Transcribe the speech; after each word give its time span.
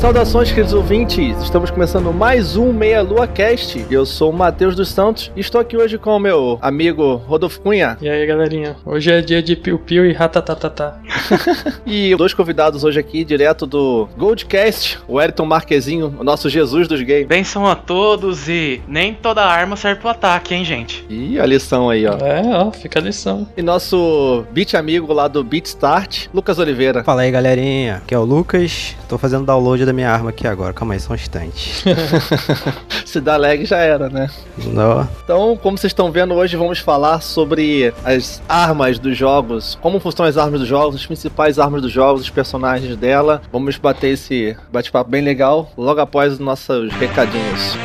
Saudações, 0.00 0.48
queridos 0.48 0.72
ouvintes! 0.72 1.36
Estamos 1.42 1.70
começando 1.70 2.10
mais 2.10 2.56
um 2.56 2.72
Meia 2.72 3.02
Lua 3.02 3.28
Cast. 3.28 3.84
Eu 3.90 4.06
sou 4.06 4.30
o 4.30 4.32
Matheus 4.32 4.74
dos 4.74 4.88
Santos 4.88 5.30
e 5.36 5.40
estou 5.40 5.60
aqui 5.60 5.76
hoje 5.76 5.98
com 5.98 6.16
o 6.16 6.18
meu 6.18 6.58
amigo 6.62 7.16
Rodolfo 7.16 7.60
Cunha. 7.60 7.98
E 8.00 8.08
aí, 8.08 8.26
galerinha? 8.26 8.76
Hoje 8.86 9.12
é 9.12 9.20
dia 9.20 9.42
de 9.42 9.54
piu-piu 9.54 10.06
e 10.06 10.14
ratatatatá. 10.14 10.98
e 11.84 12.16
dois 12.16 12.32
convidados 12.32 12.82
hoje 12.82 12.98
aqui, 12.98 13.22
direto 13.24 13.66
do 13.66 14.08
Goldcast, 14.16 14.98
o 15.06 15.20
Eriton 15.20 15.44
Marquezinho, 15.44 16.16
o 16.18 16.24
nosso 16.24 16.48
Jesus 16.48 16.88
dos 16.88 17.02
games. 17.02 17.26
Benção 17.26 17.66
a 17.66 17.76
todos 17.76 18.48
e 18.48 18.80
nem 18.88 19.12
toda 19.12 19.44
arma 19.44 19.76
serve 19.76 20.00
pro 20.00 20.08
ataque, 20.08 20.54
hein, 20.54 20.64
gente? 20.64 21.04
E 21.10 21.38
a 21.38 21.44
lição 21.44 21.90
aí, 21.90 22.06
ó. 22.06 22.16
É, 22.16 22.42
ó, 22.56 22.72
fica 22.72 22.98
a 22.98 23.02
lição. 23.02 23.46
E 23.54 23.60
nosso 23.60 24.46
beat 24.50 24.72
amigo 24.72 25.12
lá 25.12 25.28
do 25.28 25.44
Beat 25.44 25.66
Start, 25.66 26.28
Lucas 26.32 26.58
Oliveira. 26.58 27.04
Fala 27.04 27.20
aí, 27.20 27.30
galerinha. 27.30 27.96
Aqui 27.96 28.14
é 28.14 28.18
o 28.18 28.24
Lucas. 28.24 28.96
Tô 29.06 29.18
fazendo 29.18 29.44
download 29.44 29.89
da 29.90 29.92
minha 29.92 30.10
arma 30.10 30.30
aqui 30.30 30.46
agora. 30.46 30.72
Calma 30.72 30.94
aí, 30.94 31.00
só 31.00 31.12
um 31.12 31.16
instante. 31.16 31.84
Se 33.04 33.20
dá 33.20 33.36
lag 33.36 33.64
já 33.64 33.78
era, 33.78 34.08
né? 34.08 34.30
Não. 34.66 35.08
Então, 35.24 35.58
como 35.60 35.76
vocês 35.76 35.90
estão 35.90 36.10
vendo, 36.10 36.34
hoje 36.34 36.56
vamos 36.56 36.78
falar 36.78 37.20
sobre 37.20 37.92
as 38.04 38.40
armas 38.48 38.98
dos 38.98 39.16
jogos, 39.16 39.76
como 39.82 39.98
funcionam 40.00 40.30
as 40.30 40.36
armas 40.36 40.60
dos 40.60 40.68
jogos, 40.68 40.96
as 40.96 41.06
principais 41.06 41.58
armas 41.58 41.82
dos 41.82 41.92
jogos, 41.92 42.22
os 42.22 42.30
personagens 42.30 42.96
dela. 42.96 43.42
Vamos 43.52 43.76
bater 43.76 44.10
esse 44.10 44.56
bate-papo 44.72 45.10
bem 45.10 45.22
legal 45.22 45.70
logo 45.76 46.00
após 46.00 46.34
os 46.34 46.38
nossos 46.38 46.92
recadinhos. 46.92 47.76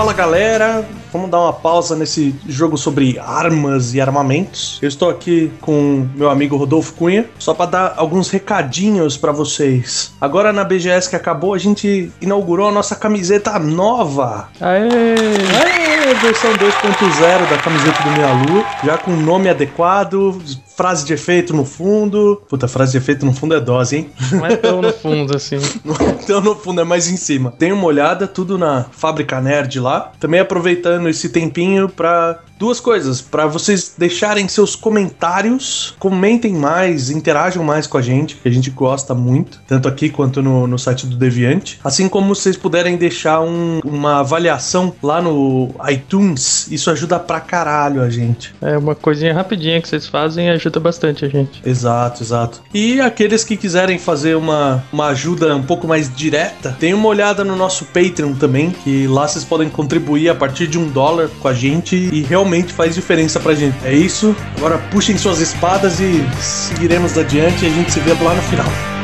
Fala 0.00 0.14
galera, 0.14 0.82
vamos 1.12 1.28
dar 1.28 1.40
uma 1.42 1.52
pausa 1.52 1.94
nesse 1.94 2.34
jogo 2.48 2.78
sobre 2.78 3.18
armas 3.18 3.92
e 3.92 4.00
armamentos. 4.00 4.78
Eu 4.80 4.88
estou 4.88 5.10
aqui 5.10 5.52
com 5.60 6.08
meu 6.14 6.30
amigo 6.30 6.56
Rodolfo 6.56 6.94
Cunha, 6.94 7.28
só 7.38 7.52
para 7.52 7.70
dar 7.70 7.94
alguns 7.98 8.30
recadinhos 8.30 9.18
para 9.18 9.30
vocês. 9.30 10.14
Agora 10.18 10.54
na 10.54 10.64
BGS 10.64 11.10
que 11.10 11.16
acabou, 11.16 11.52
a 11.52 11.58
gente 11.58 12.10
inaugurou 12.18 12.70
a 12.70 12.72
nossa 12.72 12.96
camiseta 12.96 13.58
nova. 13.58 14.48
Aê! 14.58 14.80
Aê, 14.80 16.14
versão 16.14 16.50
2.0 16.54 17.50
da 17.50 17.58
camiseta 17.58 18.02
do 18.02 18.10
Meia 18.12 18.32
Lua, 18.32 18.64
já 18.82 18.96
com 18.96 19.10
nome 19.10 19.50
adequado, 19.50 20.40
frase 20.80 21.04
de 21.04 21.12
efeito 21.12 21.52
no 21.52 21.66
fundo. 21.66 22.40
Puta, 22.48 22.66
frase 22.66 22.92
de 22.92 22.96
efeito 22.96 23.26
no 23.26 23.34
fundo 23.34 23.54
é 23.54 23.60
dose, 23.60 23.96
hein? 23.96 24.10
Não 24.32 24.46
é 24.46 24.56
tão 24.56 24.80
no 24.80 24.90
fundo 24.90 25.36
assim. 25.36 25.58
Não 25.84 25.94
é 25.94 26.12
tão 26.12 26.40
no 26.40 26.56
fundo, 26.56 26.80
é 26.80 26.84
mais 26.84 27.06
em 27.06 27.18
cima. 27.18 27.52
Tem 27.58 27.70
uma 27.70 27.84
olhada, 27.84 28.26
tudo 28.26 28.56
na 28.56 28.86
Fábrica 28.90 29.38
Nerd 29.42 29.78
lá. 29.78 30.12
Também 30.18 30.40
aproveitando 30.40 31.06
esse 31.06 31.28
tempinho 31.28 31.86
pra 31.86 32.40
duas 32.60 32.78
coisas, 32.78 33.22
para 33.22 33.46
vocês 33.46 33.94
deixarem 33.96 34.46
seus 34.46 34.76
comentários, 34.76 35.94
comentem 35.98 36.52
mais, 36.52 37.08
interajam 37.08 37.64
mais 37.64 37.86
com 37.86 37.96
a 37.96 38.02
gente, 38.02 38.36
que 38.36 38.46
a 38.46 38.52
gente 38.52 38.70
gosta 38.70 39.14
muito, 39.14 39.58
tanto 39.66 39.88
aqui 39.88 40.10
quanto 40.10 40.42
no, 40.42 40.66
no 40.66 40.78
site 40.78 41.06
do 41.06 41.16
Deviante. 41.16 41.80
Assim 41.82 42.06
como 42.06 42.34
vocês 42.34 42.58
puderem 42.58 42.98
deixar 42.98 43.40
um, 43.40 43.80
uma 43.82 44.20
avaliação 44.20 44.94
lá 45.02 45.22
no 45.22 45.74
iTunes, 45.88 46.70
isso 46.70 46.90
ajuda 46.90 47.18
pra 47.18 47.40
caralho 47.40 48.02
a 48.02 48.10
gente. 48.10 48.54
É 48.60 48.76
uma 48.76 48.94
coisinha 48.94 49.32
rapidinha 49.32 49.80
que 49.80 49.88
vocês 49.88 50.06
fazem 50.06 50.50
ajuda 50.50 50.69
bastante 50.78 51.24
a 51.24 51.28
gente. 51.28 51.62
Exato, 51.64 52.22
exato. 52.22 52.60
E 52.72 53.00
aqueles 53.00 53.42
que 53.42 53.56
quiserem 53.56 53.98
fazer 53.98 54.36
uma, 54.36 54.84
uma 54.92 55.06
ajuda 55.06 55.56
um 55.56 55.62
pouco 55.62 55.88
mais 55.88 56.14
direta, 56.14 56.76
tem 56.78 56.94
uma 56.94 57.08
olhada 57.08 57.42
no 57.42 57.56
nosso 57.56 57.86
Patreon 57.86 58.34
também, 58.34 58.70
que 58.70 59.06
lá 59.06 59.26
vocês 59.26 59.44
podem 59.44 59.68
contribuir 59.68 60.28
a 60.28 60.34
partir 60.34 60.66
de 60.66 60.78
um 60.78 60.88
dólar 60.88 61.28
com 61.40 61.48
a 61.48 61.54
gente 61.54 61.96
e 61.96 62.22
realmente 62.22 62.72
faz 62.72 62.94
diferença 62.94 63.40
pra 63.40 63.54
gente. 63.54 63.76
É 63.84 63.92
isso. 63.92 64.36
Agora 64.58 64.78
puxem 64.90 65.16
suas 65.16 65.40
espadas 65.40 65.98
e 66.00 66.22
seguiremos 66.40 67.16
adiante 67.16 67.64
e 67.64 67.68
a 67.68 67.70
gente 67.70 67.90
se 67.90 68.00
vê 68.00 68.12
lá 68.22 68.34
no 68.34 68.42
final. 68.42 68.99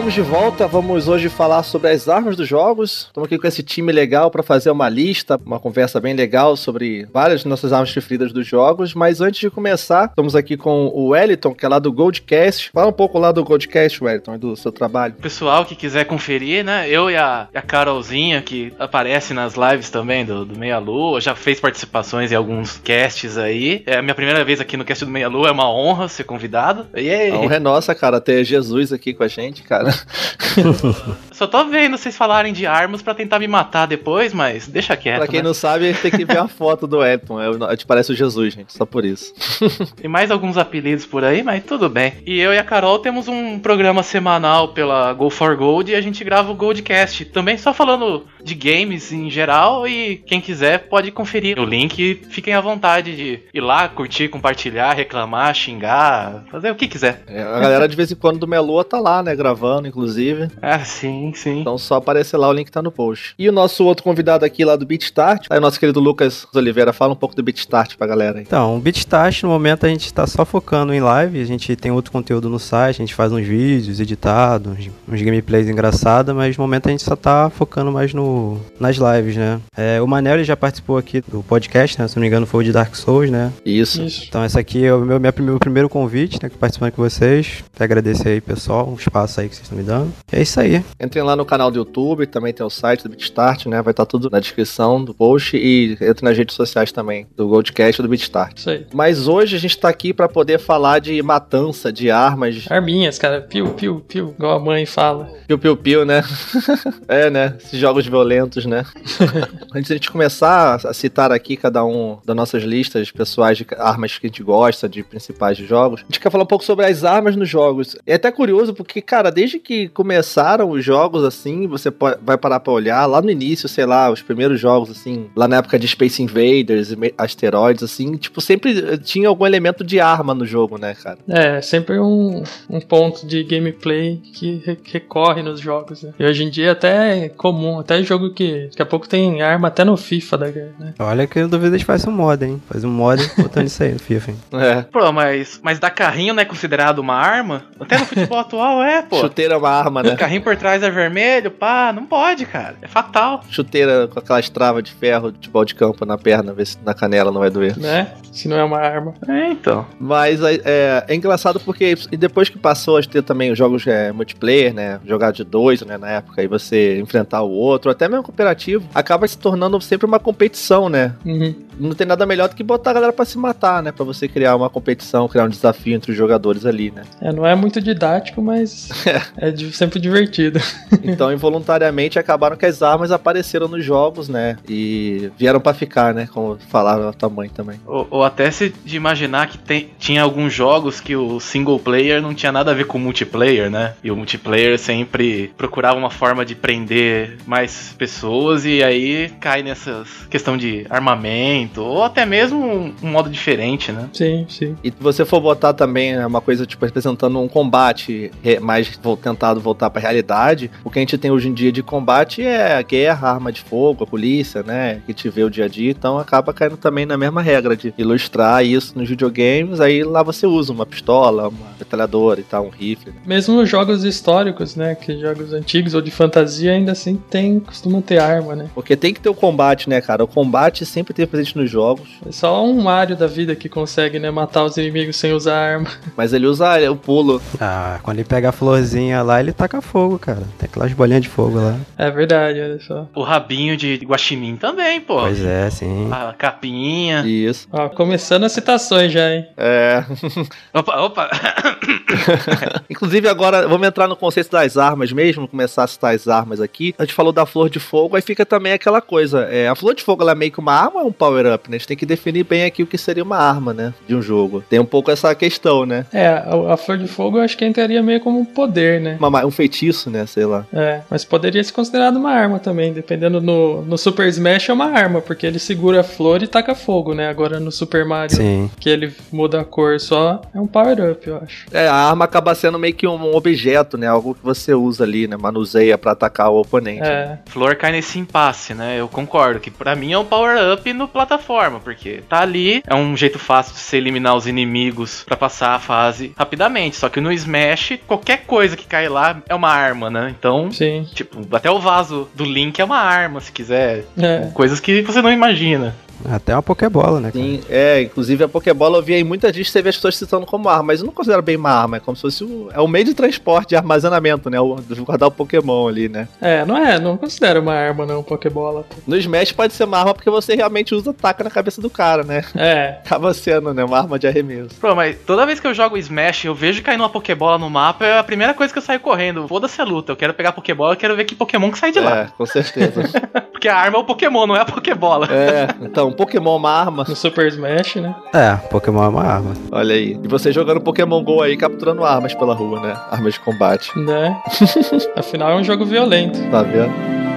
Estamos 0.00 0.14
de 0.14 0.22
volta, 0.22 0.66
vamos 0.66 1.08
hoje 1.08 1.28
falar 1.28 1.62
sobre 1.62 1.90
as 1.90 2.08
armas 2.08 2.34
dos 2.34 2.48
jogos. 2.48 3.08
Estamos 3.08 3.26
aqui 3.26 3.38
com 3.38 3.46
esse 3.46 3.62
time 3.62 3.92
legal 3.92 4.30
para 4.30 4.42
fazer 4.42 4.70
uma 4.70 4.88
lista, 4.88 5.38
uma 5.44 5.60
conversa 5.60 6.00
bem 6.00 6.14
legal 6.14 6.56
sobre 6.56 7.06
várias 7.12 7.42
de 7.42 7.48
nossas 7.48 7.70
armas 7.70 7.92
preferidas 7.92 8.32
dos 8.32 8.46
jogos. 8.46 8.94
Mas 8.94 9.20
antes 9.20 9.40
de 9.40 9.50
começar, 9.50 10.06
estamos 10.06 10.34
aqui 10.34 10.56
com 10.56 10.86
o 10.86 11.08
Wellington, 11.08 11.52
que 11.52 11.66
é 11.66 11.68
lá 11.68 11.78
do 11.78 11.92
Goldcast. 11.92 12.70
Fala 12.72 12.88
um 12.88 12.94
pouco 12.94 13.18
lá 13.18 13.30
do 13.30 13.44
Goldcast, 13.44 14.02
Wellington, 14.02 14.38
do 14.38 14.56
seu 14.56 14.72
trabalho. 14.72 15.16
Pessoal 15.20 15.66
que 15.66 15.76
quiser 15.76 16.06
conferir, 16.06 16.64
né? 16.64 16.88
Eu 16.88 17.10
e 17.10 17.16
a, 17.16 17.48
a 17.54 17.60
Carolzinha, 17.60 18.40
que 18.40 18.72
aparece 18.78 19.34
nas 19.34 19.54
lives 19.54 19.90
também 19.90 20.24
do, 20.24 20.46
do 20.46 20.58
Meia 20.58 20.78
Lua, 20.78 21.20
já 21.20 21.34
fez 21.34 21.60
participações 21.60 22.32
em 22.32 22.34
algus 22.34 22.80
casts 22.82 23.36
aí. 23.36 23.82
É 23.84 23.98
a 23.98 24.02
minha 24.02 24.14
primeira 24.14 24.42
vez 24.46 24.62
aqui 24.62 24.78
no 24.78 24.84
cast 24.84 25.04
do 25.04 25.10
Meia 25.10 25.28
Lua, 25.28 25.48
é 25.48 25.52
uma 25.52 25.70
honra 25.70 26.08
ser 26.08 26.24
convidado. 26.24 26.86
E 26.96 27.10
aí? 27.10 27.30
A 27.30 27.36
honra 27.36 27.56
é 27.56 27.60
nossa, 27.60 27.94
cara, 27.94 28.18
ter 28.18 28.42
Jesus 28.44 28.94
aqui 28.94 29.12
com 29.12 29.24
a 29.24 29.28
gente 29.28 29.62
cara. 29.62 29.90
Só 31.40 31.46
tô 31.46 31.64
vendo 31.64 31.96
vocês 31.96 32.14
falarem 32.14 32.52
de 32.52 32.66
armas 32.66 33.00
para 33.00 33.14
tentar 33.14 33.38
me 33.38 33.48
matar 33.48 33.86
depois, 33.86 34.34
mas 34.34 34.66
deixa 34.68 34.94
quieto. 34.94 35.20
Pra 35.20 35.26
quem 35.26 35.40
né? 35.40 35.46
não 35.46 35.54
sabe, 35.54 35.94
tem 35.94 36.10
que 36.10 36.22
ver 36.22 36.36
a 36.36 36.46
foto 36.46 36.86
do 36.86 37.02
Elton. 37.02 37.40
É, 37.40 37.76
te 37.76 37.86
parece 37.86 38.12
o 38.12 38.14
Jesus, 38.14 38.52
gente, 38.52 38.74
só 38.74 38.84
por 38.84 39.06
isso. 39.06 39.32
Tem 39.96 40.06
mais 40.06 40.30
alguns 40.30 40.58
apelidos 40.58 41.06
por 41.06 41.24
aí, 41.24 41.42
mas 41.42 41.64
tudo 41.64 41.88
bem. 41.88 42.12
E 42.26 42.38
eu 42.38 42.52
e 42.52 42.58
a 42.58 42.62
Carol 42.62 42.98
temos 42.98 43.26
um 43.26 43.58
programa 43.58 44.02
semanal 44.02 44.68
pela 44.68 45.14
Go 45.14 45.30
for 45.30 45.56
Gold 45.56 45.90
e 45.90 45.94
a 45.94 46.00
gente 46.02 46.22
grava 46.22 46.52
o 46.52 46.54
Goldcast. 46.54 47.24
Também 47.26 47.56
só 47.56 47.72
falando 47.72 48.26
de 48.42 48.54
games 48.54 49.10
em 49.10 49.30
geral 49.30 49.88
e 49.88 50.16
quem 50.16 50.42
quiser 50.42 50.90
pode 50.90 51.10
conferir 51.10 51.58
o 51.58 51.64
link. 51.64 52.20
Fiquem 52.28 52.52
à 52.52 52.60
vontade 52.60 53.16
de 53.16 53.40
ir 53.54 53.60
lá, 53.60 53.88
curtir, 53.88 54.28
compartilhar, 54.28 54.92
reclamar, 54.92 55.54
xingar, 55.54 56.44
fazer 56.50 56.70
o 56.70 56.74
que 56.74 56.86
quiser. 56.86 57.22
É, 57.26 57.42
a 57.42 57.60
galera 57.60 57.88
de 57.88 57.96
vez 57.96 58.12
em 58.12 58.16
quando 58.16 58.38
do 58.38 58.46
Melua 58.46 58.84
tá 58.84 59.00
lá, 59.00 59.22
né, 59.22 59.34
gravando, 59.34 59.79
inclusive. 59.86 60.48
Ah, 60.60 60.84
sim, 60.84 61.32
sim. 61.34 61.60
Então 61.60 61.78
só 61.78 61.96
aparecer 61.96 62.36
lá, 62.36 62.48
o 62.48 62.52
link 62.52 62.70
tá 62.70 62.82
no 62.82 62.90
post. 62.90 63.34
E 63.38 63.48
o 63.48 63.52
nosso 63.52 63.84
outro 63.84 64.04
convidado 64.04 64.44
aqui 64.44 64.64
lá 64.64 64.76
do 64.76 64.86
BeatStart, 64.86 65.46
aí 65.50 65.58
o 65.58 65.60
nosso 65.60 65.78
querido 65.78 66.00
Lucas 66.00 66.46
Oliveira, 66.54 66.92
fala 66.92 67.12
um 67.12 67.16
pouco 67.16 67.34
do 67.34 67.42
BeatStart 67.42 67.96
pra 67.96 68.06
galera 68.06 68.38
aí. 68.38 68.44
Então, 68.46 68.76
o 68.76 68.80
BeatStart, 68.80 69.42
no 69.42 69.48
momento, 69.48 69.86
a 69.86 69.88
gente 69.88 70.12
tá 70.12 70.26
só 70.26 70.44
focando 70.44 70.92
em 70.92 71.00
live, 71.00 71.40
a 71.40 71.44
gente 71.44 71.74
tem 71.76 71.90
outro 71.90 72.12
conteúdo 72.12 72.48
no 72.48 72.58
site, 72.58 72.96
a 72.96 73.04
gente 73.04 73.14
faz 73.14 73.32
uns 73.32 73.46
vídeos 73.46 74.00
editados, 74.00 74.72
uns, 74.72 74.90
uns 75.08 75.22
gameplays 75.22 75.68
engraçados, 75.68 76.34
mas 76.34 76.56
no 76.56 76.64
momento 76.64 76.88
a 76.88 76.90
gente 76.90 77.02
só 77.02 77.16
tá 77.16 77.50
focando 77.50 77.92
mais 77.92 78.12
no, 78.14 78.60
nas 78.78 78.96
lives, 78.96 79.36
né? 79.36 79.60
É, 79.76 80.00
o 80.00 80.06
Manel 80.06 80.34
ele 80.34 80.44
já 80.44 80.56
participou 80.56 80.98
aqui 80.98 81.20
do 81.20 81.42
podcast, 81.42 82.00
né? 82.00 82.08
Se 82.08 82.16
não 82.16 82.20
me 82.20 82.26
engano 82.26 82.46
foi 82.46 82.60
o 82.60 82.64
de 82.64 82.72
Dark 82.72 82.94
Souls, 82.94 83.30
né? 83.30 83.52
Isso. 83.64 84.02
Isso. 84.02 84.24
Então 84.28 84.44
esse 84.44 84.58
aqui 84.58 84.84
é 84.84 84.94
o 84.94 85.00
meu, 85.00 85.20
minha, 85.20 85.32
meu 85.38 85.58
primeiro 85.58 85.88
convite, 85.88 86.38
né? 86.42 86.50
Participando 86.58 86.92
com 86.92 87.02
vocês. 87.02 87.64
Quero 87.72 87.84
agradecer 87.84 88.28
aí, 88.30 88.40
pessoal, 88.40 88.88
o 88.88 88.94
espaço 88.94 89.40
aí 89.40 89.48
que 89.48 89.56
vocês 89.56 89.69
estão 89.70 89.78
me 89.78 89.84
dando. 89.84 90.12
É 90.30 90.42
isso 90.42 90.60
aí. 90.60 90.84
Entrem 91.00 91.22
lá 91.22 91.36
no 91.36 91.44
canal 91.44 91.70
do 91.70 91.78
YouTube, 91.78 92.26
também 92.26 92.52
tem 92.52 92.66
o 92.66 92.70
site 92.70 93.04
do 93.04 93.08
BeatStart, 93.10 93.66
né? 93.66 93.80
Vai 93.80 93.92
estar 93.92 94.04
tudo 94.04 94.28
na 94.28 94.40
descrição 94.40 95.02
do 95.02 95.14
post 95.14 95.56
e 95.56 95.96
entre 96.00 96.24
nas 96.24 96.36
redes 96.36 96.54
sociais 96.54 96.92
também, 96.92 97.26
do 97.36 97.48
Goldcast 97.48 98.00
e 98.00 98.02
do 98.02 98.08
BeatStart. 98.08 98.58
Isso 98.58 98.70
aí. 98.70 98.86
Mas 98.92 99.28
hoje 99.28 99.56
a 99.56 99.58
gente 99.58 99.78
tá 99.78 99.88
aqui 99.88 100.12
pra 100.12 100.28
poder 100.28 100.58
falar 100.58 100.98
de 100.98 101.22
matança, 101.22 101.92
de 101.92 102.10
armas, 102.10 102.66
Arminhas, 102.68 103.18
cara. 103.18 103.40
Piu, 103.40 103.68
piu, 103.74 104.00
piu. 104.00 104.34
Igual 104.36 104.56
a 104.56 104.60
mãe 104.60 104.84
fala. 104.84 105.30
piu-piu-piu, 105.46 106.04
né? 106.04 106.22
é, 107.08 107.30
né? 107.30 107.56
Esses 107.58 107.78
jogos 107.78 108.06
violentos, 108.06 108.66
né? 108.66 108.84
Antes 109.74 109.86
de 109.86 109.92
a 109.92 109.96
gente 109.96 110.10
começar 110.10 110.80
a 110.84 110.92
citar 110.92 111.30
aqui 111.32 111.56
cada 111.56 111.84
um 111.84 112.18
das 112.24 112.36
nossas 112.36 112.62
listas 112.62 113.10
pessoais 113.10 113.56
de 113.56 113.66
armas 113.78 114.18
que 114.18 114.26
a 114.26 114.28
gente 114.28 114.42
gosta, 114.42 114.88
de 114.88 115.02
principais 115.02 115.56
de 115.56 115.66
jogos, 115.66 116.00
a 116.00 116.04
gente 116.04 116.20
quer 116.20 116.30
falar 116.30 116.44
um 116.44 116.46
pouco 116.46 116.64
sobre 116.64 116.86
as 116.86 117.04
armas 117.04 117.36
nos 117.36 117.48
jogos. 117.48 117.96
É 118.06 118.14
até 118.14 118.30
curioso 118.30 118.74
porque, 118.74 119.00
cara, 119.00 119.20
cara, 119.20 119.30
desde 119.30 119.58
que 119.60 119.88
começaram 119.88 120.70
os 120.70 120.84
jogos, 120.84 121.24
assim, 121.24 121.66
você 121.66 121.90
pode, 121.90 122.18
vai 122.22 122.36
parar 122.36 122.60
pra 122.60 122.72
olhar, 122.72 123.06
lá 123.06 123.22
no 123.22 123.30
início, 123.30 123.68
sei 123.68 123.86
lá, 123.86 124.10
os 124.10 124.22
primeiros 124.22 124.60
jogos, 124.60 124.90
assim, 124.90 125.30
lá 125.36 125.46
na 125.46 125.56
época 125.58 125.78
de 125.78 125.86
Space 125.86 126.22
Invaders, 126.22 126.94
asteroides, 127.16 127.82
assim, 127.82 128.16
tipo, 128.16 128.40
sempre 128.40 128.98
tinha 128.98 129.28
algum 129.28 129.46
elemento 129.46 129.84
de 129.84 130.00
arma 130.00 130.34
no 130.34 130.44
jogo, 130.44 130.78
né, 130.78 130.94
cara? 130.94 131.18
É, 131.28 131.60
sempre 131.60 131.98
um, 131.98 132.42
um 132.68 132.80
ponto 132.80 133.26
de 133.26 133.44
gameplay 133.44 134.16
que 134.34 134.62
recorre 134.84 135.42
nos 135.42 135.60
jogos, 135.60 136.02
né? 136.02 136.12
E 136.18 136.24
hoje 136.24 136.44
em 136.44 136.50
dia 136.50 136.72
até 136.72 137.26
é 137.26 137.28
comum, 137.28 137.78
até 137.78 138.02
jogo 138.02 138.32
que 138.32 138.66
daqui 138.70 138.82
a 138.82 138.86
pouco 138.86 139.08
tem 139.08 139.42
arma 139.42 139.68
até 139.68 139.84
no 139.84 139.96
FIFA 139.96 140.38
da 140.38 140.46
né? 140.46 140.94
Olha 140.98 141.26
que 141.26 141.38
eu 141.38 141.48
duvido 141.48 141.76
que 141.76 141.84
faz 141.84 142.06
um 142.06 142.10
mod, 142.10 142.44
hein? 142.44 142.60
Faz 142.68 142.84
um 142.84 142.90
mod 142.90 143.22
botando 143.38 143.66
isso 143.66 143.82
aí 143.82 143.92
no 143.92 143.98
FIFA, 143.98 144.30
hein? 144.30 144.36
É. 144.52 144.82
Pô, 144.82 145.12
mas, 145.12 145.60
mas 145.62 145.78
dar 145.78 145.90
carrinho 145.90 146.34
não 146.34 146.42
é 146.42 146.44
considerado 146.44 146.98
uma 146.98 147.14
arma? 147.14 147.64
Até 147.78 147.98
no 147.98 148.06
futebol 148.06 148.38
atual 148.40 148.82
é, 148.82 149.02
pô. 149.02 149.18
Chuteira 149.20 149.49
é 149.52 149.56
uma 149.56 149.70
arma, 149.70 150.02
né? 150.02 150.14
O 150.14 150.16
carrinho 150.16 150.42
por 150.42 150.56
trás 150.56 150.82
é 150.82 150.90
vermelho, 150.90 151.50
pá, 151.50 151.92
não 151.92 152.06
pode, 152.06 152.46
cara. 152.46 152.76
É 152.82 152.88
fatal. 152.88 153.42
Chuteira 153.50 154.08
com 154.08 154.18
aquelas 154.18 154.48
travas 154.48 154.84
de 154.84 154.92
ferro, 154.92 155.30
de 155.30 155.36
futebol 155.38 155.64
de 155.64 155.74
campo 155.74 156.04
na 156.04 156.16
perna, 156.16 156.52
ver 156.52 156.66
se 156.66 156.78
na 156.84 156.94
canela 156.94 157.30
não 157.30 157.40
vai 157.40 157.50
doer. 157.50 157.78
Né? 157.78 158.12
Se 158.32 158.48
não 158.48 158.56
é 158.56 158.64
uma 158.64 158.78
arma. 158.78 159.14
É, 159.28 159.50
então. 159.50 159.86
Mas 159.98 160.42
é, 160.42 160.60
é, 160.64 161.04
é 161.08 161.14
engraçado 161.14 161.58
porque 161.60 161.94
e 162.10 162.16
depois 162.16 162.48
que 162.48 162.58
passou 162.58 162.96
a 162.96 163.02
ter 163.02 163.22
também 163.22 163.50
os 163.50 163.58
jogos 163.58 163.86
é, 163.86 164.12
multiplayer, 164.12 164.72
né? 164.72 165.00
Jogar 165.04 165.32
de 165.32 165.44
dois, 165.44 165.82
né? 165.82 165.98
Na 165.98 166.08
época, 166.10 166.42
e 166.42 166.46
você 166.46 166.98
enfrentar 167.00 167.42
o 167.42 167.50
outro, 167.50 167.90
até 167.90 168.08
mesmo 168.08 168.22
cooperativo, 168.22 168.88
acaba 168.94 169.26
se 169.26 169.36
tornando 169.36 169.80
sempre 169.80 170.06
uma 170.06 170.18
competição, 170.18 170.88
né? 170.88 171.14
Uhum. 171.24 171.54
Não 171.78 171.92
tem 171.92 172.06
nada 172.06 172.26
melhor 172.26 172.48
do 172.48 172.54
que 172.54 172.62
botar 172.62 172.90
a 172.90 172.94
galera 172.94 173.12
pra 173.12 173.24
se 173.24 173.38
matar, 173.38 173.82
né? 173.82 173.90
Pra 173.90 174.04
você 174.04 174.28
criar 174.28 174.54
uma 174.54 174.68
competição, 174.68 175.26
criar 175.28 175.44
um 175.44 175.48
desafio 175.48 175.94
entre 175.94 176.12
os 176.12 176.16
jogadores 176.16 176.66
ali, 176.66 176.90
né? 176.90 177.02
É, 177.20 177.32
não 177.32 177.46
é 177.46 177.54
muito 177.54 177.80
didático, 177.80 178.42
mas 178.42 178.88
é 179.40 179.54
sempre 179.72 179.98
divertido. 179.98 180.60
então, 181.02 181.32
involuntariamente, 181.32 182.18
acabaram 182.18 182.56
que 182.56 182.66
as 182.66 182.82
armas 182.82 183.10
apareceram 183.10 183.66
nos 183.66 183.84
jogos, 183.84 184.28
né? 184.28 184.58
E 184.68 185.30
vieram 185.38 185.58
para 185.58 185.72
ficar, 185.72 186.12
né? 186.12 186.28
Como 186.30 186.58
falaram 186.68 187.08
a 187.08 187.12
tua 187.12 187.30
mãe 187.30 187.48
também. 187.48 187.80
Ou, 187.86 188.06
ou 188.10 188.24
até 188.24 188.50
se 188.50 188.72
de 188.84 188.96
imaginar 188.96 189.48
que 189.48 189.56
tem, 189.56 189.90
tinha 189.98 190.22
alguns 190.22 190.52
jogos 190.52 191.00
que 191.00 191.16
o 191.16 191.40
single 191.40 191.78
player 191.78 192.20
não 192.20 192.34
tinha 192.34 192.52
nada 192.52 192.70
a 192.70 192.74
ver 192.74 192.86
com 192.86 192.98
o 192.98 193.00
multiplayer, 193.00 193.70
né? 193.70 193.94
E 194.04 194.10
o 194.10 194.16
multiplayer 194.16 194.78
sempre 194.78 195.52
procurava 195.56 195.98
uma 195.98 196.10
forma 196.10 196.44
de 196.44 196.54
prender 196.54 197.38
mais 197.46 197.94
pessoas 197.96 198.66
e 198.66 198.82
aí 198.82 199.30
cai 199.40 199.62
nessas 199.62 200.26
questão 200.28 200.56
de 200.56 200.86
armamento 200.90 201.82
ou 201.82 202.04
até 202.04 202.26
mesmo 202.26 202.58
um, 202.62 202.94
um 203.02 203.08
modo 203.08 203.30
diferente, 203.30 203.90
né? 203.90 204.08
Sim, 204.12 204.44
sim. 204.48 204.76
E 204.84 204.90
se 204.90 204.96
você 205.00 205.24
for 205.24 205.40
botar 205.40 205.72
também 205.72 206.12
é 206.12 206.26
uma 206.26 206.40
coisa 206.40 206.66
tipo 206.66 206.84
representando 206.84 207.40
um 207.40 207.48
combate 207.48 208.30
mais 208.60 208.88
tentado 209.32 209.60
voltar 209.60 209.90
para 209.90 210.00
realidade, 210.00 210.70
o 210.84 210.90
que 210.90 210.98
a 210.98 211.02
gente 211.02 211.18
tem 211.18 211.30
hoje 211.30 211.48
em 211.48 211.54
dia 211.54 211.72
de 211.72 211.82
combate 211.82 212.42
é 212.42 212.76
a 212.76 212.82
guerra, 212.82 213.30
arma 213.30 213.52
de 213.52 213.60
fogo, 213.60 214.04
a 214.04 214.06
polícia, 214.06 214.62
né? 214.62 215.00
Que 215.06 215.14
te 215.14 215.28
vê 215.28 215.42
o 215.42 215.50
dia 215.50 215.64
a 215.64 215.68
dia, 215.68 215.90
então 215.90 216.18
acaba 216.18 216.52
caindo 216.52 216.76
também 216.76 217.06
na 217.06 217.16
mesma 217.16 217.42
regra 217.42 217.76
de 217.76 217.94
ilustrar 217.96 218.64
isso 218.64 218.98
nos 218.98 219.08
videogames, 219.08 219.80
aí 219.80 220.02
lá 220.02 220.22
você 220.22 220.46
usa 220.46 220.72
uma 220.72 220.86
pistola, 220.86 221.48
uma 221.48 221.70
metralhadora 221.78 222.40
e 222.40 222.44
tal, 222.44 222.66
um 222.66 222.70
rifle. 222.70 223.12
Né? 223.12 223.18
Mesmo 223.26 223.64
jogos 223.64 224.04
históricos, 224.04 224.76
né? 224.76 224.94
Que 224.94 225.18
jogos 225.18 225.52
antigos 225.52 225.94
ou 225.94 226.00
de 226.00 226.10
fantasia 226.10 226.72
ainda 226.72 226.92
assim 226.92 227.16
tem, 227.16 227.60
costumam 227.60 228.00
ter 228.00 228.18
arma, 228.18 228.54
né? 228.54 228.70
Porque 228.74 228.96
tem 228.96 229.14
que 229.14 229.20
ter 229.20 229.28
o 229.28 229.34
combate, 229.34 229.88
né, 229.88 230.00
cara? 230.00 230.24
O 230.24 230.28
combate 230.28 230.84
sempre 230.84 231.14
tem 231.14 231.26
presente 231.26 231.56
nos 231.56 231.70
jogos. 231.70 232.08
É 232.26 232.32
só 232.32 232.64
um 232.64 232.80
Mario 232.80 233.16
da 233.16 233.26
vida 233.26 233.54
que 233.54 233.68
consegue, 233.68 234.18
né, 234.18 234.30
matar 234.30 234.64
os 234.64 234.76
inimigos 234.76 235.16
sem 235.16 235.32
usar 235.32 235.56
arma. 235.56 235.88
Mas 236.16 236.32
ele 236.32 236.46
usa 236.46 236.70
o 236.90 236.96
pulo. 236.96 237.40
Ah, 237.60 237.98
quando 238.02 238.18
ele 238.18 238.28
pega 238.28 238.50
a 238.50 238.52
florzinha 238.52 239.19
lá, 239.22 239.40
ele 239.40 239.52
taca 239.52 239.80
fogo, 239.80 240.18
cara. 240.18 240.42
Tem 240.58 240.68
aquelas 240.68 240.92
bolinhas 240.92 241.22
de 241.22 241.28
fogo 241.28 241.58
lá. 241.58 241.76
É 241.96 242.10
verdade, 242.10 242.60
olha 242.60 242.80
só. 242.80 243.08
O 243.14 243.22
rabinho 243.22 243.76
de 243.76 243.96
guaxinim 244.04 244.56
também, 244.56 245.00
pô. 245.00 245.20
Pois 245.20 245.44
é, 245.44 245.70
sim. 245.70 246.08
A 246.12 246.32
capinha. 246.32 247.22
Isso. 247.26 247.68
Ó, 247.72 247.88
começando 247.88 248.44
as 248.44 248.52
citações 248.52 249.12
já, 249.12 249.34
hein? 249.34 249.46
É. 249.56 250.04
opa, 250.72 251.00
opa. 251.00 251.30
Inclusive 252.88 253.28
agora, 253.28 253.66
vamos 253.66 253.86
entrar 253.86 254.06
no 254.08 254.16
conceito 254.16 254.50
das 254.50 254.76
armas 254.76 255.12
mesmo, 255.12 255.48
começar 255.48 255.84
a 255.84 255.86
citar 255.86 256.14
as 256.14 256.28
armas 256.28 256.60
aqui. 256.60 256.94
A 256.98 257.04
gente 257.04 257.14
falou 257.14 257.32
da 257.32 257.46
flor 257.46 257.68
de 257.68 257.80
fogo, 257.80 258.16
aí 258.16 258.22
fica 258.22 258.44
também 258.46 258.72
aquela 258.72 259.00
coisa. 259.00 259.48
É, 259.50 259.68
a 259.68 259.74
flor 259.74 259.94
de 259.94 260.02
fogo 260.02 260.22
ela 260.22 260.32
é 260.32 260.34
meio 260.34 260.52
que 260.52 260.60
uma 260.60 260.72
arma 260.72 261.02
ou 261.02 261.08
um 261.08 261.12
power-up, 261.12 261.70
né? 261.70 261.76
A 261.76 261.78
gente 261.78 261.88
tem 261.88 261.96
que 261.96 262.06
definir 262.06 262.44
bem 262.44 262.64
aqui 262.64 262.82
o 262.82 262.86
que 262.86 262.98
seria 262.98 263.22
uma 263.22 263.36
arma, 263.36 263.72
né? 263.72 263.94
De 264.06 264.14
um 264.14 264.22
jogo. 264.22 264.62
Tem 264.68 264.78
um 264.78 264.84
pouco 264.84 265.10
essa 265.10 265.34
questão, 265.34 265.84
né? 265.84 266.06
É, 266.12 266.28
a, 266.28 266.74
a 266.74 266.76
flor 266.76 266.98
de 266.98 267.08
fogo 267.08 267.38
eu 267.38 267.42
acho 267.42 267.56
que 267.56 267.64
entraria 267.64 268.02
meio 268.02 268.20
como 268.20 268.38
um 268.38 268.44
poder, 268.44 269.00
né? 269.00 269.09
Uma, 269.18 269.44
um 269.44 269.50
feitiço, 269.50 270.10
né? 270.10 270.26
Sei 270.26 270.44
lá. 270.44 270.66
É, 270.72 271.00
mas 271.10 271.24
poderia 271.24 271.62
ser 271.62 271.72
considerado 271.72 272.16
uma 272.16 272.30
arma 272.30 272.58
também, 272.58 272.92
dependendo 272.92 273.40
no, 273.40 273.82
no 273.82 273.98
Super 273.98 274.28
Smash 274.28 274.68
é 274.68 274.72
uma 274.72 274.86
arma, 274.86 275.20
porque 275.20 275.46
ele 275.46 275.58
segura 275.58 276.00
a 276.00 276.04
flor 276.04 276.42
e 276.42 276.46
taca 276.46 276.74
fogo, 276.74 277.14
né? 277.14 277.28
Agora 277.28 277.60
no 277.60 277.70
Super 277.70 278.04
Mario, 278.04 278.36
Sim. 278.36 278.70
que 278.78 278.88
ele 278.88 279.12
muda 279.32 279.60
a 279.60 279.64
cor 279.64 279.98
só, 280.00 280.42
é 280.54 280.60
um 280.60 280.66
power-up, 280.66 281.26
eu 281.26 281.36
acho. 281.36 281.66
É, 281.72 281.88
a 281.88 281.94
arma 281.94 282.24
acaba 282.24 282.54
sendo 282.54 282.78
meio 282.78 282.94
que 282.94 283.06
um 283.06 283.34
objeto, 283.34 283.96
né? 283.96 284.06
Algo 284.06 284.34
que 284.34 284.42
você 284.42 284.74
usa 284.74 285.04
ali, 285.04 285.26
né? 285.26 285.36
Manuseia 285.36 285.96
para 285.96 286.12
atacar 286.12 286.50
o 286.50 286.60
oponente. 286.60 287.02
É. 287.02 287.38
Flor 287.46 287.76
cai 287.76 287.92
nesse 287.92 288.18
impasse, 288.18 288.74
né? 288.74 289.00
Eu 289.00 289.08
concordo 289.08 289.60
que 289.60 289.70
para 289.70 289.94
mim 289.94 290.12
é 290.12 290.18
um 290.18 290.24
power-up 290.24 290.92
no 290.92 291.08
plataforma, 291.08 291.80
porque 291.80 292.22
tá 292.28 292.40
ali, 292.40 292.82
é 292.86 292.94
um 292.94 293.16
jeito 293.16 293.38
fácil 293.38 293.74
de 293.74 293.80
você 293.80 293.96
eliminar 293.96 294.36
os 294.36 294.46
inimigos 294.46 295.22
para 295.24 295.36
passar 295.36 295.74
a 295.74 295.78
fase 295.78 296.32
rapidamente. 296.36 296.96
Só 296.96 297.08
que 297.08 297.20
no 297.20 297.32
Smash, 297.32 297.98
qualquer 298.06 298.44
coisa 298.46 298.76
que 298.76 298.86
cai 298.90 299.08
lá 299.08 299.40
é 299.48 299.54
uma 299.54 299.70
arma, 299.70 300.10
né? 300.10 300.34
Então, 300.36 300.70
Sim. 300.72 301.06
tipo, 301.14 301.46
até 301.54 301.70
o 301.70 301.78
vaso 301.78 302.28
do 302.34 302.44
Link 302.44 302.78
é 302.80 302.84
uma 302.84 302.98
arma, 302.98 303.40
se 303.40 303.52
quiser. 303.52 304.04
É. 304.18 304.50
Coisas 304.52 304.80
que 304.80 305.00
você 305.02 305.22
não 305.22 305.32
imagina. 305.32 305.94
Até 306.28 306.54
uma 306.54 306.62
Pokébola, 306.62 307.20
né? 307.20 307.30
Cara? 307.30 307.44
Sim, 307.44 307.60
é, 307.68 308.02
inclusive 308.02 308.44
a 308.44 308.48
Pokébola 308.48 308.98
eu 308.98 309.02
vi 309.02 309.14
aí 309.14 309.24
muita 309.24 309.52
gente 309.52 309.70
você 309.70 309.82
vê 309.82 309.88
as 309.88 309.96
pessoas 309.96 310.16
citando 310.16 310.46
como 310.46 310.68
arma, 310.68 310.84
mas 310.84 311.00
eu 311.00 311.06
não 311.06 311.12
considero 311.12 311.42
bem 311.42 311.56
uma 311.56 311.70
arma, 311.70 311.96
é 311.96 312.00
como 312.00 312.16
se 312.16 312.22
fosse 312.22 312.44
o, 312.44 312.68
é 312.72 312.80
o 312.80 312.88
meio 312.88 313.04
de 313.04 313.14
transporte, 313.14 313.70
de 313.70 313.76
armazenamento, 313.76 314.50
né? 314.50 314.60
O, 314.60 314.76
de 314.76 315.00
guardar 315.00 315.28
o 315.28 315.32
Pokémon 315.32 315.88
ali, 315.88 316.08
né? 316.08 316.28
É, 316.40 316.64
não 316.64 316.76
é, 316.76 316.98
não 316.98 317.16
considero 317.16 317.60
uma 317.60 317.74
arma 317.74 318.06
não, 318.06 318.22
Pokébola. 318.22 318.84
No 319.06 319.16
Smash 319.16 319.52
pode 319.52 319.72
ser 319.72 319.84
uma 319.84 319.98
arma 319.98 320.14
porque 320.14 320.30
você 320.30 320.54
realmente 320.54 320.94
usa 320.94 321.12
taca 321.12 321.44
na 321.44 321.50
cabeça 321.50 321.80
do 321.80 321.90
cara, 321.90 322.22
né? 322.22 322.44
É. 322.54 322.98
Acaba 323.04 323.32
sendo, 323.34 323.72
né? 323.72 323.84
Uma 323.84 323.98
arma 323.98 324.18
de 324.18 324.26
arremesso. 324.26 324.74
Pô, 324.80 324.94
mas 324.94 325.16
toda 325.26 325.46
vez 325.46 325.60
que 325.60 325.66
eu 325.66 325.74
jogo 325.74 325.96
Smash, 325.96 326.44
eu 326.44 326.54
vejo 326.54 326.82
caindo 326.82 327.02
uma 327.02 327.10
Pokébola 327.10 327.58
no 327.58 327.70
mapa, 327.70 328.04
é 328.04 328.18
a 328.18 328.24
primeira 328.24 328.54
coisa 328.54 328.72
que 328.72 328.78
eu 328.78 328.82
saio 328.82 329.00
correndo. 329.00 329.46
Foda-se 329.48 329.80
a 329.80 329.84
luta, 329.84 330.12
eu 330.12 330.16
quero 330.16 330.34
pegar 330.34 330.50
a 330.50 330.52
Pokébola, 330.52 330.92
eu 330.92 330.96
quero 330.98 331.16
ver 331.16 331.24
que 331.24 331.34
Pokémon 331.34 331.70
que 331.70 331.78
sai 331.78 331.92
de 331.92 332.00
lá. 332.00 332.20
É, 332.20 332.26
com 332.36 332.46
certeza. 332.46 333.02
porque 333.52 333.68
a 333.68 333.76
arma 333.76 333.98
é 333.98 334.00
o 334.00 334.04
Pokémon, 334.04 334.46
não 334.46 334.56
é 334.56 334.60
a 334.60 334.64
Pokébola. 334.64 335.28
É, 335.30 335.68
então, 335.84 336.09
Pokémon 336.12 336.54
é 336.54 336.56
uma 336.56 336.70
arma. 336.70 337.04
No 337.08 337.16
Super 337.16 337.46
Smash, 337.48 337.96
né? 337.96 338.14
É, 338.32 338.56
Pokémon 338.68 339.04
é 339.04 339.08
uma 339.08 339.22
arma. 339.22 339.52
Olha 339.70 339.94
aí. 339.94 340.18
E 340.22 340.28
você 340.28 340.52
jogando 340.52 340.80
Pokémon 340.80 341.22
GO 341.22 341.42
aí, 341.42 341.56
capturando 341.56 342.04
armas 342.04 342.34
pela 342.34 342.54
rua, 342.54 342.80
né? 342.80 342.96
Armas 343.10 343.34
de 343.34 343.40
combate. 343.40 343.96
Né? 343.98 344.36
Afinal, 345.16 345.50
é 345.50 345.56
um 345.56 345.64
jogo 345.64 345.84
violento. 345.84 346.38
Tá 346.50 346.62
vendo? 346.62 347.29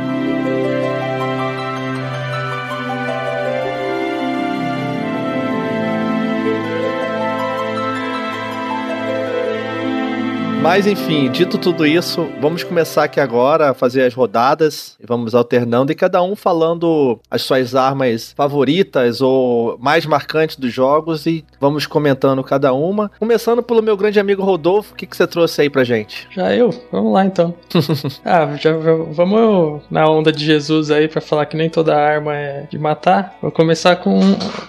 Mas 10.63 10.87
enfim, 10.87 11.29
dito 11.29 11.57
tudo 11.57 11.85
isso, 11.85 12.25
vamos 12.39 12.63
começar 12.63 13.03
aqui 13.03 13.19
agora 13.19 13.71
a 13.71 13.73
fazer 13.73 14.05
as 14.05 14.13
rodadas 14.13 14.95
e 14.97 15.05
vamos 15.05 15.35
alternando 15.35 15.91
e 15.91 15.95
cada 15.95 16.23
um 16.23 16.37
falando 16.37 17.19
as 17.29 17.41
suas 17.41 17.75
armas 17.75 18.33
favoritas 18.33 19.19
ou 19.19 19.77
mais 19.77 20.05
marcantes 20.05 20.55
dos 20.55 20.71
jogos 20.71 21.25
e 21.25 21.43
vamos 21.59 21.85
comentando 21.85 22.41
cada 22.45 22.71
uma. 22.71 23.11
Começando 23.19 23.61
pelo 23.61 23.81
meu 23.83 23.97
grande 23.97 24.21
amigo 24.21 24.41
Rodolfo, 24.41 24.93
o 24.93 24.95
que, 24.95 25.05
que 25.05 25.17
você 25.17 25.27
trouxe 25.27 25.63
aí 25.63 25.69
pra 25.69 25.83
gente? 25.83 26.29
Já 26.31 26.55
eu? 26.55 26.69
Vamos 26.93 27.11
lá 27.11 27.25
então. 27.25 27.53
ah, 28.23 28.55
já, 28.55 28.71
já, 28.79 28.93
vamos 29.11 29.81
na 29.91 30.09
onda 30.09 30.31
de 30.31 30.45
Jesus 30.45 30.89
aí 30.91 31.09
pra 31.09 31.19
falar 31.19 31.45
que 31.45 31.57
nem 31.57 31.69
toda 31.69 31.93
arma 31.93 32.37
é 32.37 32.67
de 32.71 32.79
matar. 32.79 33.35
Vou 33.41 33.51
começar 33.51 33.97
com 33.97 34.17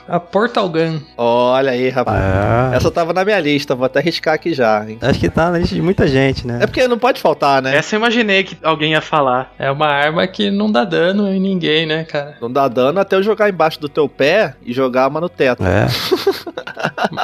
a 0.08 0.18
Portal 0.18 0.68
Gun. 0.68 0.98
Olha 1.16 1.70
aí, 1.70 1.88
rapaz. 1.88 2.18
Ah, 2.20 2.72
Essa 2.74 2.90
tava 2.90 3.12
na 3.12 3.24
minha 3.24 3.38
lista, 3.38 3.76
vou 3.76 3.86
até 3.86 4.00
riscar 4.00 4.34
aqui 4.34 4.52
já, 4.52 4.84
hein? 4.84 4.98
acho 5.00 5.20
que 5.20 5.30
tá 5.30 5.52
na 5.52 5.58
lista 5.58 5.76
de 5.76 5.83
muita 5.84 6.06
gente, 6.08 6.46
né? 6.46 6.58
É 6.62 6.66
porque 6.66 6.88
não 6.88 6.98
pode 6.98 7.20
faltar, 7.20 7.62
né? 7.62 7.76
Essa 7.76 7.94
eu 7.94 7.98
imaginei 7.98 8.44
que 8.44 8.56
alguém 8.62 8.92
ia 8.92 9.00
falar. 9.00 9.52
É 9.58 9.70
uma 9.70 9.86
arma 9.86 10.26
que 10.26 10.50
não 10.50 10.70
dá 10.70 10.84
dano 10.84 11.28
em 11.28 11.40
ninguém, 11.40 11.86
né, 11.86 12.04
cara? 12.04 12.36
Não 12.40 12.50
dá 12.50 12.66
dano 12.68 12.98
até 13.00 13.16
eu 13.16 13.22
jogar 13.22 13.48
embaixo 13.48 13.80
do 13.80 13.88
teu 13.88 14.08
pé 14.08 14.54
e 14.64 14.72
jogar 14.72 15.08
uma 15.08 15.20
no 15.20 15.28
teto. 15.28 15.62
É. 15.62 15.86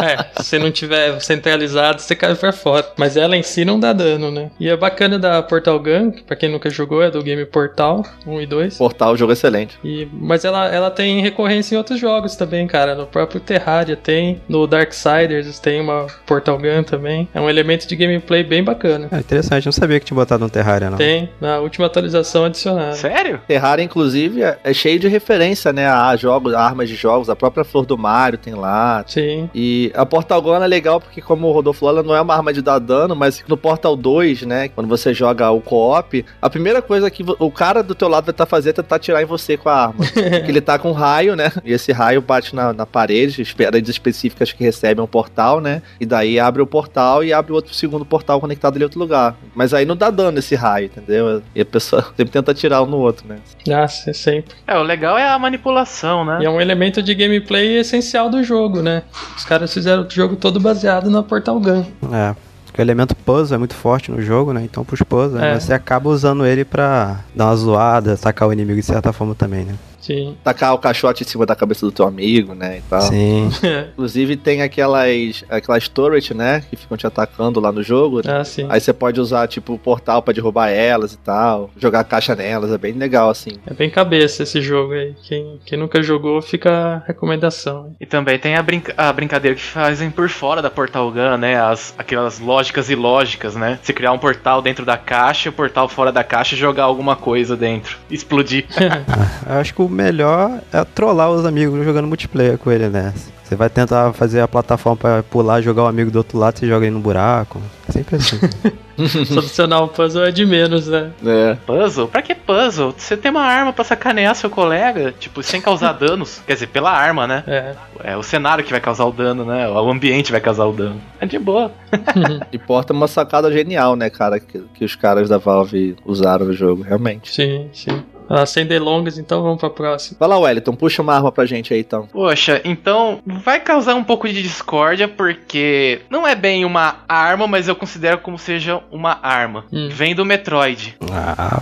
É, 0.01 0.43
se 0.43 0.59
não 0.59 0.71
tiver 0.71 1.21
centralizado, 1.21 2.01
você 2.01 2.15
cai 2.15 2.35
pra 2.35 2.53
fora. 2.53 2.87
Mas 2.97 3.17
ela 3.17 3.37
em 3.37 3.43
si 3.43 3.65
não 3.65 3.79
dá 3.79 3.93
dano, 3.93 4.31
né? 4.31 4.51
E 4.59 4.69
é 4.69 4.77
bacana 4.77 5.19
da 5.19 5.43
Portal 5.43 5.79
Gun, 5.79 6.11
que 6.11 6.23
pra 6.23 6.37
quem 6.37 6.49
nunca 6.49 6.71
jogou, 6.71 7.03
é 7.03 7.11
do 7.11 7.23
game 7.23 7.45
Portal 7.45 8.05
1 8.27 8.41
e 8.41 8.47
2. 8.47 8.79
Portal, 8.79 9.17
jogo 9.17 9.33
excelente. 9.33 9.79
E, 9.85 10.09
mas 10.13 10.45
ela, 10.45 10.67
ela 10.69 10.91
tem 10.91 11.21
recorrência 11.21 11.75
em 11.75 11.79
outros 11.79 11.99
jogos 11.99 12.37
também, 12.37 12.67
cara. 12.67 12.95
No 12.95 13.07
próprio 13.07 13.41
Terraria 13.41 13.97
tem, 13.97 14.41
no 14.49 14.67
Darksiders 14.67 15.59
tem 15.59 15.81
uma 15.81 16.07
Portal 16.27 16.59
Gun 16.59 16.83
também. 16.83 17.29
É 17.35 17.41
um 17.41 17.49
elemento 17.49 17.87
de 17.87 17.97
gameplay 17.97 18.43
bem 18.51 18.65
bacana. 18.65 19.07
É 19.13 19.19
interessante, 19.19 19.65
não 19.65 19.73
sabia 19.73 20.01
que 20.01 20.07
tinha 20.07 20.17
botado 20.17 20.43
no 20.43 20.51
Terraria, 20.51 20.91
não. 20.91 20.99
Tem, 20.99 21.31
na 21.41 21.61
última 21.61 21.87
atualização 21.87 22.47
adicionada. 22.47 22.95
Sério? 22.95 23.41
Terraria, 23.47 23.85
inclusive, 23.85 24.43
é, 24.43 24.59
é 24.65 24.75
cheio 24.75 24.99
de 24.99 25.07
referência, 25.07 25.73
né? 25.73 25.87
A 25.87 26.17
jogos, 26.17 26.53
a 26.53 26.61
armas 26.61 26.89
de 26.89 26.97
jogos, 26.97 27.31
a 27.31 27.37
própria 27.37 27.63
flor 27.63 27.87
do 27.87 27.97
Mario 27.97 28.41
tem 28.41 28.55
lá. 28.55 29.05
Sim. 29.07 29.49
E 29.55 29.93
a 29.95 30.05
Portal 30.05 30.43
Gun 30.43 30.57
é 30.57 30.67
legal 30.67 31.01
porque, 31.01 31.21
como 31.21 31.47
o 31.47 31.53
Rodolfo 31.53 31.79
falou, 31.79 31.99
ela 31.99 32.03
não 32.03 32.17
é 32.17 32.21
uma 32.21 32.35
arma 32.35 32.53
de 32.53 32.61
dar 32.61 32.81
dano, 32.81 33.15
mas 33.15 33.45
no 33.47 33.57
Portal 33.57 33.95
2, 33.95 34.43
né? 34.43 34.69
Quando 34.69 34.89
você 34.89 35.15
joga 35.15 35.49
o 35.53 35.61
co-op, 35.61 36.25
a 36.43 36.51
primeira 36.51 36.83
coisa 36.83 37.09
que 37.09 37.25
o 37.39 37.51
cara 37.53 37.85
do 37.85 37.95
teu 37.95 38.09
lado 38.09 38.25
vai 38.25 38.33
estar 38.33 38.47
fazendo 38.47 38.71
é 38.71 38.83
tentar 38.83 38.97
atirar 38.97 39.23
em 39.23 39.27
você 39.27 39.57
com 39.57 39.69
a 39.69 39.75
arma. 39.75 40.05
porque 40.11 40.51
ele 40.51 40.61
tá 40.61 40.77
com 40.77 40.91
um 40.91 40.93
raio, 40.93 41.37
né? 41.37 41.53
E 41.65 41.73
esse 41.73 41.93
raio 41.93 42.21
bate 42.21 42.53
na, 42.57 42.73
na 42.73 42.85
parede, 42.85 43.43
as 43.43 43.53
paredes 43.53 43.91
específicas 43.91 44.53
que 44.53 44.65
recebem 44.65 45.05
um 45.05 45.07
portal, 45.07 45.61
né? 45.61 45.83
E 46.01 46.05
daí 46.05 46.41
abre 46.41 46.61
o 46.61 46.67
portal 46.67 47.23
e 47.23 47.33
abre 47.33 47.53
outro 47.53 47.73
segundo 47.73 48.05
portal 48.05 48.40
conectado 48.41 48.75
ali 48.75 48.83
em 48.83 48.85
outro 48.85 48.99
lugar. 48.99 49.37
Mas 49.55 49.73
aí 49.75 49.85
não 49.85 49.97
dá 49.97 50.11
dano 50.11 50.39
esse 50.39 50.55
raio, 50.55 50.87
entendeu? 50.87 51.43
E 51.55 51.61
a 51.61 51.65
pessoa 51.65 52.03
sempre 52.17 52.33
tenta 52.33 52.51
atirar 52.53 52.83
um 52.83 52.87
no 52.87 52.99
outro, 52.99 53.27
né? 53.29 53.37
Ah, 53.73 53.87
sim, 53.87 54.13
sempre. 54.13 54.55
É, 54.67 54.77
o 54.77 54.83
legal 54.83 55.17
é 55.19 55.29
a 55.29 55.39
manipulação, 55.39 56.25
né? 56.25 56.39
E 56.41 56.45
é 56.47 56.51
um 56.51 56.61
elemento 56.61 57.03
de 57.03 57.15
gameplay 57.15 57.79
essencial 57.79 58.29
do 58.31 58.43
jogo, 58.43 58.83
né? 58.83 59.03
Os 59.37 59.45
caras 59.45 59.73
fizeram 59.73 60.03
o 60.05 60.11
jogo 60.11 60.37
todo 60.37 60.59
baseado 60.59 61.11
na 61.11 61.23
Portal 61.23 61.61
Gun. 61.61 61.85
É. 62.13 62.35
Porque 62.67 62.81
o 62.81 62.85
elemento 62.85 63.17
puzzle 63.17 63.57
é 63.57 63.59
muito 63.59 63.75
forte 63.75 64.13
no 64.13 64.23
jogo, 64.23 64.53
né? 64.53 64.63
Então 64.63 64.85
pros 64.85 65.03
puzzles, 65.03 65.43
É. 65.43 65.59
você 65.59 65.73
acaba 65.73 66.09
usando 66.09 66.47
ele 66.47 66.65
pra 66.65 67.21
dar 67.35 67.47
uma 67.47 67.57
zoada, 67.57 68.17
sacar 68.17 68.49
o 68.49 68.53
inimigo 68.53 68.79
de 68.81 68.87
certa 68.87 69.13
forma 69.13 69.35
também, 69.35 69.65
né? 69.65 69.75
Sim. 70.01 70.37
Tacar 70.43 70.73
o 70.75 70.79
caixote 70.79 71.23
em 71.23 71.27
cima 71.27 71.45
da 71.47 71.55
cabeça 71.55 71.85
do 71.87 71.93
teu 71.93 72.07
amigo, 72.07 72.55
né? 72.55 72.79
E 72.79 72.83
tal. 72.89 73.03
Sim. 73.03 73.49
Inclusive 73.93 74.37
tem 74.37 74.63
aquelas, 74.63 75.45
aquelas 75.49 75.89
turret, 75.89 76.33
né? 76.35 76.63
Que 76.69 76.77
ficam 76.77 76.97
te 76.97 77.07
atacando 77.07 77.61
lá 77.61 77.71
no 77.71 77.83
jogo. 77.83 78.21
ah, 78.27 78.45
sim. 78.45 78.67
Aí 78.69 78.81
você 78.81 78.93
pode 78.93 79.21
usar, 79.21 79.47
tipo, 79.49 79.75
o 79.75 79.79
portal 79.79 80.23
pra 80.23 80.33
derrubar 80.33 80.69
elas 80.71 81.13
e 81.13 81.19
tal. 81.19 81.71
Jogar 81.77 82.05
caixa 82.05 82.35
nelas, 82.35 82.73
é 82.73 82.79
bem 82.79 82.93
legal, 82.93 83.29
assim. 83.31 83.53
É 83.67 83.75
bem 83.75 83.91
cabeça 83.91 84.43
esse 84.43 84.61
jogo 84.63 84.93
aí. 84.95 85.15
Quem, 85.23 85.61
quem 85.67 85.79
nunca 85.79 86.03
jogou, 86.03 86.41
fica 86.43 86.71
a 86.71 86.99
recomendação. 87.07 87.95
E 88.01 88.07
também 88.07 88.39
tem 88.39 88.57
a, 88.57 88.63
brinca- 88.63 88.95
a 88.97 89.13
brincadeira 89.13 89.55
que 89.57 89.63
fazem 89.63 90.11
por 90.11 90.29
fora 90.29 90.63
da 90.63 90.71
Portal 90.71 91.11
Gun, 91.11 91.37
né? 91.37 91.61
As, 91.61 91.95
aquelas 91.99 92.39
lógicas 92.39 92.89
e 92.91 92.95
lógicas, 92.95 93.55
né? 93.55 93.79
Você 93.83 93.93
criar 93.93 94.13
um 94.13 94.19
portal 94.19 94.63
dentro 94.63 94.85
da 94.85 94.97
caixa, 94.97 95.51
o 95.51 95.53
portal 95.53 95.89
fora 95.89 96.11
da 96.11 96.25
caixa 96.25 96.55
e 96.55 96.59
jogar 96.59 96.85
alguma 96.85 97.17
coisa 97.17 97.57
dentro. 97.57 97.99
Explodir. 98.11 98.65
Eu 99.49 99.55
acho 99.57 99.75
que 99.75 99.83
o 99.83 99.89
melhor 99.91 100.61
é 100.73 100.85
trollar 100.85 101.31
os 101.31 101.45
amigos 101.45 101.85
jogando 101.85 102.07
multiplayer 102.09 102.57
com 102.59 102.71
ele, 102.71 102.89
né? 102.89 103.13
Você 103.51 103.57
vai 103.57 103.69
tentar 103.69 104.13
fazer 104.13 104.41
a 104.41 104.47
plataforma 104.47 104.97
pra 104.97 105.23
pular, 105.25 105.61
jogar 105.61 105.83
o 105.83 105.87
amigo 105.87 106.09
do 106.09 106.19
outro 106.19 106.39
lado, 106.39 106.57
você 106.57 106.69
joga 106.69 106.87
ele 106.87 106.95
no 106.95 107.01
buraco. 107.01 107.61
É 107.89 107.93
sempre 107.93 108.15
assim. 108.15 108.39
Solucionar 109.27 109.83
o 109.83 109.89
puzzle 109.89 110.25
é 110.25 110.31
de 110.31 110.47
menos, 110.47 110.87
né? 110.87 111.11
É. 111.27 111.57
Puzzle? 111.67 112.07
Pra 112.07 112.23
que 112.23 112.33
puzzle? 112.33 112.95
Você 112.97 113.17
tem 113.17 113.29
uma 113.29 113.43
arma 113.43 113.73
pra 113.73 113.83
sacanear 113.83 114.37
seu 114.37 114.49
colega, 114.49 115.13
tipo, 115.19 115.43
sem 115.43 115.61
causar 115.61 115.95
danos. 115.95 116.41
Quer 116.47 116.55
dizer, 116.55 116.69
pela 116.69 116.93
arma, 116.93 117.27
né? 117.27 117.43
É. 117.49 117.75
É 118.05 118.17
o 118.17 118.23
cenário 118.23 118.63
que 118.63 118.71
vai 118.71 118.81
causar 118.81 119.05
o 119.07 119.11
dano, 119.11 119.45
né? 119.45 119.69
O 119.69 119.91
ambiente 119.91 120.31
vai 120.31 120.41
causar 120.41 120.67
o 120.67 120.73
dano. 120.73 121.01
É 121.21 121.27
de 121.27 121.39
boa. 121.39 121.73
E 122.53 122.59
Porta 122.59 122.93
é 122.93 122.97
uma 122.97 123.09
sacada 123.09 123.51
genial, 123.51 123.97
né, 123.97 124.11
cara? 124.11 124.39
Que, 124.39 124.61
que 124.75 124.85
os 124.85 124.95
caras 124.95 125.29
da 125.29 125.39
Valve 125.39 125.97
usaram 126.05 126.47
no 126.47 126.53
jogo, 126.53 126.83
realmente. 126.83 127.33
Sim, 127.33 127.69
sim. 127.73 128.03
Ah, 128.31 128.47
sem 128.47 128.65
delongas, 128.65 129.19
então 129.19 129.43
vamos 129.43 129.59
pra 129.59 129.69
próxima. 129.69 130.17
Vai 130.21 130.29
lá, 130.29 130.39
Wellington, 130.39 130.75
puxa 130.77 131.03
uma 131.03 131.17
arma 131.17 131.33
pra 131.33 131.45
gente 131.45 131.75
aí, 131.75 131.81
então. 131.81 132.07
Poxa, 132.07 132.61
então 132.65 133.19
vai 133.27 133.59
causar 133.59 133.97
um 133.97 134.05
pouco 134.05 134.29
de 134.29 134.41
discórdia, 134.41 135.09
porque 135.09 136.03
não 136.09 136.25
é 136.27 136.37
bem 136.37 136.65
uma 136.65 136.99
arma, 137.09 137.49
mas 137.49 137.67
eu 137.67 137.75
considero 137.75 138.19
como 138.19 138.39
seja 138.39 138.81
uma 138.93 139.19
arma. 139.21 139.65
Hum. 139.73 139.89
Vem 139.91 140.15
do 140.15 140.25
Metroid, 140.25 140.97
ah, 141.13 141.61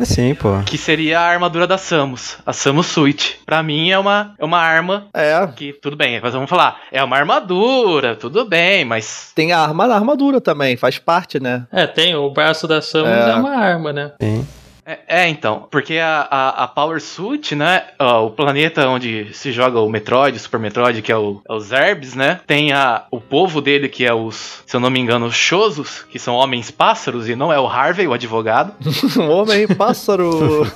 assim, 0.00 0.34
pô. 0.34 0.58
que 0.66 0.76
seria 0.76 1.20
a 1.20 1.28
armadura 1.28 1.64
da 1.64 1.78
Samus, 1.78 2.38
a 2.44 2.52
Samus 2.52 2.86
Suit. 2.86 3.38
Pra 3.46 3.62
mim 3.62 3.90
é 3.90 3.98
uma, 3.98 4.34
é 4.36 4.44
uma 4.44 4.58
arma 4.58 5.06
É, 5.14 5.46
que, 5.54 5.72
tudo 5.74 5.96
bem, 5.96 6.20
mas 6.20 6.32
vamos 6.32 6.50
falar, 6.50 6.80
é 6.90 7.02
uma 7.04 7.16
armadura, 7.16 8.16
tudo 8.16 8.44
bem, 8.44 8.84
mas 8.84 9.30
tem 9.34 9.52
a 9.52 9.60
arma 9.60 9.86
da 9.86 9.94
armadura 9.94 10.40
também, 10.40 10.76
faz 10.76 10.98
parte, 10.98 11.38
né? 11.38 11.66
É, 11.70 11.86
tem 11.86 12.16
o 12.16 12.28
braço 12.30 12.66
da 12.66 12.82
Samus 12.82 13.08
É. 13.10 13.30
é, 13.30 13.34
uma 13.36 13.56
arma, 13.56 13.92
né? 13.92 14.10
Sim. 14.20 14.44
É, 14.84 14.98
é, 15.08 15.28
então, 15.28 15.66
porque 15.70 15.98
a, 15.98 16.26
a, 16.30 16.64
a 16.64 16.68
Power 16.68 17.00
Suit, 17.00 17.54
né, 17.54 17.84
ó, 17.98 18.26
o 18.26 18.30
planeta 18.30 18.88
onde 18.88 19.28
se 19.32 19.52
joga 19.52 19.80
o 19.80 19.88
Metroid, 19.88 20.36
o 20.36 20.40
Super 20.40 20.58
Metroid, 20.58 21.02
que 21.02 21.12
é 21.12 21.16
o, 21.16 21.40
é 21.48 21.52
o 21.52 21.60
Zerbs, 21.60 22.14
né, 22.14 22.40
tem 22.46 22.72
a, 22.72 23.04
o 23.10 23.20
povo 23.20 23.60
dele, 23.60 23.88
que 23.88 24.04
é 24.04 24.14
os, 24.14 24.62
se 24.66 24.74
eu 24.74 24.80
não 24.80 24.90
me 24.90 25.00
engano, 25.00 25.26
os 25.26 25.34
Shozos, 25.34 26.04
que 26.10 26.18
são 26.18 26.34
homens 26.34 26.70
pássaros, 26.70 27.28
e 27.28 27.36
não 27.36 27.52
é 27.52 27.58
o 27.58 27.66
Harvey, 27.66 28.06
o 28.06 28.12
advogado, 28.12 28.72
Homem, 29.30 29.66
pássaro. 29.68 30.66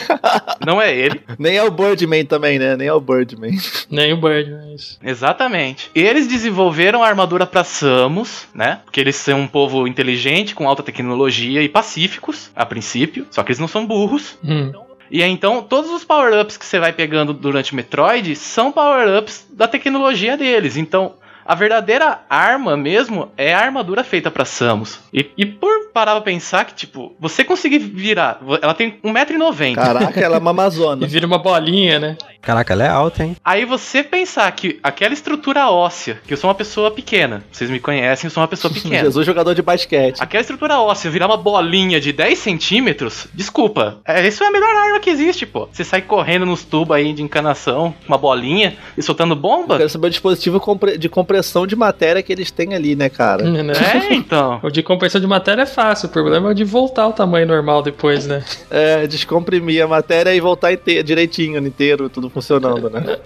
não 0.64 0.80
é 0.80 0.94
ele, 0.94 1.20
Nem 1.38 1.56
é 1.56 1.62
o 1.62 1.70
Birdman 1.70 2.24
também, 2.24 2.58
né? 2.58 2.76
Nem 2.76 2.88
é 2.88 2.92
o 2.92 3.00
Birdman. 3.00 3.56
Nem 3.90 4.12
o 4.12 4.16
Bird, 4.16 4.50
mas. 4.50 4.98
exatamente. 5.02 5.90
Eles 5.94 6.26
desenvolveram 6.26 7.02
a 7.02 7.08
armadura 7.08 7.46
pra 7.46 7.64
Samus, 7.64 8.46
né, 8.54 8.80
porque 8.84 9.00
eles 9.00 9.16
são 9.16 9.40
um 9.40 9.46
povo 9.46 9.86
inteligente, 9.86 10.54
com 10.54 10.68
alta 10.68 10.82
tecnologia 10.82 11.62
e 11.62 11.68
pacíficos, 11.68 12.50
a 12.54 12.64
princípio, 12.64 13.26
só 13.30 13.42
que 13.42 13.49
eles 13.50 13.58
não 13.58 13.68
são 13.68 13.86
burros, 13.86 14.38
Hum. 14.44 14.72
E 15.10 15.24
aí, 15.24 15.30
então, 15.30 15.60
todos 15.60 15.90
os 15.90 16.04
power-ups 16.04 16.56
que 16.56 16.64
você 16.64 16.78
vai 16.78 16.92
pegando 16.92 17.34
durante 17.34 17.72
o 17.72 17.74
Metroid 17.74 18.36
são 18.36 18.70
power-ups 18.70 19.44
da 19.50 19.66
tecnologia 19.66 20.36
deles. 20.36 20.76
Então, 20.76 21.14
a 21.50 21.54
verdadeira 21.56 22.20
arma 22.30 22.76
mesmo 22.76 23.30
é 23.36 23.52
a 23.52 23.58
armadura 23.60 24.04
feita 24.04 24.30
pra 24.30 24.44
Samus. 24.44 25.00
E, 25.12 25.28
e 25.36 25.44
por 25.44 25.88
parar 25.92 26.12
pra 26.12 26.20
pensar 26.20 26.64
que, 26.64 26.74
tipo, 26.74 27.12
você 27.18 27.42
conseguir 27.42 27.78
virar. 27.80 28.40
Ela 28.62 28.72
tem 28.74 28.92
1,90m. 29.04 29.74
Caraca, 29.74 30.20
ela 30.20 30.36
é 30.36 30.38
uma 30.38 30.50
E 30.50 30.52
amazona. 30.52 31.06
vira 31.06 31.26
uma 31.26 31.38
bolinha, 31.38 31.98
né? 31.98 32.16
Caraca, 32.40 32.72
ela 32.72 32.84
é 32.84 32.88
alta, 32.88 33.24
hein? 33.24 33.36
Aí 33.44 33.64
você 33.64 34.02
pensar 34.04 34.50
que 34.52 34.78
aquela 34.82 35.12
estrutura 35.12 35.68
óssea, 35.70 36.20
que 36.26 36.32
eu 36.32 36.36
sou 36.36 36.48
uma 36.48 36.54
pessoa 36.54 36.90
pequena, 36.90 37.42
vocês 37.50 37.68
me 37.68 37.80
conhecem, 37.80 38.28
eu 38.28 38.30
sou 38.30 38.40
uma 38.40 38.48
pessoa 38.48 38.72
pequena. 38.72 39.04
Jesus, 39.04 39.26
jogador 39.26 39.52
de 39.54 39.60
basquete. 39.62 40.20
Aquela 40.22 40.40
estrutura 40.40 40.78
óssea 40.80 41.10
virar 41.10 41.26
uma 41.26 41.36
bolinha 41.36 42.00
de 42.00 42.12
10 42.12 42.38
centímetros, 42.38 43.26
desculpa. 43.34 44.00
É, 44.06 44.26
isso 44.26 44.44
é 44.44 44.46
a 44.46 44.50
melhor 44.52 44.74
arma 44.74 45.00
que 45.00 45.10
existe, 45.10 45.44
pô. 45.44 45.68
Você 45.72 45.82
sai 45.82 46.00
correndo 46.02 46.46
nos 46.46 46.64
tubos 46.64 46.96
aí 46.96 47.12
de 47.12 47.22
encanação, 47.22 47.92
com 48.06 48.12
uma 48.12 48.18
bolinha 48.18 48.76
e 48.96 49.02
soltando 49.02 49.32
Eu 49.34 49.38
bomba. 49.38 49.76
quero 49.76 49.88
saber 49.90 50.06
o 50.06 50.10
dispositivo 50.10 50.60
de 50.98 51.08
compressão 51.08 51.39
de 51.66 51.76
matéria 51.76 52.22
que 52.22 52.32
eles 52.32 52.50
têm 52.50 52.74
ali, 52.74 52.94
né, 52.96 53.08
cara? 53.08 53.42
né? 53.44 53.72
É, 54.10 54.14
então. 54.14 54.60
O 54.62 54.70
de 54.70 54.82
compressão 54.82 55.20
de 55.20 55.26
matéria 55.26 55.62
é 55.62 55.66
fácil, 55.66 56.08
o 56.08 56.12
problema 56.12 56.48
é 56.48 56.52
o 56.52 56.54
de 56.54 56.64
voltar 56.64 57.02
ao 57.04 57.12
tamanho 57.12 57.46
normal 57.46 57.82
depois, 57.82 58.26
né? 58.26 58.44
É, 58.70 59.06
descomprimir 59.06 59.82
a 59.82 59.88
matéria 59.88 60.34
e 60.34 60.40
voltar 60.40 60.72
inte- 60.72 61.02
direitinho, 61.02 61.58
inteiro, 61.66 62.08
tudo 62.08 62.28
funcionando, 62.30 62.88
né? 62.90 63.18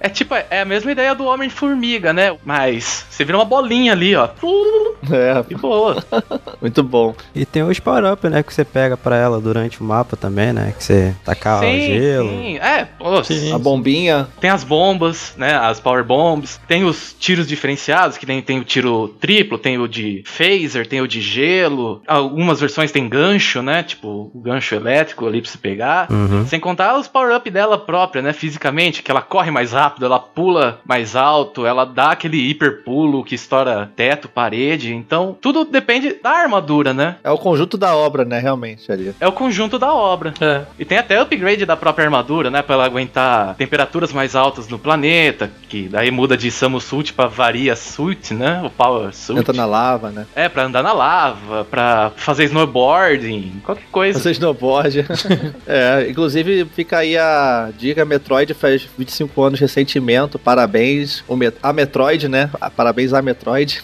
É 0.00 0.08
tipo, 0.08 0.34
é 0.34 0.60
a 0.60 0.64
mesma 0.64 0.92
ideia 0.92 1.14
do 1.14 1.24
Homem-Formiga, 1.24 2.12
né? 2.12 2.36
Mas 2.44 3.06
você 3.10 3.24
vira 3.24 3.38
uma 3.38 3.44
bolinha 3.44 3.92
ali, 3.92 4.14
ó. 4.14 4.28
É, 5.10 5.44
E 5.50 5.54
boa. 5.54 6.02
muito 6.60 6.82
bom. 6.82 7.14
E 7.34 7.44
tem 7.46 7.62
os 7.62 7.78
power-up, 7.80 8.28
né? 8.28 8.42
Que 8.42 8.52
você 8.52 8.64
pega 8.64 8.96
pra 8.96 9.16
ela 9.16 9.40
durante 9.40 9.80
o 9.80 9.84
mapa 9.84 10.16
também, 10.16 10.52
né? 10.52 10.74
Que 10.76 10.84
você 10.84 11.14
tacar 11.24 11.60
o 11.62 11.66
gelo. 11.66 12.28
sim. 12.28 12.58
É, 12.58 12.84
pô, 12.84 13.22
Sim. 13.24 13.52
A 13.52 13.58
bombinha. 13.58 14.28
Tem 14.40 14.50
as 14.50 14.64
bombas, 14.64 15.34
né? 15.36 15.54
As 15.56 15.80
power 15.80 16.04
bombs. 16.04 16.60
Tem 16.68 16.84
os 16.84 17.14
tiros 17.18 17.46
diferenciados, 17.58 18.16
que 18.16 18.24
tem, 18.24 18.40
tem 18.40 18.58
o 18.58 18.64
tiro 18.64 19.08
triplo, 19.20 19.58
tem 19.58 19.78
o 19.78 19.86
de 19.86 20.22
phaser, 20.24 20.86
tem 20.86 21.00
o 21.00 21.08
de 21.08 21.20
gelo. 21.20 22.00
Algumas 22.06 22.60
versões 22.60 22.92
tem 22.92 23.08
gancho, 23.08 23.60
né? 23.60 23.82
Tipo, 23.82 24.30
o 24.32 24.40
gancho 24.40 24.74
elétrico 24.74 25.26
ali 25.26 25.42
pra 25.42 25.50
você 25.50 25.58
pegar. 25.58 26.10
Uhum. 26.10 26.46
Sem 26.46 26.60
contar 26.60 26.96
os 26.98 27.08
power-up 27.08 27.50
dela 27.50 27.76
própria, 27.76 28.22
né? 28.22 28.32
Fisicamente, 28.32 29.02
que 29.02 29.10
ela 29.10 29.22
corre 29.22 29.50
mais 29.50 29.72
rápido, 29.72 30.06
ela 30.06 30.18
pula 30.18 30.80
mais 30.84 31.16
alto, 31.16 31.66
ela 31.66 31.84
dá 31.84 32.12
aquele 32.12 32.38
hiper 32.38 32.82
pulo 32.84 33.24
que 33.24 33.34
estoura 33.34 33.90
teto, 33.94 34.28
parede. 34.28 34.94
Então, 34.94 35.36
tudo 35.40 35.64
depende 35.64 36.14
da 36.22 36.30
armadura, 36.30 36.94
né? 36.94 37.16
É 37.24 37.30
o 37.30 37.38
conjunto 37.38 37.76
da 37.76 37.94
obra, 37.94 38.24
né, 38.24 38.38
realmente, 38.38 38.90
ali. 38.90 39.14
É 39.20 39.26
o 39.26 39.32
conjunto 39.32 39.78
da 39.78 39.92
obra. 39.92 40.32
É. 40.40 40.62
E 40.78 40.84
tem 40.84 40.98
até 40.98 41.18
upgrade 41.18 41.66
da 41.66 41.76
própria 41.76 42.04
armadura, 42.04 42.50
né? 42.50 42.62
Pra 42.62 42.74
ela 42.74 42.84
aguentar 42.84 43.54
temperaturas 43.56 44.12
mais 44.12 44.36
altas 44.36 44.68
no 44.68 44.78
planeta. 44.78 45.50
Que 45.68 45.88
daí 45.88 46.10
muda 46.10 46.36
de 46.36 46.50
Samus 46.50 46.84
Suit 46.84 47.12
pra 47.12 47.26
Varia 47.38 47.76
Suit, 47.76 48.34
né? 48.34 48.60
O 48.64 48.70
Power 48.70 49.14
Suit. 49.14 49.38
Entra 49.38 49.54
na 49.54 49.64
lava, 49.64 50.10
né? 50.10 50.26
É, 50.34 50.48
pra 50.48 50.64
andar 50.64 50.82
na 50.82 50.92
lava, 50.92 51.64
pra 51.64 52.10
fazer 52.16 52.44
snowboarding, 52.46 53.60
qualquer 53.64 53.84
coisa. 53.92 54.18
Você 54.18 54.32
snowboard. 54.32 55.06
é, 55.66 56.06
inclusive 56.10 56.66
fica 56.74 56.98
aí 56.98 57.16
a 57.16 57.70
dica, 57.78 58.04
Metroid 58.04 58.52
faz 58.54 58.88
25 58.98 59.40
anos 59.42 59.58
de 59.60 59.64
ressentimento, 59.64 60.36
parabéns. 60.38 61.22
O 61.28 61.36
Met- 61.36 61.56
a 61.62 61.72
Metroid, 61.72 62.28
né? 62.28 62.50
Parabéns 62.76 63.12
a 63.12 63.22
Metroid. 63.22 63.82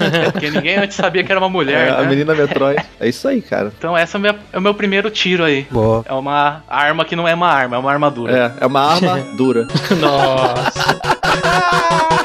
É, 0.00 0.26
porque 0.32 0.50
ninguém 0.50 0.76
antes 0.76 0.96
sabia 0.96 1.22
que 1.22 1.30
era 1.30 1.40
uma 1.40 1.48
mulher, 1.48 1.88
É, 1.88 1.90
né? 1.92 1.98
A 1.98 2.02
menina 2.02 2.34
Metroid. 2.34 2.84
É 2.98 3.08
isso 3.08 3.28
aí, 3.28 3.40
cara. 3.40 3.72
Então 3.78 3.96
essa 3.96 4.18
é, 4.18 4.20
minha- 4.20 4.36
é 4.52 4.58
o 4.58 4.60
meu 4.60 4.74
primeiro 4.74 5.08
tiro 5.08 5.44
aí. 5.44 5.68
Boa. 5.70 6.04
É 6.08 6.12
uma 6.12 6.64
arma 6.68 7.04
que 7.04 7.14
não 7.14 7.28
é 7.28 7.34
uma 7.34 7.48
arma, 7.48 7.76
é 7.76 7.78
uma 7.78 7.92
armadura. 7.92 8.54
É, 8.58 8.64
é 8.64 8.66
uma 8.66 8.80
arma 8.80 9.20
dura. 9.36 9.68
Nossa. 10.00 12.23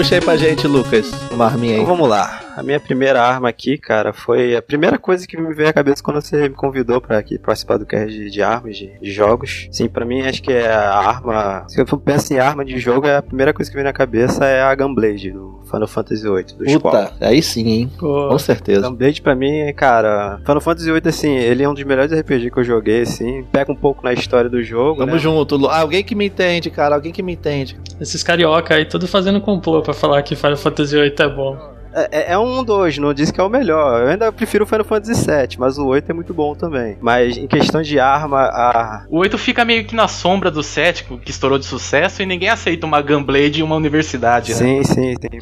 Puxa 0.00 0.14
aí 0.14 0.20
pra 0.22 0.34
gente, 0.34 0.66
Lucas, 0.66 1.10
uma 1.30 1.44
arminha 1.44 1.74
aí. 1.74 1.82
Então 1.82 1.94
vamos 1.94 2.08
lá. 2.08 2.40
A 2.60 2.62
minha 2.62 2.78
primeira 2.78 3.22
arma 3.22 3.48
aqui, 3.48 3.78
cara, 3.78 4.12
foi 4.12 4.54
a 4.54 4.60
primeira 4.60 4.98
coisa 4.98 5.26
que 5.26 5.34
me 5.34 5.54
veio 5.54 5.70
à 5.70 5.72
cabeça 5.72 6.02
quando 6.02 6.20
você 6.20 6.46
me 6.46 6.54
convidou 6.54 7.00
pra 7.00 7.16
aqui 7.16 7.38
participar 7.38 7.78
do 7.78 7.86
cast 7.86 8.10
de, 8.12 8.28
de 8.30 8.42
armas, 8.42 8.76
de, 8.76 8.92
de 9.00 9.10
jogos. 9.10 9.66
Sim, 9.72 9.88
pra 9.88 10.04
mim 10.04 10.20
acho 10.20 10.42
que 10.42 10.52
é 10.52 10.70
a 10.70 10.90
arma. 10.98 11.64
Se 11.68 11.80
eu 11.80 11.86
penso 11.98 12.34
em 12.34 12.38
arma 12.38 12.62
de 12.62 12.78
jogo, 12.78 13.06
é 13.06 13.16
a 13.16 13.22
primeira 13.22 13.54
coisa 13.54 13.70
que 13.70 13.74
vem 13.74 13.84
na 13.84 13.94
cabeça 13.94 14.44
é 14.44 14.60
a 14.60 14.74
Gunblade 14.74 15.30
do 15.30 15.62
Final 15.70 15.88
Fantasy 15.88 16.22
VIII, 16.22 16.44
do 16.58 16.68
Squall. 16.70 16.92
Puta, 17.08 17.12
aí 17.26 17.40
sim, 17.40 17.66
hein? 17.66 17.90
Pô, 17.98 18.28
Com 18.28 18.38
certeza. 18.38 18.82
Gunblade 18.90 19.22
pra 19.22 19.34
mim, 19.34 19.72
cara, 19.74 20.38
Final 20.44 20.60
Fantasy 20.60 20.92
VIII, 20.92 21.02
assim, 21.06 21.34
ele 21.34 21.62
é 21.62 21.68
um 21.68 21.72
dos 21.72 21.84
melhores 21.84 22.12
RPG 22.12 22.50
que 22.50 22.58
eu 22.58 22.64
joguei, 22.64 23.00
assim. 23.00 23.42
Pega 23.50 23.72
um 23.72 23.76
pouco 23.76 24.04
na 24.04 24.12
história 24.12 24.50
do 24.50 24.62
jogo. 24.62 24.98
Tamo 25.00 25.12
né? 25.12 25.18
junto. 25.18 25.56
Lu- 25.56 25.68
Ah, 25.68 25.78
alguém 25.80 26.04
que 26.04 26.14
me 26.14 26.26
entende, 26.26 26.68
cara. 26.68 26.94
Alguém 26.94 27.10
que 27.10 27.22
me 27.22 27.32
entende. 27.32 27.78
esses 27.98 28.22
carioca 28.22 28.74
aí, 28.74 28.84
tudo 28.84 29.08
fazendo 29.08 29.40
complô 29.40 29.80
pra 29.80 29.94
falar 29.94 30.22
que 30.22 30.36
Final 30.36 30.58
Fantasy 30.58 30.94
VIII 30.94 31.14
é 31.20 31.28
bom. 31.28 31.79
É, 31.92 32.32
é 32.32 32.38
um 32.38 32.62
dos, 32.62 32.98
não 32.98 33.12
disse 33.12 33.32
que 33.32 33.40
é 33.40 33.44
o 33.44 33.48
melhor. 33.48 34.02
Eu 34.02 34.08
ainda 34.08 34.30
prefiro 34.32 34.64
o 34.64 34.66
Final 34.66 34.84
Fantasy 34.84 35.24
VII, 35.26 35.56
mas 35.58 35.78
o 35.78 35.86
8 35.86 36.10
é 36.10 36.14
muito 36.14 36.32
bom 36.32 36.54
também. 36.54 36.96
Mas 37.00 37.36
em 37.36 37.46
questão 37.46 37.82
de 37.82 37.98
arma, 37.98 38.42
a. 38.42 39.04
O 39.08 39.18
8 39.18 39.36
fica 39.38 39.64
meio 39.64 39.84
que 39.84 39.94
na 39.94 40.06
sombra 40.08 40.50
do 40.50 40.62
7, 40.62 41.04
que 41.04 41.30
estourou 41.30 41.58
de 41.58 41.64
sucesso, 41.64 42.22
e 42.22 42.26
ninguém 42.26 42.48
aceita 42.48 42.86
uma 42.86 43.00
Gunblade 43.00 43.60
em 43.60 43.62
uma 43.62 43.76
universidade, 43.76 44.52
né? 44.52 44.56
Sim, 44.58 44.84
sim, 44.84 45.14
tem. 45.16 45.40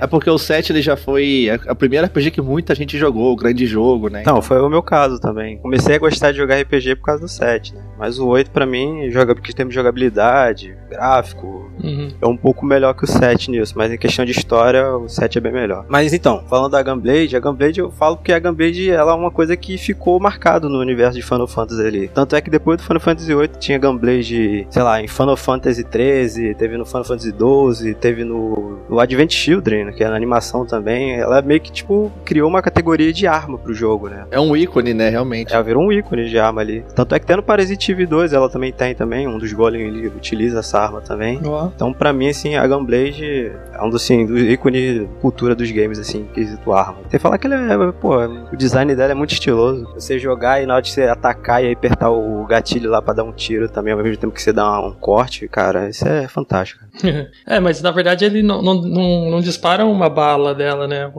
É 0.00 0.06
porque 0.06 0.30
o 0.30 0.38
7 0.38 0.72
ele 0.72 0.80
já 0.82 0.96
foi 0.96 1.48
a 1.66 1.74
primeira 1.74 2.06
RPG 2.06 2.30
que 2.30 2.40
muita 2.40 2.74
gente 2.74 2.96
jogou, 2.96 3.32
o 3.32 3.36
grande 3.36 3.66
jogo, 3.66 4.08
né? 4.08 4.22
Não, 4.24 4.40
foi 4.40 4.60
o 4.60 4.68
meu 4.68 4.82
caso 4.82 5.18
também. 5.20 5.58
Comecei 5.58 5.96
a 5.96 5.98
gostar 5.98 6.32
de 6.32 6.38
jogar 6.38 6.56
RPG 6.60 6.96
por 6.96 7.04
causa 7.04 7.20
do 7.22 7.28
7, 7.28 7.74
né? 7.74 7.82
Mas 7.98 8.18
o 8.18 8.26
8 8.26 8.50
pra 8.50 8.64
mim, 8.64 9.10
joga 9.10 9.34
porque 9.34 9.52
tem 9.52 9.68
jogabilidade, 9.70 10.74
gráfico, 10.88 11.68
Uhum. 11.82 12.12
é 12.20 12.26
um 12.26 12.36
pouco 12.36 12.64
melhor 12.66 12.94
que 12.94 13.04
o 13.04 13.06
7 13.06 13.50
nisso, 13.50 13.74
mas 13.76 13.92
em 13.92 13.98
questão 13.98 14.24
de 14.24 14.32
história, 14.32 14.96
o 14.96 15.08
7 15.08 15.38
é 15.38 15.40
bem 15.40 15.52
melhor. 15.58 15.84
Mas 15.88 16.12
então, 16.12 16.42
falando 16.48 16.72
da 16.72 16.82
Gunblade, 16.82 17.36
a 17.36 17.40
Gunblade 17.40 17.80
eu 17.80 17.90
falo 17.90 18.16
porque 18.16 18.32
a 18.32 18.38
Gunblade 18.38 18.90
ela 18.90 19.12
é 19.12 19.14
uma 19.14 19.30
coisa 19.30 19.56
que 19.56 19.76
ficou 19.78 20.18
marcado 20.20 20.68
no 20.68 20.78
universo 20.78 21.18
de 21.18 21.22
Final 21.22 21.46
Fantasy 21.46 21.86
ali. 21.86 22.08
Tanto 22.08 22.36
é 22.36 22.40
que 22.40 22.50
depois 22.50 22.78
do 22.78 22.84
Final 22.84 23.00
Fantasy 23.00 23.34
VIII 23.34 23.48
tinha 23.58 23.78
Gunblade, 23.78 24.66
sei 24.70 24.82
lá, 24.82 25.02
em 25.02 25.08
Final 25.08 25.36
Fantasy 25.36 25.84
XIII, 25.84 26.54
teve 26.54 26.76
no 26.76 26.84
Final 26.84 27.04
Fantasy 27.04 27.30
XII, 27.30 27.94
teve 27.94 28.24
no, 28.24 28.78
no 28.88 29.00
Advent 29.00 29.32
Children, 29.32 29.86
né, 29.86 29.92
que 29.92 30.04
é 30.04 30.08
na 30.08 30.16
animação 30.16 30.64
também. 30.64 31.14
Ela 31.14 31.42
meio 31.42 31.60
que, 31.60 31.72
tipo, 31.72 32.10
criou 32.24 32.48
uma 32.48 32.62
categoria 32.62 33.12
de 33.12 33.26
arma 33.26 33.58
pro 33.58 33.74
jogo, 33.74 34.08
né? 34.08 34.26
É 34.30 34.40
um 34.40 34.56
ícone, 34.56 34.94
né? 34.94 35.08
Realmente. 35.08 35.52
Ela 35.52 35.62
virou 35.62 35.82
um 35.82 35.92
ícone 35.92 36.28
de 36.28 36.38
arma 36.38 36.60
ali. 36.60 36.84
Tanto 36.94 37.14
é 37.14 37.18
que 37.18 37.24
até 37.24 37.36
no 37.36 37.42
Parasite 37.42 37.92
Eve 37.92 38.06
2 38.06 38.32
ela 38.32 38.48
também 38.48 38.72
tem 38.72 38.94
também, 38.94 39.26
um 39.26 39.38
dos 39.38 39.52
Golem 39.52 39.82
ele 39.82 40.06
utiliza 40.08 40.60
essa 40.60 40.78
arma 40.80 41.00
também. 41.00 41.40
Então, 41.74 41.92
pra 41.92 42.12
mim, 42.12 42.28
assim, 42.28 42.56
a 42.56 42.66
Gunblade 42.66 43.52
é 43.72 43.82
um 43.82 43.90
dos, 43.90 44.02
assim, 44.02 44.26
do 44.26 44.38
ícone 44.38 44.78
de 44.78 45.08
cultura 45.48 45.54
dos 45.54 45.70
games, 45.70 45.98
assim, 45.98 46.26
quesito 46.34 46.72
arma. 46.72 46.98
Que 47.08 47.18
falar 47.18 47.38
que 47.38 47.46
ele 47.46 47.54
é, 47.54 47.92
pô, 47.92 48.16
o 48.52 48.56
design 48.56 48.94
dela 48.94 49.12
é 49.12 49.14
muito 49.14 49.32
estiloso. 49.32 49.86
Você 49.94 50.18
jogar 50.18 50.62
e 50.62 50.66
na 50.66 50.74
hora 50.74 50.82
de 50.82 50.90
você 50.90 51.04
atacar 51.04 51.64
e 51.64 51.72
apertar 51.72 52.10
o 52.10 52.44
gatilho 52.46 52.90
lá 52.90 53.00
pra 53.00 53.14
dar 53.14 53.24
um 53.24 53.32
tiro 53.32 53.68
também, 53.68 53.92
ao 53.92 53.98
mesmo 53.98 54.16
tempo 54.16 54.32
que 54.32 54.42
você 54.42 54.52
dá 54.52 54.80
um 54.80 54.92
corte, 54.92 55.48
cara, 55.48 55.88
isso 55.88 56.06
é 56.06 56.28
fantástico. 56.28 56.84
É, 57.46 57.60
mas 57.60 57.80
na 57.80 57.90
verdade 57.90 58.24
ele 58.24 58.42
não, 58.42 58.60
não, 58.60 58.74
não, 58.74 59.30
não 59.30 59.40
dispara 59.40 59.84
uma 59.84 60.08
bala 60.08 60.54
dela, 60.54 60.86
né? 60.86 61.10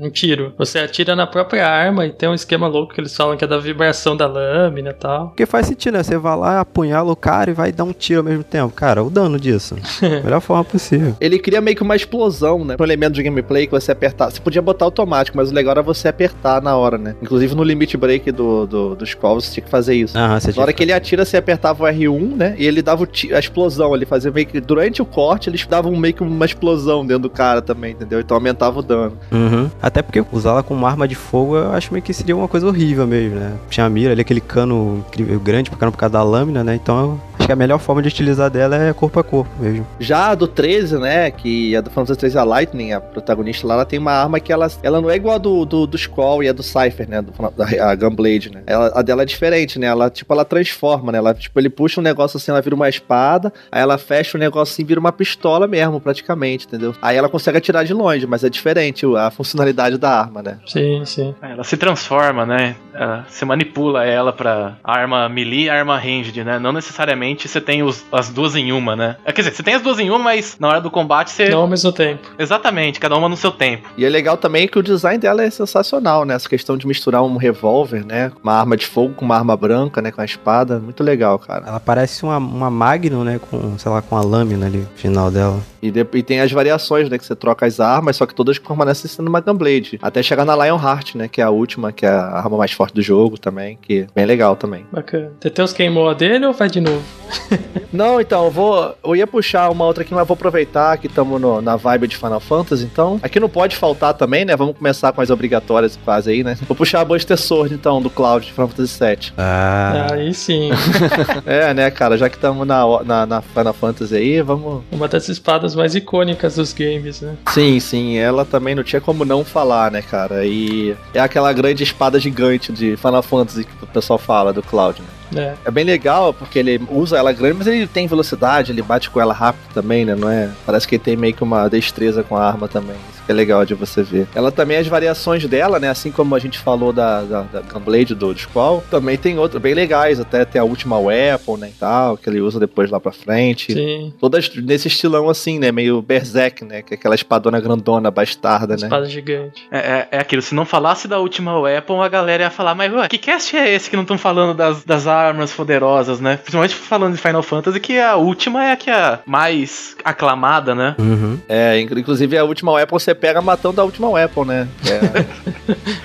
Um 0.00 0.10
tiro. 0.10 0.52
Você 0.56 0.78
atira 0.78 1.14
na 1.16 1.26
própria 1.26 1.66
arma 1.66 2.06
e 2.06 2.12
tem 2.12 2.28
um 2.28 2.34
esquema 2.34 2.66
louco 2.66 2.94
que 2.94 3.00
eles 3.00 3.14
falam 3.14 3.36
que 3.36 3.44
é 3.44 3.46
da 3.46 3.58
vibração 3.58 4.16
da 4.16 4.26
lâmina 4.26 4.90
e 4.90 4.94
tal. 4.94 5.28
Porque 5.28 5.46
faz 5.46 5.66
sentido, 5.66 5.94
né? 5.94 6.02
Você 6.02 6.16
vai 6.16 6.36
lá, 6.36 6.60
apunhala 6.60 7.10
o 7.10 7.16
cara 7.16 7.50
e 7.50 7.54
vai 7.54 7.72
dar 7.72 7.84
um 7.84 7.92
tiro 7.92 8.20
ao 8.20 8.24
mesmo 8.24 8.44
tempo. 8.44 8.72
Cara, 8.74 9.02
o 9.02 9.10
dano 9.10 9.38
disso. 9.38 9.76
Melhor 10.24 10.40
forma 10.40 10.64
possível. 10.64 11.16
Ele 11.20 11.38
cria 11.38 11.60
meio 11.60 11.76
que 11.76 11.82
uma 11.82 11.96
explosão, 11.96 12.64
né? 12.64 12.76
Um 12.78 12.84
elemento 12.84 13.14
de 13.14 13.22
gameplay 13.22 13.66
que 13.66 13.72
você 13.72 13.92
apertar. 13.92 14.30
Você 14.30 14.40
podia 14.40 14.62
botar 14.62 14.84
automático, 14.84 15.36
mas 15.36 15.50
o 15.50 15.54
legal 15.54 15.72
era 15.72 15.82
você 15.82 16.08
apertar 16.08 16.62
na 16.62 16.76
hora, 16.76 16.98
né? 16.98 17.14
Inclusive 17.22 17.54
no 17.54 17.62
limit 17.62 17.96
break 17.96 18.30
do, 18.32 18.66
do, 18.66 18.94
dos 18.94 19.14
calls 19.14 19.44
você 19.44 19.54
tinha 19.54 19.64
que 19.64 19.70
fazer 19.70 19.94
isso. 19.94 20.16
Aham, 20.16 20.40
você 20.40 20.52
Na 20.54 20.62
hora 20.62 20.72
que 20.72 20.82
ele 20.82 20.92
atira, 20.92 21.24
você 21.24 21.36
apertava 21.36 21.84
o 21.84 21.86
R1, 21.86 22.36
né? 22.36 22.54
E 22.58 22.66
ele 22.66 22.82
dava 22.82 23.04
a 23.04 23.38
explosão. 23.38 23.94
Ele 23.94 24.06
fazia 24.06 24.30
meio 24.30 24.46
que. 24.46 24.60
Durante 24.60 25.02
o 25.02 25.06
corte, 25.06 25.48
eles 25.48 25.66
davam 25.66 25.94
meio 25.96 26.14
que 26.14 26.22
uma 26.22 26.44
explosão 26.44 27.06
dentro 27.06 27.24
do 27.24 27.30
cara 27.30 27.60
também, 27.62 27.92
entendeu? 27.92 28.20
Então 28.20 28.36
aumentava 28.36 28.78
o 28.78 28.82
dano. 28.82 29.18
Uhum. 29.32 29.70
Até 29.88 30.02
porque 30.02 30.22
usá-la 30.30 30.62
como 30.62 30.86
arma 30.86 31.08
de 31.08 31.14
fogo 31.14 31.56
eu 31.56 31.72
acho 31.72 31.92
meio 31.92 32.02
que 32.02 32.12
seria 32.12 32.36
uma 32.36 32.46
coisa 32.46 32.66
horrível 32.66 33.06
mesmo, 33.06 33.40
né? 33.40 33.54
Tinha 33.70 33.86
a 33.86 33.88
mira 33.88 34.12
ali, 34.12 34.20
aquele 34.20 34.40
cano 34.40 35.04
grande 35.42 35.70
pra 35.70 35.78
caramba 35.78 35.96
por 35.96 36.00
causa 36.00 36.12
da 36.12 36.22
lâmina, 36.22 36.62
né? 36.62 36.74
Então 36.74 37.18
acho 37.38 37.46
que 37.46 37.52
a 37.52 37.56
melhor 37.56 37.78
forma 37.78 38.02
de 38.02 38.08
utilizar 38.08 38.50
dela 38.50 38.76
é 38.76 38.92
corpo 38.92 39.18
a 39.18 39.24
corpo 39.24 39.50
mesmo. 39.58 39.86
Já 39.98 40.30
a 40.30 40.34
do 40.34 40.46
13, 40.46 40.98
né? 40.98 41.30
Que 41.30 41.74
a 41.74 41.80
do 41.80 41.90
Final 41.90 42.06
Fantasy 42.06 42.20
13, 42.20 42.38
a 42.38 42.44
Lightning, 42.44 42.92
a 42.92 43.00
protagonista 43.00 43.66
lá, 43.66 43.74
ela 43.74 43.84
tem 43.84 43.98
uma 43.98 44.12
arma 44.12 44.38
que 44.38 44.52
ela, 44.52 44.68
ela 44.82 45.00
não 45.00 45.10
é 45.10 45.16
igual 45.16 45.36
a 45.36 45.38
do, 45.38 45.64
do, 45.64 45.86
do 45.86 45.98
e 46.42 46.48
a 46.48 46.52
do 46.52 46.62
Cypher, 46.62 47.08
né? 47.08 47.22
Do, 47.22 47.32
da, 47.56 47.90
a 47.90 47.94
Gunblade, 47.94 48.50
né? 48.50 48.62
Ela, 48.66 48.92
a 48.94 49.02
dela 49.02 49.22
é 49.22 49.24
diferente, 49.24 49.78
né? 49.78 49.86
Ela, 49.86 50.10
tipo, 50.10 50.32
ela 50.32 50.44
transforma, 50.44 51.12
né? 51.12 51.18
Ela, 51.18 51.32
tipo, 51.32 51.58
ele 51.58 51.70
puxa 51.70 52.00
um 52.00 52.04
negócio 52.04 52.36
assim, 52.36 52.50
ela 52.50 52.60
vira 52.60 52.74
uma 52.74 52.88
espada, 52.88 53.52
aí 53.70 53.80
ela 53.80 53.96
fecha 53.96 54.36
o 54.36 54.40
negócio 54.40 54.72
assim, 54.74 54.84
vira 54.84 55.00
uma 55.00 55.12
pistola 55.12 55.66
mesmo, 55.66 56.00
praticamente, 56.00 56.66
entendeu? 56.66 56.94
Aí 57.00 57.16
ela 57.16 57.28
consegue 57.28 57.58
atirar 57.58 57.84
de 57.84 57.94
longe, 57.94 58.26
mas 58.26 58.44
é 58.44 58.50
diferente 58.50 59.06
a 59.16 59.30
funcionalidade 59.30 59.77
da 59.98 60.10
arma, 60.10 60.42
né? 60.42 60.58
Sim, 60.66 61.04
sim. 61.04 61.34
Ela 61.40 61.62
se 61.62 61.76
transforma, 61.76 62.44
né? 62.44 62.74
Ah, 62.94 63.22
Você 63.28 63.44
manipula 63.44 64.04
ela 64.04 64.32
pra 64.32 64.76
arma 64.82 65.28
melee 65.28 65.64
e 65.66 65.70
arma 65.70 65.96
ranged, 65.96 66.42
né? 66.42 66.58
Não 66.58 66.72
necessariamente 66.72 67.46
você 67.48 67.60
tem 67.60 67.82
os- 67.82 68.04
as 68.10 68.28
duas 68.30 68.56
em 68.56 68.72
uma, 68.72 68.96
né? 68.96 69.16
É, 69.24 69.32
Quer 69.32 69.42
dizer, 69.42 69.54
você 69.54 69.62
tem 69.62 69.74
as 69.74 69.82
duas 69.82 69.98
em 70.00 70.10
uma, 70.10 70.18
mas 70.18 70.56
na 70.58 70.66
hora 70.68 70.80
do 70.80 70.90
combate 70.90 71.30
você. 71.30 71.48
Não 71.50 71.60
ao 71.60 71.68
mesmo 71.68 71.92
tempo. 71.92 72.28
Exatamente, 72.38 72.98
cada 72.98 73.16
uma 73.16 73.28
no 73.28 73.36
seu 73.36 73.52
tempo. 73.52 73.88
E 73.96 74.04
é 74.04 74.08
legal 74.08 74.36
também 74.36 74.66
que 74.66 74.78
o 74.78 74.82
design 74.82 75.18
dela 75.18 75.42
é 75.44 75.50
sensacional, 75.50 76.24
né? 76.24 76.34
Essa 76.34 76.48
questão 76.48 76.76
de 76.76 76.86
misturar 76.86 77.22
um 77.22 77.36
revólver, 77.36 78.04
né? 78.04 78.32
Uma 78.42 78.54
arma 78.54 78.76
de 78.76 78.86
fogo 78.86 79.14
com 79.14 79.24
uma 79.24 79.36
arma 79.36 79.56
branca, 79.56 80.02
né? 80.02 80.10
Com 80.10 80.20
a 80.20 80.24
espada. 80.24 80.80
Muito 80.80 81.04
legal, 81.04 81.38
cara. 81.38 81.66
Ela 81.68 81.78
parece 81.80 82.22
uma, 82.24 82.38
uma 82.38 82.70
Magnum, 82.70 83.22
né? 83.22 83.38
Com, 83.50 83.78
sei 83.78 83.90
lá, 83.92 84.02
com 84.02 84.16
a 84.16 84.20
lâmina 84.22 84.66
ali 84.66 84.78
no 84.78 84.88
final 84.96 85.30
dela. 85.30 85.60
E, 85.80 85.90
de- 85.92 86.06
e 86.14 86.22
tem 86.24 86.40
as 86.40 86.50
variações, 86.50 87.08
né? 87.08 87.16
Que 87.18 87.24
você 87.24 87.36
troca 87.36 87.64
as 87.66 87.78
armas, 87.78 88.16
só 88.16 88.26
que 88.26 88.34
todas 88.34 88.58
permanecem 88.58 89.08
sendo 89.08 89.28
uma 89.28 89.40
Gunblade. 89.40 89.67
Até 90.02 90.22
chegar 90.22 90.44
na 90.44 90.54
Lionheart, 90.54 91.14
né? 91.14 91.28
Que 91.28 91.40
é 91.40 91.44
a 91.44 91.50
última, 91.50 91.92
que 91.92 92.06
é 92.06 92.08
a 92.08 92.38
arma 92.38 92.56
mais 92.56 92.72
forte 92.72 92.94
do 92.94 93.02
jogo 93.02 93.38
também. 93.38 93.78
Que 93.80 94.00
é 94.00 94.06
bem 94.14 94.26
legal 94.26 94.56
também. 94.56 94.86
Bacana. 94.92 95.32
Teteus 95.40 95.72
queimou 95.72 96.08
a 96.08 96.14
dele 96.14 96.46
ou 96.46 96.52
vai 96.52 96.68
de 96.68 96.80
novo? 96.80 97.02
Não, 97.92 98.20
então, 98.20 98.44
eu 98.44 98.50
vou. 98.50 98.94
Eu 99.02 99.16
ia 99.16 99.26
puxar 99.26 99.70
uma 99.70 99.84
outra 99.84 100.02
aqui, 100.02 100.12
mas 100.12 100.26
vou 100.26 100.34
aproveitar 100.34 100.96
que 100.98 101.06
estamos 101.06 101.40
na 101.62 101.76
vibe 101.76 102.06
de 102.06 102.16
Final 102.16 102.40
Fantasy, 102.40 102.84
então. 102.84 103.18
Aqui 103.22 103.40
não 103.40 103.48
pode 103.48 103.76
faltar 103.76 104.14
também, 104.14 104.44
né? 104.44 104.54
Vamos 104.56 104.76
começar 104.76 105.12
com 105.12 105.20
as 105.20 105.30
obrigatórias 105.30 105.98
quase 106.04 106.30
aí, 106.30 106.44
né? 106.44 106.56
Vou 106.66 106.76
puxar 106.76 107.00
a 107.00 107.04
Buster 107.04 107.38
Sword, 107.38 107.74
então, 107.74 108.00
do 108.02 108.10
Cloud 108.10 108.44
de 108.44 108.52
Final 108.52 108.68
Fantasy 108.68 108.98
VII. 108.98 109.32
Ah. 109.38 110.08
Aí 110.12 110.34
sim. 110.34 110.70
é, 111.46 111.72
né, 111.72 111.90
cara? 111.90 112.18
Já 112.18 112.28
que 112.28 112.36
estamos 112.36 112.66
na, 112.66 112.84
na, 113.04 113.26
na 113.26 113.42
Final 113.42 113.72
Fantasy 113.72 114.14
aí, 114.14 114.42
vamos. 114.42 114.82
Uma 114.92 115.08
das 115.08 115.28
espadas 115.28 115.74
mais 115.74 115.94
icônicas 115.94 116.56
dos 116.56 116.72
games, 116.72 117.20
né? 117.20 117.36
Sim, 117.48 117.80
sim, 117.80 118.18
ela 118.18 118.44
também 118.44 118.74
não 118.74 118.82
tinha 118.82 119.00
como 119.00 119.24
não 119.24 119.44
falar, 119.44 119.57
né, 119.90 120.02
cara? 120.02 120.44
E 120.46 120.96
é 121.12 121.20
aquela 121.20 121.52
grande 121.52 121.82
espada 121.82 122.18
gigante 122.18 122.72
de 122.72 122.96
Final 122.96 123.22
Fantasy 123.22 123.64
que 123.64 123.84
o 123.84 123.86
pessoal 123.86 124.18
fala 124.18 124.52
do 124.52 124.62
Cloud, 124.62 125.00
né? 125.00 125.08
É. 125.34 125.54
É 125.64 125.70
bem 125.70 125.84
legal 125.84 126.32
porque 126.32 126.58
ele 126.58 126.80
usa 126.90 127.18
ela 127.18 127.32
grande, 127.32 127.58
mas 127.58 127.66
ele 127.66 127.86
tem 127.86 128.06
velocidade, 128.06 128.72
ele 128.72 128.82
bate 128.82 129.10
com 129.10 129.20
ela 129.20 129.34
rápido 129.34 129.72
também, 129.72 130.04
né? 130.04 130.14
Não 130.14 130.30
é? 130.30 130.50
Parece 130.64 130.86
que 130.86 130.96
ele 130.96 131.02
tem 131.02 131.16
meio 131.16 131.34
que 131.34 131.42
uma 131.42 131.68
destreza 131.68 132.22
com 132.22 132.36
a 132.36 132.46
arma 132.46 132.68
também. 132.68 132.96
Isso 133.12 133.22
que 133.24 133.32
é 133.32 133.34
legal 133.34 133.64
de 133.64 133.74
você 133.74 134.02
ver. 134.02 134.26
Ela 134.34 134.50
também, 134.50 134.76
as 134.76 134.86
variações 134.86 135.44
dela, 135.46 135.78
né? 135.78 135.88
Assim 135.88 136.10
como 136.10 136.34
a 136.34 136.38
gente 136.38 136.58
falou 136.58 136.92
da, 136.92 137.22
da, 137.22 137.42
da 137.42 137.60
Gunblade 137.60 138.14
do 138.14 138.36
Squall, 138.36 138.82
também 138.90 139.16
tem 139.16 139.38
outras 139.38 139.60
bem 139.60 139.74
legais. 139.74 140.18
Até 140.20 140.44
tem 140.44 140.60
a 140.60 140.64
última 140.64 140.98
Weapon, 140.98 141.56
né? 141.56 141.68
E 141.68 141.78
tal, 141.78 142.16
que 142.16 142.28
ele 142.28 142.40
usa 142.40 142.58
depois 142.58 142.90
lá 142.90 142.98
pra 142.98 143.12
frente. 143.12 143.72
Sim. 143.72 144.12
Todas 144.18 144.50
nesse 144.56 144.88
estilão 144.88 145.28
assim, 145.28 145.58
né? 145.58 145.70
Meio 145.70 146.00
Berserk, 146.00 146.64
né? 146.64 146.82
Que 146.82 146.94
é 146.94 146.96
aquela 146.96 147.14
espadona 147.14 147.60
grandona, 147.60 148.10
bastarda, 148.10 148.76
né? 148.76 148.84
Espada 148.84 149.06
gigante. 149.06 149.68
É, 149.70 149.78
é, 149.78 150.08
é 150.12 150.18
aquilo, 150.18 150.42
se 150.42 150.54
não 150.54 150.64
falasse 150.64 151.06
da 151.06 151.18
última 151.18 151.58
weapon, 151.58 152.02
a 152.02 152.08
galera 152.08 152.44
ia 152.44 152.50
falar, 152.50 152.74
mas 152.74 152.92
ué, 152.92 153.08
que 153.08 153.18
cast 153.18 153.56
é 153.56 153.74
esse 153.74 153.90
que 153.90 153.96
não 153.96 154.02
estão 154.02 154.18
falando 154.18 154.56
das, 154.56 154.84
das 154.84 155.06
armas 155.06 155.17
poderosas, 155.56 156.20
né? 156.20 156.36
Principalmente 156.36 156.74
falando 156.74 157.14
de 157.14 157.20
Final 157.20 157.42
Fantasy, 157.42 157.80
que 157.80 157.98
a 157.98 158.16
última 158.16 158.64
é 158.64 158.72
a 158.72 158.76
que 158.76 158.90
é 158.90 158.94
a 158.94 159.18
mais 159.26 159.96
aclamada, 160.04 160.74
né? 160.74 160.94
Uhum. 160.98 161.38
É, 161.48 161.80
inclu- 161.80 161.98
inclusive 161.98 162.36
a 162.38 162.44
última 162.44 162.72
Weapon 162.72 162.98
você 162.98 163.14
pega 163.14 163.40
matando 163.40 163.80
a 163.80 163.84
última 163.84 164.08
Weapon, 164.08 164.44
né? 164.44 164.68
É, 164.86 165.24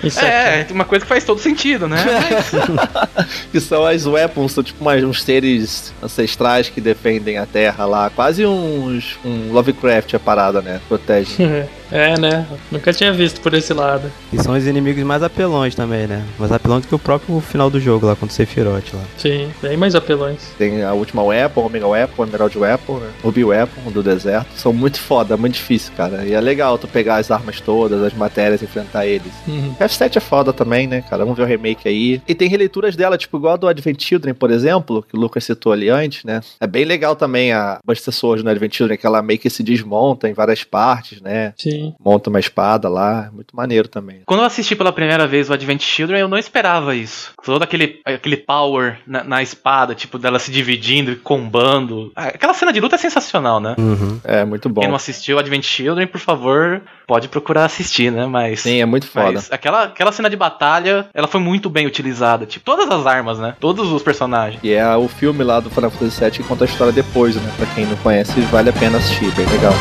Isso 0.08 0.19
é. 0.23 0.62
É, 0.62 0.67
uma 0.71 0.86
coisa 0.86 1.06
que 1.06 1.10
faz 1.10 1.23
todo 1.23 1.39
sentido, 1.39 1.88
né? 1.88 1.97
Que 3.52 3.60
são 3.60 3.86
as 3.86 4.06
Weapons, 4.06 4.52
são 4.52 4.63
tipo 4.63 4.84
mais 4.84 5.04
uns 5.04 5.21
seres 5.23 5.93
ancestrais 6.02 6.69
que 6.69 6.82
defendem 6.82 7.38
a 7.38 7.45
Terra 7.45 7.86
lá. 7.86 8.10
Quase 8.10 8.45
uns. 8.45 9.17
um 9.23 9.52
Lovecraft 9.52 10.13
a 10.15 10.19
parada, 10.19 10.62
né? 10.62 10.80
Protege. 10.88 11.36
É, 11.91 12.19
né? 12.19 12.46
Nunca 12.72 12.91
tinha 12.93 13.12
visto 13.12 13.41
por 13.41 13.54
esse 13.54 13.74
lado. 13.74 14.12
E 14.32 14.41
são 14.41 14.56
os 14.56 14.65
inimigos 14.65 15.04
mais 15.04 15.22
apelões 15.22 15.76
também, 15.76 16.08
né? 16.08 16.24
Mais 16.39 16.52
apelões 16.52 16.84
do 16.84 16.88
que 16.88 16.96
o 16.96 17.00
próprio 17.00 17.39
final 17.39 17.69
do 17.69 17.80
jogo 17.80 18.06
lá, 18.06 18.15
quando 18.15 18.32
o 18.32 18.34
Sephiroth 18.34 18.93
lá. 18.93 19.04
Sim, 19.17 19.50
bem 19.62 19.78
mais 19.78 19.96
apelões. 19.96 20.41
Tem 20.58 20.84
a 20.84 20.93
última 20.93 21.24
Weapon, 21.24 21.65
Omega 21.65 21.88
Weapon, 21.88 22.24
Emerald 22.24 22.58
Weapon, 22.58 22.98
né? 22.98 23.10
Ruby 23.24 23.43
Weapon 23.43 23.91
do 23.91 24.02
deserto. 24.02 24.48
São 24.56 24.74
muito 24.74 25.00
foda, 25.00 25.38
muito 25.38 25.56
difícil, 25.56 25.93
cara. 25.96 26.26
E 26.26 26.34
é 26.34 26.41
legal 26.41 26.78
tu 26.78 26.88
pegar 26.88 27.17
as 27.17 27.32
armas 27.32 27.60
todas, 27.60 28.02
as 28.02 28.13
matérias 28.13 28.62
e 28.62 28.65
enfrentar 28.65 29.06
eles. 29.06 29.32
Uhum. 29.48 29.76
F7 29.80 30.17
é 30.17 30.19
foda 30.19 30.52
também, 30.54 30.88
né, 30.88 31.02
cara? 31.02 31.24
Vamos 31.24 31.38
ver 31.38 31.43
o 31.43 31.48
remake 31.48 31.88
aí. 31.88 32.22
E 32.28 32.36
tem 32.36 32.50
releituras 32.50 32.96
dela, 32.96 33.17
tipo, 33.17 33.38
igual 33.38 33.54
a 33.54 33.58
do 33.58 33.67
Advent 33.67 34.02
Children, 34.02 34.34
por 34.34 34.52
exemplo, 34.52 35.04
que 35.04 35.15
o 35.15 35.19
Lucas 35.19 35.43
citou 35.43 35.72
ali 35.72 35.89
antes, 35.89 36.24
né? 36.24 36.41
É 36.60 36.67
bem 36.67 36.86
legal 36.86 37.15
também 37.15 37.52
a 37.52 37.80
Buster 37.86 38.13
Sword 38.13 38.43
no 38.43 38.50
Advent 38.50 38.74
Children, 38.76 38.98
que 38.98 39.06
ela 39.06 39.22
meio 39.22 39.39
que 39.39 39.50
se 39.50 39.63
desmonta 39.63 40.30
em 40.30 40.34
várias 40.34 40.63
partes, 40.63 41.22
né? 41.22 41.54
Sim. 41.58 41.83
Monta 42.00 42.30
uma 42.30 42.39
espada 42.39 42.88
lá. 42.88 43.30
Muito 43.34 43.56
maneiro 43.56 43.88
também. 43.88 44.22
Quando 44.26 44.41
eu 44.41 44.46
assisti 44.46 44.76
pela 44.76 44.91
primeira 44.91 45.28
vez 45.28 45.50
o 45.50 45.54
Advent 45.54 45.82
Children, 45.82 46.22
eu 46.22 46.28
não 46.28 46.38
esperava 46.38 46.96
isso. 46.96 47.32
Todo 47.43 47.63
aquele, 47.63 48.00
aquele 48.06 48.38
power 48.38 49.00
na, 49.08 49.24
na 49.24 49.41
espada, 49.41 49.96
tipo, 49.96 50.17
dela 50.17 50.39
se 50.39 50.52
dividindo 50.52 51.12
e 51.12 51.15
combando. 51.15 52.12
Ah, 52.15 52.28
Aquela 52.28 52.54
cena 52.54 52.72
de 52.74 52.80
luta 52.80 52.96
é 52.96 53.00
sensacional, 53.00 53.60
né? 53.60 53.76
Uhum. 53.78 54.19
É, 54.24 54.43
muito 54.46 54.69
bom. 54.69 54.82
Quem 54.82 54.89
não 54.89 54.96
assistiu 54.96 55.39
Advent 55.39 55.63
Children, 55.63 56.08
por 56.08 56.19
favor, 56.19 56.82
pode 57.08 57.28
procurar 57.30 57.65
assistir, 57.65 58.12
né? 58.12 58.26
Mas. 58.26 58.62
Sim, 58.62 58.80
é 58.82 58.86
muito 58.86 59.08
foda. 59.08 59.34
Mas 59.34 59.52
aquela, 59.52 59.84
aquela 59.84 60.12
cena 60.12 60.30
de 60.30 60.36
batalha, 60.36 61.08
ela 61.13 61.28
foi 61.28 61.39
muito 61.39 61.69
bem 61.69 61.86
utilizada. 61.86 62.46
Tipo, 62.46 62.65
todas 62.65 62.89
as 62.89 63.06
armas, 63.06 63.39
né? 63.39 63.56
Todos 63.60 63.91
os 63.91 64.02
personagens. 64.02 64.60
E 64.63 64.72
é 64.72 64.96
o 64.96 65.08
filme 65.08 65.43
lá 65.43 65.60
do 65.60 65.69
Final 65.69 65.91
Fantasy 65.91 66.22
VII 66.22 66.32
que 66.32 66.43
conta 66.43 66.63
a 66.63 66.67
história 66.67 66.93
depois, 66.93 67.36
né? 67.36 67.52
Pra 67.58 67.65
quem 67.67 67.86
não 67.86 67.96
conhece, 67.98 68.39
vale 68.41 68.69
a 68.69 68.74
pena 68.74 68.98
assistir, 68.98 69.32
bem 69.32 69.46
legal. 69.48 69.74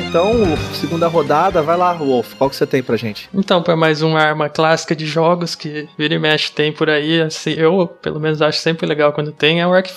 Então, 0.00 0.32
segunda 0.74 1.06
rodada, 1.06 1.62
vai 1.62 1.76
lá, 1.76 1.92
Wolf, 1.92 2.34
qual 2.34 2.48
que 2.48 2.56
você 2.56 2.66
tem 2.66 2.82
pra 2.82 2.96
gente? 2.96 3.28
Então, 3.34 3.62
para 3.62 3.76
mais 3.76 4.02
uma 4.02 4.20
arma 4.20 4.48
clássica 4.48 4.96
de 4.96 5.06
jogos 5.06 5.54
que 5.54 5.88
vira 5.98 6.14
e 6.14 6.18
mexe 6.18 6.50
tem 6.52 6.72
por 6.72 6.88
aí, 6.88 7.20
assim, 7.20 7.52
eu 7.52 7.86
pelo 8.00 8.18
menos 8.20 8.40
acho 8.40 8.58
sempre 8.58 8.86
legal 8.86 9.12
quando 9.12 9.32
tem, 9.32 9.60
é 9.60 9.66
o 9.66 9.72
Arc. 9.72 9.90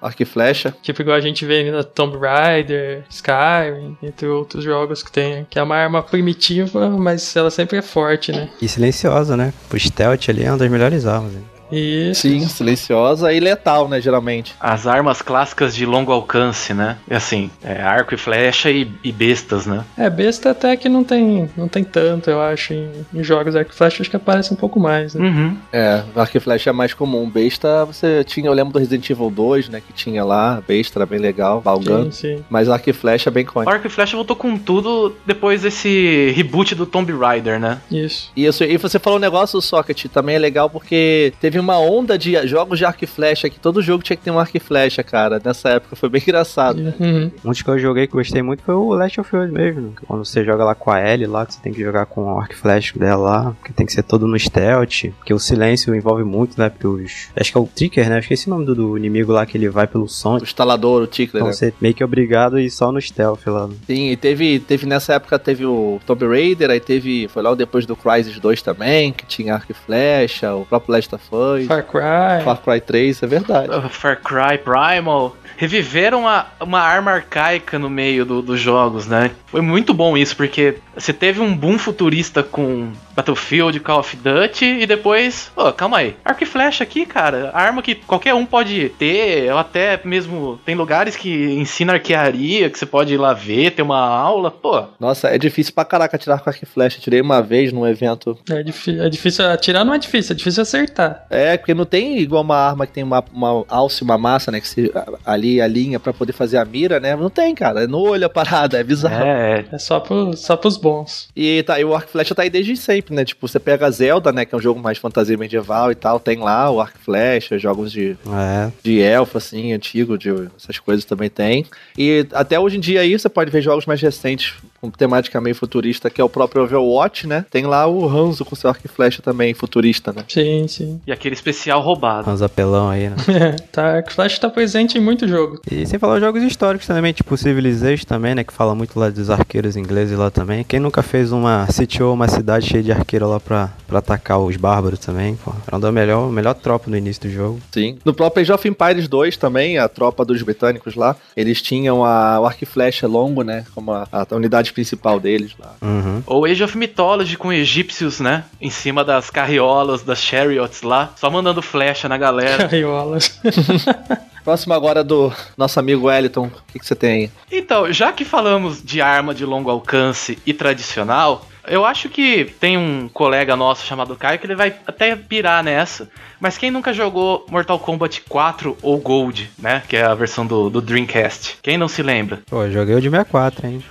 Arco 0.00 0.22
e 0.22 0.24
flecha. 0.26 0.74
Tipo 0.82 1.02
igual 1.02 1.16
a 1.16 1.20
gente 1.20 1.44
vê 1.44 1.70
na 1.70 1.82
Tomb 1.82 2.18
Raider, 2.18 3.04
Skyrim, 3.08 3.96
entre 4.02 4.26
outros 4.28 4.62
jogos 4.62 5.02
que 5.02 5.10
tem, 5.10 5.46
que 5.48 5.58
é 5.58 5.62
uma 5.62 5.76
arma 5.76 6.02
primitiva, 6.02 6.90
mas 6.90 7.34
ela 7.34 7.50
sempre 7.50 7.78
é 7.78 7.82
forte, 7.82 8.30
né? 8.32 8.48
E 8.60 8.68
silenciosa, 8.68 9.36
né? 9.36 9.52
O 9.72 9.78
stealth 9.78 10.28
ali 10.28 10.44
é 10.44 10.50
uma 10.50 10.58
das 10.58 10.70
melhores 10.70 11.06
armas. 11.06 11.32
hein? 11.32 11.57
E 11.70 12.12
Sim, 12.14 12.46
silenciosa 12.48 13.32
e 13.32 13.40
letal, 13.40 13.88
né, 13.88 14.00
geralmente. 14.00 14.54
As 14.60 14.86
armas 14.86 15.22
clássicas 15.22 15.74
de 15.74 15.84
longo 15.84 16.12
alcance, 16.12 16.72
né? 16.72 16.96
E 17.10 17.14
assim, 17.14 17.50
é 17.62 17.80
arco 17.82 18.14
e 18.14 18.16
flecha 18.18 18.70
e, 18.70 18.90
e 19.02 19.12
bestas, 19.12 19.66
né? 19.66 19.84
é 19.96 20.08
besta 20.08 20.50
até 20.50 20.76
que 20.76 20.88
não 20.88 21.04
tem, 21.04 21.48
não 21.56 21.68
tem 21.68 21.84
tanto, 21.84 22.30
eu 22.30 22.40
acho, 22.40 22.72
em, 22.72 22.90
em 23.14 23.22
jogos 23.22 23.54
Arc 23.56 23.72
Flash 23.72 24.00
acho 24.00 24.10
que 24.10 24.16
aparece 24.16 24.52
um 24.52 24.56
pouco 24.56 24.78
mais, 24.80 25.14
né? 25.14 25.26
Uhum. 25.26 25.56
É, 25.72 26.02
arco 26.16 26.36
e 26.36 26.40
flecha 26.40 26.70
é 26.70 26.72
mais 26.72 26.94
comum. 26.94 27.28
Besta, 27.28 27.84
você 27.84 28.24
tinha, 28.24 28.46
eu 28.46 28.52
lembro 28.52 28.72
do 28.72 28.78
Resident 28.78 29.08
Evil 29.10 29.30
2, 29.30 29.68
né, 29.68 29.82
que 29.84 29.92
tinha 29.92 30.24
lá, 30.24 30.62
besta 30.66 30.98
era 30.98 31.06
bem 31.06 31.18
legal, 31.18 31.60
Balgan. 31.60 32.04
Sim, 32.10 32.36
sim. 32.36 32.44
Mas 32.48 32.68
arco 32.68 32.88
e 32.88 32.92
flecha 32.92 33.28
é 33.28 33.32
bem 33.32 33.44
O 33.44 33.52
cônico. 33.52 33.72
arco 33.72 33.86
e 33.86 33.90
flecha 33.90 34.16
voltou 34.16 34.36
com 34.36 34.56
tudo 34.56 35.14
depois 35.26 35.62
desse 35.62 36.32
reboot 36.34 36.74
do 36.74 36.86
Tomb 36.86 37.12
Raider, 37.12 37.58
né? 37.60 37.80
Isso. 37.90 38.30
Isso, 38.36 38.64
e 38.64 38.76
você 38.76 38.98
falou 38.98 39.18
um 39.18 39.22
negócio, 39.22 39.60
Socket, 39.60 40.06
também 40.06 40.36
é 40.36 40.38
legal 40.38 40.68
porque 40.70 41.32
teve 41.40 41.57
uma 41.60 41.78
onda 41.78 42.18
de 42.18 42.46
jogos 42.46 42.78
de 42.78 42.84
arco 42.84 43.04
e 43.04 43.06
flecha, 43.06 43.48
que 43.48 43.58
todo 43.58 43.82
jogo 43.82 44.02
tinha 44.02 44.16
que 44.16 44.22
ter 44.22 44.30
um 44.30 44.38
arco 44.38 44.56
e 44.56 44.60
flecha, 44.60 45.02
cara. 45.02 45.40
Nessa 45.44 45.70
época 45.70 45.96
foi 45.96 46.08
bem 46.08 46.20
engraçado. 46.22 46.78
Uhum. 47.00 47.30
Um 47.44 47.50
dos 47.50 47.62
que 47.62 47.68
eu 47.68 47.78
joguei 47.78 48.06
que 48.06 48.14
eu 48.14 48.18
gostei 48.18 48.42
muito 48.42 48.62
foi 48.62 48.74
o 48.74 48.92
Last 48.94 49.20
of 49.20 49.36
Us 49.36 49.50
mesmo. 49.50 49.94
Quando 50.06 50.24
você 50.24 50.44
joga 50.44 50.64
lá 50.64 50.74
com 50.74 50.90
a 50.90 51.00
Ellie 51.00 51.26
lá, 51.26 51.44
que 51.46 51.54
você 51.54 51.60
tem 51.60 51.72
que 51.72 51.80
jogar 51.82 52.06
com 52.06 52.22
o 52.24 52.38
arco 52.38 52.52
e 52.52 52.56
flash 52.56 52.92
dela 52.92 53.16
lá, 53.30 53.56
que 53.64 53.72
tem 53.72 53.86
que 53.86 53.92
ser 53.92 54.02
todo 54.02 54.26
no 54.26 54.38
stealth, 54.38 55.12
porque 55.18 55.32
o 55.34 55.38
silêncio 55.38 55.94
envolve 55.94 56.24
muito, 56.24 56.58
né? 56.58 56.68
Porque 56.68 56.86
os. 56.86 57.28
Acho 57.36 57.52
que 57.52 57.58
é 57.58 57.60
o 57.60 57.66
Tricker, 57.66 58.08
né? 58.08 58.18
Acho 58.18 58.28
que 58.28 58.34
é 58.34 58.36
esse 58.36 58.46
o 58.46 58.50
nome 58.50 58.64
do, 58.64 58.74
do 58.74 58.96
inimigo 58.96 59.32
lá 59.32 59.44
que 59.46 59.56
ele 59.56 59.68
vai 59.68 59.86
pelo 59.86 60.08
som. 60.08 60.38
O 60.38 60.42
instalador, 60.42 61.02
o 61.02 61.06
Tickler, 61.06 61.40
Então 61.42 61.48
né? 61.48 61.52
você 61.52 61.66
é 61.68 61.72
meio 61.80 61.94
que 61.94 62.04
obrigado 62.04 62.56
a 62.56 62.62
ir 62.62 62.70
só 62.70 62.90
no 62.92 63.00
stealth 63.00 63.46
lá. 63.46 63.68
Sim, 63.86 64.10
e 64.10 64.16
teve, 64.16 64.58
teve 64.60 64.86
nessa 64.86 65.14
época 65.14 65.38
teve 65.38 65.64
o 65.64 66.00
Tomb 66.06 66.26
Raider, 66.26 66.70
aí 66.70 66.80
teve, 66.80 67.28
foi 67.28 67.42
logo 67.42 67.56
depois 67.56 67.86
do 67.86 67.96
Crysis 67.96 68.38
2 68.38 68.62
também, 68.62 69.12
que 69.12 69.26
tinha 69.26 69.54
arco 69.54 69.72
e 69.72 69.74
flecha, 69.74 70.54
o 70.54 70.64
próprio 70.64 70.92
Last 70.94 71.14
of 71.14 71.24
Us, 71.32 71.47
Far 71.66 71.82
Cry. 71.82 72.44
Far 72.44 72.58
Cry 72.62 72.80
3, 72.80 73.22
é 73.22 73.26
verdade. 73.26 73.70
Uh, 73.70 73.88
Far 73.88 74.20
Cry 74.20 74.58
Primal. 74.58 75.36
Reviveram 75.56 76.28
a- 76.28 76.46
uma 76.60 76.80
arma 76.80 77.10
arcaica 77.10 77.78
no 77.78 77.90
meio 77.90 78.24
do- 78.24 78.40
dos 78.42 78.60
jogos, 78.60 79.06
né? 79.06 79.32
Foi 79.46 79.60
muito 79.60 79.92
bom 79.92 80.16
isso, 80.16 80.36
porque 80.36 80.76
você 80.96 81.12
teve 81.12 81.40
um 81.40 81.54
boom 81.56 81.76
futurista 81.78 82.42
com 82.44 82.92
Battlefield, 83.18 83.80
Call 83.80 83.98
of 83.98 84.16
Duty, 84.16 84.64
e 84.64 84.86
depois, 84.86 85.50
pô, 85.52 85.72
calma 85.72 85.98
aí. 85.98 86.14
Arco 86.24 86.44
e 86.44 86.46
flecha 86.46 86.84
aqui, 86.84 87.04
cara, 87.04 87.50
arma 87.52 87.82
que 87.82 87.96
qualquer 87.96 88.32
um 88.32 88.46
pode 88.46 88.90
ter, 88.90 89.50
ou 89.52 89.58
até 89.58 90.00
mesmo 90.04 90.60
tem 90.64 90.76
lugares 90.76 91.16
que 91.16 91.28
ensina 91.54 91.94
arquearia, 91.94 92.70
que 92.70 92.78
você 92.78 92.86
pode 92.86 93.12
ir 93.12 93.16
lá 93.16 93.32
ver, 93.32 93.72
ter 93.72 93.82
uma 93.82 93.98
aula, 93.98 94.52
pô. 94.52 94.84
Nossa, 95.00 95.28
é 95.28 95.36
difícil 95.36 95.72
pra 95.74 95.84
caraca 95.84 96.14
atirar 96.16 96.40
com 96.40 96.48
arco 96.48 96.62
e 96.62 96.66
flecha. 96.66 97.00
Tirei 97.00 97.20
uma 97.20 97.42
vez 97.42 97.72
num 97.72 97.84
evento. 97.84 98.38
É, 98.48 98.60
é 98.60 99.08
difícil 99.08 99.46
atirar, 99.50 99.84
não 99.84 99.94
é 99.94 99.98
difícil, 99.98 100.32
é 100.34 100.36
difícil 100.36 100.62
acertar. 100.62 101.26
É, 101.28 101.56
porque 101.56 101.74
não 101.74 101.84
tem 101.84 102.18
igual 102.20 102.42
uma 102.42 102.56
arma 102.56 102.86
que 102.86 102.92
tem 102.92 103.02
uma, 103.02 103.24
uma 103.32 103.64
alça 103.68 104.02
e 104.02 104.04
uma 104.04 104.16
massa, 104.16 104.52
né? 104.52 104.60
Que 104.60 104.68
se 104.68 104.92
ali 105.26 105.60
a 105.60 105.66
linha 105.66 105.98
pra 105.98 106.12
poder 106.12 106.32
fazer 106.32 106.58
a 106.58 106.64
mira, 106.64 107.00
né? 107.00 107.16
Não 107.16 107.30
tem, 107.30 107.52
cara. 107.54 107.82
É 107.82 107.86
no 107.88 107.98
olho 107.98 108.26
a 108.26 108.30
parada, 108.30 108.78
é 108.78 108.84
bizarro. 108.84 109.24
É, 109.24 109.64
É 109.72 109.78
só, 109.78 109.98
pro, 109.98 110.36
só 110.36 110.56
pros 110.56 110.76
bons. 110.76 111.28
E, 111.34 111.62
tá, 111.64 111.80
e 111.80 111.84
o 111.84 111.94
arco 111.94 112.08
e 112.08 112.12
flecha 112.12 112.34
tá 112.34 112.42
aí 112.42 112.50
desde 112.50 112.76
sempre, 112.76 113.07
né? 113.12 113.24
Tipo, 113.24 113.46
você 113.48 113.58
pega 113.58 113.86
a 113.86 113.90
Zelda, 113.90 114.32
né? 114.32 114.44
Que 114.44 114.54
é 114.54 114.58
um 114.58 114.60
jogo 114.60 114.80
mais 114.80 114.98
fantasia 114.98 115.36
medieval 115.36 115.90
e 115.90 115.94
tal. 115.94 116.18
Tem 116.20 116.38
lá 116.38 116.70
o 116.70 116.80
arco 116.80 116.98
e 117.00 117.04
flecha, 117.04 117.58
jogos 117.58 117.90
de 117.92 118.16
É. 118.26 118.70
de 118.82 119.00
elfo, 119.00 119.38
assim, 119.38 119.72
antigo, 119.72 120.16
de 120.18 120.30
essas 120.56 120.78
coisas 120.78 121.04
também 121.04 121.28
tem. 121.28 121.64
E 121.96 122.26
até 122.32 122.58
hoje 122.58 122.76
em 122.76 122.80
dia 122.80 123.00
aí 123.00 123.18
você 123.18 123.28
pode 123.28 123.50
ver 123.50 123.62
jogos 123.62 123.86
mais 123.86 124.00
recentes 124.00 124.54
com 124.80 124.90
temática 124.90 125.40
meio 125.40 125.54
futurista, 125.54 126.10
que 126.10 126.20
é 126.20 126.24
o 126.24 126.28
próprio 126.28 126.62
Overwatch, 126.62 127.26
né? 127.26 127.44
Tem 127.50 127.66
lá 127.66 127.86
o 127.86 128.06
Hanzo 128.06 128.44
com 128.44 128.54
seu 128.54 128.70
arco 128.70 128.82
e 128.84 128.88
flecha 128.88 129.22
também 129.22 129.54
futurista, 129.54 130.12
né? 130.12 130.24
Sim, 130.28 130.66
sim. 130.68 131.00
e 131.06 131.12
aquele 131.12 131.34
especial 131.34 131.80
roubado. 131.80 132.30
Uns 132.30 132.42
apelão 132.42 132.88
aí, 132.88 133.08
né? 133.08 133.16
tá, 133.72 133.96
Arc 133.96 134.12
Flash 134.12 134.38
tá 134.38 134.48
presente 134.48 134.98
em 134.98 135.00
muito 135.00 135.26
jogo. 135.26 135.60
E 135.70 135.86
sem 135.86 135.98
falar 135.98 136.14
os 136.14 136.20
jogos 136.20 136.42
históricos 136.42 136.86
também, 136.86 137.12
tipo 137.12 137.36
Civilization 137.36 138.04
também, 138.06 138.34
né? 138.34 138.44
Que 138.44 138.52
fala 138.52 138.74
muito 138.74 138.98
lá 138.98 139.10
dos 139.10 139.30
arqueiros 139.30 139.76
ingleses 139.76 140.18
lá 140.18 140.30
também. 140.30 140.64
Quem 140.64 140.80
nunca 140.80 141.02
fez 141.02 141.32
uma. 141.32 141.66
sitiou 141.70 142.14
uma 142.14 142.28
cidade 142.28 142.66
cheia 142.66 142.82
de 142.82 142.92
arqueiro 142.92 143.28
lá 143.28 143.40
pra, 143.40 143.70
pra 143.86 143.98
atacar 143.98 144.38
os 144.38 144.56
bárbaros 144.56 144.98
também, 144.98 145.36
pô. 145.36 145.52
Era 145.66 145.76
uma 145.76 145.80
da 145.80 145.92
melhor, 145.92 146.30
melhor 146.30 146.54
tropa 146.54 146.90
no 146.90 146.96
início 146.96 147.22
do 147.22 147.30
jogo. 147.30 147.60
Sim. 147.72 147.98
No 148.04 148.14
próprio 148.14 148.42
Age 148.42 148.52
of 148.52 148.68
Empires 148.68 149.08
2 149.08 149.36
também, 149.36 149.78
a 149.78 149.88
tropa 149.88 150.24
dos 150.24 150.42
britânicos 150.42 150.94
lá, 150.94 151.16
eles 151.36 151.60
tinham 151.60 152.04
a, 152.04 152.40
o 152.40 152.46
arco 152.46 152.62
e 152.62 152.66
flecha 152.66 153.06
longo, 153.06 153.42
né? 153.42 153.64
Como 153.74 153.92
a, 153.92 154.06
a 154.12 154.34
unidade 154.34 154.67
principal 154.72 155.20
deles 155.20 155.52
lá. 155.58 155.74
Uhum. 155.80 156.22
Ou 156.26 156.44
Age 156.44 156.62
of 156.62 156.76
Mythology 156.76 157.36
com 157.36 157.52
egípcios, 157.52 158.20
né? 158.20 158.44
Em 158.60 158.70
cima 158.70 159.04
das 159.04 159.30
carriolas, 159.30 160.02
das 160.02 160.20
chariots 160.20 160.82
lá, 160.82 161.12
só 161.16 161.30
mandando 161.30 161.62
flecha 161.62 162.08
na 162.08 162.16
galera. 162.16 162.68
Carriolas. 162.68 163.40
Próximo 164.44 164.72
agora 164.72 165.04
do 165.04 165.32
nosso 165.56 165.78
amigo 165.78 166.06
Wellington. 166.06 166.46
O 166.46 166.72
que, 166.72 166.78
que 166.78 166.86
você 166.86 166.94
tem 166.94 167.10
aí? 167.10 167.30
Então, 167.52 167.92
já 167.92 168.12
que 168.12 168.24
falamos 168.24 168.82
de 168.82 169.00
arma 169.00 169.34
de 169.34 169.44
longo 169.44 169.70
alcance 169.70 170.38
e 170.46 170.54
tradicional, 170.54 171.46
eu 171.68 171.84
acho 171.84 172.08
que 172.08 172.44
tem 172.58 172.76
um 172.76 173.08
colega 173.08 173.56
nosso 173.56 173.86
chamado 173.86 174.16
Caio 174.16 174.38
que 174.38 174.46
ele 174.46 174.54
vai 174.54 174.74
até 174.86 175.14
pirar 175.16 175.62
nessa. 175.62 176.08
Mas 176.40 176.56
quem 176.56 176.70
nunca 176.70 176.92
jogou 176.92 177.44
Mortal 177.50 177.78
Kombat 177.78 178.22
4 178.28 178.76
ou 178.80 178.98
Gold, 178.98 179.50
né? 179.58 179.82
Que 179.88 179.96
é 179.96 180.04
a 180.04 180.14
versão 180.14 180.46
do, 180.46 180.70
do 180.70 180.80
Dreamcast. 180.80 181.58
Quem 181.62 181.76
não 181.76 181.88
se 181.88 182.02
lembra? 182.02 182.40
Pô, 182.48 182.62
eu 182.62 182.72
joguei 182.72 182.94
o 182.94 183.00
de 183.00 183.10
64, 183.10 183.66
hein? 183.66 183.82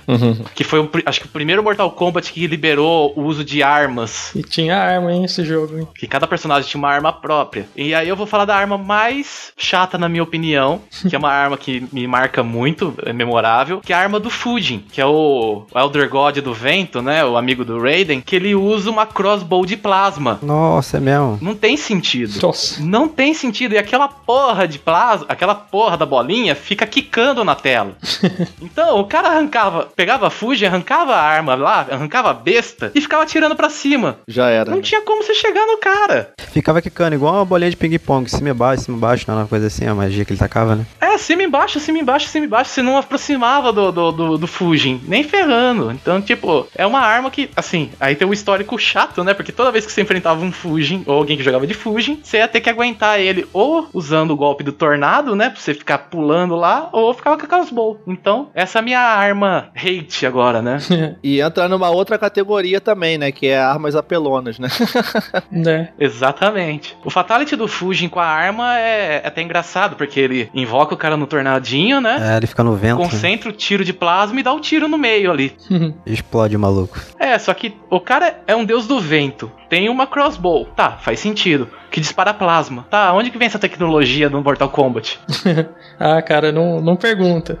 Que 0.54 0.64
foi, 0.64 0.80
o 0.80 0.90
acho 1.04 1.20
que 1.20 1.26
o 1.26 1.30
primeiro 1.30 1.62
Mortal 1.62 1.90
Kombat 1.90 2.32
que 2.32 2.46
liberou 2.46 3.12
o 3.16 3.22
uso 3.22 3.44
de 3.44 3.62
armas. 3.62 4.34
E 4.34 4.42
tinha 4.42 4.76
arma, 4.76 5.12
hein, 5.12 5.24
esse 5.24 5.44
jogo, 5.44 5.78
hein? 5.78 5.88
Que 5.94 6.06
cada 6.06 6.26
personagem 6.26 6.68
tinha 6.68 6.78
uma 6.78 6.90
arma 6.90 7.12
própria. 7.12 7.68
E 7.76 7.94
aí 7.94 8.08
eu 8.08 8.16
vou 8.16 8.26
falar 8.26 8.46
da 8.46 8.56
arma 8.56 8.78
mais 8.78 9.52
chata, 9.56 9.98
na 9.98 10.08
minha 10.08 10.22
opinião. 10.22 10.80
Que 11.08 11.14
é 11.14 11.18
uma 11.18 11.30
arma 11.32 11.56
que 11.56 11.86
me 11.92 12.06
marca 12.06 12.42
muito, 12.42 12.94
é 13.04 13.12
memorável. 13.12 13.80
Que 13.80 13.92
é 13.92 13.96
a 13.96 14.00
arma 14.00 14.18
do 14.18 14.30
Fujin. 14.30 14.84
Que 14.90 15.00
é 15.00 15.06
o 15.06 15.66
Elder 15.74 16.08
God 16.08 16.38
do 16.38 16.54
vento, 16.54 17.02
né? 17.02 17.24
O 17.24 17.36
amigo 17.36 17.64
do 17.68 17.80
Raiden 17.80 18.20
que 18.20 18.34
ele 18.34 18.54
usa 18.54 18.90
uma 18.90 19.06
crossbow 19.06 19.64
de 19.66 19.76
plasma. 19.76 20.38
Nossa, 20.42 20.96
é 20.96 21.00
mesmo. 21.00 21.38
Não 21.40 21.54
tem 21.54 21.76
sentido. 21.76 22.40
Nossa. 22.42 22.82
Não 22.82 23.06
tem 23.06 23.34
sentido. 23.34 23.74
E 23.74 23.78
aquela 23.78 24.08
porra 24.08 24.66
de 24.66 24.78
plasma, 24.78 25.26
aquela 25.28 25.54
porra 25.54 25.96
da 25.96 26.06
bolinha 26.06 26.54
fica 26.54 26.86
quicando 26.86 27.44
na 27.44 27.54
tela. 27.54 27.96
então, 28.60 28.98
o 28.98 29.04
cara 29.04 29.28
arrancava, 29.28 29.88
pegava 29.94 30.26
a 30.26 30.30
Fuji, 30.30 30.64
arrancava 30.64 31.14
a 31.14 31.22
arma 31.22 31.54
lá, 31.54 31.86
arrancava 31.90 32.30
a 32.30 32.34
besta 32.34 32.90
e 32.94 33.00
ficava 33.00 33.22
atirando 33.22 33.54
pra 33.54 33.68
cima. 33.68 34.18
Já 34.26 34.48
era. 34.48 34.70
Não 34.70 34.80
tinha 34.80 35.02
como 35.02 35.22
você 35.22 35.34
chegar 35.34 35.66
no 35.66 35.78
cara. 35.78 36.32
Ficava 36.50 36.80
quicando 36.80 37.14
igual 37.14 37.34
uma 37.34 37.44
bolinha 37.44 37.70
de 37.70 37.76
ping-pong, 37.76 38.28
cima 38.30 38.48
e 38.48 38.54
baixo, 38.54 38.84
cima 38.84 38.96
e 38.96 39.00
baixo, 39.00 39.24
não 39.28 39.34
era 39.34 39.42
uma 39.42 39.48
coisa 39.48 39.66
assim, 39.66 39.86
a 39.86 39.94
magia 39.94 40.24
que 40.24 40.32
ele 40.32 40.40
tacava, 40.40 40.74
né? 40.74 40.86
É, 41.00 41.18
cima 41.18 41.42
e 41.42 41.46
embaixo, 41.46 41.78
cima 41.78 41.98
e 41.98 42.00
embaixo, 42.00 42.28
cima 42.28 42.44
e 42.44 42.46
embaixo. 42.46 42.70
Você 42.70 42.82
não 42.82 42.96
aproximava 42.96 43.72
do, 43.72 43.92
do, 43.92 44.12
do, 44.12 44.38
do 44.38 44.46
Fujin, 44.46 45.00
nem 45.06 45.22
ferrando. 45.22 45.92
Então, 45.92 46.20
tipo, 46.22 46.66
é 46.74 46.86
uma 46.86 47.00
arma 47.00 47.30
que, 47.30 47.50
assim, 47.58 47.90
aí 47.98 48.14
tem 48.14 48.26
um 48.26 48.32
histórico 48.32 48.78
chato, 48.78 49.24
né? 49.24 49.34
Porque 49.34 49.52
toda 49.52 49.72
vez 49.72 49.84
que 49.84 49.92
você 49.92 50.02
enfrentava 50.02 50.44
um 50.44 50.52
Fujin, 50.52 51.02
ou 51.06 51.16
alguém 51.16 51.36
que 51.36 51.42
jogava 51.42 51.66
de 51.66 51.74
Fujin, 51.74 52.20
você 52.22 52.38
ia 52.38 52.48
ter 52.48 52.60
que 52.60 52.70
aguentar 52.70 53.20
ele 53.20 53.46
ou 53.52 53.88
usando 53.92 54.30
o 54.32 54.36
golpe 54.36 54.62
do 54.62 54.72
tornado, 54.72 55.34
né? 55.34 55.50
Pra 55.50 55.60
você 55.60 55.74
ficar 55.74 55.98
pulando 55.98 56.54
lá, 56.56 56.88
ou 56.92 57.12
ficava 57.14 57.36
com 57.36 57.44
a 57.44 57.48
crossbow. 57.48 58.00
Então, 58.06 58.50
essa 58.54 58.78
é 58.78 58.80
a 58.80 58.82
minha 58.82 59.00
arma 59.00 59.70
hate 59.74 60.26
agora, 60.26 60.62
né? 60.62 60.78
E 61.22 61.40
entra 61.40 61.68
numa 61.68 61.90
outra 61.90 62.18
categoria 62.18 62.80
também, 62.80 63.18
né? 63.18 63.32
Que 63.32 63.48
é 63.48 63.58
armas 63.58 63.96
apelonas, 63.96 64.58
né? 64.58 64.68
né? 65.50 65.88
Exatamente. 65.98 66.96
O 67.04 67.10
Fatality 67.10 67.56
do 67.56 67.66
Fujin 67.66 68.08
com 68.08 68.20
a 68.20 68.26
arma 68.26 68.78
é, 68.78 69.20
é 69.24 69.26
até 69.26 69.42
engraçado, 69.42 69.96
porque 69.96 70.18
ele 70.20 70.50
invoca 70.54 70.94
o 70.94 70.96
cara 70.96 71.16
no 71.16 71.26
tornadinho, 71.26 72.00
né? 72.00 72.34
É, 72.34 72.36
ele 72.36 72.46
fica 72.46 72.62
no 72.62 72.74
vento, 72.74 72.98
né? 72.98 73.04
Concentra 73.04 73.48
o 73.50 73.52
tiro 73.52 73.84
de 73.84 73.92
plasma 73.92 74.38
e 74.38 74.42
dá 74.42 74.52
o 74.52 74.60
tiro 74.60 74.88
no 74.88 74.98
meio 74.98 75.30
ali. 75.30 75.56
explode 76.06 76.56
o 76.56 76.60
maluco. 76.60 76.98
É, 77.18 77.37
só 77.38 77.54
que 77.54 77.76
o 77.90 78.00
cara 78.00 78.42
é 78.46 78.54
um 78.54 78.64
deus 78.64 78.86
do 78.86 79.00
vento. 79.00 79.50
Tem 79.68 79.88
uma 79.88 80.06
crossbow. 80.06 80.66
Tá, 80.76 80.92
faz 80.92 81.20
sentido. 81.20 81.68
Que 81.90 82.00
dispara 82.00 82.34
plasma. 82.34 82.86
Tá, 82.90 83.12
onde 83.12 83.30
que 83.30 83.38
vem 83.38 83.46
essa 83.46 83.58
tecnologia 83.58 84.28
do 84.28 84.42
Mortal 84.42 84.68
Kombat? 84.68 85.18
ah, 85.98 86.20
cara, 86.22 86.52
não, 86.52 86.80
não 86.80 86.96
pergunta. 86.96 87.58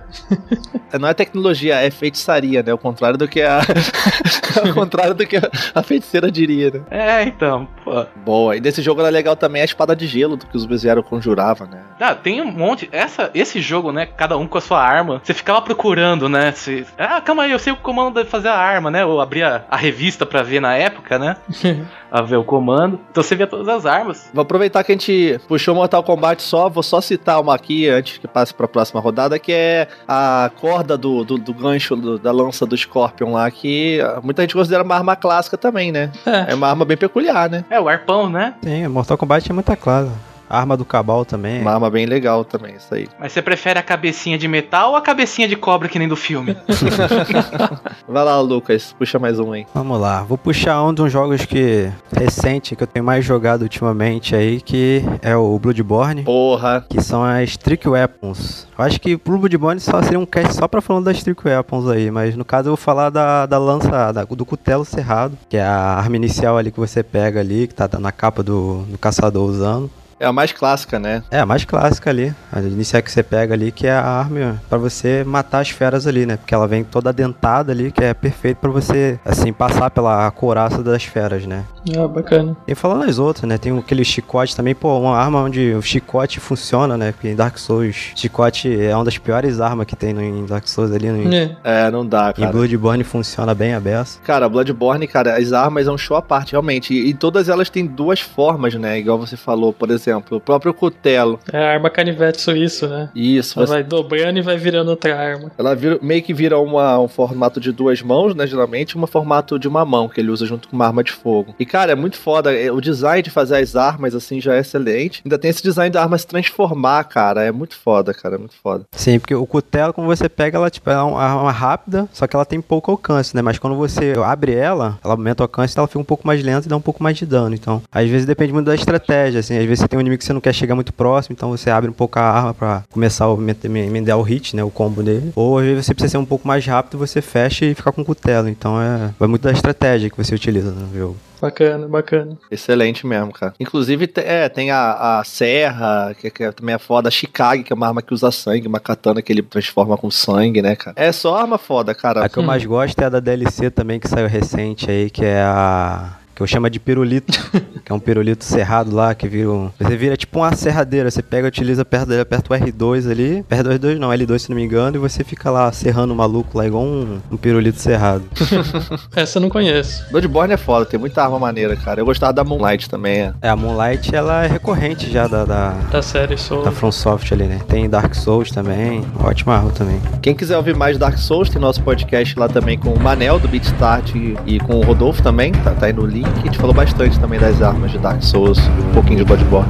Não 0.98 1.08
é 1.08 1.14
tecnologia, 1.14 1.76
é 1.76 1.90
feitiçaria, 1.90 2.62
né? 2.62 2.72
O 2.72 2.78
contrário 2.78 3.18
do 3.18 3.28
que 3.28 3.42
a. 3.42 3.60
o 4.68 4.74
contrário 4.74 5.14
do 5.14 5.26
que 5.26 5.36
a 5.74 5.82
feiticeira 5.82 6.30
diria, 6.30 6.70
né? 6.70 6.80
É, 6.90 7.22
então, 7.24 7.68
pô. 7.84 8.06
Boa. 8.24 8.56
E 8.56 8.60
desse 8.60 8.82
jogo 8.82 9.00
era 9.00 9.10
legal 9.10 9.36
também 9.36 9.62
a 9.62 9.64
espada 9.64 9.94
de 9.94 10.06
gelo 10.06 10.38
que 10.38 10.56
os 10.56 10.64
Beziero 10.64 11.02
conjurava, 11.02 11.66
né? 11.66 11.82
Ah, 12.00 12.14
tem 12.14 12.40
um 12.40 12.50
monte. 12.50 12.88
Essa, 12.92 13.30
esse 13.34 13.60
jogo, 13.60 13.92
né? 13.92 14.06
Cada 14.06 14.36
um 14.36 14.46
com 14.46 14.58
a 14.58 14.60
sua 14.60 14.82
arma. 14.82 15.20
Você 15.22 15.34
ficava 15.34 15.60
procurando, 15.62 16.28
né? 16.28 16.52
Você, 16.52 16.86
ah, 16.96 17.20
calma 17.20 17.44
aí, 17.44 17.52
eu 17.52 17.58
sei 17.58 17.72
o 17.72 17.76
comando 17.76 18.22
de 18.22 18.28
fazer 18.28 18.48
a 18.48 18.56
arma, 18.56 18.90
né? 18.90 19.02
Eu 19.02 19.20
abria 19.20 19.64
a 19.70 19.76
revista 19.76 20.24
pra 20.24 20.42
ver 20.42 20.60
na 20.60 20.74
época, 20.74 21.18
né? 21.18 21.36
a 22.10 22.22
ver 22.22 22.36
o 22.36 22.44
comando. 22.44 23.00
Então 23.10 23.22
você 23.22 23.36
via 23.36 23.46
todas 23.46 23.68
as 23.68 23.86
armas. 23.86 24.17
Vou 24.32 24.42
aproveitar 24.42 24.84
que 24.84 24.92
a 24.92 24.94
gente 24.94 25.40
puxou 25.48 25.74
Mortal 25.74 26.02
Kombat 26.02 26.42
só, 26.42 26.68
vou 26.68 26.82
só 26.82 27.00
citar 27.00 27.40
uma 27.40 27.54
aqui 27.54 27.88
antes 27.88 28.18
que 28.18 28.28
passe 28.28 28.52
pra 28.52 28.68
próxima 28.68 29.00
rodada, 29.00 29.38
que 29.38 29.52
é 29.52 29.88
a 30.06 30.50
corda 30.60 30.96
do, 30.96 31.24
do, 31.24 31.38
do 31.38 31.54
gancho 31.54 31.96
do, 31.96 32.18
da 32.18 32.30
lança 32.30 32.66
do 32.66 32.76
Scorpion 32.76 33.32
lá, 33.32 33.50
que 33.50 33.98
muita 34.22 34.42
gente 34.42 34.54
considera 34.54 34.82
uma 34.82 34.94
arma 34.94 35.16
clássica 35.16 35.56
também, 35.56 35.90
né? 35.90 36.10
É, 36.26 36.52
é 36.52 36.54
uma 36.54 36.68
arma 36.68 36.84
bem 36.84 36.96
peculiar, 36.96 37.48
né? 37.48 37.64
É, 37.70 37.80
o 37.80 37.88
arpão, 37.88 38.28
né? 38.28 38.54
Sim, 38.62 38.86
Mortal 38.88 39.16
Kombat 39.16 39.50
é 39.50 39.54
muita 39.54 39.76
clara. 39.76 40.27
A 40.48 40.58
arma 40.58 40.76
do 40.76 40.84
Cabal 40.84 41.24
também. 41.24 41.60
Uma 41.60 41.72
arma 41.72 41.90
bem 41.90 42.06
legal 42.06 42.44
também, 42.44 42.74
isso 42.76 42.94
aí. 42.94 43.06
Mas 43.18 43.32
você 43.32 43.42
prefere 43.42 43.78
a 43.78 43.82
cabecinha 43.82 44.38
de 44.38 44.48
metal 44.48 44.90
ou 44.90 44.96
a 44.96 45.02
cabecinha 45.02 45.46
de 45.46 45.56
cobra 45.56 45.88
que 45.88 45.98
nem 45.98 46.08
do 46.08 46.16
filme? 46.16 46.56
Vai 48.08 48.24
lá, 48.24 48.40
Lucas, 48.40 48.94
puxa 48.98 49.18
mais 49.18 49.38
um 49.38 49.52
aí. 49.52 49.66
Vamos 49.74 50.00
lá, 50.00 50.22
vou 50.22 50.38
puxar 50.38 50.82
um 50.82 50.94
dos 50.94 51.12
jogos 51.12 51.44
que 51.44 51.90
recente 52.12 52.74
que 52.74 52.82
eu 52.82 52.86
tenho 52.86 53.04
mais 53.04 53.24
jogado 53.24 53.62
ultimamente 53.62 54.34
aí, 54.34 54.60
que 54.60 55.02
é 55.22 55.36
o 55.36 55.58
Bloodborne. 55.58 56.22
Porra! 56.22 56.84
Que 56.88 57.02
são 57.02 57.22
as 57.22 57.56
Trick 57.56 57.88
Weapons. 57.88 58.66
Eu 58.78 58.84
acho 58.84 59.00
que 59.00 59.16
pro 59.16 59.38
Bloodborne 59.38 59.80
só 59.80 60.00
seria 60.02 60.18
um 60.18 60.26
cast 60.26 60.54
só 60.54 60.66
pra 60.66 60.80
falando 60.80 61.04
das 61.04 61.22
Trick 61.22 61.46
Weapons 61.46 61.88
aí, 61.88 62.10
mas 62.10 62.36
no 62.36 62.44
caso 62.44 62.68
eu 62.68 62.72
vou 62.72 62.76
falar 62.76 63.10
da, 63.10 63.44
da 63.44 63.58
lança, 63.58 64.12
da, 64.12 64.24
do 64.24 64.46
cutelo 64.46 64.84
cerrado, 64.84 65.36
que 65.48 65.56
é 65.56 65.62
a 65.62 65.94
arma 65.96 66.16
inicial 66.16 66.56
ali 66.56 66.70
que 66.70 66.80
você 66.80 67.02
pega 67.02 67.40
ali, 67.40 67.66
que 67.66 67.74
tá 67.74 67.88
na 67.98 68.12
capa 68.12 68.42
do, 68.42 68.84
do 68.88 68.98
caçador 68.98 69.44
usando. 69.48 69.90
É 70.20 70.26
a 70.26 70.32
mais 70.32 70.52
clássica, 70.52 70.98
né? 70.98 71.22
É 71.30 71.38
a 71.38 71.46
mais 71.46 71.64
clássica 71.64 72.10
ali. 72.10 72.34
A 72.52 72.60
inicial 72.60 73.02
que 73.02 73.10
você 73.10 73.22
pega 73.22 73.54
ali, 73.54 73.70
que 73.70 73.86
é 73.86 73.92
a 73.92 74.02
arma 74.02 74.60
para 74.68 74.76
você 74.76 75.22
matar 75.22 75.60
as 75.60 75.70
feras 75.70 76.06
ali, 76.06 76.26
né? 76.26 76.36
Porque 76.36 76.52
ela 76.52 76.66
vem 76.66 76.82
toda 76.82 77.12
dentada 77.12 77.70
ali, 77.70 77.92
que 77.92 78.02
é 78.02 78.12
perfeito 78.12 78.58
para 78.58 78.70
você, 78.70 79.18
assim, 79.24 79.52
passar 79.52 79.90
pela 79.90 80.28
couraça 80.32 80.82
das 80.82 81.04
feras, 81.04 81.46
né? 81.46 81.64
Ah, 81.96 82.08
bacana. 82.08 82.56
E 82.66 82.74
falando 82.74 83.04
as 83.04 83.18
outras, 83.18 83.48
né? 83.48 83.58
Tem 83.58 83.76
aquele 83.78 84.04
chicote 84.04 84.56
também, 84.56 84.74
pô, 84.74 84.98
uma 84.98 85.16
arma 85.16 85.40
onde 85.40 85.72
o 85.74 85.82
chicote 85.82 86.40
funciona, 86.40 86.96
né? 86.96 87.12
Porque 87.12 87.28
em 87.28 87.36
Dark 87.36 87.56
Souls, 87.56 88.12
chicote 88.16 88.80
é 88.80 88.94
uma 88.94 89.04
das 89.04 89.18
piores 89.18 89.60
armas 89.60 89.86
que 89.86 89.94
tem 89.94 90.12
no, 90.12 90.20
em 90.20 90.44
Dark 90.46 90.66
Souls 90.66 90.90
ali. 90.90 91.08
No, 91.10 91.32
é. 91.32 91.56
é, 91.62 91.90
não 91.92 92.04
dá, 92.04 92.32
cara. 92.32 92.48
Em 92.48 92.50
Bloodborne 92.50 93.04
funciona 93.04 93.54
bem 93.54 93.72
aberto. 93.72 94.20
Cara, 94.24 94.48
Bloodborne, 94.48 95.06
cara, 95.06 95.38
as 95.38 95.52
armas 95.52 95.86
é 95.86 95.92
um 95.92 95.98
show 95.98 96.16
à 96.16 96.22
parte, 96.22 96.52
realmente. 96.52 96.92
E, 96.92 97.10
e 97.10 97.14
todas 97.14 97.48
elas 97.48 97.70
têm 97.70 97.86
duas 97.86 98.20
formas, 98.20 98.74
né? 98.74 98.98
Igual 98.98 99.16
você 99.18 99.36
falou, 99.36 99.72
por 99.72 99.90
exemplo 99.90 100.07
exemplo, 100.08 100.38
o 100.38 100.40
próprio 100.40 100.72
cutelo. 100.72 101.38
É 101.52 101.58
a 101.58 101.72
arma 101.74 101.90
canivete 101.90 102.40
suíço, 102.40 102.88
né? 102.88 103.10
Isso. 103.14 103.58
Ela 103.58 103.66
você... 103.66 103.72
vai 103.74 103.84
dobrando 103.84 104.38
e 104.38 104.42
vai 104.42 104.56
virando 104.56 104.88
outra 104.88 105.16
arma. 105.16 105.50
Ela 105.58 105.74
vira, 105.74 105.98
meio 106.00 106.22
que 106.22 106.32
vira 106.32 106.58
uma, 106.58 106.98
um 106.98 107.08
formato 107.08 107.60
de 107.60 107.70
duas 107.70 108.00
mãos, 108.02 108.34
né? 108.34 108.46
Geralmente, 108.46 108.96
um 108.96 109.06
formato 109.06 109.58
de 109.58 109.68
uma 109.68 109.84
mão, 109.84 110.08
que 110.08 110.20
ele 110.20 110.30
usa 110.30 110.46
junto 110.46 110.68
com 110.68 110.76
uma 110.76 110.86
arma 110.86 111.04
de 111.04 111.12
fogo. 111.12 111.54
E, 111.58 111.66
cara, 111.66 111.92
é 111.92 111.94
muito 111.94 112.16
foda. 112.16 112.52
É, 112.54 112.72
o 112.72 112.80
design 112.80 113.22
de 113.22 113.30
fazer 113.30 113.56
as 113.56 113.76
armas, 113.76 114.14
assim, 114.14 114.40
já 114.40 114.54
é 114.54 114.60
excelente. 114.60 115.22
Ainda 115.24 115.38
tem 115.38 115.50
esse 115.50 115.62
design 115.62 115.90
da 115.90 116.02
arma 116.02 116.16
se 116.16 116.26
transformar, 116.26 117.04
cara. 117.04 117.44
É 117.44 117.52
muito 117.52 117.76
foda, 117.76 118.14
cara. 118.14 118.36
É 118.36 118.38
muito 118.38 118.54
foda. 118.62 118.84
Sim, 118.92 119.18
porque 119.18 119.34
o 119.34 119.46
cutelo, 119.46 119.92
como 119.92 120.06
você 120.06 120.28
pega, 120.28 120.56
ela 120.56 120.70
tipo, 120.70 120.88
é 120.90 121.00
uma 121.00 121.22
arma 121.22 121.52
rápida, 121.52 122.08
só 122.12 122.26
que 122.26 122.34
ela 122.34 122.44
tem 122.44 122.60
pouco 122.60 122.90
alcance, 122.90 123.34
né? 123.34 123.42
Mas 123.42 123.58
quando 123.58 123.76
você 123.76 124.14
abre 124.24 124.54
ela, 124.54 124.98
ela 125.02 125.14
aumenta 125.14 125.42
o 125.42 125.44
alcance, 125.44 125.78
ela 125.78 125.86
fica 125.86 125.98
um 125.98 126.04
pouco 126.04 126.26
mais 126.26 126.42
lenta 126.42 126.66
e 126.66 126.68
dá 126.68 126.76
um 126.76 126.80
pouco 126.80 127.02
mais 127.02 127.16
de 127.16 127.26
dano. 127.26 127.54
Então, 127.54 127.82
às 127.90 128.08
vezes 128.08 128.26
depende 128.26 128.52
muito 128.52 128.66
da 128.66 128.74
estratégia, 128.74 129.40
assim. 129.40 129.56
Às 129.56 129.64
vezes 129.64 129.80
você 129.80 129.88
tem 129.88 129.97
um 129.98 130.00
inimigo 130.00 130.18
que 130.18 130.24
você 130.24 130.32
não 130.32 130.40
quer 130.40 130.54
chegar 130.54 130.74
muito 130.74 130.92
próximo, 130.92 131.34
então 131.34 131.50
você 131.50 131.70
abre 131.70 131.90
um 131.90 131.92
pouco 131.92 132.18
a 132.18 132.22
arma 132.22 132.54
para 132.54 132.84
começar 132.90 133.26
a 133.26 133.34
emendar 133.64 134.18
o 134.18 134.22
hit, 134.22 134.54
né, 134.56 134.64
o 134.64 134.70
combo 134.70 135.02
dele. 135.02 135.32
Ou 135.34 135.58
às 135.58 135.64
vezes 135.64 135.86
você 135.86 135.94
precisa 135.94 136.12
ser 136.12 136.18
um 136.18 136.24
pouco 136.24 136.46
mais 136.46 136.64
rápido, 136.64 136.98
você 136.98 137.20
fecha 137.20 137.64
e 137.64 137.74
fica 137.74 137.92
com 137.92 138.02
o 138.02 138.04
cutelo. 138.04 138.48
Então 138.48 138.80
é 138.80 139.10
vai 139.18 139.28
muito 139.28 139.42
da 139.42 139.52
estratégia 139.52 140.10
que 140.10 140.16
você 140.16 140.34
utiliza 140.34 140.70
no 140.70 140.96
jogo. 140.96 141.16
Bacana, 141.40 141.86
bacana. 141.86 142.36
Excelente 142.50 143.06
mesmo, 143.06 143.32
cara. 143.32 143.54
Inclusive, 143.60 144.10
é, 144.16 144.48
tem 144.48 144.70
a, 144.70 145.18
a 145.20 145.24
serra, 145.24 146.14
que, 146.18 146.30
que 146.30 146.50
também 146.52 146.74
é 146.74 146.78
foda, 146.78 147.08
a 147.08 147.12
Chicago, 147.12 147.62
que 147.62 147.72
é 147.72 147.76
uma 147.76 147.86
arma 147.86 148.02
que 148.02 148.12
usa 148.12 148.30
sangue, 148.32 148.66
uma 148.66 148.80
katana 148.80 149.22
que 149.22 149.32
ele 149.32 149.42
transforma 149.42 149.96
com 149.96 150.10
sangue, 150.10 150.60
né, 150.60 150.74
cara? 150.74 150.94
É 150.96 151.12
só 151.12 151.36
arma 151.36 151.56
foda, 151.56 151.94
cara. 151.94 152.24
A 152.24 152.28
que 152.28 152.38
eu 152.38 152.42
mais 152.42 152.64
gosto 152.64 153.00
é 153.00 153.04
a 153.04 153.08
da 153.08 153.20
DLC 153.20 153.70
também, 153.70 154.00
que 154.00 154.08
saiu 154.08 154.26
recente 154.26 154.90
aí, 154.90 155.08
que 155.10 155.24
é 155.24 155.40
a 155.40 156.18
que 156.38 156.42
eu 156.42 156.46
chamo 156.46 156.70
de 156.70 156.78
pirulito, 156.78 157.32
que 157.84 157.90
é 157.90 157.94
um 157.94 157.98
pirulito 157.98 158.44
cerrado 158.44 158.94
lá, 158.94 159.12
que 159.12 159.26
vira 159.26 159.50
um... 159.50 159.72
Você 159.76 159.96
vira 159.96 160.16
tipo 160.16 160.38
uma 160.38 160.54
serradeira, 160.54 161.10
você 161.10 161.20
pega, 161.20 161.48
utiliza 161.48 161.84
perto 161.84 162.10
dele, 162.10 162.20
aperta 162.20 162.54
o 162.54 162.56
R2 162.56 163.10
ali, 163.10 163.42
perto 163.42 163.64
do 163.64 163.70
R2 163.70 163.98
não, 163.98 164.10
L2 164.10 164.38
se 164.38 164.48
não 164.48 164.54
me 164.54 164.62
engano, 164.62 164.94
e 164.94 165.00
você 165.00 165.24
fica 165.24 165.50
lá 165.50 165.72
serrando 165.72 166.12
o 166.12 166.16
maluco 166.16 166.56
lá, 166.56 166.64
igual 166.64 166.84
um, 166.84 167.18
um 167.28 167.36
pirulito 167.36 167.80
cerrado. 167.80 168.22
Essa 169.16 169.38
eu 169.38 169.42
não 169.42 169.50
conheço. 169.50 170.08
Bloodborne 170.12 170.54
é 170.54 170.56
foda, 170.56 170.86
tem 170.86 171.00
muita 171.00 171.24
arma 171.24 171.40
maneira, 171.40 171.74
cara. 171.74 172.00
Eu 172.00 172.04
gostava 172.04 172.32
da 172.32 172.44
Moonlight 172.44 172.88
também. 172.88 173.22
É, 173.22 173.34
é 173.42 173.48
a 173.48 173.56
Moonlight, 173.56 174.14
ela 174.14 174.44
é 174.44 174.46
recorrente 174.46 175.10
já 175.10 175.26
da... 175.26 175.44
Da, 175.44 175.70
da 175.90 176.02
série 176.02 176.38
Souls. 176.38 176.64
Da 176.64 176.70
From 176.70 176.92
Soft 176.92 177.32
ali, 177.32 177.46
né? 177.46 177.58
Tem 177.66 177.90
Dark 177.90 178.14
Souls 178.14 178.52
também, 178.52 179.04
ótima 179.18 179.56
arma 179.56 179.72
também. 179.72 180.00
Quem 180.22 180.36
quiser 180.36 180.56
ouvir 180.56 180.76
mais 180.76 180.96
Dark 180.98 181.18
Souls, 181.18 181.50
tem 181.50 181.60
nosso 181.60 181.82
podcast 181.82 182.38
lá 182.38 182.48
também 182.48 182.78
com 182.78 182.90
o 182.90 183.00
Manel, 183.00 183.40
do 183.40 183.48
Beatstart, 183.48 184.14
e, 184.14 184.36
e 184.46 184.60
com 184.60 184.76
o 184.76 184.84
Rodolfo 184.84 185.20
também, 185.20 185.50
tá, 185.50 185.72
tá 185.72 185.86
aí 185.86 185.92
no 185.92 186.06
link 186.06 186.27
que 186.34 186.40
a 186.40 186.44
gente 186.44 186.58
falou 186.58 186.74
bastante 186.74 187.18
também 187.18 187.38
das 187.38 187.60
armas 187.62 187.90
de 187.90 187.98
Dark 187.98 188.22
Souls 188.22 188.58
e 188.58 188.90
um 188.90 188.92
pouquinho 188.92 189.18
de 189.18 189.24
Bloodborne. 189.24 189.68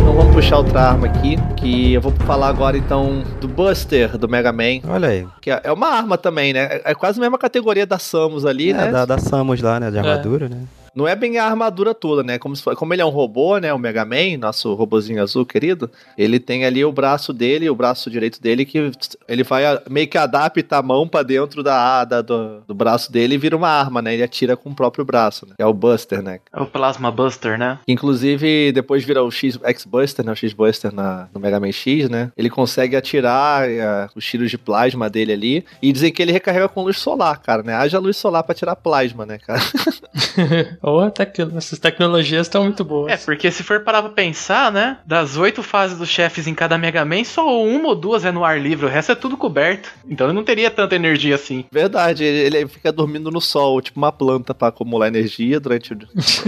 Então 0.00 0.14
vamos 0.14 0.34
puxar 0.34 0.58
outra 0.58 0.80
arma 0.80 1.06
aqui, 1.06 1.36
que 1.56 1.94
eu 1.94 2.00
vou 2.00 2.12
falar 2.26 2.48
agora 2.48 2.76
então 2.76 3.22
do 3.40 3.48
Buster 3.48 4.16
do 4.18 4.28
Mega 4.28 4.52
Man. 4.52 4.80
Olha 4.88 5.08
aí. 5.08 5.26
Que 5.40 5.50
é 5.50 5.72
uma 5.72 5.88
arma 5.88 6.18
também, 6.18 6.52
né? 6.52 6.80
É 6.84 6.94
quase 6.94 7.18
a 7.18 7.20
mesma 7.20 7.38
categoria 7.38 7.86
da 7.86 7.98
Samus 7.98 8.44
ali, 8.44 8.70
é, 8.70 8.74
né? 8.74 8.90
Da, 8.90 9.04
da 9.04 9.18
Samus 9.18 9.60
lá, 9.60 9.80
né? 9.80 9.90
De 9.90 9.98
armadura, 9.98 10.46
é. 10.46 10.48
né? 10.48 10.58
Não 10.94 11.08
é 11.08 11.14
bem 11.16 11.38
a 11.38 11.44
armadura 11.46 11.94
toda, 11.94 12.22
né? 12.22 12.38
Como, 12.38 12.54
se 12.54 12.62
como 12.76 12.92
ele 12.94 13.00
é 13.02 13.04
um 13.04 13.08
robô, 13.10 13.58
né? 13.58 13.72
O 13.72 13.78
Mega 13.78 14.04
Man, 14.04 14.36
nosso 14.38 14.74
robozinho 14.74 15.22
azul 15.22 15.46
querido, 15.46 15.90
ele 16.18 16.38
tem 16.38 16.64
ali 16.64 16.84
o 16.84 16.92
braço 16.92 17.32
dele, 17.32 17.70
o 17.70 17.74
braço 17.74 18.10
direito 18.10 18.40
dele, 18.40 18.64
que 18.64 18.90
ele 19.28 19.42
vai 19.42 19.62
meio 19.88 20.06
que 20.08 20.18
adapta 20.18 20.76
a 20.76 20.82
mão 20.82 21.08
pra 21.08 21.22
dentro 21.22 21.62
da, 21.62 22.04
da- 22.04 22.20
do, 22.22 22.60
do 22.66 22.74
braço 22.74 23.10
dele 23.10 23.34
e 23.34 23.38
vira 23.38 23.56
uma 23.56 23.68
arma, 23.68 24.02
né? 24.02 24.14
Ele 24.14 24.22
atira 24.22 24.56
com 24.56 24.70
o 24.70 24.74
próprio 24.74 25.04
braço, 25.04 25.46
né? 25.46 25.54
É 25.58 25.66
o 25.66 25.72
Buster, 25.72 26.22
né? 26.22 26.40
É 26.52 26.60
o 26.60 26.66
Plasma 26.66 27.10
Buster, 27.10 27.58
né? 27.58 27.78
Inclusive, 27.88 28.72
depois 28.72 29.02
vira 29.04 29.22
o 29.24 29.30
X-Buster, 29.30 30.24
né? 30.24 30.32
O 30.32 30.36
X-Buster 30.36 30.92
na- 30.94 31.28
no 31.32 31.40
Mega 31.40 31.58
Man 31.58 31.72
X, 31.72 32.08
né? 32.10 32.30
Ele 32.36 32.50
consegue 32.50 32.96
atirar 32.96 33.68
é, 33.68 34.08
os 34.14 34.24
tiros 34.24 34.50
de 34.50 34.58
plasma 34.58 35.08
dele 35.08 35.32
ali. 35.32 35.64
E 35.80 35.92
dizem 35.92 36.12
que 36.12 36.20
ele 36.20 36.32
recarrega 36.32 36.68
com 36.68 36.82
luz 36.82 36.98
solar, 36.98 37.40
cara, 37.40 37.62
né? 37.62 37.74
Haja 37.74 37.98
luz 37.98 38.16
solar 38.16 38.42
pra 38.42 38.54
tirar 38.54 38.76
plasma, 38.76 39.24
né, 39.24 39.38
cara? 39.38 39.60
Ou 40.82 41.10
tec 41.10 41.38
essas 41.56 41.78
tecnologias 41.78 42.46
estão 42.46 42.64
muito 42.64 42.84
boas. 42.84 43.12
É, 43.12 43.16
porque 43.16 43.50
se 43.50 43.62
for 43.62 43.80
parar 43.80 44.02
pra 44.02 44.10
pensar, 44.10 44.72
né? 44.72 44.98
Das 45.06 45.36
oito 45.36 45.62
fases 45.62 45.96
dos 45.98 46.08
chefes 46.08 46.46
em 46.46 46.54
cada 46.54 46.76
Mega 46.76 47.04
Man, 47.04 47.24
só 47.24 47.46
uma 47.64 47.88
ou 47.90 47.94
duas 47.94 48.24
é 48.24 48.32
no 48.32 48.44
ar 48.44 48.60
livre, 48.60 48.86
o 48.86 48.88
resto 48.88 49.12
é 49.12 49.14
tudo 49.14 49.36
coberto. 49.36 49.90
Então 50.08 50.26
ele 50.26 50.34
não 50.34 50.44
teria 50.44 50.70
tanta 50.70 50.94
energia 50.96 51.34
assim. 51.36 51.64
Verdade, 51.70 52.24
ele, 52.24 52.66
fica 52.66 52.90
dormindo 52.92 53.30
no 53.30 53.40
sol, 53.40 53.80
tipo 53.80 53.98
uma 53.98 54.10
planta 54.12 54.52
pra 54.54 54.68
acumular 54.68 55.08
energia 55.08 55.60
durante 55.60 55.94
o, 55.94 55.98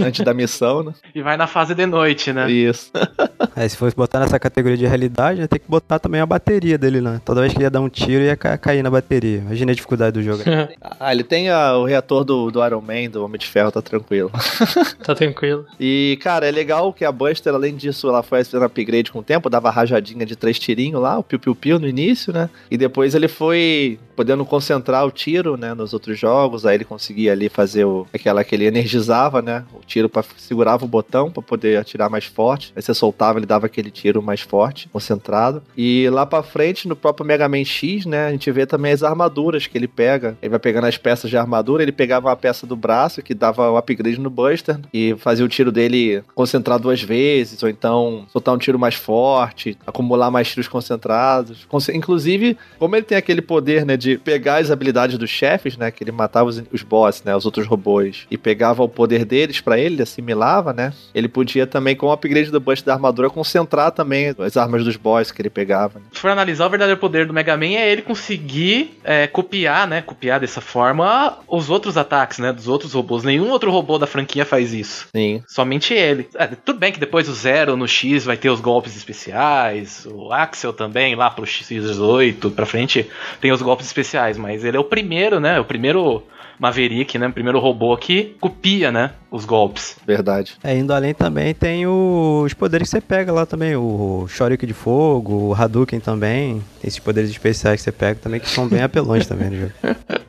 antes 0.03 0.23
da 0.25 0.33
missão, 0.33 0.83
né? 0.83 0.93
E 1.15 1.21
vai 1.21 1.37
na 1.37 1.47
fase 1.47 1.73
de 1.73 1.85
noite, 1.85 2.33
né? 2.33 2.51
Isso. 2.51 2.91
Aí 3.55 3.69
se 3.69 3.77
fosse 3.77 3.95
botar 3.95 4.19
nessa 4.19 4.37
categoria 4.37 4.77
de 4.77 4.85
realidade, 4.85 5.39
ia 5.39 5.47
ter 5.47 5.59
que 5.59 5.69
botar 5.69 5.97
também 5.97 6.19
a 6.19 6.25
bateria 6.25 6.77
dele, 6.77 6.99
né? 6.99 7.21
Toda 7.23 7.39
vez 7.41 7.53
que 7.53 7.57
ele 7.59 7.65
ia 7.65 7.69
dar 7.69 7.79
um 7.79 7.87
tiro, 7.87 8.23
ia 8.23 8.35
ca- 8.35 8.57
cair 8.57 8.83
na 8.83 8.89
bateria. 8.91 9.37
Imagina 9.37 9.71
a 9.71 9.75
dificuldade 9.75 10.13
do 10.19 10.23
jogo. 10.23 10.43
Ah, 10.99 11.11
ele 11.13 11.23
tem 11.23 11.49
a- 11.49 11.77
o 11.77 11.85
reator 11.85 12.23
do, 12.23 12.49
do 12.51 12.65
Iron 12.65 12.81
Man, 12.81 13.09
do 13.09 13.23
Homem 13.23 13.37
de 13.39 13.45
Ferro, 13.47 13.71
tá 13.71 13.81
tranquilo. 13.81 14.24
Tá 15.03 15.13
tranquilo. 15.13 15.65
E, 15.79 16.17
cara, 16.21 16.47
é 16.47 16.51
legal 16.51 16.91
que 16.91 17.05
a 17.05 17.11
Buster, 17.11 17.53
além 17.53 17.75
disso, 17.75 18.07
ela 18.07 18.23
foi 18.23 18.43
fazendo 18.43 18.65
upgrade 18.65 19.11
com 19.11 19.19
o 19.19 19.23
tempo, 19.23 19.49
dava 19.49 19.69
rajadinha 19.69 20.25
de 20.25 20.35
três 20.35 20.57
tirinhos 20.57 21.01
lá, 21.01 21.17
o 21.17 21.23
piu-piu-piu 21.23 21.79
no 21.79 21.87
início, 21.87 22.33
né? 22.33 22.49
E 22.69 22.77
depois 22.77 23.13
ele 23.13 23.27
foi 23.27 23.99
podendo 24.15 24.45
concentrar 24.45 25.05
o 25.05 25.11
tiro, 25.11 25.57
né, 25.57 25.73
nos 25.73 25.93
outros 25.93 26.17
jogos, 26.17 26.65
aí 26.65 26.75
ele 26.75 26.85
conseguia 26.85 27.33
ali 27.33 27.49
fazer 27.49 27.83
o, 27.85 28.07
aquela 28.13 28.43
que 28.43 28.55
ele 28.55 28.65
energizava, 28.65 29.41
né, 29.41 29.65
o 29.73 29.85
tiro 29.85 30.07
para 30.07 30.23
segurava 30.37 30.85
o 30.85 30.87
botão 30.87 31.29
para 31.29 31.43
poder 31.43 31.77
atirar 31.77 32.09
mais 32.09 32.25
forte, 32.25 32.71
aí 32.75 32.81
você 32.81 32.93
soltava, 32.93 33.37
ele 33.39 33.45
dava 33.45 33.65
aquele 33.65 33.91
tiro 33.91 34.21
mais 34.21 34.41
forte, 34.41 34.87
concentrado. 34.89 35.61
E 35.75 36.07
lá 36.09 36.25
pra 36.25 36.41
frente, 36.41 36.87
no 36.87 36.95
próprio 36.95 37.25
Mega 37.25 37.49
Man 37.49 37.65
X, 37.65 38.05
né, 38.05 38.27
a 38.27 38.31
gente 38.31 38.49
vê 38.51 38.65
também 38.65 38.93
as 38.93 39.03
armaduras 39.03 39.67
que 39.67 39.77
ele 39.77 39.87
pega, 39.87 40.37
ele 40.41 40.49
vai 40.49 40.59
pegando 40.59 40.87
as 40.87 40.97
peças 40.97 41.29
de 41.29 41.37
armadura, 41.37 41.83
ele 41.83 41.91
pegava 41.91 42.29
uma 42.29 42.35
peça 42.35 42.65
do 42.65 42.75
braço 42.75 43.21
que 43.21 43.33
dava 43.33 43.69
o 43.69 43.77
upgrade 43.77 44.14
no 44.21 44.29
Buster 44.29 44.77
e 44.93 45.15
fazia 45.17 45.45
o 45.45 45.49
tiro 45.49 45.71
dele 45.71 46.23
concentrar 46.33 46.79
duas 46.79 47.01
vezes, 47.01 47.61
ou 47.63 47.69
então 47.69 48.25
soltar 48.31 48.53
um 48.53 48.57
tiro 48.57 48.77
mais 48.79 48.95
forte, 48.95 49.77
acumular 49.85 50.29
mais 50.31 50.49
tiros 50.49 50.67
concentrados. 50.67 51.65
Conce- 51.67 51.95
Inclusive, 51.95 52.57
como 52.79 52.95
ele 52.95 53.05
tem 53.05 53.17
aquele 53.17 53.41
poder, 53.41 53.85
né, 53.85 53.95
de 53.97 54.17
pegar 54.17 54.57
as 54.57 54.71
habilidades 54.71 55.17
dos 55.17 55.29
chefes, 55.29 55.77
né, 55.77 55.91
que 55.91 56.03
ele 56.03 56.11
matava 56.11 56.49
os, 56.49 56.61
os 56.71 56.81
boss, 56.83 57.23
né, 57.23 57.35
os 57.35 57.45
outros 57.45 57.67
robôs, 57.67 58.25
e 58.29 58.37
pegava 58.37 58.83
o 58.83 58.89
poder 58.89 59.25
deles 59.25 59.61
pra 59.61 59.77
ele, 59.79 60.01
assimilava, 60.01 60.73
né, 60.73 60.93
ele 61.13 61.27
podia 61.27 61.65
também, 61.67 61.95
com 61.95 62.07
o 62.07 62.11
upgrade 62.11 62.51
do 62.51 62.59
Buster 62.59 62.85
da 62.85 62.93
armadura, 62.93 63.29
concentrar 63.29 63.91
também 63.91 64.33
as 64.39 64.57
armas 64.57 64.83
dos 64.83 64.95
boss 64.95 65.31
que 65.31 65.41
ele 65.41 65.49
pegava. 65.49 65.99
né. 65.99 66.05
Se 66.11 66.19
for 66.19 66.29
analisar, 66.31 66.67
o 66.67 66.69
verdadeiro 66.69 66.99
poder 66.99 67.25
do 67.25 67.33
Mega 67.33 67.55
Man 67.57 67.65
é 67.75 67.91
ele 67.91 68.01
conseguir 68.01 68.97
é, 69.03 69.27
copiar, 69.27 69.87
né? 69.87 70.01
Copiar 70.01 70.39
dessa 70.39 70.61
forma 70.61 71.37
os 71.47 71.69
outros 71.69 71.97
ataques, 71.97 72.39
né? 72.39 72.51
Dos 72.51 72.67
outros 72.67 72.93
robôs. 72.93 73.23
Nenhum 73.23 73.49
outro 73.49 73.71
robô 73.71 73.97
da 73.97 74.04
franquia 74.07 74.45
faz 74.45 74.73
isso. 74.73 75.07
Sim. 75.15 75.43
Somente 75.47 75.93
ele. 75.93 76.27
É, 76.35 76.47
tudo 76.47 76.79
bem 76.79 76.91
que 76.91 76.99
depois 76.99 77.27
o 77.29 77.33
Zero 77.33 77.75
no 77.75 77.87
X 77.87 78.25
vai 78.25 78.37
ter 78.37 78.49
os 78.49 78.59
golpes 78.59 78.95
especiais, 78.95 80.05
o 80.09 80.31
Axel 80.31 80.73
também 80.73 81.15
lá 81.15 81.29
pro 81.29 81.45
X18 81.45 82.53
pra 82.53 82.65
frente 82.65 83.09
tem 83.41 83.51
os 83.51 83.61
golpes 83.61 83.85
especiais, 83.85 84.37
mas 84.37 84.63
ele 84.63 84.77
é 84.77 84.79
o 84.79 84.83
primeiro, 84.83 85.39
né? 85.39 85.59
O 85.59 85.65
primeiro 85.65 86.23
Maverick, 86.59 87.17
né? 87.17 87.29
Primeiro 87.29 87.59
robô 87.59 87.95
que 87.97 88.35
copia, 88.39 88.91
né? 88.91 89.11
Os 89.31 89.43
golpes. 89.45 89.97
Verdade. 90.07 90.53
É, 90.63 90.77
indo 90.77 90.93
além 90.93 91.13
também 91.13 91.53
tem 91.53 91.85
o- 91.85 92.43
os 92.45 92.53
poderes 92.53 92.87
que 92.87 92.91
você 92.91 93.01
pega 93.01 93.31
lá 93.33 93.45
também, 93.45 93.75
o 93.75 94.25
Shoryuken 94.29 94.67
de 94.67 94.73
fogo, 94.73 95.49
o 95.49 95.53
Hadouken 95.53 95.99
também, 95.99 96.61
tem 96.79 96.87
esses 96.87 96.99
poderes 96.99 97.29
especiais 97.29 97.79
que 97.81 97.83
você 97.83 97.91
pega 97.91 98.19
também 98.21 98.39
que 98.39 98.49
são 98.49 98.67
bem 98.67 98.81
apelões 98.83 99.27
também 99.27 99.49
no 99.49 99.57
jogo. 99.59 99.73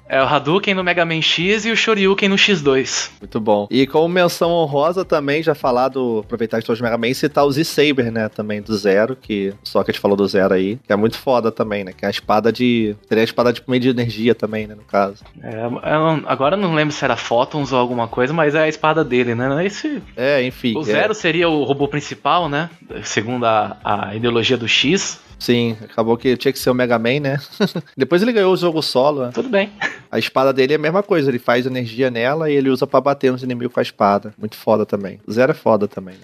É 0.08 0.20
o 0.20 0.24
Hadouken 0.24 0.74
no 0.74 0.82
Mega 0.82 1.04
Man 1.04 1.20
X 1.22 1.64
e 1.66 1.70
o 1.70 1.76
Shoryuken 1.76 2.28
no 2.28 2.36
X2. 2.36 3.10
Muito 3.20 3.40
bom. 3.40 3.66
E 3.70 3.86
como 3.86 4.08
menção 4.08 4.50
honrosa 4.50 5.04
também, 5.04 5.42
já 5.42 5.54
falado, 5.54 6.20
aproveitar 6.24 6.56
que 6.58 6.62
estou 6.62 6.74
de 6.74 6.82
Mega 6.82 6.98
Man, 6.98 7.12
citar 7.14 7.44
o 7.44 7.50
Z-Saber, 7.52 8.10
né, 8.10 8.28
também 8.28 8.60
do 8.60 8.76
Zero, 8.76 9.14
que 9.16 9.50
o 9.64 9.68
Socket 9.68 9.98
falou 9.98 10.16
do 10.16 10.26
Zero 10.26 10.54
aí, 10.54 10.78
que 10.84 10.92
é 10.92 10.96
muito 10.96 11.16
foda 11.18 11.50
também, 11.52 11.84
né, 11.84 11.92
que 11.96 12.04
é 12.04 12.08
a 12.08 12.10
espada 12.10 12.52
de... 12.52 12.96
seria 13.08 13.22
a 13.22 13.24
espada 13.24 13.52
de 13.52 13.62
meio 13.68 13.80
de 13.80 13.88
energia 13.88 14.34
também, 14.34 14.66
né, 14.66 14.74
no 14.74 14.82
caso. 14.82 15.24
É, 15.42 15.64
eu 15.64 16.15
não- 16.16 16.28
agora 16.28 16.56
não 16.56 16.74
lembro 16.74 16.92
se 16.94 17.04
era 17.04 17.16
Photons 17.16 17.72
ou 17.72 17.78
alguma 17.78 18.08
coisa, 18.08 18.32
mas 18.32 18.54
é 18.54 18.62
a 18.62 18.68
espada 18.68 19.04
dele, 19.04 19.34
né? 19.34 19.64
Esse, 19.64 20.02
É, 20.16 20.42
enfim. 20.42 20.74
o 20.76 20.80
é, 20.80 20.84
Zero 20.84 21.14
seria 21.14 21.48
o 21.48 21.62
robô 21.64 21.86
principal, 21.88 22.48
né? 22.48 22.68
Segundo 23.02 23.44
a, 23.46 23.76
a 23.84 24.14
ideologia 24.14 24.56
do 24.56 24.66
X. 24.68 25.20
sim, 25.38 25.76
acabou 25.82 26.16
que 26.16 26.36
tinha 26.36 26.52
que 26.52 26.58
ser 26.58 26.70
o 26.70 26.74
Mega 26.74 26.98
Man, 26.98 27.20
né. 27.20 27.38
Depois 27.96 28.22
ele 28.22 28.32
ganhou 28.32 28.52
o 28.52 28.56
jogo 28.56 28.82
solo, 28.82 29.26
né. 29.26 29.30
Tudo 29.32 29.48
bem. 29.48 29.70
A 30.10 30.18
espada 30.18 30.52
dele 30.52 30.72
é 30.72 30.76
a 30.76 30.78
mesma 30.78 31.02
coisa, 31.02 31.30
ele 31.30 31.38
faz 31.38 31.66
energia 31.66 32.10
nela 32.10 32.48
e 32.50 32.54
ele 32.54 32.70
usa 32.70 32.86
pra 32.86 33.00
bater 33.00 33.30
nos 33.32 33.42
inimigos 33.42 33.72
com 33.74 33.80
a 33.80 33.82
espada. 33.82 34.32
Muito 34.38 34.56
foda 34.56 34.86
também. 34.86 35.18
O 35.26 35.32
Zero 35.32 35.52
é 35.52 35.54
foda 35.54 35.86
também. 35.88 36.14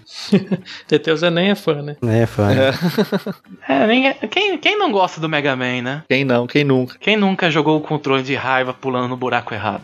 Teteus 0.87 1.23
nem 1.23 1.51
é 1.51 1.55
fã, 1.55 1.83
né? 1.83 1.97
É, 2.03 2.27
fã. 2.27 2.49
É, 3.69 3.87
ninguém- 3.87 4.15
quem, 4.31 4.59
quem 4.59 4.79
não 4.79 4.91
gosta 4.91 5.21
do 5.21 5.29
Mega 5.29 5.55
Man, 5.57 5.83
né? 5.83 6.03
Quem 6.09 6.25
não, 6.25 6.47
quem 6.47 6.65
nunca. 6.65 6.97
Quem 6.99 7.17
nunca 7.17 7.51
jogou 7.51 7.77
o 7.77 7.81
controle 7.81 8.23
de 8.23 8.35
raiva 8.35 8.73
pulando 8.73 9.09
no 9.09 9.17
buraco 9.17 9.53
errado? 9.53 9.83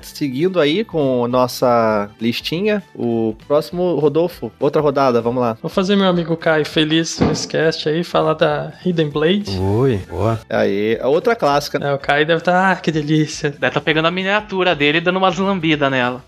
Seguindo 0.00 0.60
aí 0.60 0.84
com 0.84 1.26
nossa 1.26 2.08
listinha, 2.20 2.82
o 2.94 3.34
próximo 3.46 3.96
Rodolfo, 3.98 4.52
outra 4.60 4.80
rodada, 4.80 5.20
vamos 5.20 5.40
lá. 5.42 5.56
Vou 5.60 5.68
fazer 5.70 5.96
meu 5.96 6.06
amigo 6.08 6.36
Kai 6.36 6.64
feliz 6.64 7.18
nesse 7.20 7.48
cast 7.48 7.88
aí, 7.88 8.04
falar 8.04 8.34
da 8.36 8.72
Hidden 8.84 9.10
Blade. 9.10 9.58
Oi, 9.58 10.00
boa. 10.08 10.38
Aí, 10.48 10.98
a 11.00 11.08
outra 11.08 11.34
clássica, 11.34 11.78
né? 11.78 11.90
É, 11.90 11.94
o 11.94 11.98
Kai 11.98 12.24
deve 12.24 12.38
estar, 12.38 12.72
ah, 12.72 12.76
que 12.76 12.92
delícia. 12.92 13.50
Deve 13.50 13.74
tá 13.74 13.80
pegando 13.80 14.06
a 14.06 14.10
miniatura 14.10 14.74
dele 14.74 14.98
e 14.98 15.00
dando 15.00 15.16
umas 15.16 15.36
lambidas 15.38 15.90
nela. 15.90 16.22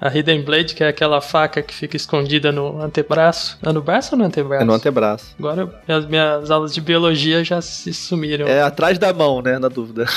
A 0.00 0.16
Hidden 0.16 0.42
Blade, 0.42 0.74
que 0.74 0.84
é 0.84 0.88
aquela 0.88 1.20
faca 1.20 1.62
que 1.62 1.74
fica 1.74 1.96
escondida 1.96 2.50
no 2.50 2.80
antebraço. 2.80 3.58
É 3.62 3.72
no 3.72 3.82
braço 3.82 4.14
ou 4.14 4.18
no 4.18 4.24
antebraço? 4.24 4.62
É 4.62 4.64
no 4.64 4.72
antebraço. 4.72 5.34
Agora 5.38 5.68
as 5.88 6.06
minhas 6.06 6.50
aulas 6.50 6.74
de 6.74 6.80
biologia 6.80 7.42
já 7.44 7.60
se 7.60 7.92
sumiram. 7.92 8.46
É 8.46 8.62
atrás 8.62 8.98
da 8.98 9.12
mão, 9.12 9.42
né? 9.42 9.58
Na 9.58 9.68
dúvida. 9.68 10.06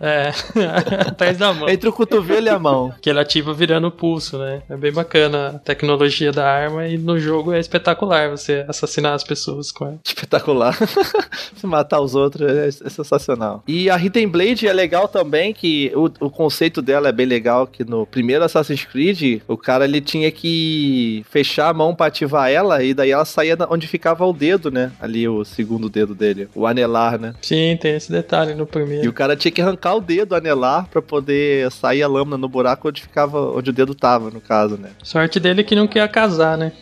É, 0.00 0.32
atrás 1.06 1.38
da 1.38 1.52
mão. 1.52 1.68
Entre 1.68 1.88
o 1.88 1.92
cotovelo 1.92 2.46
e 2.46 2.50
a 2.50 2.58
mão. 2.58 2.92
Que 3.00 3.08
ele 3.08 3.20
ativa 3.20 3.54
virando 3.54 3.86
o 3.86 3.90
pulso, 3.90 4.36
né? 4.36 4.62
É 4.68 4.76
bem 4.76 4.92
bacana 4.92 5.48
a 5.48 5.58
tecnologia 5.58 6.32
da 6.32 6.44
arma 6.44 6.88
e 6.88 6.98
no 6.98 7.18
jogo 7.20 7.52
é 7.52 7.60
espetacular 7.60 8.28
você 8.30 8.64
assassinar 8.66 9.14
as 9.14 9.22
pessoas 9.22 9.70
com 9.70 9.86
ela. 9.86 9.98
Espetacular. 10.32 10.74
Se 11.54 11.66
matar 11.66 12.00
os 12.00 12.14
outros 12.14 12.50
é, 12.50 12.68
é 12.68 12.90
sensacional. 12.90 13.62
E 13.68 13.90
a 13.90 13.96
Hidden 13.96 14.28
Blade 14.28 14.66
é 14.66 14.72
legal 14.72 15.06
também, 15.06 15.52
que 15.52 15.92
o, 15.94 16.04
o 16.26 16.30
conceito 16.30 16.80
dela 16.80 17.08
é 17.08 17.12
bem 17.12 17.26
legal, 17.26 17.66
que 17.66 17.84
no 17.84 18.06
primeiro 18.06 18.44
Assassin's 18.44 18.84
Creed, 18.84 19.42
o 19.46 19.56
cara 19.56 19.84
ele 19.84 20.00
tinha 20.00 20.30
que 20.30 21.24
fechar 21.30 21.68
a 21.68 21.74
mão 21.74 21.94
pra 21.94 22.06
ativar 22.06 22.50
ela, 22.50 22.82
e 22.82 22.94
daí 22.94 23.10
ela 23.10 23.24
saía 23.24 23.56
onde 23.68 23.86
ficava 23.86 24.24
o 24.26 24.32
dedo, 24.32 24.70
né? 24.70 24.92
Ali 25.00 25.28
o 25.28 25.44
segundo 25.44 25.88
dedo 25.88 26.14
dele, 26.14 26.48
o 26.54 26.66
anelar, 26.66 27.18
né? 27.20 27.34
Sim, 27.42 27.76
tem 27.80 27.94
esse 27.96 28.10
detalhe 28.10 28.54
no 28.54 28.64
E 28.64 28.66
primeiro. 28.66 29.10
o 29.10 29.12
cara 29.12 29.36
tinha 29.36 29.52
que 29.52 29.60
arrancar 29.60 29.96
o 29.96 30.00
dedo 30.00 30.34
anelar 30.34 30.88
pra 30.88 31.02
poder 31.02 31.70
sair 31.70 32.02
a 32.02 32.08
lâmina 32.08 32.38
no 32.38 32.48
buraco 32.48 32.88
onde 32.88 33.02
ficava, 33.02 33.38
onde 33.56 33.70
o 33.70 33.72
dedo 33.72 33.94
tava, 33.94 34.30
no 34.30 34.40
caso, 34.40 34.76
né? 34.76 34.90
Sorte 35.02 35.38
dele 35.38 35.62
que 35.62 35.74
não 35.74 35.86
queria 35.86 36.08
casar, 36.08 36.56
né? 36.56 36.72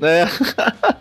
né? 0.00 0.26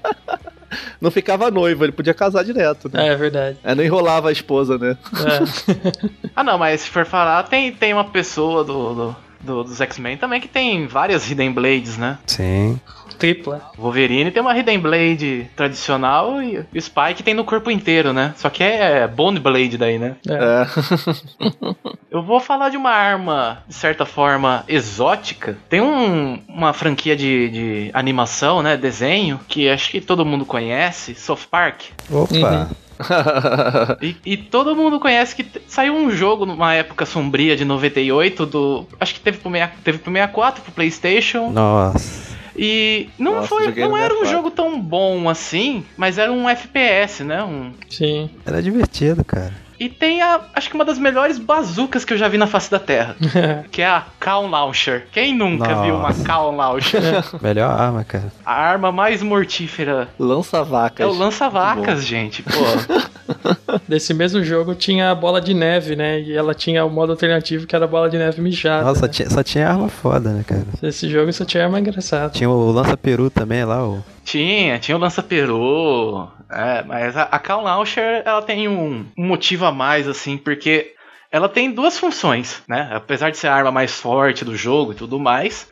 Não 1.00 1.12
ficava 1.12 1.52
noivo, 1.52 1.84
ele 1.86 1.92
podia 1.92 2.14
casar 2.14 2.44
direto, 2.44 2.90
né? 2.92 3.08
É, 3.10 3.14
é 3.14 3.16
verdade. 3.16 3.58
É, 3.64 3.76
não 3.76 3.84
enrolava 3.84 4.30
a 4.30 4.32
esposa, 4.32 4.78
né? 4.78 4.98
É. 5.14 6.18
Ah, 6.36 6.44
não, 6.44 6.58
mas 6.58 6.82
se 6.82 6.90
for 6.92 7.04
falar, 7.06 7.42
tem, 7.44 7.72
tem 7.72 7.92
uma 7.94 8.04
pessoa 8.06 8.64
do, 8.64 8.94
do- 8.94 9.16
do- 9.42 9.64
dos 9.64 9.82
X-Men 9.82 10.18
também 10.18 10.40
que 10.40 10.48
tem 10.48 10.86
várias 10.86 11.30
Hidden 11.32 11.52
Blades, 11.52 11.98
né? 11.98 12.20
Sim. 12.28 12.80
Tripla. 13.18 13.62
Wolverine 13.78 14.32
tem 14.32 14.42
uma 14.42 14.58
Hidden 14.58 14.80
Blade 14.80 15.48
tradicional 15.56 16.42
e, 16.42 16.60
o 16.60 16.82
Spike 16.82 17.24
tem 17.24 17.34
no 17.34 17.44
corpo 17.44 17.70
inteiro, 17.72 18.14
né? 18.14 18.34
Só 18.38 18.50
que 18.50 18.64
é 18.64 19.08
Bone 19.08 19.40
Blade 19.40 19.78
daí, 19.78 19.98
né? 20.00 20.16
É. 20.28 20.34
É. 20.34 20.68
Eu 22.10 22.24
vou 22.24 22.40
falar 22.40 22.70
de 22.70 22.78
uma 22.78 22.90
arma, 22.90 23.64
de 23.68 23.74
certa 23.76 24.06
forma, 24.06 24.64
exótica. 24.68 25.58
Tem 25.70 25.82
um- 25.82 26.40
uma 26.48 26.74
franquia 26.74 27.16
de, 27.16 27.50
de 27.50 27.92
animação, 27.94 28.64
né? 28.64 28.76
Desenho, 28.78 29.40
que 29.48 29.70
acho 29.70 29.92
que 29.92 30.00
todo 30.02 30.26
mundo 30.26 30.46
conhece, 30.46 31.14
South 31.16 31.40
Park. 31.50 31.82
Opa. 32.10 32.70
E, 34.02 34.16
e 34.26 34.36
todo 34.38 34.76
mundo 34.76 35.00
conhece 35.00 35.36
que 35.36 35.46
saiu 35.68 35.94
um 35.94 36.10
jogo 36.10 36.48
numa 36.48 36.74
época 36.74 37.06
sombria 37.06 37.56
de 37.56 37.64
98 37.64 38.44
do. 38.48 38.88
Acho 39.00 39.14
que 39.14 39.20
teve 39.20 39.38
pro, 39.38 39.52
meia- 39.52 39.72
teve 39.84 40.00
pro 40.00 40.12
64, 40.12 40.64
pro 40.64 40.72
PlayStation. 40.72 41.52
Nossa. 41.52 42.27
E 42.58 43.10
não 43.20 43.36
Nossa, 43.36 43.48
foi, 43.48 43.68
não 43.76 43.96
era 43.96 44.14
um 44.14 44.26
64. 44.26 44.32
jogo 44.32 44.52
tão 44.52 44.82
bom 44.82 45.30
assim, 45.30 45.86
mas 45.96 46.18
era 46.18 46.32
um 46.32 46.50
FPS, 46.50 47.24
né? 47.24 47.44
Um, 47.44 47.72
Sim. 47.90 48.30
Era 48.46 48.62
divertido, 48.64 49.24
cara. 49.24 49.54
E 49.80 49.90
tem 49.90 50.22
a, 50.22 50.40
acho 50.56 50.70
que 50.70 50.76
uma 50.76 50.86
das 50.86 50.98
melhores 50.98 51.38
bazucas 51.38 52.04
que 52.06 52.14
eu 52.14 52.18
já 52.18 52.28
vi 52.28 52.38
na 52.38 52.48
face 52.48 52.70
da 52.72 52.80
Terra, 52.80 53.16
que 53.72 53.82
é 53.82 53.88
a 53.88 54.04
Calm 54.20 54.50
Launcher. 54.50 55.08
Quem 55.12 55.36
nunca 55.36 55.68
Nossa. 55.70 55.82
viu 55.84 55.96
uma 55.96 56.14
Calm 56.14 56.56
Launcher? 56.56 57.02
Melhor 57.42 57.70
arma, 57.70 58.04
cara. 58.04 58.32
a 58.46 58.54
arma 58.54 58.92
mais 58.92 59.22
mortífera 59.24 60.08
Lança-vacas. 60.20 61.06
é 61.06 61.10
o 61.10 61.14
lança-vacas, 61.14 62.04
gente. 62.06 62.44
Pô, 62.44 62.52
Desse 63.88 64.14
mesmo 64.14 64.44
jogo 64.44 64.74
tinha 64.76 65.12
a 65.12 65.16
bola 65.16 65.40
de 65.42 65.54
neve, 65.54 65.96
né? 65.96 66.22
E 66.22 66.34
ela 66.34 66.54
tinha 66.54 66.84
o 66.86 66.90
modo 66.90 67.12
alternativo 67.12 67.68
que 67.68 67.76
era 67.76 67.86
a 67.86 67.88
bola 67.88 68.10
de 68.10 68.18
neve 68.18 68.42
mijada. 68.42 68.84
Nossa, 68.86 69.02
né? 69.04 69.08
tinha- 69.10 69.30
só 69.30 69.44
tinha 69.44 69.68
arma 69.70 69.90
foda, 69.90 70.30
né, 70.32 70.44
cara? 70.48 70.66
Esse 70.82 71.10
jogo 71.10 71.32
só 71.34 71.44
tinha 71.46 71.64
arma 71.66 71.80
engraçada. 71.80 72.30
Tinha 72.30 72.50
o 72.50 72.72
lança-peru 72.72 73.30
também 73.30 73.64
lá, 73.66 73.86
o... 73.86 74.04
Tinha, 74.24 74.78
tinha 74.80 74.98
o 74.98 75.00
lança-peru. 75.00 76.28
É, 76.50 76.84
mas 76.84 77.18
a, 77.18 77.24
a 77.24 77.40
Calm 77.40 77.64
Launcher, 77.64 78.24
ela 78.26 78.42
tem 78.42 78.68
um, 78.68 79.06
um 79.18 79.26
motivo 79.26 79.66
a 79.66 79.72
mais, 79.72 80.08
assim, 80.08 80.38
porque 80.38 80.94
ela 81.32 81.50
tem 81.50 81.72
duas 81.72 81.98
funções, 81.98 82.62
né? 82.68 82.90
Apesar 82.94 83.30
de 83.30 83.38
ser 83.38 83.48
a 83.48 83.56
arma 83.56 83.72
mais 83.72 84.00
forte 84.00 84.46
do 84.46 84.56
jogo 84.56 84.94
e 84.94 84.96
tudo 84.96 85.20
mais, 85.20 85.70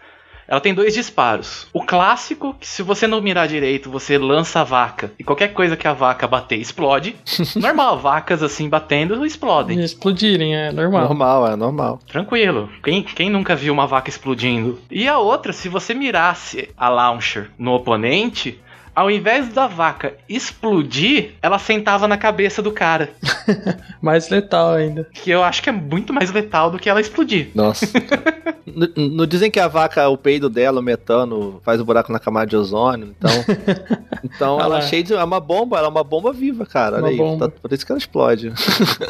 ela 0.47 0.61
tem 0.61 0.73
dois 0.73 0.93
disparos. 0.93 1.67
O 1.73 1.83
clássico, 1.83 2.55
que 2.59 2.67
se 2.67 2.83
você 2.83 3.07
não 3.07 3.21
mirar 3.21 3.47
direito, 3.47 3.89
você 3.89 4.17
lança 4.17 4.61
a 4.61 4.63
vaca 4.63 5.11
e 5.17 5.23
qualquer 5.23 5.53
coisa 5.53 5.75
que 5.75 5.87
a 5.87 5.93
vaca 5.93 6.27
bater 6.27 6.59
explode. 6.59 7.15
Normal, 7.55 7.99
vacas 7.99 8.43
assim 8.43 8.69
batendo 8.69 9.25
explodem. 9.25 9.79
E 9.79 9.83
explodirem, 9.83 10.55
é 10.55 10.71
normal. 10.71 11.07
Normal, 11.07 11.47
é 11.47 11.55
normal. 11.55 11.99
Tranquilo. 12.07 12.69
Quem, 12.83 13.01
quem 13.01 13.29
nunca 13.29 13.55
viu 13.55 13.73
uma 13.73 13.87
vaca 13.87 14.09
explodindo? 14.09 14.79
E 14.91 15.07
a 15.07 15.17
outra, 15.17 15.51
se 15.51 15.67
você 15.67 15.93
mirasse 15.93 16.69
a 16.77 16.89
launcher 16.89 17.49
no 17.57 17.73
oponente, 17.73 18.59
ao 18.95 19.11
invés 19.11 19.49
da 19.49 19.67
vaca 19.67 20.13
explodir, 20.29 21.31
ela 21.41 21.59
sentava 21.59 22.07
na 22.07 22.17
cabeça 22.17 22.61
do 22.61 22.71
cara. 22.71 23.09
Mais 24.01 24.29
letal 24.29 24.73
ainda. 24.73 25.07
Que 25.13 25.29
eu 25.31 25.43
acho 25.43 25.61
que 25.61 25.69
é 25.69 25.71
muito 25.73 26.13
mais 26.13 26.31
letal 26.31 26.69
do 26.71 26.79
que 26.79 26.89
ela 26.89 27.01
explodir. 27.01 27.49
Nossa. 27.53 27.85
Não 28.95 29.25
dizem 29.25 29.49
que 29.51 29.59
a 29.59 29.67
vaca, 29.67 30.07
o 30.09 30.17
peido 30.17 30.49
dela, 30.49 30.79
o 30.79 30.83
metano, 30.83 31.61
faz 31.63 31.79
o 31.79 31.85
buraco 31.85 32.11
na 32.11 32.19
camada 32.19 32.47
de 32.47 32.55
ozônio, 32.55 33.13
então. 33.17 33.31
Então 34.23 34.59
ela 34.59 34.67
lá. 34.67 34.77
é 34.79 34.81
cheia 34.81 35.03
de. 35.03 35.13
É 35.13 35.23
uma 35.23 35.39
bomba, 35.39 35.77
ela 35.77 35.85
é 35.87 35.89
uma 35.89 36.03
bomba 36.03 36.33
viva, 36.33 36.65
cara. 36.65 36.95
Olha 36.95 37.03
Uma 37.03 37.09
aí. 37.09 37.17
bomba. 37.17 37.47
tá- 37.47 37.55
por 37.61 37.71
isso 37.71 37.85
que 37.85 37.91
ela 37.91 37.99
explode. 37.99 38.51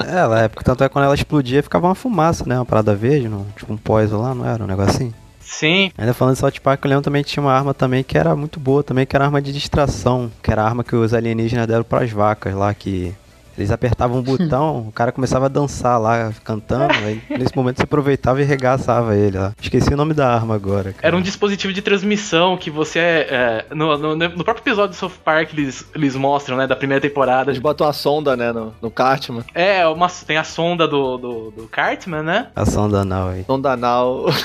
É, 0.05 0.27
na 0.27 0.41
época, 0.41 0.61
tanto 0.63 0.83
é 0.83 0.87
que 0.89 0.93
quando 0.93 1.05
ela 1.05 1.15
explodia, 1.15 1.63
ficava 1.63 1.87
uma 1.87 1.95
fumaça, 1.95 2.43
né? 2.45 2.57
Uma 2.59 2.65
parada 2.65 2.93
verde, 2.93 3.29
não, 3.29 3.45
tipo 3.55 3.71
um 3.73 3.77
poison 3.77 4.21
lá, 4.21 4.35
não 4.35 4.45
era 4.45 4.61
um 4.63 4.67
negocinho? 4.67 5.13
Sim, 5.59 5.91
Ainda 5.97 6.13
falando 6.13 6.33
de 6.35 6.39
South 6.41 6.51
Park, 6.61 6.83
eu 6.83 6.89
lembro 6.89 7.03
também 7.03 7.23
que 7.23 7.29
tinha 7.29 7.41
uma 7.43 7.53
arma 7.53 7.73
também 7.73 8.03
que 8.03 8.17
era 8.17 8.35
muito 8.35 8.59
boa 8.59 8.83
também, 8.83 9.05
que 9.05 9.15
era 9.15 9.25
arma 9.25 9.41
de 9.41 9.53
distração, 9.53 10.31
que 10.43 10.51
era 10.51 10.61
a 10.63 10.65
arma 10.65 10.83
que 10.83 10.95
os 10.95 11.13
alienígenas 11.13 11.65
deram 11.67 11.83
pras 11.83 12.11
vacas 12.11 12.53
lá, 12.53 12.73
que 12.73 13.13
eles 13.57 13.71
apertavam 13.71 14.17
um 14.17 14.21
botão, 14.23 14.85
o 14.87 14.91
cara 14.91 15.13
começava 15.13 15.45
a 15.45 15.47
dançar 15.47 15.97
lá, 15.97 16.33
cantando, 16.43 16.93
aí 16.93 17.21
nesse 17.29 17.55
momento 17.55 17.77
você 17.77 17.83
aproveitava 17.83 18.41
e 18.41 18.43
regaçava 18.43 19.15
ele 19.15 19.37
lá. 19.37 19.53
Esqueci 19.61 19.93
o 19.93 19.97
nome 19.97 20.13
da 20.13 20.27
arma 20.33 20.55
agora, 20.55 20.91
cara. 20.91 21.07
era 21.07 21.15
um 21.15 21.21
dispositivo 21.21 21.71
de 21.71 21.81
transmissão 21.81 22.57
que 22.57 22.69
você. 22.69 22.99
é, 22.99 23.65
no, 23.73 23.97
no- 23.97 24.15
no 24.17 24.43
próprio 24.43 24.61
episódio 24.61 24.89
do 24.89 24.95
South 24.95 25.11
Park 25.23 25.53
eles, 25.53 25.85
eles 25.95 26.17
mostram, 26.17 26.57
né, 26.57 26.67
da 26.67 26.75
primeira 26.75 26.99
temporada. 26.99 27.49
Eles 27.51 27.61
botam 27.61 27.87
a 27.87 27.93
sonda, 27.93 28.35
né, 28.35 28.51
no, 28.51 28.73
no 28.81 28.91
Cartman. 28.91 29.45
É, 29.53 29.87
uma, 29.87 30.09
tem 30.09 30.35
a 30.35 30.43
sonda 30.43 30.85
do, 30.85 31.17
do, 31.17 31.51
do 31.51 31.67
Cartman, 31.69 32.23
né? 32.23 32.47
Ação 32.53 32.89
da 32.89 32.99
anal 33.01 33.29
aí. 33.29 33.45
Sonda 33.45 33.71
anal. 33.71 34.25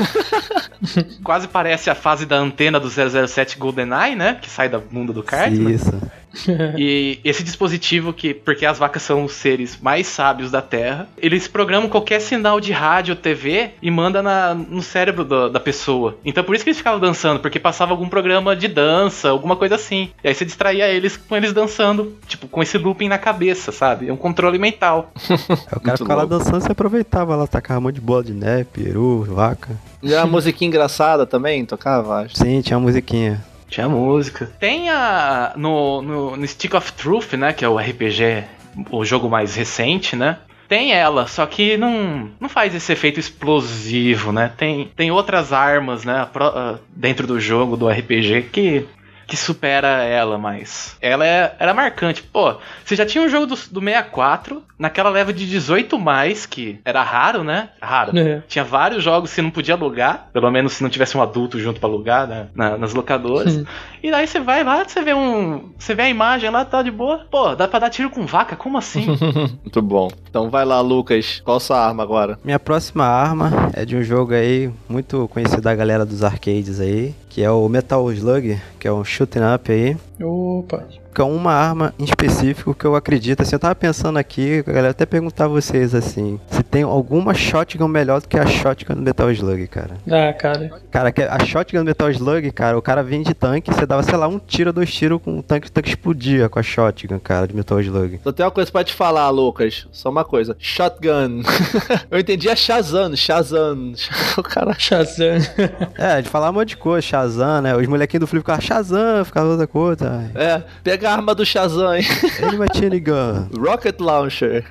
Quase 1.23 1.49
parece 1.49 1.91
a 1.91 1.95
fase 1.95 2.25
da 2.25 2.37
antena 2.37 2.81
do 2.81 2.89
007 2.89 3.59
GoldenEye, 3.59 4.17
né? 4.17 4.39
Que 4.41 4.49
sai 4.49 4.69
do 4.69 4.83
mundo 4.91 5.13
do 5.13 5.23
Cartman. 5.23 5.75
Isso. 5.75 5.93
E 6.77 7.19
esse 7.25 7.43
dispositivo 7.43 8.13
que, 8.13 8.33
porque 8.35 8.65
as 8.65 8.79
vacas 8.79 9.03
são 9.03 9.25
os 9.25 9.33
seres 9.33 9.79
mais 9.81 10.07
sábios 10.07 10.51
da 10.51 10.63
Terra, 10.63 11.09
eles 11.19 11.49
programam 11.49 11.89
qualquer 11.89 12.21
sinal 12.21 12.61
de 12.61 12.73
rádio 12.73 13.15
ou 13.15 13.21
TV 13.21 13.71
e 13.83 13.91
manda 13.91 14.23
na- 14.23 14.55
no 14.55 14.83
cérebro 14.83 15.25
do- 15.25 15.49
da 15.49 15.61
pessoa. 15.61 16.17
Então 16.25 16.45
por 16.45 16.55
isso 16.55 16.65
que 16.65 16.71
eles 16.71 16.79
ficavam 16.79 17.01
dançando, 17.01 17.41
porque 17.41 17.59
passava 17.59 17.93
algum 17.93 18.09
programa 18.09 18.55
de 18.55 18.69
dança, 18.69 19.29
alguma 19.31 19.57
coisa 19.57 19.75
assim. 19.75 20.11
E 20.23 20.29
aí 20.29 20.35
você 20.35 20.45
distraía 20.45 20.89
eles 20.89 21.17
com 21.17 21.37
eles 21.37 21.53
dançando, 21.53 22.17
tipo, 22.27 22.47
com 22.49 22.63
esse 22.63 22.79
looping 22.79 23.09
na 23.09 23.19
cabeça, 23.19 23.73
sabe? 23.73 24.09
É 24.09 24.13
um 24.13 24.17
controle 24.17 24.59
mental. 24.59 25.13
Aí 25.29 25.37
o 25.77 25.81
cara 25.81 25.99
ficava 25.99 26.15
lá 26.23 26.25
dançando, 26.27 26.61
você 26.61 26.73
aproveitava 26.73 27.35
lá, 27.37 27.47
tacava 27.47 27.81
um 27.81 27.83
monte 27.85 27.97
de 27.97 28.01
bola 28.01 28.23
de 28.25 28.33
neve, 28.33 28.65
peru, 28.65 29.25
vaca. 29.25 29.71
E 30.03 30.15
a 30.15 30.25
musiquinha 30.27 30.69
engraçada 30.69 31.27
também, 31.27 31.65
tocava, 31.65 32.23
acho. 32.23 32.37
Sim, 32.37 32.61
tinha 32.61 32.77
uma 32.79 32.87
musiquinha. 32.87 33.43
Tinha 33.71 33.89
música. 33.89 34.51
Tem 34.59 34.91
a. 34.91 35.53
No, 35.57 36.03
no, 36.03 36.37
no 36.37 36.47
Stick 36.47 36.75
of 36.75 36.93
Truth, 36.93 37.35
né? 37.35 37.53
Que 37.53 37.65
é 37.65 37.69
o 37.69 37.79
RPG, 37.79 38.45
o 38.91 39.05
jogo 39.05 39.29
mais 39.31 39.55
recente, 39.55 40.15
né? 40.17 40.39
Tem 40.69 40.93
ela, 40.93 41.27
só 41.27 41.45
que 41.47 41.77
não, 41.77 42.31
não 42.39 42.49
faz 42.49 42.73
esse 42.75 42.93
efeito 42.93 43.19
explosivo, 43.19 44.31
né? 44.33 44.53
Tem, 44.57 44.89
tem 44.95 45.11
outras 45.11 45.53
armas, 45.53 46.05
né? 46.05 46.29
pro- 46.33 46.79
dentro 46.95 47.27
do 47.27 47.41
jogo, 47.41 47.77
do 47.77 47.89
RPG, 47.89 48.43
que, 48.53 48.87
que 49.31 49.37
supera 49.37 50.03
ela, 50.03 50.37
mas. 50.37 50.97
Ela 51.01 51.25
é, 51.25 51.55
era 51.59 51.73
marcante. 51.73 52.21
Pô, 52.23 52.57
você 52.85 52.97
já 52.97 53.07
tinha 53.07 53.23
um 53.23 53.29
jogo 53.29 53.47
do, 53.47 53.55
do 53.55 53.81
64, 53.81 54.63
naquela 54.77 55.09
leva 55.09 55.33
de 55.33 55.47
18, 55.49 55.97
mais, 55.99 56.47
que 56.47 56.81
era 56.85 57.01
raro, 57.03 57.45
né? 57.45 57.69
Raro. 57.81 58.19
É. 58.19 58.43
Tinha 58.49 58.65
vários 58.65 59.05
jogos 59.05 59.31
que 59.31 59.37
você 59.37 59.43
não 59.43 59.51
podia 59.51 59.75
alugar, 59.75 60.29
pelo 60.33 60.51
menos 60.51 60.73
se 60.73 60.83
não 60.83 60.91
tivesse 60.91 61.17
um 61.17 61.23
adulto 61.23 61.61
junto 61.61 61.79
pra 61.79 61.89
alugar 61.89 62.27
né, 62.27 62.49
na- 62.55 62.77
nas 62.77 62.93
locadoras. 62.93 63.65
E 64.03 64.11
daí 64.11 64.27
você 64.27 64.41
vai 64.41 64.65
lá, 64.65 64.85
você 64.87 65.03
vê 65.03 65.15
um. 65.15 65.71
Você 65.79 65.95
vê 65.95 66.03
a 66.03 66.09
imagem 66.09 66.51
lá, 66.51 66.65
tá 66.65 66.83
de 66.83 66.91
boa. 66.91 67.27
Pô, 67.31 67.55
dá 67.55 67.69
pra 67.69 67.79
dar 67.79 67.91
tiro 67.91 68.11
com 68.11 68.27
vaca? 68.27 68.57
Como 68.57 68.79
assim? 68.79 69.07
Muito 69.63 69.83
bom. 69.83 70.11
Então 70.29 70.51
vai 70.51 70.65
lá, 70.65 70.81
Lucas. 70.81 71.41
Qual 71.45 71.57
a 71.57 71.61
sua 71.61 71.79
arma 71.87 72.03
agora? 72.03 72.39
Minha 72.45 72.59
próxima 72.59 73.05
arma 73.05 73.71
é 73.75 73.85
de 73.85 73.97
um 73.97 74.03
jogo 74.03 74.33
aí 74.33 74.71
muito 74.89 75.29
conhecido 75.29 75.63
da 75.63 75.75
galera 75.75 76.07
dos 76.07 76.25
arcades 76.25 76.81
aí, 76.81 77.15
que 77.29 77.43
é 77.43 77.51
o 77.51 77.69
Metal 77.69 78.11
Slug, 78.13 78.61
que 78.79 78.89
é 78.89 78.93
um 78.93 79.05
shooting 79.05 79.41
up 79.55 79.71
aí. 79.71 79.97
Opa. 80.21 80.85
É 81.19 81.23
uma 81.23 81.53
arma 81.53 81.93
em 81.99 82.05
específico 82.05 82.73
que 82.73 82.87
eu 82.87 82.95
acredito, 82.95 83.43
assim, 83.43 83.55
eu 83.55 83.59
tava 83.59 83.75
pensando 83.75 84.19
aqui, 84.19 84.65
a 84.67 84.73
galera 84.73 84.91
até 84.93 85.05
perguntar 85.05 85.45
a 85.45 85.49
vocês 85.49 85.95
assim, 85.95 86.41
se 86.51 86.63
tem 86.63 86.83
alguma 86.83 87.35
shotgun 87.35 87.89
melhor 87.89 88.23
do 88.23 88.29
que 88.29 88.39
a 88.39 88.47
shotgun 88.47 88.95
do 88.95 89.03
Metal 89.03 89.31
Slug, 89.31 89.67
cara. 89.67 89.97
Ah, 90.11 90.33
cara. 90.33 90.71
Cara, 90.91 91.13
a 91.29 91.45
shotgun 91.45 91.81
do 91.81 91.85
Metal 91.85 92.11
Slug, 92.11 92.51
cara, 92.53 92.79
o 92.79 92.81
cara 92.81 93.03
vinha 93.03 93.23
de 93.23 93.35
tanque, 93.35 93.71
você 93.71 93.85
dava, 93.85 94.03
sei 94.03 94.17
lá, 94.17 94.29
um 94.29 94.39
tiro, 94.39 94.73
dois 94.73 94.91
tiros 94.91 95.21
com 95.23 95.41
o 95.41 95.43
tanque, 95.43 95.67
o 95.67 95.71
tanque 95.71 95.91
explodia 95.91 96.49
com 96.49 96.59
a 96.59 96.63
shotgun, 96.63 97.19
cara, 97.19 97.47
de 97.47 97.55
Metal 97.55 97.79
Slug. 97.81 98.21
Só 98.25 98.33
tem 98.33 98.47
uma 98.47 98.53
coisa 98.53 98.73
pra 98.73 98.83
te 98.83 98.95
falar, 98.95 99.29
Lucas. 99.29 99.87
Só 99.93 100.09
uma 100.09 100.25
coisa. 100.25 100.57
Shotgun. 100.59 101.43
Eu 102.11 102.19
entendi 102.19 102.49
a 102.49 102.57
Shazam. 102.57 103.15
Shazam. 103.15 103.93
O 104.39 104.43
cara... 104.43 104.75
Shazam. 104.79 105.39
É, 105.99 106.17
gente 106.17 106.31
falava 106.31 106.57
um 106.57 106.61
monte 106.61 106.71
de 106.71 106.77
coisa, 106.79 107.03
Shazam, 107.03 107.61
né? 107.61 107.77
Os 107.77 107.87
molequinhos 107.87 108.21
do 108.21 108.27
Flip 108.27 108.43
ficavam 108.43 108.63
Shazam, 108.63 109.25
ficava 109.25 109.49
outra 109.49 109.67
coisa. 109.67 110.10
É, 110.35 110.63
pega 110.83 111.11
a 111.11 111.13
arma 111.13 111.35
do 111.35 111.45
Shazam, 111.45 111.97
hein? 111.97 112.05
Ele 112.39 112.57
machine 112.59 113.01
gun, 113.01 113.49
Rocket 113.59 114.01
Launcher. 114.01 114.65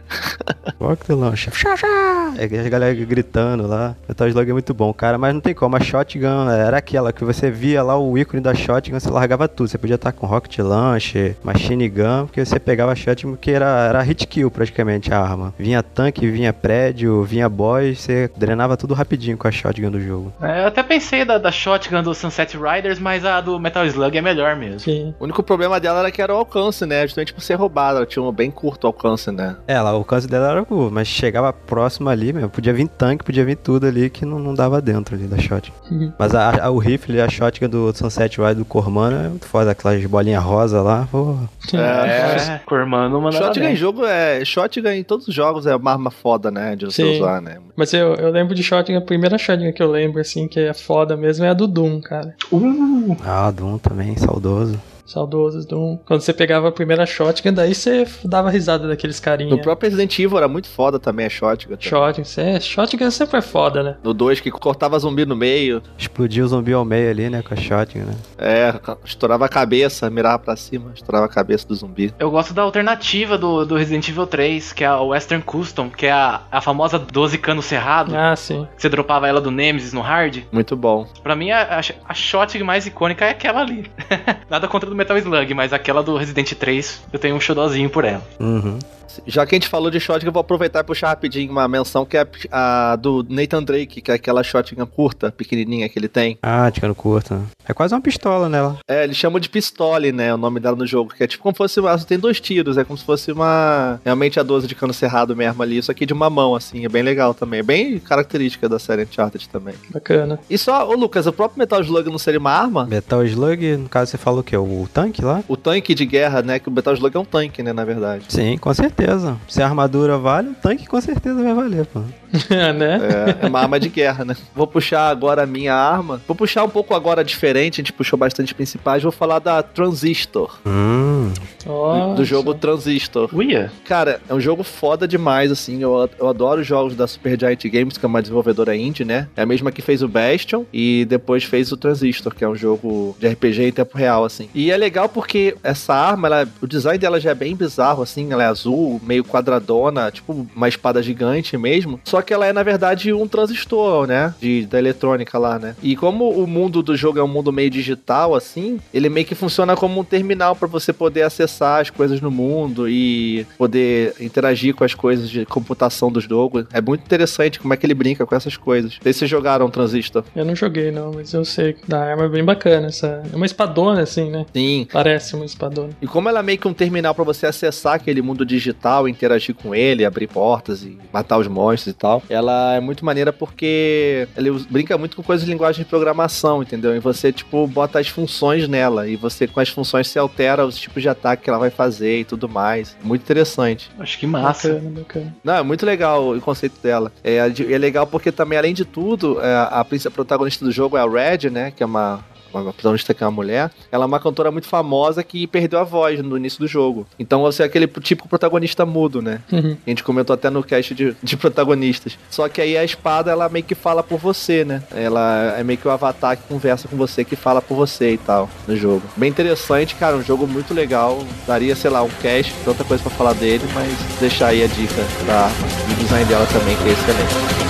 rocket 0.80 1.10
launcher, 1.10 1.54
Shazam! 1.54 1.90
É, 2.38 2.44
a 2.66 2.70
galera 2.70 2.94
gritando 2.94 3.68
lá. 3.68 3.96
Metal 4.08 4.28
Slug 4.28 4.50
é 4.50 4.54
muito 4.54 4.74
bom, 4.74 4.94
cara, 4.94 5.18
mas 5.18 5.34
não 5.34 5.42
tem 5.42 5.54
como. 5.54 5.76
A 5.76 5.80
shotgun 5.80 6.50
era 6.50 6.78
aquela 6.78 7.12
que 7.14 7.24
você 7.24 7.50
via 7.52 7.82
lá 7.84 7.98
o 7.98 8.18
ícone 8.18 8.42
da 8.42 8.54
shotgun, 8.54 9.00
você 9.00 9.10
largava 9.10 9.48
tudo. 9.48 9.70
Você 9.70 9.78
podia 9.78 9.96
estar 9.96 10.12
com 10.12 10.26
rocket 10.26 10.60
launcher, 10.60 11.36
machine 11.44 11.88
gun, 11.90 12.26
porque 12.26 12.44
você 12.44 12.60
pegava 12.60 12.92
a 12.92 12.96
shotgun 12.96 13.36
que 13.36 13.52
era, 13.52 13.88
era 13.88 14.02
hit 14.02 14.28
kill 14.28 14.50
praticamente 14.52 15.14
a 15.14 15.20
arma. 15.20 15.54
Vinha 15.58 15.82
tanque, 15.84 16.30
vinha 16.30 16.52
prédio, 16.54 17.24
vinha 17.24 17.48
boss, 17.50 18.00
você 18.00 18.30
drenava 18.36 18.76
tudo 18.78 18.94
rapidinho 18.94 19.38
com 19.38 19.48
a 19.48 19.52
shotgun 19.52 19.92
do 19.92 20.02
jogo. 20.02 20.34
É, 20.42 20.64
eu 20.64 20.68
até 20.68 20.84
pensei 20.84 21.24
da, 21.26 21.38
da 21.38 21.52
shotgun 21.52 22.04
do 22.04 22.14
Sunset 22.14 22.58
Riders, 22.58 23.00
mas 23.00 23.26
a 23.26 23.42
do 23.42 23.60
Metal 23.60 23.86
Slug 23.86 24.18
é 24.18 24.22
melhor 24.22 24.56
mesmo. 24.56 24.80
Sim. 24.80 25.14
O 25.20 25.26
único 25.30 25.44
problema 25.44 25.80
dela 25.80 26.00
era 26.00 26.12
que 26.12 26.22
era 26.22 26.34
o 26.34 26.38
alcance, 26.38 26.86
né? 26.86 27.04
Justamente 27.04 27.34
por 27.34 27.42
ser 27.42 27.56
roubada. 27.56 27.98
Ela 28.00 28.06
tinha 28.06 28.22
um 28.24 28.32
bem 28.32 28.50
curto 28.52 28.88
alcance, 28.88 29.32
né? 29.32 29.56
É, 29.68 29.80
lá, 29.80 29.94
o 29.94 29.98
alcance 29.98 30.28
dela 30.28 30.50
era 30.52 30.66
curto, 30.66 30.94
mas 30.94 31.08
chegava 31.08 31.52
próximo 31.54 32.10
ali, 32.10 32.34
meu, 32.34 32.50
podia 32.50 32.74
vir 32.74 32.88
tanque, 32.88 33.24
podia 33.24 33.46
vir 33.46 33.56
tudo 33.56 33.86
ali 33.88 34.10
que 34.10 34.26
não, 34.26 34.40
não 34.40 34.54
dava 34.54 34.82
dentro 34.82 35.16
ali 35.16 35.26
da 35.28 35.38
shot. 35.38 35.72
Uhum. 35.90 36.12
Mas 36.18 36.34
a, 36.36 36.66
a- 36.66 36.70
o 36.72 36.78
rifle, 36.78 37.22
a 37.22 37.30
shotgun 37.30 37.70
do 37.70 37.94
Sunset 37.96 38.40
Ride 38.42 38.56
do 38.56 38.66
Cormano 38.66 39.16
é 39.18 39.30
muito 39.30 39.46
foda, 39.46 39.72
aquelas 39.72 40.04
bolinhas 40.06 40.44
rosa 40.44 40.82
lá, 40.82 41.08
pô. 41.12 41.36
É, 41.74 42.60
Cormano 42.66 43.22
mandava 43.22 43.46
Shotgun 43.46 43.60
bem. 43.66 43.74
em 43.74 43.76
jogo 43.76 44.06
é. 44.06 44.44
Shotgun 44.44 44.90
em 44.90 45.04
todos 45.04 45.28
os 45.28 45.34
jogos 45.34 45.66
é 45.68 45.76
uma 45.76 45.92
arma 45.92 46.12
foda, 46.12 46.50
né? 46.52 46.76
De 46.76 46.86
você 46.86 47.04
Sim. 47.04 47.18
usar, 47.22 47.42
né? 47.42 47.58
Mas 47.76 47.94
eu, 47.94 48.16
eu 48.16 48.32
lembro 48.32 48.56
de 48.56 48.64
shotgun, 48.64 48.98
a 48.98 49.02
primeira 49.02 49.38
shotgun 49.38 49.72
que 49.72 49.82
eu 49.82 49.90
lembro, 49.92 50.20
assim, 50.20 50.48
que 50.48 50.60
é 50.60 50.74
foda 50.74 51.16
mesmo, 51.16 51.46
é 51.46 51.50
a 51.50 51.54
do 51.54 51.68
Doom, 51.68 52.02
cara. 52.02 52.36
Uh, 52.52 53.16
Ah, 53.26 53.52
Doom 53.52 53.78
também, 53.78 54.16
saudoso. 54.18 54.80
Saudosos 55.10 55.66
Doom. 55.66 55.98
Quando 56.06 56.22
você 56.22 56.34
pegava 56.34 56.70
a 56.70 56.72
primeira 56.72 57.06
shotgun, 57.06 57.54
daí 57.54 57.74
você 57.74 58.08
dava 58.24 58.50
risada 58.50 58.88
daqueles 58.88 59.20
carinha. 59.20 59.50
No 59.50 59.60
próprio 59.60 59.90
Resident 59.90 60.18
Evil 60.20 60.38
era 60.38 60.48
muito 60.48 60.70
foda 60.70 61.00
também 61.00 61.26
a 61.26 61.30
shotgun. 61.30 61.76
também. 61.76 61.90
Shotgun, 61.90 62.42
é, 62.42 62.60
shotgun 62.60 63.12
sempre 63.12 63.40
é 63.40 63.42
foda, 63.42 63.82
né? 63.82 63.98
No 64.04 64.14
2 64.14 64.40
que 64.40 64.52
cortava 64.52 65.00
zumbi 65.00 65.26
no 65.26 65.36
meio, 65.36 65.82
Explodiu 65.98 66.46
o 66.46 66.48
zumbi 66.48 66.74
ao 66.74 66.86
meio 66.86 67.10
ali, 67.10 67.30
né? 67.30 67.42
Com 67.42 67.54
a 67.54 67.58
shotgun, 67.58 68.06
né? 68.06 68.16
é, 68.38 68.74
estourava 69.04 69.46
a 69.46 69.50
cabeça, 69.50 70.10
mirava 70.10 70.40
pra 70.40 70.56
cima, 70.56 70.92
estourava 70.94 71.26
a 71.26 71.30
cabeça 71.30 71.68
do 71.68 71.76
zumbi. 71.76 72.14
Eu 72.20 72.30
gosto 72.30 72.54
da 72.54 72.62
alternativa 72.62 73.38
do, 73.38 73.66
do 73.66 73.76
Resident 73.76 74.08
Evil 74.08 74.28
3, 74.28 74.74
que 74.74 74.84
é 74.84 74.88
a 74.88 75.02
Western 75.02 75.44
Custom, 75.44 75.90
que 75.90 76.06
é 76.06 76.12
a, 76.12 76.42
a 76.52 76.62
famosa 76.62 77.00
12 77.00 77.38
cano 77.38 77.62
cerrado. 77.62 78.16
Ah, 78.16 78.36
sim. 78.36 78.68
que 78.76 78.82
Você 78.82 78.90
dropava 78.90 79.28
ela 79.28 79.42
do 79.42 79.52
Nemesis 79.52 79.92
no 79.92 80.02
hard. 80.02 80.44
Muito 80.52 80.76
bom. 80.76 81.08
Pra 81.24 81.36
mim, 81.36 81.52
a, 81.52 81.80
a, 81.80 81.82
a 82.08 82.14
shot 82.14 82.62
mais 82.64 82.86
icônica 82.86 83.26
é 83.26 83.32
aquela 83.32 83.62
ali. 83.62 83.90
Nada 84.50 84.68
contra 84.68 84.90
do 84.90 84.96
Metal 85.00 85.18
Slug, 85.18 85.54
mas 85.54 85.74
aquela 85.74 86.04
do 86.04 86.16
Resident 86.18 86.54
3, 86.54 87.02
eu 87.12 87.20
tenho 87.20 87.36
um 87.36 87.40
xodózinho 87.40 87.90
por 87.90 88.06
ela. 88.06 88.22
Uhum. 88.40 88.78
Já 89.26 89.46
que 89.46 89.56
a 89.56 89.58
gente 89.58 89.68
falou 89.68 89.90
de 89.90 90.00
shotgun, 90.00 90.28
eu 90.28 90.32
vou 90.32 90.42
aproveitar 90.42 90.80
e 90.80 90.84
puxar 90.84 91.08
rapidinho 91.10 91.52
uma 91.52 91.68
menção 91.68 92.06
que 92.06 92.18
é 92.18 92.28
a 92.52 92.96
do 92.96 93.26
Nathan 93.28 93.64
Drake, 93.64 94.02
que 94.02 94.12
é 94.12 94.14
aquela 94.14 94.44
shotgun 94.44 94.86
curta, 94.86 95.32
pequenininha 95.32 95.90
que 95.90 95.98
ele 95.98 96.08
tem. 96.08 96.38
Ah, 96.44 96.70
ticando 96.72 96.94
curto. 96.96 97.34
né? 97.34 97.42
É 97.68 97.74
quase 97.74 97.94
uma 97.94 98.02
pistola 98.02 98.50
nela. 98.50 98.78
É, 98.88 99.04
eles 99.04 99.18
chamam 99.18 99.40
de 99.40 99.50
pistole, 99.50 100.12
né? 100.12 100.34
O 100.34 100.38
nome 100.38 100.60
dela 100.60 100.76
no 100.76 100.86
jogo. 100.86 101.14
Que 101.14 101.24
é 101.24 101.28
tipo 101.28 101.44
como 101.44 101.54
se 101.54 101.58
fosse. 101.58 101.80
Ela 101.80 101.98
tem 102.00 102.18
dois 102.20 102.40
tiros, 102.40 102.78
é 102.78 102.84
como 102.84 102.98
se 102.98 103.04
fosse 103.06 103.32
uma. 103.32 104.00
Realmente 104.04 104.40
a 104.40 104.44
12 104.44 104.68
de 104.68 104.76
cano 104.76 104.94
cerrado 104.94 105.36
mesmo 105.36 105.62
ali. 105.62 105.78
Isso 105.78 105.92
aqui 105.92 106.06
de 106.06 106.14
uma 106.14 106.30
mão, 106.30 106.56
assim. 106.56 106.86
É 106.86 106.90
bem 106.90 107.04
legal 107.04 107.34
também. 107.34 107.60
É 107.60 107.64
bem 107.64 108.00
característica 108.00 108.68
da 108.68 108.80
série 108.80 109.04
Uncharted 109.04 109.50
também. 109.50 109.76
Bacana. 109.90 110.40
E 110.50 110.58
só, 110.58 110.88
ô 110.88 110.94
Lucas, 110.94 111.28
o 111.28 111.34
próprio 111.34 111.60
Metal 111.60 111.82
Slug 111.82 112.10
não 112.10 112.18
seria 112.18 112.40
uma 112.40 112.52
arma? 112.52 112.86
Metal 112.86 113.24
Slug, 113.26 113.78
no 113.78 113.90
caso 113.90 114.12
você 114.12 114.18
falou 114.18 114.40
o 114.40 114.44
quê? 114.44 114.58
O 114.58 114.88
tanque 114.90 115.24
lá? 115.24 115.44
O 115.48 115.56
tanque 115.56 115.96
de 115.96 116.06
guerra, 116.06 116.42
né? 116.42 116.60
Que 116.60 116.68
o 116.68 116.72
Metal 116.72 116.94
Slug 116.94 117.16
é 117.16 117.20
um 117.20 117.26
tanque, 117.26 117.64
né? 117.64 117.72
Na 117.74 117.86
verdade. 117.86 118.26
Sim, 118.28 118.58
com 118.58 118.74
certeza. 118.74 119.38
Se 119.48 119.62
a 119.62 119.66
armadura 119.66 120.18
vale, 120.18 120.50
o 120.50 120.56
tanque 120.56 120.86
com 120.86 121.00
certeza 121.00 121.42
vai 121.42 121.54
valer, 121.54 121.86
pô. 121.86 122.02
né? 122.76 123.00
É, 123.42 123.46
é 123.46 123.48
uma 123.48 123.60
arma 123.60 123.80
de 123.80 123.90
guerra, 123.90 124.24
né? 124.24 124.36
Vou 124.56 124.68
puxar 124.68 125.10
agora 125.10 125.44
a 125.44 125.46
minha 125.46 125.74
arma. 125.74 126.22
Vou 126.28 126.36
puxar 126.36 126.64
um 126.64 126.70
pouco 126.70 126.94
agora 126.94 127.24
diferente. 127.24 127.76
A 127.76 127.84
gente 127.84 127.94
puxou 127.94 128.18
bastante 128.18 128.54
principais. 128.54 129.04
Vou 129.04 129.12
falar 129.12 129.40
da 129.40 129.62
Transistor. 129.62 130.60
Hum. 130.66 131.32
Ó, 131.66 132.14
do 132.14 132.24
jogo 132.24 132.54
Transistor. 132.54 133.30
Uia! 133.34 133.72
Cara, 133.86 134.22
é 134.30 134.34
um 134.34 134.40
jogo 134.40 134.64
foda 134.64 135.08
demais, 135.08 135.52
assim. 135.52 135.82
Eu, 135.82 136.10
eu 136.18 136.28
adoro 136.28 136.62
os 136.62 136.68
jogos 136.68 136.96
da 136.96 137.08
Supergiant 137.08 137.64
Games, 137.66 137.98
que 137.98 138.06
é 138.06 138.08
uma 138.08 138.22
desenvolvedora 138.22 138.76
indie, 138.76 139.06
né? 139.06 139.28
É 139.36 139.42
a 139.42 139.46
mesma 139.46 139.72
que 139.72 139.82
fez 139.82 140.02
o 140.02 140.08
Bastion 140.08 140.66
e 140.72 141.06
depois 141.06 141.44
fez 141.44 141.72
o 141.72 141.78
Transistor, 141.78 142.34
que 142.34 142.44
é 142.44 142.50
um 142.50 142.56
jogo 142.56 143.16
de 143.20 143.28
RPG 143.28 143.64
em 143.64 143.72
tempo 143.72 143.98
real, 143.98 144.24
assim. 144.24 144.50
E 144.54 144.72
é 144.72 144.78
legal 144.78 145.10
porque 145.10 145.56
essa 145.64 145.94
arma, 145.94 146.28
ela, 146.28 146.48
o 146.62 146.68
design 146.68 146.98
dela 146.98 147.20
já 147.20 147.32
é 147.32 147.36
bem 147.36 147.56
bizarro, 147.56 148.04
assim. 148.04 148.32
Ela 148.32 148.44
é 148.44 148.48
azul, 148.48 149.02
meio 149.04 149.24
quadradona, 149.24 150.12
tipo 150.12 150.48
uma 150.56 150.68
espada 150.68 151.02
gigante 151.02 151.58
mesmo. 151.58 152.00
Só 152.04 152.19
que 152.22 152.34
ela 152.34 152.46
é, 152.46 152.54
na 152.54 152.64
verdade, 152.64 153.14
um 153.14 153.28
transistor, 153.28 154.08
né? 154.08 154.34
De, 154.40 154.66
da 154.66 154.78
eletrônica 154.78 155.38
lá, 155.38 155.58
né? 155.60 155.76
E 155.82 155.96
como 155.96 156.30
o 156.30 156.48
mundo 156.48 156.82
do 156.82 156.96
jogo 156.96 157.20
é 157.20 157.24
um 157.24 157.28
mundo 157.28 157.52
meio 157.52 157.70
digital, 157.70 158.36
assim, 158.36 158.80
ele 158.94 159.10
meio 159.10 159.26
que 159.26 159.36
funciona 159.36 159.76
como 159.76 160.00
um 160.00 160.04
terminal 160.04 160.56
para 160.56 160.68
você 160.68 160.92
poder 160.92 161.24
acessar 161.24 161.82
as 161.82 161.90
coisas 161.90 162.22
no 162.22 162.32
mundo 162.32 162.88
e 162.88 163.46
poder 163.58 164.16
interagir 164.20 164.74
com 164.74 164.84
as 164.84 164.94
coisas 164.94 165.30
de 165.30 165.46
computação 165.46 166.12
do 166.12 166.20
jogo. 166.20 166.66
É 166.72 166.82
muito 166.82 167.02
interessante 167.02 167.60
como 167.60 167.74
é 167.74 167.78
que 167.78 167.86
ele 167.86 167.94
brinca 167.94 168.26
com 168.26 168.36
essas 168.36 168.58
coisas. 168.58 168.98
Sei 169.02 169.14
se 169.14 169.20
vocês 169.20 169.32
jogaram 169.32 169.70
Transistor. 169.70 170.24
Eu 170.36 170.46
não 170.46 170.56
joguei, 170.56 170.92
não, 170.92 171.12
mas 171.14 171.34
eu 171.34 171.46
sei 171.46 171.74
que 171.74 171.88
da 171.88 172.04
arma 172.04 172.26
é 172.26 172.30
bem 172.30 172.44
bacana. 172.44 172.88
Essa... 172.88 173.24
É 173.32 173.36
uma 173.36 173.46
espadona, 173.46 174.02
assim, 174.02 174.30
né? 174.30 174.46
Sim. 174.54 174.88
Parece 174.92 175.36
uma 175.36 175.46
espadona. 175.46 175.90
E 176.02 176.08
como 176.08 176.30
ela 176.30 176.40
é 176.40 176.44
meio 176.44 176.58
que 176.58 176.68
um 176.68 176.74
terminal 176.74 177.14
para 177.14 177.24
você 177.24 177.46
acessar 177.46 177.96
aquele 177.96 178.22
mundo 178.22 178.46
digital, 178.46 179.08
interagir 179.08 179.56
com 179.56 179.74
ele, 179.76 180.06
abrir 180.06 180.28
portas 180.28 180.84
e 180.84 180.98
matar 181.12 181.38
os 181.38 181.48
monstros 181.48 181.94
e 181.94 181.98
tal, 181.98 182.09
ela 182.30 182.76
é 182.76 182.80
muito 182.80 183.06
maneira 183.06 183.32
porque 183.32 184.28
ele 184.36 184.52
brinca 184.70 184.98
muito 184.98 185.16
com 185.16 185.24
coisas 185.24 185.46
de 185.46 185.52
linguagem 185.52 185.84
de 185.84 185.90
programação, 185.90 186.62
entendeu? 186.62 186.96
E 186.96 187.00
você, 187.00 187.32
tipo, 187.32 187.68
bota 187.68 188.00
as 188.00 188.08
funções 188.08 188.68
nela 188.68 189.08
e 189.08 189.16
você, 189.16 189.48
com 189.48 189.60
as 189.60 189.70
funções, 189.70 190.08
se 190.08 190.18
altera 190.18 190.66
os 190.66 190.78
tipos 190.78 191.02
de 191.02 191.10
ataque 191.10 191.44
que 191.44 191.50
ela 191.50 191.60
vai 191.60 191.70
fazer 191.70 192.20
e 192.20 192.24
tudo 192.24 192.48
mais. 192.48 192.96
Muito 193.04 193.22
interessante. 193.22 193.90
Acho 194.00 194.18
que 194.18 194.28
massa. 194.28 194.74
Bacana, 194.74 194.90
bacana. 194.92 195.36
Não, 195.44 195.56
é 195.56 195.64
muito 195.64 195.86
legal 195.86 196.36
o 196.36 196.42
conceito 196.42 196.82
dela. 196.82 197.12
É, 197.24 197.38
é 197.38 197.78
legal 197.78 198.08
porque 198.08 198.32
também, 198.32 198.58
além 198.58 198.74
de 198.74 198.86
tudo, 198.86 199.40
é, 199.42 199.68
a, 199.72 199.84
principal 199.84 200.14
protagonista 200.14 200.66
do 200.66 200.72
jogo 200.72 200.98
é 200.98 201.02
a 201.02 201.08
Red, 201.08 201.50
né? 201.50 201.72
Que 201.72 201.84
é 201.84 201.86
uma. 201.86 202.24
Uma 202.54 202.74
protagonista 202.74 203.14
que 203.14 203.24
é 203.24 203.28
uma 203.28 203.32
mulher, 203.32 203.72
ela 203.92 204.06
é 204.06 204.08
uma 204.08 204.20
cantora 204.20 204.52
muito 204.52 204.68
famosa 204.68 205.24
que 205.24 205.46
perdeu 205.48 205.80
a 205.80 205.84
voz 205.84 206.22
no 206.22 206.38
início 206.38 206.60
do 206.60 206.68
jogo. 206.68 207.06
Então 207.18 207.42
você 207.42 207.64
é 207.64 207.66
aquele 207.66 207.88
típico 207.88 208.28
protagonista 208.28 208.86
mudo, 208.86 209.22
né? 209.22 209.42
Uhum. 209.52 209.78
A 209.86 209.90
gente 209.90 210.04
comentou 210.04 210.34
até 210.34 210.50
no 210.50 210.64
cast 210.64 210.94
de, 210.94 211.16
de 211.22 211.38
protagonistas. 211.38 212.18
Só 212.30 212.48
que 212.50 212.62
aí 212.62 212.78
a 212.78 212.84
espada, 212.84 213.32
ela 213.32 213.50
meio 213.50 213.66
que 213.66 213.76
fala 213.76 214.04
por 214.04 214.20
você, 214.20 214.66
né? 214.66 214.84
Ela 214.92 215.56
é 215.58 215.64
meio 215.64 215.78
que 215.78 215.88
o 215.88 215.92
avatar 215.92 216.38
que 216.38 216.44
conversa 216.44 216.88
com 216.88 216.98
você, 216.98 217.24
que 217.24 217.36
fala 217.36 217.62
por 217.62 217.76
você 217.76 218.14
e 218.14 218.18
tal, 218.18 218.50
no 218.68 218.76
jogo. 218.76 219.04
Bem 219.16 219.30
interessante, 219.30 219.96
cara, 219.96 220.16
um 220.16 220.24
jogo 220.24 220.48
muito 220.48 220.74
legal. 220.74 221.24
Daria, 221.46 221.76
sei 221.76 221.90
lá, 221.90 222.02
um 222.04 222.10
cast, 222.22 222.54
tanta 222.66 222.84
coisa 222.84 223.04
pra 223.04 223.12
falar 223.12 223.34
dele, 223.34 223.64
mas 223.74 223.92
deixar 224.20 224.48
aí 224.48 224.64
a 224.64 224.68
dica 224.68 225.04
da 225.26 225.46
arma. 225.46 225.68
E 225.90 225.94
o 225.94 225.96
design 225.96 226.26
dela 226.26 226.46
também, 226.48 226.76
que 226.78 226.90
é 226.90 226.92
excelente. 226.92 227.69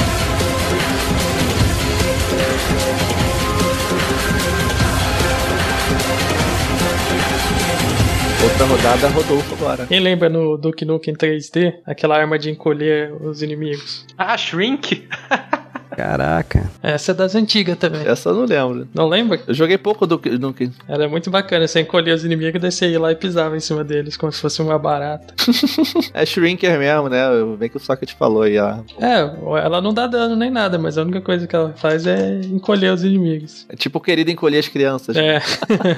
Rodada, 8.70 9.07
Rodolfo 9.07 9.55
agora. 9.55 9.88
Quem 9.88 9.99
lembra 9.99 10.30
no 10.30 10.55
Duke 10.55 10.86
Nukem 10.86 11.15
3D? 11.15 11.80
Aquela 11.84 12.15
arma 12.15 12.38
de 12.38 12.51
encolher 12.51 13.11
os 13.20 13.41
inimigos. 13.41 14.05
Ah, 14.15 14.38
Shrink? 14.38 15.07
Caraca. 15.96 16.70
Essa 16.82 17.12
é 17.12 17.14
das 17.16 17.36
antigas 17.36 17.78
também. 17.78 18.06
Essa 18.08 18.30
eu 18.30 18.36
não 18.36 18.46
lembro. 18.46 18.88
Não 18.94 19.08
lembra? 19.08 19.40
Eu 19.48 19.54
joguei 19.54 19.78
pouco 19.78 20.06
do 20.08 20.18
que. 20.20 20.38
do 20.38 20.54
que- 20.54 20.70
Era 20.88 21.08
muito 21.10 21.30
bacana. 21.30 21.68
Você 21.68 21.80
encolhia 21.82 22.14
os 22.14 22.24
inimigos, 22.24 22.62
daí 22.62 22.72
você 22.72 22.90
ia 22.90 23.00
lá 23.00 23.12
e 23.12 23.16
pisava 23.16 23.56
em 23.58 23.60
cima 23.60 23.84
deles, 23.84 24.16
como 24.18 24.32
se 24.32 24.40
fosse 24.42 24.62
uma 24.62 24.78
barata. 24.80 25.34
É 26.14 26.26
Shrinker 26.26 26.78
mesmo, 26.80 27.10
né? 27.10 27.20
Bem 27.58 27.70
que 27.70 27.78
o 27.78 27.80
Socket 27.80 28.12
falou 28.14 28.44
aí, 28.44 28.58
ó. 28.58 28.78
É, 29.00 29.20
ela 29.64 29.82
não 29.82 29.94
dá 29.94 30.08
dano 30.08 30.36
nem 30.36 30.50
nada, 30.50 30.78
mas 30.78 30.98
a 30.98 31.02
única 31.02 31.22
coisa 31.22 31.48
que 31.48 31.56
ela 31.56 31.74
faz 31.76 32.06
é 32.08 32.42
encolher 32.46 32.92
os 32.94 33.04
inimigos. 33.04 33.66
É 33.70 33.76
tipo 33.76 34.00
querido 34.00 34.32
encolher 34.32 34.60
as 34.60 34.68
crianças. 34.68 35.16
É. 35.16 35.42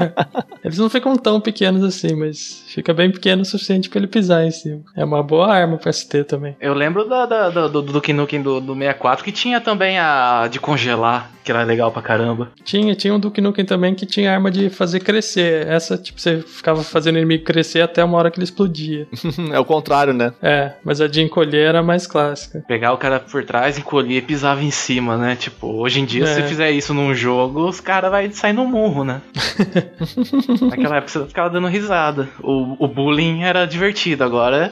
Eles 0.63 0.77
não 0.77 0.89
ficam 0.89 1.15
tão 1.15 1.39
pequenos 1.39 1.83
assim, 1.83 2.15
mas 2.15 2.63
fica 2.67 2.93
bem 2.93 3.11
pequeno 3.11 3.41
o 3.41 3.45
suficiente 3.45 3.89
pra 3.89 3.99
ele 3.99 4.07
pisar 4.07 4.45
em 4.45 4.51
cima. 4.51 4.81
É 4.95 5.03
uma 5.03 5.23
boa 5.23 5.51
arma 5.51 5.77
pra 5.77 5.91
se 5.91 6.07
ter 6.07 6.23
também. 6.25 6.55
Eu 6.59 6.73
lembro 6.73 7.07
da, 7.07 7.25
da- 7.25 7.49
do, 7.49 7.69
do 7.69 7.81
Duke 7.93 8.13
Nukem 8.13 8.41
do, 8.41 8.59
do 8.59 8.73
64 8.73 9.23
que 9.23 9.31
tinha 9.31 9.59
também 9.59 9.80
a 9.99 10.47
de 10.49 10.59
congelar, 10.59 11.31
que 11.43 11.51
era 11.51 11.63
legal 11.63 11.91
pra 11.91 12.01
caramba. 12.01 12.51
Tinha, 12.63 12.95
tinha 12.95 13.13
um 13.13 13.19
Duke 13.19 13.41
Nukem 13.41 13.65
também 13.65 13.95
que 13.95 14.05
tinha 14.05 14.31
arma 14.31 14.51
de 14.51 14.69
fazer 14.69 14.99
crescer. 14.99 15.67
Essa, 15.67 15.97
tipo, 15.97 16.19
você 16.21 16.39
ficava 16.41 16.83
fazendo 16.83 17.15
o 17.15 17.17
inimigo 17.19 17.43
crescer 17.43 17.81
até 17.81 18.03
uma 18.03 18.17
hora 18.17 18.29
que 18.29 18.37
ele 18.37 18.43
explodia. 18.43 19.07
é 19.51 19.59
o 19.59 19.65
contrário, 19.65 20.13
né? 20.13 20.33
É, 20.41 20.73
mas 20.83 21.01
a 21.01 21.07
de 21.07 21.21
encolher 21.21 21.67
era 21.67 21.81
mais 21.83 22.05
clássica. 22.07 22.63
Pegar 22.67 22.93
o 22.93 22.97
cara 22.97 23.19
por 23.19 23.43
trás, 23.43 23.77
encolher 23.77 24.17
e 24.17 24.21
pisava 24.21 24.63
em 24.63 24.71
cima, 24.71 25.17
né? 25.17 25.35
Tipo, 25.35 25.67
hoje 25.67 25.99
em 25.99 26.05
dia, 26.05 26.25
se 26.27 26.33
É. 26.33 26.35
você 26.35 26.43
fizer 26.47 26.71
isso 26.71 26.93
num 26.93 27.13
jogo, 27.13 27.67
os 27.67 27.79
caras 27.79 28.11
vão 28.11 28.31
sair 28.31 28.53
no 28.53 28.65
murro, 28.67 29.03
né? 29.03 29.21
Naquela 30.69 30.97
época 30.97 31.11
você 31.11 31.25
ficava 31.27 31.49
dando 31.49 31.67
risada. 31.67 32.29
O, 32.41 32.75
o 32.83 32.87
bullying 32.87 33.43
era 33.43 33.65
divertido, 33.65 34.23
agora. 34.23 34.71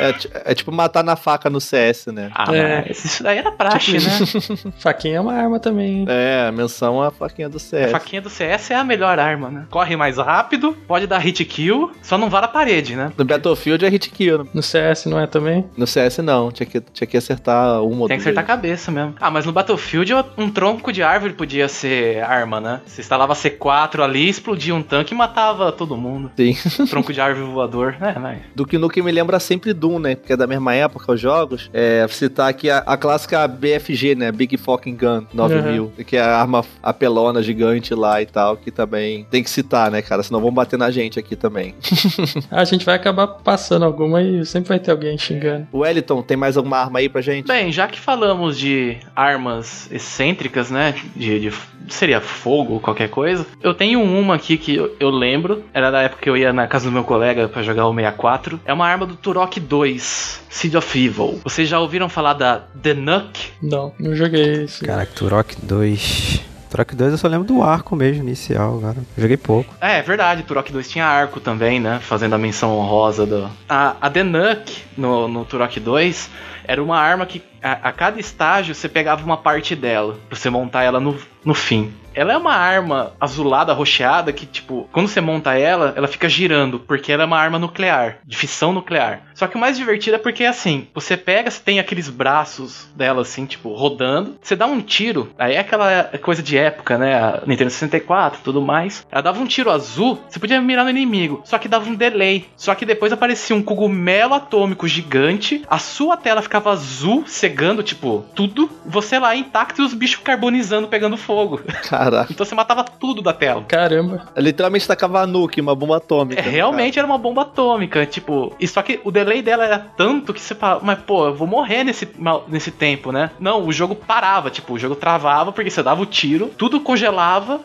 É, 0.00 0.50
é 0.50 0.54
tipo 0.54 0.72
matar 0.72 1.02
na 1.04 1.16
faca 1.16 1.48
no 1.50 1.60
CS, 1.60 2.06
né? 2.06 2.30
Ah, 2.34 2.54
É. 2.54 2.84
mas 2.88 3.04
isso 3.04 3.22
daí 3.22 3.38
era 3.38 3.50
praxe, 3.52 3.92
né? 3.94 4.72
Faquinha 4.78 5.16
é 5.16 5.20
uma 5.20 5.32
arma 5.34 5.58
também. 5.58 6.00
hein? 6.00 6.06
É, 6.08 6.46
a 6.48 6.52
menção 6.52 7.02
à 7.02 7.10
faquinha 7.10 7.48
do 7.48 7.56
A 7.56 7.60
CS. 7.60 7.90
faquinha 7.90 8.22
do 8.22 8.30
CS 8.30 8.70
é 8.70 8.74
a 8.76 8.84
melhor 8.84 9.18
arma, 9.18 9.50
né? 9.50 9.66
Corre 9.70 9.96
mais 9.96 10.16
rápido, 10.18 10.72
pode 10.86 11.06
dar 11.06 11.18
hit 11.18 11.44
kill, 11.44 11.90
só 12.02 12.16
não 12.16 12.28
vara 12.30 12.46
a 12.46 12.48
parede, 12.48 12.96
né? 12.96 13.12
No 13.16 13.24
Battlefield 13.24 13.84
é 13.84 13.88
hit 13.88 14.10
kill. 14.10 14.46
No 14.54 14.62
CS 14.62 15.06
não 15.06 15.18
é 15.18 15.26
também? 15.26 15.64
No 15.76 15.86
CS 15.86 16.18
não, 16.18 16.50
tinha 16.50 16.66
que, 16.66 16.80
tinha 16.80 17.06
que 17.06 17.16
acertar 17.16 17.82
uma 17.82 18.02
ou 18.02 18.08
Tem 18.08 18.16
que 18.16 18.22
acertar 18.22 18.44
a 18.44 18.46
cabeça 18.46 18.90
mesmo. 18.90 19.14
Ah, 19.20 19.30
mas 19.30 19.44
no 19.46 19.52
Battlefield 19.52 20.12
um 20.36 20.50
tronco 20.50 20.92
de 20.92 21.02
árvore 21.02 21.32
podia 21.34 21.68
ser 21.68 22.22
arma, 22.22 22.60
né? 22.60 22.80
Você 22.86 23.00
instalava 23.00 23.34
C4 23.34 24.02
ali, 24.02 24.28
explodia 24.28 24.74
um 24.74 24.82
tanque 24.82 25.14
e 25.14 25.16
matava 25.16 25.72
todo 25.72 25.96
mundo. 25.96 26.30
Sim. 26.36 26.54
tronco 26.88 27.12
de 27.12 27.20
árvore 27.20 27.46
voador. 27.50 27.96
É, 28.00 28.18
mas. 28.18 28.38
Do 28.54 28.66
que 28.66 28.78
no 28.78 28.88
que 28.88 29.02
me 29.02 29.10
lembra 29.10 29.38
sempre 29.40 29.72
Doom, 29.72 29.89
Doom, 29.90 29.98
né? 29.98 30.14
Porque 30.14 30.32
é 30.32 30.36
da 30.36 30.46
mesma 30.46 30.74
época 30.74 31.12
os 31.12 31.20
jogos. 31.20 31.68
É, 31.72 32.06
citar 32.08 32.48
aqui 32.48 32.70
a, 32.70 32.78
a 32.78 32.96
clássica 32.96 33.46
BFG, 33.48 34.14
né? 34.14 34.30
Big 34.32 34.56
Fucking 34.56 34.96
Gun 34.96 35.24
9000, 35.32 35.92
que 36.06 36.16
é 36.16 36.20
a 36.20 36.36
arma 36.40 36.64
apelona 36.82 37.42
gigante 37.42 37.94
lá 37.94 38.20
e 38.22 38.26
tal, 38.26 38.56
que 38.56 38.70
também 38.70 39.26
tem 39.30 39.42
que 39.42 39.50
citar, 39.50 39.90
né, 39.90 40.02
cara? 40.02 40.22
Senão 40.22 40.40
vão 40.40 40.52
bater 40.52 40.78
na 40.78 40.90
gente 40.90 41.18
aqui 41.18 41.34
também. 41.36 41.74
A 42.50 42.64
gente 42.64 42.84
vai 42.84 42.94
acabar 42.94 43.26
passando 43.26 43.84
alguma 43.84 44.22
e 44.22 44.44
sempre 44.44 44.68
vai 44.70 44.78
ter 44.78 44.90
alguém 44.90 45.16
xingando. 45.18 45.66
Wellington, 45.72 46.22
tem 46.22 46.36
mais 46.36 46.56
alguma 46.56 46.78
arma 46.78 46.98
aí 46.98 47.08
pra 47.08 47.20
gente? 47.20 47.46
Bem, 47.46 47.72
já 47.72 47.86
que 47.88 47.98
falamos 47.98 48.58
de 48.58 48.96
armas 49.14 49.88
excêntricas, 49.90 50.70
né? 50.70 50.94
De, 51.16 51.40
de- 51.40 51.52
seria 51.88 52.20
fogo 52.20 52.74
ou 52.74 52.80
qualquer 52.80 53.08
coisa. 53.08 53.46
Eu 53.62 53.74
tenho 53.74 54.02
uma 54.02 54.34
aqui 54.36 54.56
que 54.56 54.76
eu, 54.76 54.94
eu 55.00 55.10
lembro. 55.10 55.64
Era 55.72 55.90
da 55.90 56.02
época 56.02 56.22
que 56.22 56.30
eu 56.30 56.36
ia 56.36 56.52
na 56.52 56.66
casa 56.66 56.84
do 56.86 56.92
meu 56.92 57.04
colega 57.04 57.48
pra 57.48 57.62
jogar 57.62 57.86
o 57.86 57.94
64. 57.94 58.60
É 58.64 58.72
uma 58.72 58.86
arma 58.86 59.06
do 59.06 59.16
Turok 59.16 59.58
2, 59.58 59.79
Seed 59.88 60.74
of 60.74 60.98
Evil. 60.98 61.40
Vocês 61.44 61.68
já 61.68 61.78
ouviram 61.80 62.08
falar 62.08 62.34
da 62.34 62.62
The 62.82 62.94
Nuck? 62.94 63.52
Não, 63.62 63.92
não 63.98 64.14
joguei 64.14 64.64
esse. 64.64 64.84
Caraca, 64.84 65.12
Turok 65.14 65.56
2. 65.62 66.40
Turok 66.70 66.94
2 66.94 67.12
eu 67.12 67.18
só 67.18 67.26
lembro 67.26 67.46
do 67.46 67.62
arco 67.62 67.96
mesmo, 67.96 68.22
inicial, 68.22 68.78
cara. 68.80 68.98
Eu 69.16 69.22
joguei 69.22 69.36
pouco. 69.36 69.74
É, 69.80 69.98
é 69.98 70.02
verdade, 70.02 70.44
Turok 70.44 70.70
2 70.70 70.88
tinha 70.88 71.04
arco 71.04 71.40
também, 71.40 71.80
né? 71.80 71.98
Fazendo 72.00 72.34
a 72.34 72.38
menção 72.38 72.76
honrosa 72.78 73.26
do. 73.26 73.50
A, 73.68 73.96
a 74.00 74.08
The 74.08 74.22
Nuck 74.22 74.82
no, 74.96 75.26
no 75.26 75.44
Turok 75.44 75.80
2 75.80 76.30
era 76.64 76.80
uma 76.80 76.96
arma 76.96 77.26
que 77.26 77.42
a, 77.60 77.72
a 77.72 77.92
cada 77.92 78.20
estágio 78.20 78.74
você 78.74 78.88
pegava 78.88 79.24
uma 79.24 79.36
parte 79.36 79.74
dela, 79.74 80.16
pra 80.28 80.38
você 80.38 80.48
montar 80.48 80.84
ela 80.84 81.00
no, 81.00 81.16
no 81.44 81.54
fim. 81.54 81.92
Ela 82.14 82.32
é 82.32 82.36
uma 82.36 82.54
arma 82.54 83.12
azulada, 83.20 83.72
rocheada, 83.72 84.32
que, 84.32 84.46
tipo, 84.46 84.88
quando 84.92 85.08
você 85.08 85.20
monta 85.20 85.54
ela, 85.54 85.92
ela 85.96 86.08
fica 86.08 86.28
girando, 86.28 86.78
porque 86.78 87.10
ela 87.12 87.22
é 87.24 87.26
uma 87.26 87.38
arma 87.38 87.58
nuclear, 87.58 88.18
de 88.24 88.36
fissão 88.36 88.72
nuclear. 88.72 89.22
Só 89.40 89.46
que 89.46 89.56
o 89.56 89.58
mais 89.58 89.78
divertido 89.78 90.16
é 90.16 90.18
porque, 90.18 90.44
assim, 90.44 90.86
você 90.92 91.16
pega, 91.16 91.50
você 91.50 91.62
tem 91.62 91.80
aqueles 91.80 92.10
braços 92.10 92.86
dela, 92.94 93.22
assim, 93.22 93.46
tipo, 93.46 93.72
rodando, 93.72 94.36
você 94.42 94.54
dá 94.54 94.66
um 94.66 94.82
tiro, 94.82 95.30
aí 95.38 95.54
é 95.54 95.60
aquela 95.60 96.10
coisa 96.20 96.42
de 96.42 96.58
época, 96.58 96.98
né? 96.98 97.14
A 97.14 97.42
Nintendo 97.46 97.70
64 97.70 98.42
tudo 98.44 98.60
mais. 98.60 99.06
Ela 99.10 99.22
dava 99.22 99.40
um 99.40 99.46
tiro 99.46 99.70
azul, 99.70 100.18
você 100.28 100.38
podia 100.38 100.60
mirar 100.60 100.84
no 100.84 100.90
inimigo, 100.90 101.40
só 101.46 101.56
que 101.56 101.68
dava 101.68 101.88
um 101.88 101.94
delay. 101.94 102.44
Só 102.54 102.74
que 102.74 102.84
depois 102.84 103.14
aparecia 103.14 103.56
um 103.56 103.62
cogumelo 103.62 104.34
atômico 104.34 104.86
gigante, 104.86 105.62
a 105.70 105.78
sua 105.78 106.18
tela 106.18 106.42
ficava 106.42 106.70
azul, 106.70 107.24
cegando, 107.26 107.82
tipo, 107.82 108.26
tudo, 108.34 108.68
você 108.84 109.18
lá 109.18 109.34
intacto 109.34 109.80
e 109.80 109.84
os 109.86 109.94
bichos 109.94 110.20
carbonizando, 110.22 110.86
pegando 110.86 111.16
fogo. 111.16 111.62
Caraca. 111.88 112.30
Então 112.30 112.44
você 112.44 112.54
matava 112.54 112.84
tudo 112.84 113.22
da 113.22 113.32
tela. 113.32 113.64
Caramba. 113.66 114.28
Literalmente 114.36 114.86
tacava 114.86 115.22
a 115.22 115.26
nuke, 115.26 115.62
uma 115.62 115.74
bomba 115.74 115.96
atômica. 115.96 116.42
É, 116.42 116.44
realmente 116.44 116.98
era 116.98 117.06
uma 117.06 117.16
bomba 117.16 117.40
atômica, 117.40 118.04
tipo, 118.04 118.54
e 118.60 118.68
só 118.68 118.82
que 118.82 119.00
o 119.02 119.10
delay 119.10 119.29
dela 119.40 119.64
era 119.64 119.78
tanto 119.78 120.34
que 120.34 120.40
você 120.40 120.54
fala, 120.54 120.80
mas 120.82 120.98
pô, 120.98 121.26
eu 121.26 121.34
vou 121.34 121.46
morrer 121.46 121.84
nesse, 121.84 122.08
nesse 122.48 122.70
tempo, 122.70 123.12
né? 123.12 123.30
Não, 123.38 123.64
o 123.64 123.72
jogo 123.72 123.94
parava, 123.94 124.50
tipo, 124.50 124.74
o 124.74 124.78
jogo 124.78 124.96
travava 124.96 125.52
porque 125.52 125.70
você 125.70 125.82
dava 125.82 126.02
o 126.02 126.06
tiro, 126.06 126.48
tudo 126.58 126.80
congelava, 126.80 127.60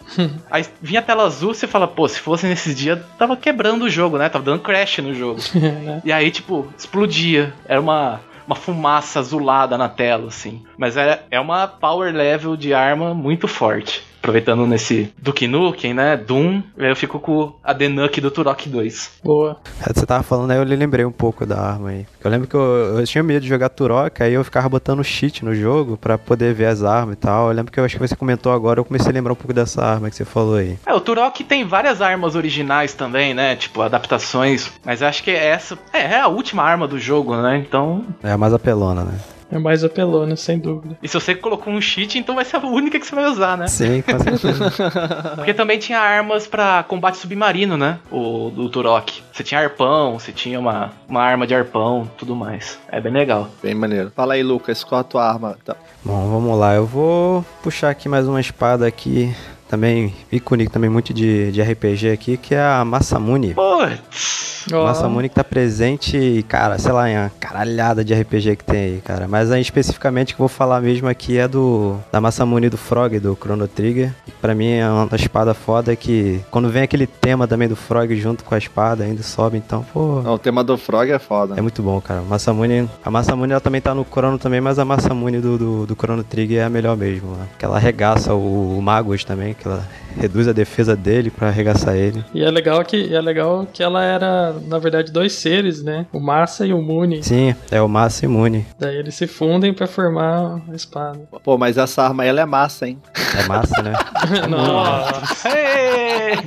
aí 0.51 0.65
vinha 0.81 0.99
a 0.99 1.03
tela 1.03 1.23
azul, 1.23 1.53
você 1.53 1.65
fala, 1.65 1.87
pô, 1.87 2.07
se 2.07 2.19
fosse 2.19 2.45
nesses 2.45 2.75
dias, 2.75 2.99
tava 3.17 3.35
quebrando 3.35 3.85
o 3.85 3.89
jogo, 3.89 4.17
né? 4.17 4.29
Tava 4.29 4.45
dando 4.45 4.61
crash 4.61 4.99
no 4.99 5.13
jogo. 5.13 5.39
né? 5.55 6.01
E 6.05 6.11
aí, 6.11 6.29
tipo, 6.29 6.67
explodia. 6.77 7.53
Era 7.65 7.81
uma, 7.81 8.21
uma 8.45 8.55
fumaça 8.55 9.19
azulada 9.19 9.77
na 9.77 9.89
tela, 9.89 10.27
assim. 10.27 10.63
Mas 10.77 10.97
é, 10.97 11.23
é 11.31 11.39
uma 11.39 11.67
power 11.67 12.13
level 12.13 12.55
de 12.55 12.73
arma 12.73 13.13
muito 13.13 13.47
forte. 13.47 14.03
Aproveitando 14.25 14.65
nesse 14.65 15.13
Duke 15.21 15.47
Nukem, 15.47 15.93
né? 15.93 16.17
Doom, 16.17 16.63
eu 16.75 16.95
fico 16.95 17.19
com 17.19 17.53
a 17.63 17.75
The 17.75 17.87
Nuke 17.87 18.19
do 18.19 18.31
Turok 18.31 18.67
2. 18.67 19.19
Boa. 19.23 19.57
É, 19.79 19.93
Você 19.93 20.03
tava 20.03 20.23
falando 20.23 20.49
aí, 20.49 20.57
eu 20.57 20.63
lembrei 20.63 21.05
um 21.05 21.11
pouco 21.11 21.45
da 21.45 21.61
arma 21.61 21.89
aí. 21.89 22.07
Eu 22.23 22.31
lembro 22.31 22.47
que 22.47 22.55
eu, 22.55 22.97
eu 22.97 23.05
tinha 23.05 23.23
medo 23.23 23.43
de 23.43 23.47
jogar 23.47 23.69
Turok, 23.69 24.23
aí 24.23 24.33
eu 24.33 24.43
ficava 24.43 24.67
botando 24.67 25.03
cheat 25.03 25.45
no 25.45 25.53
jogo 25.53 25.95
pra 25.95 26.17
poder 26.17 26.55
ver 26.55 26.65
as 26.65 26.81
armas 26.81 27.13
e 27.13 27.17
tal. 27.17 27.49
Eu 27.49 27.53
lembro 27.53 27.71
que 27.71 27.79
eu 27.79 27.85
acho 27.85 27.97
que 27.97 28.01
você 28.07 28.15
comentou 28.15 28.51
agora, 28.51 28.79
eu 28.79 28.85
comecei 28.85 29.11
a 29.11 29.13
lembrar 29.13 29.33
um 29.33 29.35
pouco 29.35 29.53
dessa 29.53 29.85
arma 29.85 30.09
que 30.09 30.15
você 30.15 30.25
falou 30.25 30.55
aí. 30.55 30.75
É, 30.87 30.93
o 30.95 30.99
Turok 30.99 31.43
tem 31.43 31.63
várias 31.63 32.01
armas 32.01 32.33
originais 32.33 32.95
também, 32.95 33.31
né? 33.35 33.55
Tipo, 33.55 33.83
adaptações. 33.83 34.71
Mas 34.83 35.01
eu 35.01 35.07
acho 35.07 35.21
que 35.21 35.29
essa 35.29 35.77
é, 35.93 35.99
é 35.99 36.21
a 36.21 36.27
última 36.27 36.63
arma 36.63 36.87
do 36.87 36.97
jogo, 36.97 37.35
né? 37.39 37.59
Então. 37.59 38.03
É 38.23 38.31
a 38.31 38.37
mais 38.39 38.55
apelona, 38.55 39.03
né? 39.03 39.19
É 39.51 39.57
mais 39.57 39.83
apelona, 39.83 40.35
sem 40.35 40.57
dúvida. 40.57 40.97
E 41.01 41.07
se 41.07 41.13
você 41.13 41.35
colocou 41.35 41.71
um 41.71 41.79
cheat, 41.79 42.17
então 42.17 42.35
vai 42.35 42.45
ser 42.45 42.57
a 42.57 42.65
única 42.65 42.99
que 42.99 43.05
você 43.05 43.15
vai 43.15 43.25
usar, 43.25 43.57
né? 43.57 43.67
Sim, 43.67 44.01
com 44.01 44.19
certeza. 44.19 44.71
Porque 45.35 45.53
também 45.53 45.77
tinha 45.77 45.99
armas 45.99 46.47
pra 46.47 46.83
combate 46.87 47.17
submarino, 47.17 47.77
né? 47.77 47.99
O 48.11 48.49
do 48.49 48.69
Turok. 48.69 49.21
Você 49.31 49.43
tinha 49.43 49.59
arpão, 49.59 50.19
você 50.19 50.31
tinha 50.31 50.59
uma, 50.59 50.91
uma 51.07 51.21
arma 51.21 51.45
de 51.45 51.53
arpão, 51.53 52.09
tudo 52.17 52.35
mais. 52.35 52.79
É 52.89 52.99
bem 52.99 53.13
legal. 53.13 53.49
Bem 53.61 53.75
maneiro. 53.75 54.11
Fala 54.15 54.33
aí, 54.33 54.43
Lucas, 54.43 54.83
qual 54.83 55.01
a 55.01 55.03
tua 55.03 55.27
arma? 55.27 55.57
Tá. 55.63 55.75
Bom, 56.03 56.29
vamos 56.29 56.57
lá. 56.57 56.73
Eu 56.75 56.85
vou 56.85 57.45
puxar 57.61 57.89
aqui 57.89 58.09
mais 58.09 58.27
uma 58.27 58.41
espada 58.41 58.85
aqui. 58.87 59.35
Também, 59.69 60.13
ícone 60.31 60.67
também 60.67 60.89
muito 60.89 61.13
de, 61.13 61.51
de 61.51 61.61
RPG 61.61 62.11
aqui, 62.11 62.37
que 62.37 62.53
é 62.53 62.61
a 62.61 62.85
Masamune. 62.85 63.53
Putz! 63.53 64.65
Ó, 64.73 64.83
Masamune 64.83 65.29
que 65.29 65.35
tá 65.35 65.43
presente, 65.43 66.43
cara, 66.47 66.79
sei 66.79 66.91
lá, 66.91 67.07
em 67.09 67.15
uma 67.17 67.31
caralhada 67.39 68.03
de 68.03 68.13
RPG 68.13 68.55
que 68.55 68.63
tem 68.63 68.79
aí, 68.95 69.01
cara. 69.03 69.27
Mas 69.27 69.51
aí 69.51 69.61
especificamente 69.61 70.33
que 70.33 70.41
eu 70.41 70.47
vou 70.47 70.49
falar 70.49 70.81
mesmo 70.81 71.07
aqui 71.07 71.37
é 71.37 71.47
do 71.47 71.97
da 72.11 72.19
Masamune 72.19 72.67
do 72.69 72.77
Frog, 72.77 73.19
do 73.19 73.35
Chrono 73.39 73.67
Trigger. 73.67 74.11
Que 74.25 74.31
pra 74.31 74.55
mim 74.55 74.71
é 74.71 74.89
uma 74.89 75.07
espada 75.13 75.53
foda 75.53 75.95
que 75.95 76.41
quando 76.49 76.69
vem 76.69 76.81
aquele 76.83 77.05
tema 77.05 77.47
também 77.47 77.67
do 77.67 77.75
Frog 77.75 78.15
junto 78.15 78.43
com 78.43 78.55
a 78.55 78.57
espada 78.57 79.03
ainda 79.03 79.21
sobe, 79.21 79.57
então, 79.57 79.85
pô, 79.93 80.21
Não, 80.23 80.33
o 80.33 80.39
tema 80.39 80.63
do 80.63 80.77
Frog 80.77 81.11
é 81.11 81.19
foda. 81.19 81.53
é 81.57 81.61
muito 81.61 81.83
bom, 81.83 82.01
cara. 82.01 82.21
Masamune, 82.21 82.89
a 83.03 83.11
Masamune 83.11 83.51
ela 83.51 83.61
também 83.61 83.81
tá 83.81 83.93
no 83.93 84.03
Chrono 84.03 84.39
também, 84.39 84.61
mas 84.61 84.79
a 84.79 84.85
Masamune 84.85 85.39
do, 85.39 85.57
do, 85.57 85.85
do 85.85 85.95
Chrono 85.95 86.23
Trigger 86.23 86.61
é 86.61 86.63
a 86.63 86.69
melhor 86.69 86.97
mesmo. 86.97 87.31
Né? 87.35 87.45
Que 87.59 87.65
ela 87.65 87.77
arregaça 87.77 88.33
o, 88.33 88.77
o 88.77 88.81
Magus 88.81 89.23
também, 89.23 89.53
que 89.59 89.67
ela 89.67 89.85
reduz 90.17 90.47
a 90.47 90.53
defesa 90.53 90.95
dele 90.95 91.29
pra 91.29 91.49
arregaçar 91.49 91.95
ele. 91.95 92.23
E 92.33 92.43
é 92.43 92.49
legal 92.49 92.83
que 92.83 93.13
é 93.13 93.21
legal 93.21 93.67
que 93.71 93.83
ela 93.83 94.03
era, 94.03 94.53
na 94.67 94.79
verdade, 94.79 95.11
dois 95.11 95.33
seres, 95.33 95.83
né? 95.83 96.05
O 96.11 96.19
Massa 96.19 96.65
e 96.65 96.73
o 96.73 96.81
Muni. 96.81 97.23
Sim, 97.23 97.55
é 97.69 97.81
o 97.81 97.87
Massa 97.87 98.25
Imune. 98.25 98.65
Daí 98.79 98.95
eles 98.95 99.15
se 99.15 99.27
fundem 99.27 99.73
pra 99.73 99.87
formar 99.87 100.61
a 100.71 100.75
espada. 100.75 101.19
Pô, 101.43 101.57
mas 101.57 101.77
essa 101.77 102.03
arma 102.03 102.25
ela 102.25 102.41
é 102.41 102.45
massa, 102.45 102.87
hein? 102.87 102.97
É 103.37 103.47
massa, 103.47 103.81
né? 103.81 103.93
Nossa. 104.49 105.49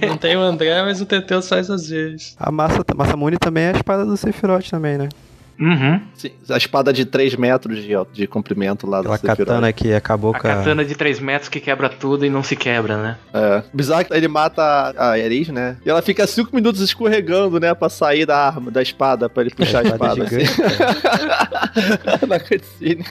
Não 0.07 0.17
tem 0.17 0.37
o 0.37 0.41
André, 0.41 0.83
mas 0.83 1.01
o 1.01 1.07
Teteus 1.07 1.49
faz 1.49 1.71
às 1.71 1.89
vezes. 1.89 2.37
A 2.39 2.51
Massa, 2.51 2.83
Masamune 2.97 3.37
também 3.39 3.65
é 3.65 3.69
a 3.69 3.77
espada 3.77 4.05
do 4.05 4.17
Sephiroth 4.17 4.69
também, 4.71 4.99
né? 4.99 5.09
Uhum. 5.59 6.01
Sim, 6.15 6.31
a 6.51 6.57
espada 6.57 6.93
de 6.93 7.05
3 7.05 7.35
metros 7.35 7.83
de, 7.83 7.93
de 8.13 8.27
comprimento 8.27 8.87
lá 8.87 9.03
do 9.03 9.11
Sephiroth. 9.11 9.39
katana 9.39 9.73
que 9.73 9.93
acabou 9.93 10.35
A 10.35 10.39
com 10.39 10.47
a... 10.47 10.55
katana 10.55 10.85
de 10.85 10.95
3 10.95 11.19
metros 11.21 11.49
que 11.49 11.59
quebra 11.61 11.89
tudo 11.89 12.25
e 12.25 12.31
não 12.31 12.43
se 12.43 12.55
quebra, 12.55 12.97
né? 12.97 13.17
É. 13.35 13.63
Bizarro 13.75 14.05
que 14.05 14.15
ele 14.15 14.29
mata 14.29 14.63
a 14.97 15.09
a 15.09 15.19
Eris, 15.19 15.49
né? 15.49 15.77
E 15.85 15.91
ela 15.91 16.03
fica 16.03 16.27
5 16.27 16.55
minutos 16.55 16.81
escorregando, 16.81 17.59
né? 17.59 17.75
Pra 17.75 17.89
sair 17.89 18.27
da 18.27 18.37
arma, 18.37 18.71
da 18.71 18.83
espada, 18.83 19.29
pra 19.29 19.43
ele 19.43 19.51
puxar 19.51 19.85
a 19.85 19.89
espada. 19.89 20.25
assim. 20.25 20.41
gigante, 20.41 20.57
cara. 22.05 22.27
na 22.27 22.39
cutscene. 22.41 23.05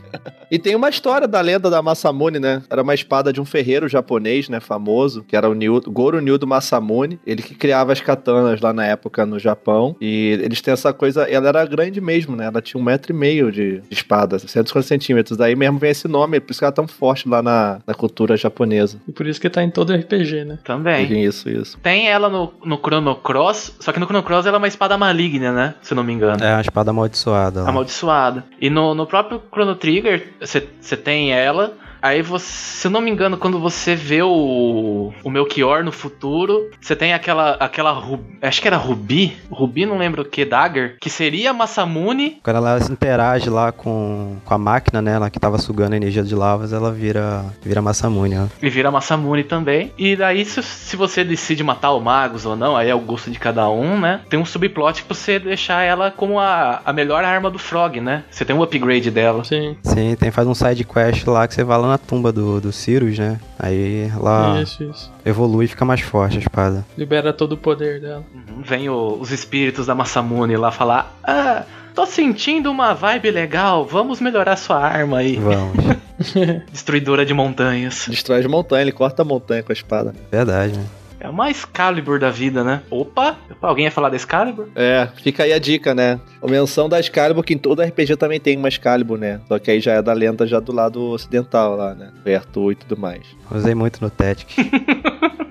E 0.49 0.57
tem 0.59 0.75
uma 0.75 0.89
história 0.89 1.27
da 1.27 1.41
lenda 1.41 1.69
da 1.69 1.81
Masamune, 1.81 2.39
né? 2.39 2.61
Era 2.69 2.81
uma 2.81 2.93
espada 2.93 3.33
de 3.33 3.41
um 3.41 3.45
ferreiro 3.45 3.87
japonês, 3.87 4.47
né? 4.47 4.59
Famoso, 4.59 5.23
que 5.23 5.35
era 5.35 5.49
o 5.49 5.53
Nyu, 5.53 5.81
Goro 5.87 6.19
Nildo 6.21 6.47
Masamune. 6.47 7.19
Ele 7.25 7.41
que 7.41 7.55
criava 7.55 7.91
as 7.91 7.99
katanas 8.01 8.61
lá 8.61 8.71
na 8.71 8.85
época 8.85 9.25
no 9.25 9.39
Japão. 9.39 9.95
E 9.99 10.39
eles 10.41 10.61
têm 10.61 10.73
essa 10.73 10.93
coisa. 10.93 11.23
Ela 11.23 11.49
era 11.49 11.65
grande 11.65 11.99
mesmo, 11.99 12.35
né? 12.37 12.45
Ela 12.45 12.61
tinha 12.61 12.79
um 12.79 12.83
metro 12.83 13.11
e 13.11 13.15
meio 13.15 13.51
de, 13.51 13.79
de 13.79 13.93
espada, 13.93 14.39
150 14.39 14.87
centímetros. 14.87 15.37
Daí 15.37 15.55
mesmo 15.55 15.79
vem 15.79 15.91
esse 15.91 16.07
nome, 16.07 16.39
por 16.39 16.51
isso 16.51 16.59
que 16.59 16.65
ela 16.65 16.71
é 16.71 16.75
tão 16.75 16.87
forte 16.87 17.27
lá 17.27 17.41
na, 17.41 17.79
na 17.85 17.93
cultura 17.93 18.37
japonesa. 18.37 18.99
E 19.07 19.11
por 19.11 19.27
isso 19.27 19.41
que 19.41 19.49
tá 19.49 19.63
em 19.63 19.69
todo 19.69 19.93
RPG, 19.93 20.45
né? 20.45 20.59
Também. 20.63 21.07
Tem 21.07 21.23
Isso, 21.23 21.49
isso. 21.49 21.77
Tem 21.79 22.07
ela 22.07 22.29
no, 22.29 22.53
no 22.63 22.77
Chrono 22.77 23.15
Cross, 23.15 23.75
só 23.79 23.91
que 23.91 23.99
no 23.99 24.05
Chrono 24.05 24.23
Cross 24.23 24.45
ela 24.45 24.57
é 24.57 24.59
uma 24.59 24.67
espada 24.67 24.97
maligna, 24.97 25.51
né? 25.51 25.75
Se 25.81 25.93
eu 25.93 25.95
não 25.95 26.03
me 26.03 26.13
engano. 26.13 26.43
É 26.43 26.53
uma 26.53 26.61
espada 26.61 26.91
amaldiçoada. 26.91 27.63
lá. 27.63 27.69
Amaldiçoada. 27.69 28.45
E 28.61 28.69
no, 28.69 28.93
no 28.93 29.05
próprio 29.05 29.41
Chrono 29.51 29.75
Trigger, 29.75 30.33
você 30.39 30.61
tem 30.95 31.33
ela. 31.33 31.73
Aí 32.07 32.21
você, 32.21 32.45
se 32.47 32.87
eu 32.87 32.91
não 32.91 33.01
me 33.01 33.09
engano, 33.11 33.37
quando 33.37 33.59
você 33.59 33.95
vê 33.95 34.21
o, 34.21 35.11
o 35.23 35.29
Melchior 35.29 35.83
no 35.83 35.91
futuro, 35.91 36.69
você 36.79 36.95
tem 36.95 37.13
aquela, 37.13 37.51
aquela 37.59 37.91
Ru- 37.91 38.19
acho 38.41 38.61
que 38.61 38.67
era 38.67 38.77
Rubi, 38.77 39.35
Rubi 39.51 39.85
não 39.85 39.97
lembro 39.97 40.21
o 40.21 40.25
que, 40.25 40.45
Dagger, 40.45 40.95
que 41.01 41.09
seria 41.09 41.51
a 41.51 41.53
Masamune, 41.53 42.39
Quando 42.43 42.57
ela 42.57 42.79
se 42.79 42.91
interage 42.91 43.49
lá 43.49 43.71
com, 43.71 44.37
com 44.45 44.53
a 44.53 44.57
máquina, 44.57 45.01
né? 45.01 45.13
Ela 45.13 45.29
que 45.29 45.39
tava 45.39 45.57
sugando 45.57 45.93
a 45.93 45.97
energia 45.97 46.23
de 46.23 46.35
lavas, 46.35 46.71
ela 46.73 46.91
vira, 46.91 47.43
vira 47.61 47.81
Masamune, 47.81 48.37
ó. 48.37 48.45
e 48.61 48.69
vira 48.69 48.89
Masamune 48.91 49.43
também. 49.43 49.91
E 49.97 50.15
daí, 50.15 50.45
se, 50.45 50.61
se 50.63 50.95
você 50.95 51.23
decide 51.23 51.63
matar 51.63 51.91
o 51.91 51.99
Magus 51.99 52.45
ou 52.45 52.55
não, 52.55 52.75
aí 52.77 52.89
é 52.89 52.95
o 52.95 52.99
gosto 52.99 53.29
de 53.31 53.39
cada 53.39 53.69
um, 53.69 53.99
né? 53.99 54.21
Tem 54.29 54.39
um 54.39 54.45
subplot 54.45 55.03
pra 55.03 55.15
você 55.15 55.39
deixar 55.39 55.83
ela 55.83 56.11
como 56.11 56.39
a, 56.39 56.81
a 56.85 56.93
melhor 56.93 57.23
arma 57.23 57.49
do 57.49 57.59
Frog, 57.59 57.99
né? 57.99 58.23
Você 58.29 58.45
tem 58.45 58.55
um 58.55 58.61
upgrade 58.63 59.11
dela. 59.11 59.43
Sim. 59.43 59.75
Sim, 59.83 60.15
tem, 60.15 60.31
faz 60.31 60.47
um 60.47 60.53
side 60.55 60.83
quest 60.83 61.25
lá 61.27 61.47
que 61.47 61.53
você 61.53 61.63
vai 61.63 61.77
lá 61.77 61.87
na 61.87 61.96
tumba 61.97 62.31
do, 62.31 62.59
do 62.61 62.71
Sirius, 62.71 63.17
né? 63.19 63.39
Aí 63.57 64.11
lá 64.19 64.61
Isso, 64.61 64.83
isso. 64.83 65.11
evolui 65.25 65.65
e 65.65 65.67
fica 65.67 65.83
mais 65.85 66.01
forte 66.01 66.37
a 66.37 66.39
espada. 66.39 66.85
Libera 66.97 67.31
todo 67.33 67.53
o 67.53 67.57
poder 67.57 67.99
dela. 68.01 68.23
Uhum. 68.33 68.61
Vem 68.63 68.89
o- 68.89 69.17
os 69.19 69.31
espíritos 69.31 69.85
da 69.87 69.95
Masamune 69.95 70.55
lá 70.57 70.71
falar: 70.71 71.15
Ah, 71.23 71.63
tô 71.95 72.05
sentindo 72.05 72.69
uma 72.71 72.93
vibe 72.93 73.31
legal, 73.31 73.85
vamos 73.85 74.19
melhorar 74.21 74.55
sua 74.55 74.77
arma 74.79 75.19
aí. 75.19 75.35
Vamos. 75.37 75.97
Destruidora 76.71 77.25
de 77.25 77.33
montanhas. 77.33 78.05
Destrói 78.09 78.39
as 78.39 78.45
montanhas, 78.45 78.81
ele 78.83 78.91
corta 78.91 79.21
a 79.21 79.25
montanha 79.25 79.63
com 79.63 79.71
a 79.71 79.73
espada. 79.73 80.13
Verdade, 80.31 80.77
né? 80.77 80.85
É 81.19 81.27
uma 81.27 81.49
Excalibur 81.49 82.19
da 82.19 82.29
vida, 82.29 82.63
né? 82.63 82.81
Opa, 82.91 83.37
alguém 83.61 83.85
ia 83.85 83.91
falar 83.91 84.09
da 84.09 84.15
Excalibur? 84.15 84.67
É, 84.75 85.07
fica 85.23 85.43
aí 85.43 85.53
a 85.53 85.59
dica, 85.59 85.95
né? 85.95 86.19
A 86.41 86.47
menção 86.47 86.87
da 86.87 86.99
Excalibur, 86.99 87.43
que 87.43 87.53
em 87.53 87.57
todo 87.57 87.81
RPG 87.81 88.15
também 88.17 88.39
tem 88.39 88.55
uma 88.55 88.67
Excalibur, 88.67 89.17
né? 89.17 89.41
Só 89.47 89.57
que 89.57 89.71
aí 89.71 89.79
já 89.79 89.93
é 89.93 90.01
da 90.01 90.13
lenda 90.13 90.45
já 90.45 90.59
do 90.59 90.71
lado 90.71 91.01
ocidental 91.01 91.75
lá, 91.75 91.95
né? 91.95 92.11
Vertu 92.23 92.71
e 92.71 92.75
tudo 92.75 92.99
mais. 92.99 93.23
Usei 93.49 93.73
muito 93.73 93.99
no 94.01 94.09
Tactics. 94.09 94.55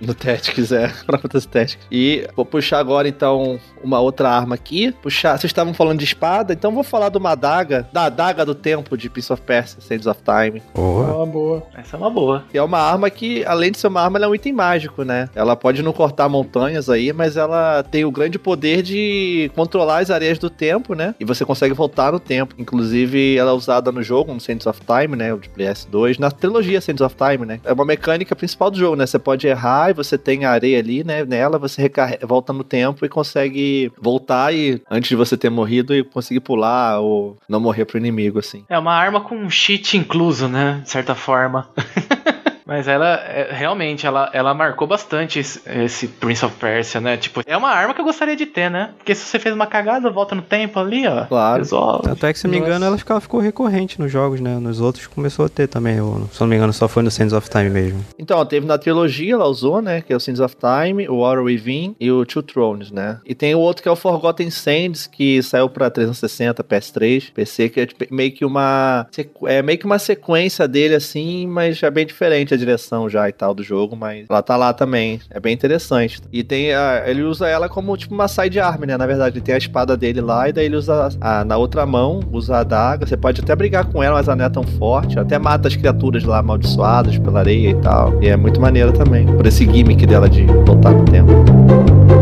No 0.00 0.14
Tactics, 0.14 0.72
é. 0.72 0.92
Pra 1.06 1.18
Fantasy 1.18 1.48
Tactics. 1.48 1.86
E 1.90 2.28
vou 2.36 2.44
puxar 2.44 2.78
agora, 2.78 3.08
então, 3.08 3.58
uma 3.82 4.00
outra 4.00 4.30
arma 4.30 4.54
aqui. 4.54 4.92
Puxar. 5.02 5.38
Vocês 5.38 5.50
estavam 5.50 5.74
falando 5.74 5.98
de 5.98 6.04
espada, 6.04 6.52
então 6.52 6.72
vou 6.72 6.82
falar 6.82 7.08
de 7.08 7.18
uma 7.18 7.30
adaga. 7.30 7.88
Da 7.92 8.04
adaga 8.04 8.44
do 8.44 8.54
tempo 8.54 8.96
de 8.96 9.10
Prince 9.10 9.32
of 9.32 9.42
Persia, 9.42 9.80
Sands 9.80 10.06
of 10.06 10.20
Time. 10.22 10.62
Boa. 10.74 11.16
Uma 11.16 11.26
boa. 11.26 11.66
Essa 11.76 11.96
é 11.96 11.98
uma 11.98 12.10
boa. 12.10 12.44
Que 12.50 12.58
é 12.58 12.62
uma 12.62 12.78
arma 12.78 13.10
que, 13.10 13.44
além 13.44 13.72
de 13.72 13.78
ser 13.78 13.88
uma 13.88 14.02
arma, 14.02 14.18
ela 14.18 14.26
é 14.26 14.28
um 14.28 14.34
item 14.34 14.52
mágico, 14.52 15.02
né? 15.02 15.28
Ela 15.34 15.56
pode 15.56 15.82
não 15.82 15.92
cortar 15.92 16.28
montanhas 16.28 16.88
aí, 16.88 17.12
mas 17.12 17.36
ela 17.36 17.82
tem 17.82 18.04
o 18.04 18.10
grande 18.10 18.38
poder 18.38 18.82
de 18.82 19.50
controlar 19.54 19.98
as 19.98 20.10
areias 20.10 20.38
do 20.38 20.50
tempo, 20.50 20.94
né? 20.94 21.14
E 21.18 21.24
você 21.24 21.44
consegue 21.44 21.74
voltar 21.74 22.12
no 22.12 22.20
tempo. 22.20 22.54
Inclusive, 22.58 23.36
ela 23.36 23.50
é 23.50 23.54
usada 23.54 23.90
no 23.90 24.02
jogo, 24.02 24.32
no 24.32 24.40
Sands 24.40 24.66
of 24.66 24.80
Time, 24.80 25.16
né? 25.16 25.32
O 25.32 25.38
de 25.38 25.48
PS2, 25.48 26.18
na 26.18 26.30
trilogia 26.30 26.80
Sands 26.80 27.00
of 27.00 27.16
Time, 27.16 27.46
né? 27.46 27.60
É 27.64 27.72
uma 27.72 27.84
mecânica 27.84 28.34
principal 28.36 28.70
do 28.70 28.78
jogo, 28.78 28.96
né? 28.96 29.06
Você 29.06 29.18
pode 29.18 29.46
errar 29.46 29.87
e 29.90 29.94
você 29.94 30.16
tem 30.18 30.44
a 30.44 30.50
areia 30.50 30.78
ali, 30.78 31.04
né? 31.04 31.24
Nela, 31.24 31.58
você 31.58 31.90
volta 32.22 32.52
no 32.52 32.64
tempo 32.64 33.04
e 33.04 33.08
consegue 33.08 33.92
voltar 34.00 34.54
e 34.54 34.80
antes 34.90 35.08
de 35.08 35.16
você 35.16 35.36
ter 35.36 35.50
morrido 35.50 35.94
e 35.94 36.04
conseguir 36.04 36.40
pular 36.40 37.00
ou 37.00 37.36
não 37.48 37.60
morrer 37.60 37.84
pro 37.84 37.98
inimigo, 37.98 38.38
assim. 38.38 38.64
É 38.68 38.78
uma 38.78 38.94
arma 38.94 39.20
com 39.20 39.48
cheat 39.50 39.96
incluso, 39.96 40.48
né? 40.48 40.80
De 40.84 40.90
certa 40.90 41.14
forma. 41.14 41.68
Mas 42.68 42.86
ela, 42.86 43.14
é, 43.14 43.48
realmente, 43.50 44.06
ela, 44.06 44.28
ela 44.30 44.52
marcou 44.52 44.86
bastante 44.86 45.38
esse, 45.38 45.58
esse 45.66 46.06
Prince 46.06 46.44
of 46.44 46.54
Persia, 46.56 47.00
né? 47.00 47.16
Tipo, 47.16 47.40
é 47.46 47.56
uma 47.56 47.70
arma 47.70 47.94
que 47.94 48.00
eu 48.02 48.04
gostaria 48.04 48.36
de 48.36 48.44
ter, 48.44 48.70
né? 48.70 48.90
Porque 48.98 49.14
se 49.14 49.24
você 49.24 49.38
fez 49.38 49.54
uma 49.54 49.66
cagada, 49.66 50.10
volta 50.10 50.34
no 50.34 50.42
tempo 50.42 50.78
ali, 50.78 51.06
ó. 51.06 51.24
Claro. 51.24 51.62
Resolve. 51.62 52.02
Tanto 52.02 52.26
é 52.26 52.30
que, 52.30 52.38
se 52.38 52.46
não 52.46 52.52
me 52.52 52.58
engano, 52.58 52.84
ela 52.84 52.98
ficava, 52.98 53.22
ficou 53.22 53.40
recorrente 53.40 53.98
nos 53.98 54.12
jogos, 54.12 54.38
né? 54.38 54.58
Nos 54.58 54.82
outros 54.82 55.06
começou 55.06 55.46
a 55.46 55.48
ter 55.48 55.66
também. 55.66 55.96
Eu, 55.96 56.28
se 56.30 56.38
não 56.42 56.46
me 56.46 56.56
engano, 56.56 56.70
só 56.74 56.86
foi 56.86 57.02
no 57.02 57.10
Sands 57.10 57.32
of 57.32 57.48
Time 57.48 57.70
mesmo. 57.70 58.04
Então, 58.18 58.44
teve 58.44 58.66
na 58.66 58.76
trilogia, 58.76 59.32
ela 59.32 59.46
usou, 59.46 59.80
né? 59.80 60.02
Que 60.02 60.12
é 60.12 60.16
o 60.16 60.20
Sands 60.20 60.40
of 60.40 60.54
Time, 60.54 61.08
o 61.08 61.20
War 61.20 61.42
Within 61.42 61.96
e 61.98 62.10
o 62.10 62.26
Two 62.26 62.42
Thrones, 62.42 62.90
né? 62.90 63.18
E 63.24 63.34
tem 63.34 63.54
o 63.54 63.60
outro 63.60 63.82
que 63.82 63.88
é 63.88 63.92
o 63.92 63.96
Forgotten 63.96 64.50
Sands, 64.50 65.06
que 65.06 65.42
saiu 65.42 65.70
pra 65.70 65.88
360, 65.88 66.62
PS3, 66.62 67.32
PC, 67.32 67.70
que 67.70 67.80
é 67.80 67.86
tipo, 67.86 68.04
meio 68.14 68.30
que 68.30 68.44
uma. 68.44 69.06
É 69.46 69.62
meio 69.62 69.78
que 69.78 69.86
uma 69.86 69.98
sequência 69.98 70.68
dele, 70.68 70.94
assim, 70.94 71.46
mas 71.46 71.78
já 71.78 71.90
bem 71.90 72.04
diferente 72.04 72.57
direção 72.58 73.08
já 73.08 73.28
e 73.28 73.32
tal 73.32 73.54
do 73.54 73.62
jogo, 73.62 73.96
mas 73.96 74.26
ela 74.28 74.42
tá 74.42 74.56
lá 74.56 74.72
também. 74.72 75.20
É 75.30 75.40
bem 75.40 75.54
interessante. 75.54 76.20
E 76.32 76.42
tem 76.42 76.74
a, 76.74 77.04
ele 77.06 77.22
usa 77.22 77.48
ela 77.48 77.68
como 77.68 77.96
tipo 77.96 78.14
uma 78.14 78.28
side 78.28 78.60
arm, 78.60 78.84
né? 78.84 78.96
Na 78.96 79.06
verdade, 79.06 79.38
ele 79.38 79.44
tem 79.44 79.54
a 79.54 79.58
espada 79.58 79.96
dele 79.96 80.20
lá 80.20 80.48
e 80.48 80.52
daí 80.52 80.66
ele 80.66 80.76
usa 80.76 81.08
a, 81.20 81.44
na 81.44 81.56
outra 81.56 81.86
mão, 81.86 82.20
usa 82.32 82.56
a 82.56 82.60
adaga. 82.60 83.06
Você 83.06 83.16
pode 83.16 83.40
até 83.40 83.54
brigar 83.54 83.84
com 83.86 84.02
ela, 84.02 84.16
mas 84.16 84.28
ela 84.28 84.36
não 84.36 84.44
é 84.44 84.50
tão 84.50 84.62
forte. 84.62 85.18
Até 85.18 85.38
mata 85.38 85.68
as 85.68 85.76
criaturas 85.76 86.24
lá 86.24 86.38
amaldiçoadas 86.38 87.18
pela 87.18 87.40
areia 87.40 87.70
e 87.70 87.74
tal. 87.76 88.22
E 88.22 88.28
é 88.28 88.36
muito 88.36 88.60
maneiro 88.60 88.92
também. 88.92 89.26
Por 89.26 89.46
esse 89.46 89.64
gimmick 89.64 90.04
dela 90.06 90.28
de 90.28 90.44
voltar 90.44 90.92
no 90.92 91.04
tempo. 91.04 92.17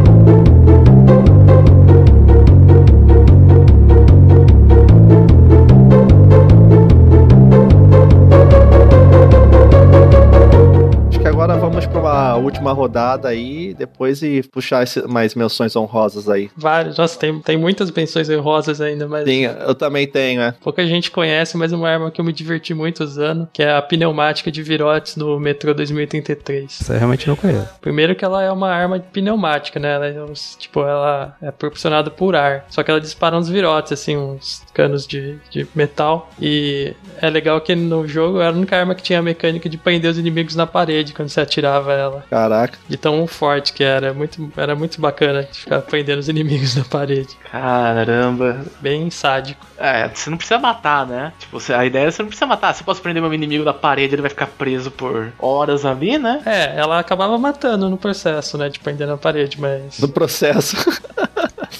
Uma 12.17 12.37
última 12.37 12.73
rodada 12.73 13.29
aí, 13.29 13.75
depois 13.75 14.23
e 14.23 14.43
puxar 14.43 14.83
esse- 14.83 15.07
mais 15.07 15.35
menções 15.35 15.75
honrosas 15.77 16.29
aí. 16.29 16.51
Vários. 16.57 16.97
Nossa, 16.99 17.19
tem, 17.19 17.39
tem 17.41 17.57
muitas 17.57 17.91
menções 17.91 18.29
honrosas 18.31 18.81
ainda, 18.81 19.07
mas 19.07 19.25
Sim, 19.25 19.45
eu 19.45 19.75
também 19.75 20.07
tenho, 20.07 20.41
é. 20.43 20.53
pouca 20.63 20.87
gente 20.87 21.11
conhece, 21.11 21.57
mas 21.57 21.73
uma 21.73 21.89
arma 21.89 22.11
que 22.11 22.21
eu 22.21 22.25
me 22.25 22.33
diverti 22.33 22.73
muito 22.75 23.03
usando, 23.05 23.49
que 23.53 23.63
é 23.63 23.73
a 23.77 23.83
pneumática 23.83 24.51
de 24.51 24.63
virotes 24.63 25.17
no 25.17 25.39
Metro 25.39 25.75
2033. 25.75 26.81
Isso 26.81 26.93
eu 26.93 26.99
realmente 26.99 27.27
não 27.29 27.37
conheço. 27.37 27.69
Primeiro 27.81 28.15
que 28.15 28.25
ela 28.25 28.43
é 28.43 28.51
uma 28.51 28.71
arma 28.71 28.99
pneumática, 28.99 29.79
né? 29.81 29.93
Ela 29.95 30.07
é, 30.07 30.23
uns- 30.23 30.57
tipo, 30.59 30.81
ela 30.81 31.37
é 31.43 31.51
proporcionada 31.51 32.11
por 32.11 32.35
ar. 32.35 32.65
Só 32.69 32.83
que 32.83 32.91
ela 32.91 33.01
dispara 33.01 33.37
uns 33.37 33.49
virotes, 33.49 33.93
assim, 33.93 34.17
uns 34.17 34.63
canos 34.73 35.07
de, 35.07 35.37
de 35.51 35.67
metal. 35.75 36.31
E 36.41 36.95
é 37.21 37.29
legal 37.31 37.61
que 37.61 37.75
no 37.75 38.07
jogo 38.07 38.41
era 38.41 38.51
a 38.51 38.53
única 38.57 38.77
arma 38.77 38.95
que 38.95 39.03
tinha 39.03 39.19
a 39.19 39.23
mecânica 39.23 39.69
de 39.69 39.77
prender 39.77 40.11
os 40.11 40.19
inimigos 40.19 40.55
na 40.55 40.67
parede 40.67 41.13
quando 41.13 41.29
você 41.29 41.41
atirava 41.41 41.93
ela. 41.93 42.06
Caraca. 42.31 42.79
De 42.89 42.97
tão 42.97 43.27
forte 43.27 43.73
que 43.73 43.85
era. 43.85 44.13
Muito, 44.13 44.53
era 44.57 44.75
muito 44.75 45.01
bacana 45.01 45.43
de 45.43 45.61
ficar 45.61 45.81
prendendo 45.83 46.19
os 46.19 46.29
inimigos 46.29 46.77
na 46.77 46.85
parede. 46.85 47.37
Caramba. 47.51 48.65
Bem 48.81 49.11
sádico. 49.11 49.65
É, 49.79 50.09
você 50.09 50.31
não 50.31 50.37
precisa 50.37 50.59
matar, 50.59 51.07
né? 51.07 51.33
Tipo, 51.39 51.59
a 51.73 51.85
ideia 51.85 52.07
é 52.07 52.11
você 52.11 52.23
não 52.23 52.29
precisa 52.29 52.47
matar. 52.47 52.75
Você 52.75 52.85
pode 52.85 53.01
prender 53.01 53.23
meu 53.23 53.33
inimigo 53.33 53.65
na 53.65 53.75
parede, 53.75 54.15
ele 54.15 54.23
vai 54.23 54.31
ficar 54.31 54.47
preso 54.47 54.91
por 54.91 55.33
horas 55.39 55.85
ali, 55.85 56.19
né? 56.19 56.43
É, 56.47 56.77
ela 56.79 56.99
acabava 56.99 57.37
matando 57.39 57.89
no 57.91 57.97
processo, 57.97 58.57
né? 58.57 58.69
De 58.69 58.79
prender 58.79 59.07
na 59.07 59.17
parede, 59.17 59.61
mas. 59.61 59.99
No 59.99 60.09
processo. 60.09 60.77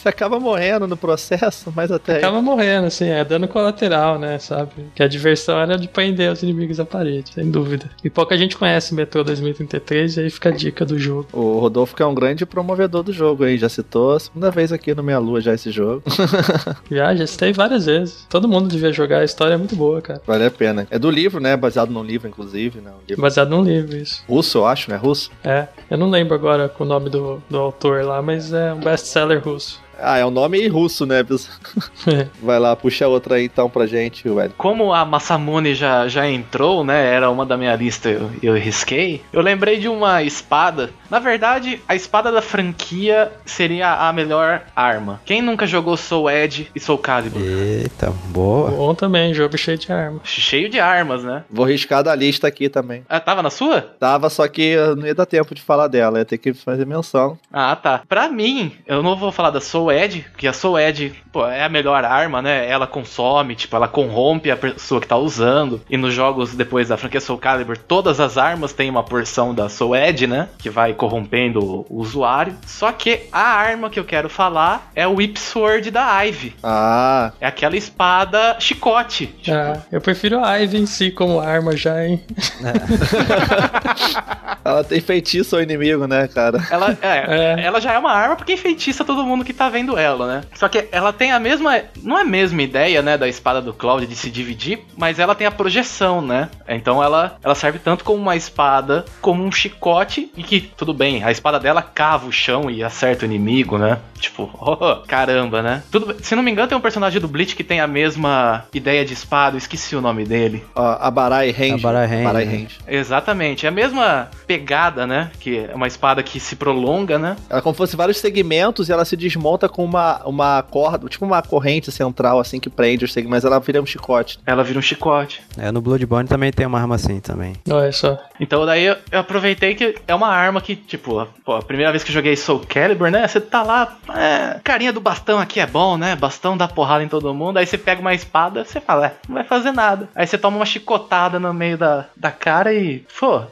Você 0.07 0.11
acaba 0.11 0.39
morrendo 0.39 0.87
no 0.87 0.97
processo, 0.97 1.73
mas 1.75 1.91
até 1.91 2.13
aí. 2.13 2.19
Acaba 2.19 2.41
morrendo, 2.41 2.87
assim, 2.87 3.09
é 3.09 3.25
dano 3.25 3.49
colateral, 3.49 4.21
né, 4.21 4.39
sabe? 4.39 4.71
Que 4.95 5.03
a 5.03 5.09
diversão 5.09 5.59
era 5.59 5.77
de 5.77 5.89
prender 5.89 6.31
os 6.31 6.45
inimigos 6.45 6.79
à 6.79 6.85
parede, 6.85 7.33
sem 7.35 7.51
dúvida. 7.51 7.91
E 8.05 8.09
pouca 8.09 8.39
gente 8.39 8.57
conhece 8.57 8.95
Metrô 8.95 9.25
2033, 9.25 10.17
e 10.17 10.21
aí 10.21 10.31
fica 10.31 10.51
a 10.51 10.53
dica 10.53 10.85
do 10.85 10.97
jogo. 10.97 11.27
O 11.33 11.59
Rodolfo 11.59 11.97
que 11.97 12.05
é 12.05 12.07
um 12.07 12.15
grande 12.15 12.47
promovedor 12.47 13.03
do 13.03 13.13
jogo 13.13 13.43
aí, 13.43 13.59
já 13.59 13.69
citou 13.69 14.13
a 14.13 14.21
segunda 14.21 14.49
vez 14.49 14.71
aqui 14.71 14.95
no 14.95 15.03
Meia 15.03 15.19
Lua 15.19 15.41
já 15.41 15.53
esse 15.55 15.73
jogo. 15.73 16.05
Já, 16.89 17.15
já 17.15 17.27
citei 17.27 17.53
várias 17.53 17.87
vezes. 17.87 18.27
Todo 18.29 18.49
mundo 18.49 18.69
devia 18.69 18.93
jogar, 18.93 19.19
a 19.19 19.25
história 19.25 19.55
é 19.55 19.57
muito 19.57 19.75
boa, 19.75 20.01
cara. 20.01 20.23
Vale 20.27 20.45
a 20.45 20.51
pena. 20.51 20.87
É 20.91 20.99
do 20.99 21.11
livro, 21.11 21.41
né? 21.41 21.57
Baseado 21.57 21.91
num 21.91 22.03
livro, 22.05 22.29
inclusive, 22.29 22.81
né? 22.81 22.91
Um 22.91 23.05
livro 23.09 23.23
Baseado 23.23 23.51
num 23.51 23.63
livro, 23.63 23.97
isso. 23.97 24.23
russo, 24.29 24.59
eu 24.59 24.67
acho, 24.67 24.91
né? 24.91 24.97
Russo. 24.97 25.31
É, 25.43 25.67
eu 25.91 25.99
não 25.99 26.09
lembro 26.09 26.35
agora 26.35 26.69
com 26.69 26.85
o 26.85 26.87
nome 26.87 27.11
do, 27.11 27.43
do 27.51 27.59
autor 27.59 28.05
lá, 28.05 28.23
mas 28.23 28.53
é 28.53 28.73
um 28.73 28.81
best-seller 28.81 29.43
russo. 29.43 29.81
Ah, 30.01 30.19
é 30.19 30.25
um 30.25 30.31
nome 30.31 30.67
russo, 30.69 31.07
né? 31.07 31.23
pessoal? 31.23 31.57
Vai 32.43 32.59
lá, 32.59 32.77
puxa 32.77 33.09
outra 33.09 33.37
aí 33.37 33.45
então 33.45 33.69
pra 33.69 33.87
gente, 33.87 34.29
velho. 34.29 34.53
Como 34.57 34.93
a 34.93 35.05
Masamune 35.05 35.75
já, 35.75 36.09
já 36.09 36.29
entrou, 36.29 36.85
né? 36.85 37.15
Era 37.15 37.31
uma 37.31 37.47
da 37.47 37.57
minha 37.57 37.75
lista, 37.75 38.09
eu, 38.09 38.31
eu 38.43 38.55
risquei. 38.55 39.23
Eu 39.33 39.41
lembrei 39.41 39.79
de 39.79 39.89
uma 39.89 40.23
espada. 40.23 40.91
Na 41.11 41.19
verdade, 41.19 41.81
a 41.89 41.95
espada 41.95 42.31
da 42.33 42.43
franquia 42.43 43.33
seria 43.45 43.95
a 44.09 44.13
melhor 44.13 44.63
arma. 44.75 45.21
Quem 45.25 45.41
nunca 45.41 45.67
jogou 45.67 45.97
Soul 45.97 46.31
Edge 46.31 46.69
e 46.75 46.81
Soul 46.81 46.99
Calibur? 46.99 47.41
Eita, 47.41 48.13
boa. 48.27 48.71
Bom 48.71 48.95
também, 48.95 49.33
jogo 49.33 49.57
cheio 49.57 49.79
de 49.79 49.93
arma. 49.93 50.21
Cheio 50.25 50.69
de 50.69 50.81
armas, 50.81 51.23
né? 51.23 51.45
Vou 51.51 51.65
riscar 51.65 52.03
da 52.03 52.15
lista 52.15 52.47
aqui 52.47 52.69
também. 52.69 53.05
Ah, 53.09 53.21
tava 53.21 53.43
na 53.43 53.51
sua? 53.51 53.81
Tava, 53.81 54.29
só 54.29 54.47
que 54.49 54.63
eu 54.63 54.97
não 54.97 55.07
ia 55.07 55.15
dar 55.15 55.27
tempo 55.27 55.55
de 55.55 55.63
falar 55.63 55.89
dela, 55.89 56.19
ia 56.19 56.25
ter 56.25 56.39
que 56.39 56.53
fazer 56.53 56.87
menção. 56.87 57.39
Ah, 57.53 57.75
tá. 57.77 58.03
Pra 58.09 58.29
mim, 58.29 58.73
eu 58.87 59.03
não 59.03 59.17
vou 59.17 59.31
falar 59.31 59.51
da 59.51 59.61
Soul 59.61 59.86
Edge, 59.91 60.27
porque 60.31 60.47
a 60.47 60.53
Soul 60.53 60.79
Edge, 60.79 61.15
pô, 61.33 61.47
é 61.47 61.65
a 61.65 61.69
melhor 61.69 62.05
arma, 62.05 62.41
né? 62.43 62.69
Ela 62.69 62.87
consome, 62.87 63.55
tipo, 63.55 63.75
ela 63.77 63.89
corrompe 63.89 64.51
a 64.51 64.57
pessoa 64.57 65.01
que 65.01 65.07
tá 65.07 65.17
usando. 65.17 65.81
E 65.89 65.97
nos 65.97 66.13
jogos 66.15 66.55
depois 66.55 66.89
da 66.89 66.97
franquia 66.97 67.21
Soul 67.21 67.39
Calibur, 67.39 67.77
todas 67.79 68.21
as 68.21 68.37
armas 68.39 68.73
têm 68.73 68.91
uma 68.91 69.03
porção 69.03 69.55
da 69.55 69.69
Soul 69.69 69.97
Edge, 69.97 70.27
né? 70.27 70.49
Que 70.59 70.71
vai 70.71 70.93
corrompendo 70.95 71.61
o 71.89 72.01
usuário. 72.01 72.55
Só 72.67 72.91
que 72.93 73.23
a 73.33 73.41
arma 73.43 73.91
que 73.91 73.99
eu 74.01 74.05
quero 74.05 74.29
falar 74.29 74.91
é 74.95 75.07
o 75.07 75.15
Whip 75.17 75.39
Sword 75.39 75.91
da 75.91 76.21
Ivy. 76.23 76.55
Ah, 76.63 77.33
É 77.41 77.47
aquela 77.47 77.77
espada 77.77 78.57
chicote. 78.59 79.27
Tipo, 79.27 79.57
Ah, 79.57 79.79
eu 79.93 80.01
prefiro 80.01 80.43
a 80.45 80.57
Ivy 80.57 80.79
em 80.79 80.87
si 80.87 81.11
como 81.11 81.41
arma 81.41 81.77
já, 81.77 82.05
hein? 82.05 82.23
ela 84.65 84.83
tem 84.85 85.01
feitiço 85.01 85.57
ao 85.57 85.63
inimigo, 85.63 86.07
né, 86.07 86.29
cara? 86.29 86.59
Ela, 86.71 86.97
é, 87.03 87.57
É. 87.57 87.65
ela 87.65 87.81
já 87.81 87.93
é 87.93 87.99
uma 87.99 88.13
arma 88.13 88.37
porque 88.37 88.53
enfeitiça 88.55 89.05
todo 89.05 89.25
mundo 89.25 89.45
que 89.45 89.53
tá 89.53 89.69
vendo 89.69 89.76
ela, 89.99 90.27
né? 90.27 90.45
Só 90.55 90.69
que 90.69 90.89
ela 90.91 91.13
tem 91.13 91.33
a 91.33 91.39
mesma. 91.39 91.83
Não 92.03 92.19
é 92.19 92.23
a 92.23 92.25
mesma 92.25 92.63
ideia, 92.63 93.03
né, 93.03 93.19
da 93.19 93.29
espada 93.29 93.61
do 93.61 93.73
Cloud 93.73 94.07
de 94.07 94.17
se 94.17 94.31
dividir, 94.31 94.81
mas 94.97 95.19
ela 95.19 95.35
tem 95.35 95.47
a 95.47 95.51
projeção, 95.51 96.23
né? 96.23 96.49
Então 96.69 97.03
ela, 97.03 97.37
ela 97.43 97.55
serve 97.55 97.79
tanto 97.79 98.05
como 98.05 98.21
uma 98.21 98.37
espada, 98.37 99.05
como 99.21 99.45
um 99.45 99.53
chicote, 99.53 100.31
e 100.37 100.43
que, 100.43 100.61
tudo 100.61 100.95
bem, 100.95 101.23
a 101.25 101.31
espada 101.31 101.59
dela 101.59 101.83
cava 101.83 102.27
o 102.27 102.33
chão 102.33 102.71
e 102.71 102.83
acerta 102.83 103.25
o 103.25 103.27
inimigo, 103.27 103.79
né? 103.79 103.99
Tipo, 104.19 104.51
oh, 104.59 105.07
caramba, 105.07 105.63
né? 105.63 105.83
Tudo, 105.91 106.17
se 106.23 106.35
não 106.35 106.43
me 106.43 106.51
engano, 106.51 106.69
tem 106.69 106.79
um 106.79 106.81
personagem 106.81 107.21
do 107.21 107.29
Bleach 107.29 107.55
que 107.55 107.65
tem 107.65 107.81
a 107.81 107.87
mesma 107.87 108.65
ideia 108.73 109.05
de 109.05 109.13
espada, 109.13 109.57
eu 109.57 109.59
esqueci 109.59 109.97
o 109.97 110.01
nome 110.01 110.25
dele. 110.25 110.65
Ó, 110.75 110.97
a 111.01 111.11
Barai 111.11 111.51
Range. 111.51 111.75
A 111.75 111.79
Barai 111.79 112.07
Range, 112.07 112.25
Barai? 112.25 112.45
Range. 112.45 112.79
Exatamente, 112.87 113.67
é 113.67 113.69
a 113.69 113.73
mesma 113.73 114.31
pegada, 114.47 115.07
né? 115.07 115.31
Que 115.41 115.67
é 115.71 115.75
uma 115.75 115.87
espada 115.87 116.23
que 116.23 116.41
se 116.41 116.57
prolonga, 116.57 117.19
né? 117.19 117.37
Ela 117.49 117.59
é 117.59 117.63
como 117.63 117.75
se 117.75 117.79
fosse 117.79 117.97
vários 117.97 118.19
segmentos 118.19 118.89
e 118.89 118.93
ela 118.93 119.05
se 119.05 119.17
desmonta 119.17 119.66
volta 119.67 119.69
com 119.69 119.85
uma, 119.85 120.23
uma 120.25 120.63
corda, 120.63 121.09
tipo 121.09 121.25
uma 121.25 121.43
corrente 121.43 121.91
central, 121.91 122.39
assim, 122.39 122.59
que 122.59 122.71
prende 122.71 123.05
os 123.05 123.13
segmentos, 123.13 123.45
mas 123.45 123.45
ela 123.45 123.61
vira 123.61 123.83
um 123.83 123.87
chicote. 123.87 124.39
Ela 124.47 124.63
vira 124.63 124.79
um 124.79 124.83
chicote. 124.83 125.43
É, 125.59 125.71
no 125.71 125.81
Bloodborne 125.81 126.29
também 126.29 126.53
tem 126.53 126.67
uma 126.67 126.81
arma 126.81 126.95
assim 126.95 127.21
também. 127.21 127.55
Olha 127.69 127.93
só. 127.93 128.19
Então 128.41 128.65
daí 128.65 128.85
eu, 128.85 128.97
eu 129.11 129.21
aproveitei 129.21 129.75
que 129.75 129.97
é 130.07 130.15
uma 130.15 130.29
arma 130.29 130.61
que, 130.61 130.77
tipo, 130.77 131.19
a, 131.19 131.27
pô, 131.45 131.57
a 131.57 131.63
primeira 131.63 131.91
vez 131.91 132.03
que 132.05 132.11
eu 132.11 132.15
joguei 132.15 132.37
Soul 132.37 132.61
Calibur, 132.69 133.11
né? 133.11 133.27
Você 133.27 133.41
tá 133.41 133.63
lá, 133.63 133.99
é, 134.15 134.61
carinha 134.63 134.93
do 134.93 135.01
bastão 135.01 135.39
aqui 135.39 135.61
é 135.61 135.67
bom, 135.67 135.97
né? 135.97 136.15
Bastão 136.17 136.57
dá 136.57 136.69
porrada 136.69 137.03
em 137.05 137.09
todo 137.09 137.35
mundo. 137.35 137.59
Aí 137.59 137.67
você 137.67 137.77
pega 137.79 138.01
uma 138.01 138.15
espada, 138.15 138.65
você 138.65 138.81
fala, 138.81 139.07
é, 139.07 139.15
não 139.29 139.35
vai 139.35 139.45
fazer 139.45 139.73
nada. 139.73 140.09
Aí 140.15 140.27
você 140.27 140.39
toma 140.39 140.57
uma 140.57 140.67
chicotada 140.67 141.39
no 141.39 141.53
meio 141.53 141.77
da, 141.77 142.07
da 142.17 142.31
cara 142.31 142.73
e, 142.73 143.05
pô, 143.19 143.43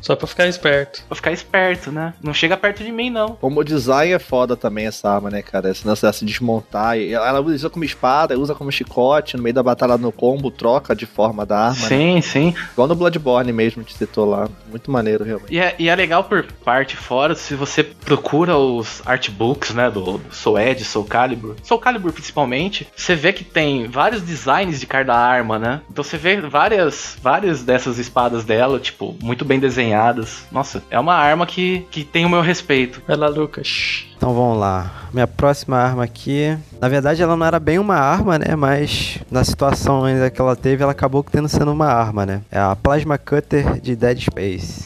Só 0.00 0.14
pra 0.16 0.26
ficar 0.26 0.46
esperto. 0.46 1.02
vou 1.08 1.16
ficar 1.16 1.32
esperto, 1.32 1.90
né? 1.90 2.14
Não 2.22 2.34
chega 2.34 2.56
perto 2.56 2.84
de 2.84 2.92
mim, 2.92 3.10
não. 3.10 3.36
Como 3.36 3.64
design 3.64 4.12
é 4.12 4.18
foda 4.18 4.56
também 4.56 4.86
essa 4.86 5.08
arma, 5.08 5.30
né, 5.30 5.42
cara? 5.50 5.70
Esse 5.70 5.86
lance 5.86 6.02
dela 6.02 6.12
se 6.12 6.24
desmontar. 6.24 6.98
e 6.98 7.12
Ela 7.14 7.40
usa 7.40 7.70
como 7.70 7.84
espada, 7.84 8.38
usa 8.38 8.54
como 8.54 8.70
chicote, 8.70 9.36
no 9.36 9.42
meio 9.42 9.54
da 9.54 9.62
batalha 9.62 9.96
no 9.96 10.12
combo, 10.12 10.50
troca 10.50 10.94
de 10.94 11.06
forma 11.06 11.46
da 11.46 11.58
arma. 11.68 11.80
né? 11.82 11.88
Sim, 11.88 12.20
sim. 12.20 12.54
Igual 12.72 12.88
no 12.88 12.94
Bloodborne 12.94 13.52
mesmo, 13.52 13.82
te 13.82 13.94
citou 13.94 14.24
lá. 14.28 14.48
Muito 14.68 14.90
maneiro, 14.90 15.24
realmente. 15.24 15.54
E 15.54 15.58
é, 15.58 15.74
e 15.78 15.88
é 15.88 15.94
legal 15.94 16.24
por 16.24 16.44
parte 16.64 16.96
fora, 16.96 17.34
se 17.34 17.54
você 17.54 17.82
procura 17.82 18.56
os 18.56 19.02
artbooks, 19.06 19.74
né, 19.74 19.90
do, 19.90 20.18
do 20.18 20.34
Soul 20.34 20.58
Edge, 20.58 20.84
Soul 20.84 21.04
Calibur, 21.04 21.54
Soul 21.62 21.80
Calibur 21.80 22.12
principalmente, 22.12 22.86
você 22.96 23.14
vê 23.14 23.32
que 23.32 23.44
tem 23.44 23.86
vários 23.88 24.22
designs 24.22 24.80
de 24.80 24.86
cada 24.86 25.14
arma, 25.14 25.58
né? 25.58 25.80
Então 25.90 26.02
você 26.04 26.16
vê 26.16 26.40
várias, 26.40 27.16
várias 27.22 27.62
dessas 27.62 27.98
espadas 27.98 28.44
dela, 28.44 28.78
tipo, 28.78 29.16
muito 29.22 29.44
bem 29.44 29.58
desenhadas. 29.58 30.44
Nossa, 30.50 30.82
é 30.90 30.98
uma 30.98 31.14
arma 31.14 31.46
que, 31.46 31.86
que 31.90 32.04
tem 32.04 32.24
o 32.24 32.28
meu 32.28 32.40
respeito. 32.40 33.02
Lá, 33.08 33.28
Lucas. 33.28 34.04
Então 34.16 34.34
vamos 34.34 34.58
lá. 34.58 35.08
Minha 35.12 35.26
próxima 35.26 35.76
arma 35.76 36.04
aqui. 36.04 36.56
Na 36.80 36.88
verdade, 36.88 37.22
ela 37.22 37.36
não 37.36 37.46
era 37.46 37.58
bem 37.58 37.78
uma 37.78 37.94
arma, 37.94 38.38
né? 38.38 38.54
Mas 38.54 39.18
na 39.30 39.42
situação 39.44 40.04
ainda 40.04 40.30
que 40.30 40.40
ela 40.40 40.54
teve, 40.54 40.82
ela 40.82 40.92
acabou 40.92 41.22
tendo 41.22 41.48
sendo 41.48 41.72
uma 41.72 41.86
arma, 41.86 42.26
né? 42.26 42.42
É 42.50 42.58
a 42.58 42.76
Plasma 42.76 43.16
Cutter 43.16 43.80
de 43.80 43.96
Dead 43.96 44.20
Space. 44.20 44.84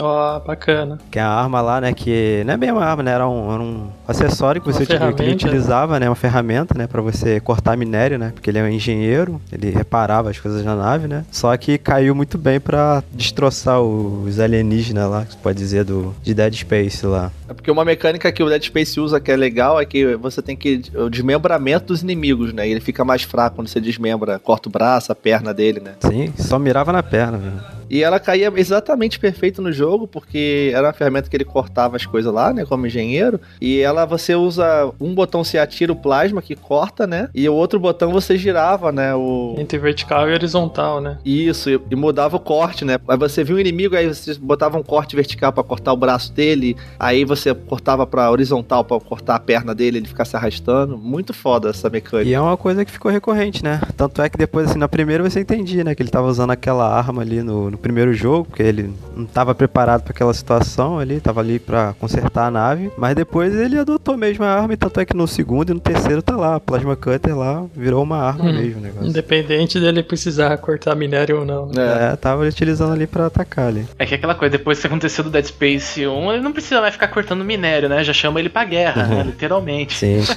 Ó, 0.00 0.40
bacana. 0.40 0.98
Que 1.10 1.18
é 1.18 1.22
a 1.22 1.28
arma 1.28 1.60
lá, 1.60 1.80
né? 1.80 1.92
Que 1.92 2.42
não 2.44 2.54
é 2.54 2.56
bem 2.56 2.72
uma 2.72 2.84
arma, 2.84 3.02
né? 3.02 3.12
Era 3.12 3.28
um, 3.28 3.52
era 3.52 3.62
um 3.62 3.88
acessório 4.08 4.60
que 4.60 4.66
você 4.72 4.84
que 4.84 5.22
ele 5.22 5.32
utilizava, 5.32 6.00
né? 6.00 6.08
Uma 6.08 6.16
ferramenta, 6.16 6.76
né? 6.76 6.86
Pra 6.86 7.00
você 7.00 7.38
cortar 7.40 7.76
minério, 7.76 8.18
né? 8.18 8.32
Porque 8.34 8.50
ele 8.50 8.58
é 8.58 8.62
um 8.62 8.68
engenheiro, 8.68 9.40
ele 9.52 9.70
reparava 9.70 10.30
as 10.30 10.38
coisas 10.38 10.64
na 10.64 10.74
nave, 10.74 11.06
né? 11.06 11.24
Só 11.30 11.56
que 11.56 11.78
caiu 11.78 12.14
muito 12.14 12.36
bem 12.36 12.58
pra 12.58 13.02
destroçar 13.12 13.80
os 13.80 14.40
alienígenas 14.40 15.08
lá, 15.08 15.24
que 15.24 15.32
você 15.32 15.38
pode 15.38 15.58
dizer, 15.58 15.84
do, 15.84 16.14
de 16.22 16.34
Dead 16.34 16.54
Space 16.54 17.06
lá. 17.06 17.30
É 17.48 17.54
porque 17.54 17.70
uma 17.70 17.84
mecânica 17.84 18.19
que 18.32 18.42
o 18.42 18.48
Dead 18.48 18.62
Space 18.64 18.98
usa 18.98 19.20
que 19.20 19.30
é 19.30 19.36
legal 19.36 19.80
é 19.80 19.84
que 19.84 20.16
você 20.16 20.42
tem 20.42 20.56
que. 20.56 20.82
o 20.94 21.08
desmembramento 21.08 21.86
dos 21.86 22.02
inimigos, 22.02 22.52
né? 22.52 22.68
Ele 22.68 22.80
fica 22.80 23.04
mais 23.04 23.22
fraco 23.22 23.56
quando 23.56 23.68
você 23.68 23.80
desmembra, 23.80 24.38
corta 24.38 24.68
o 24.68 24.72
braço, 24.72 25.12
a 25.12 25.14
perna 25.14 25.54
dele, 25.54 25.80
né? 25.80 25.94
Sim, 26.00 26.32
só 26.36 26.58
mirava 26.58 26.92
na 26.92 27.02
perna, 27.02 27.38
velho. 27.38 27.79
E 27.90 28.02
ela 28.02 28.20
caía 28.20 28.52
exatamente 28.54 29.18
perfeito 29.18 29.60
no 29.60 29.72
jogo, 29.72 30.06
porque 30.06 30.70
era 30.72 30.86
uma 30.86 30.92
ferramenta 30.92 31.28
que 31.28 31.36
ele 31.36 31.44
cortava 31.44 31.96
as 31.96 32.06
coisas 32.06 32.32
lá, 32.32 32.52
né? 32.52 32.64
Como 32.64 32.86
engenheiro. 32.86 33.40
E 33.60 33.80
ela 33.80 34.04
você 34.04 34.34
usa 34.34 34.92
um 35.00 35.12
botão 35.12 35.42
se 35.42 35.58
atira 35.58 35.92
o 35.92 35.96
plasma 35.96 36.40
que 36.40 36.54
corta, 36.54 37.06
né? 37.06 37.28
E 37.34 37.48
o 37.48 37.54
outro 37.54 37.80
botão 37.80 38.12
você 38.12 38.38
girava, 38.38 38.92
né? 38.92 39.14
O. 39.14 39.56
Entre 39.58 39.76
vertical 39.78 40.28
e 40.30 40.32
horizontal, 40.32 41.00
né? 41.00 41.18
Isso, 41.24 41.68
e, 41.68 41.80
e 41.90 41.96
mudava 41.96 42.36
o 42.36 42.40
corte, 42.40 42.84
né? 42.84 42.98
Aí 43.08 43.18
você 43.18 43.42
viu 43.42 43.56
o 43.56 43.60
inimigo, 43.60 43.96
aí 43.96 44.06
você 44.06 44.34
botava 44.34 44.78
um 44.78 44.82
corte 44.82 45.16
vertical 45.16 45.52
pra 45.52 45.64
cortar 45.64 45.92
o 45.92 45.96
braço 45.96 46.32
dele, 46.32 46.76
aí 46.98 47.24
você 47.24 47.52
cortava 47.52 48.06
pra 48.06 48.30
horizontal 48.30 48.84
pra 48.84 49.00
cortar 49.00 49.34
a 49.34 49.40
perna 49.40 49.74
dele, 49.74 49.98
ele 49.98 50.06
ficar 50.06 50.24
se 50.24 50.36
arrastando. 50.36 50.96
Muito 50.96 51.34
foda 51.34 51.70
essa 51.70 51.90
mecânica. 51.90 52.30
E 52.30 52.34
é 52.34 52.40
uma 52.40 52.56
coisa 52.56 52.84
que 52.84 52.90
ficou 52.92 53.10
recorrente, 53.10 53.64
né? 53.64 53.80
Tanto 53.96 54.22
é 54.22 54.28
que 54.28 54.38
depois, 54.38 54.70
assim, 54.70 54.78
na 54.78 54.88
primeira 54.88 55.28
você 55.28 55.40
entendia, 55.40 55.82
né? 55.82 55.94
Que 55.94 56.02
ele 56.02 56.10
tava 56.10 56.28
usando 56.28 56.50
aquela 56.50 56.88
arma 56.88 57.22
ali 57.22 57.42
no, 57.42 57.70
no 57.70 57.79
primeiro 57.80 58.12
jogo, 58.14 58.44
porque 58.46 58.62
ele 58.62 58.92
não 59.16 59.24
tava 59.26 59.54
preparado 59.54 60.02
para 60.02 60.12
aquela 60.12 60.32
situação 60.34 60.98
ali, 60.98 61.20
tava 61.20 61.40
ali 61.40 61.58
pra 61.58 61.94
consertar 61.98 62.46
a 62.46 62.50
nave. 62.50 62.90
Mas 62.96 63.14
depois 63.14 63.54
ele 63.54 63.78
adotou 63.78 64.16
mesmo 64.16 64.44
a 64.44 64.48
arma, 64.48 64.72
e 64.74 64.76
tanto 64.76 65.00
é 65.00 65.04
que 65.04 65.16
no 65.16 65.26
segundo 65.26 65.70
e 65.70 65.74
no 65.74 65.80
terceiro 65.80 66.22
tá 66.22 66.36
lá, 66.36 66.56
a 66.56 66.60
Plasma 66.60 66.94
Cutter 66.96 67.36
lá, 67.36 67.64
virou 67.74 68.02
uma 68.02 68.18
arma 68.18 68.44
Hum. 68.44 68.52
mesmo 68.52 68.78
o 68.80 68.82
negócio. 68.82 69.08
Independente 69.08 69.78
dele 69.80 70.02
precisar 70.02 70.56
cortar 70.58 70.94
minério 70.94 71.40
ou 71.40 71.44
não. 71.44 71.66
né? 71.66 71.72
É. 72.10 72.12
É, 72.12 72.16
tava 72.16 72.42
utilizando 72.44 72.92
ali 72.92 73.06
pra 73.06 73.26
atacar 73.26 73.68
ali. 73.68 73.86
É 73.98 74.06
que 74.06 74.14
aquela 74.14 74.34
coisa, 74.34 74.52
depois 74.56 74.78
que 74.80 74.86
aconteceu 74.86 75.22
do 75.24 75.30
Dead 75.30 75.44
Space 75.44 76.06
1, 76.06 76.32
ele 76.32 76.42
não 76.42 76.52
precisa 76.52 76.80
mais 76.80 76.94
ficar 76.94 77.08
cortando 77.08 77.44
minério, 77.44 77.88
né? 77.88 78.02
Já 78.04 78.12
chama 78.12 78.40
ele 78.40 78.48
pra 78.48 78.64
guerra, 78.64 79.06
né? 79.06 79.22
Literalmente. 79.24 79.94
Sim. 79.96 80.20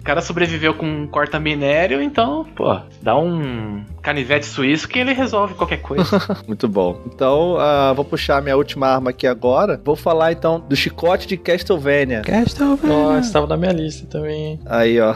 O 0.00 0.02
cara 0.06 0.20
sobreviveu 0.20 0.74
com 0.74 0.86
um 0.86 1.06
corta-minério, 1.06 2.00
então, 2.00 2.46
pô, 2.56 2.78
dá 3.02 3.16
um 3.16 3.82
canivete 4.06 4.46
suíço 4.46 4.86
que 4.88 5.00
ele 5.00 5.12
resolve 5.12 5.54
qualquer 5.54 5.78
coisa. 5.78 6.04
Muito 6.46 6.68
bom. 6.68 7.00
Então, 7.06 7.56
ah, 7.58 7.92
vou 7.92 8.04
puxar 8.04 8.40
minha 8.40 8.56
última 8.56 8.86
arma 8.86 9.10
aqui 9.10 9.26
agora. 9.26 9.80
Vou 9.84 9.96
falar 9.96 10.30
então 10.30 10.60
do 10.60 10.76
chicote 10.76 11.26
de 11.26 11.36
Castlevania. 11.36 12.20
Castlevania. 12.20 12.96
Nossa, 12.96 13.26
estava 13.26 13.48
na 13.48 13.56
minha 13.56 13.72
lista 13.72 14.06
também. 14.06 14.60
Aí, 14.64 15.00
ó. 15.00 15.12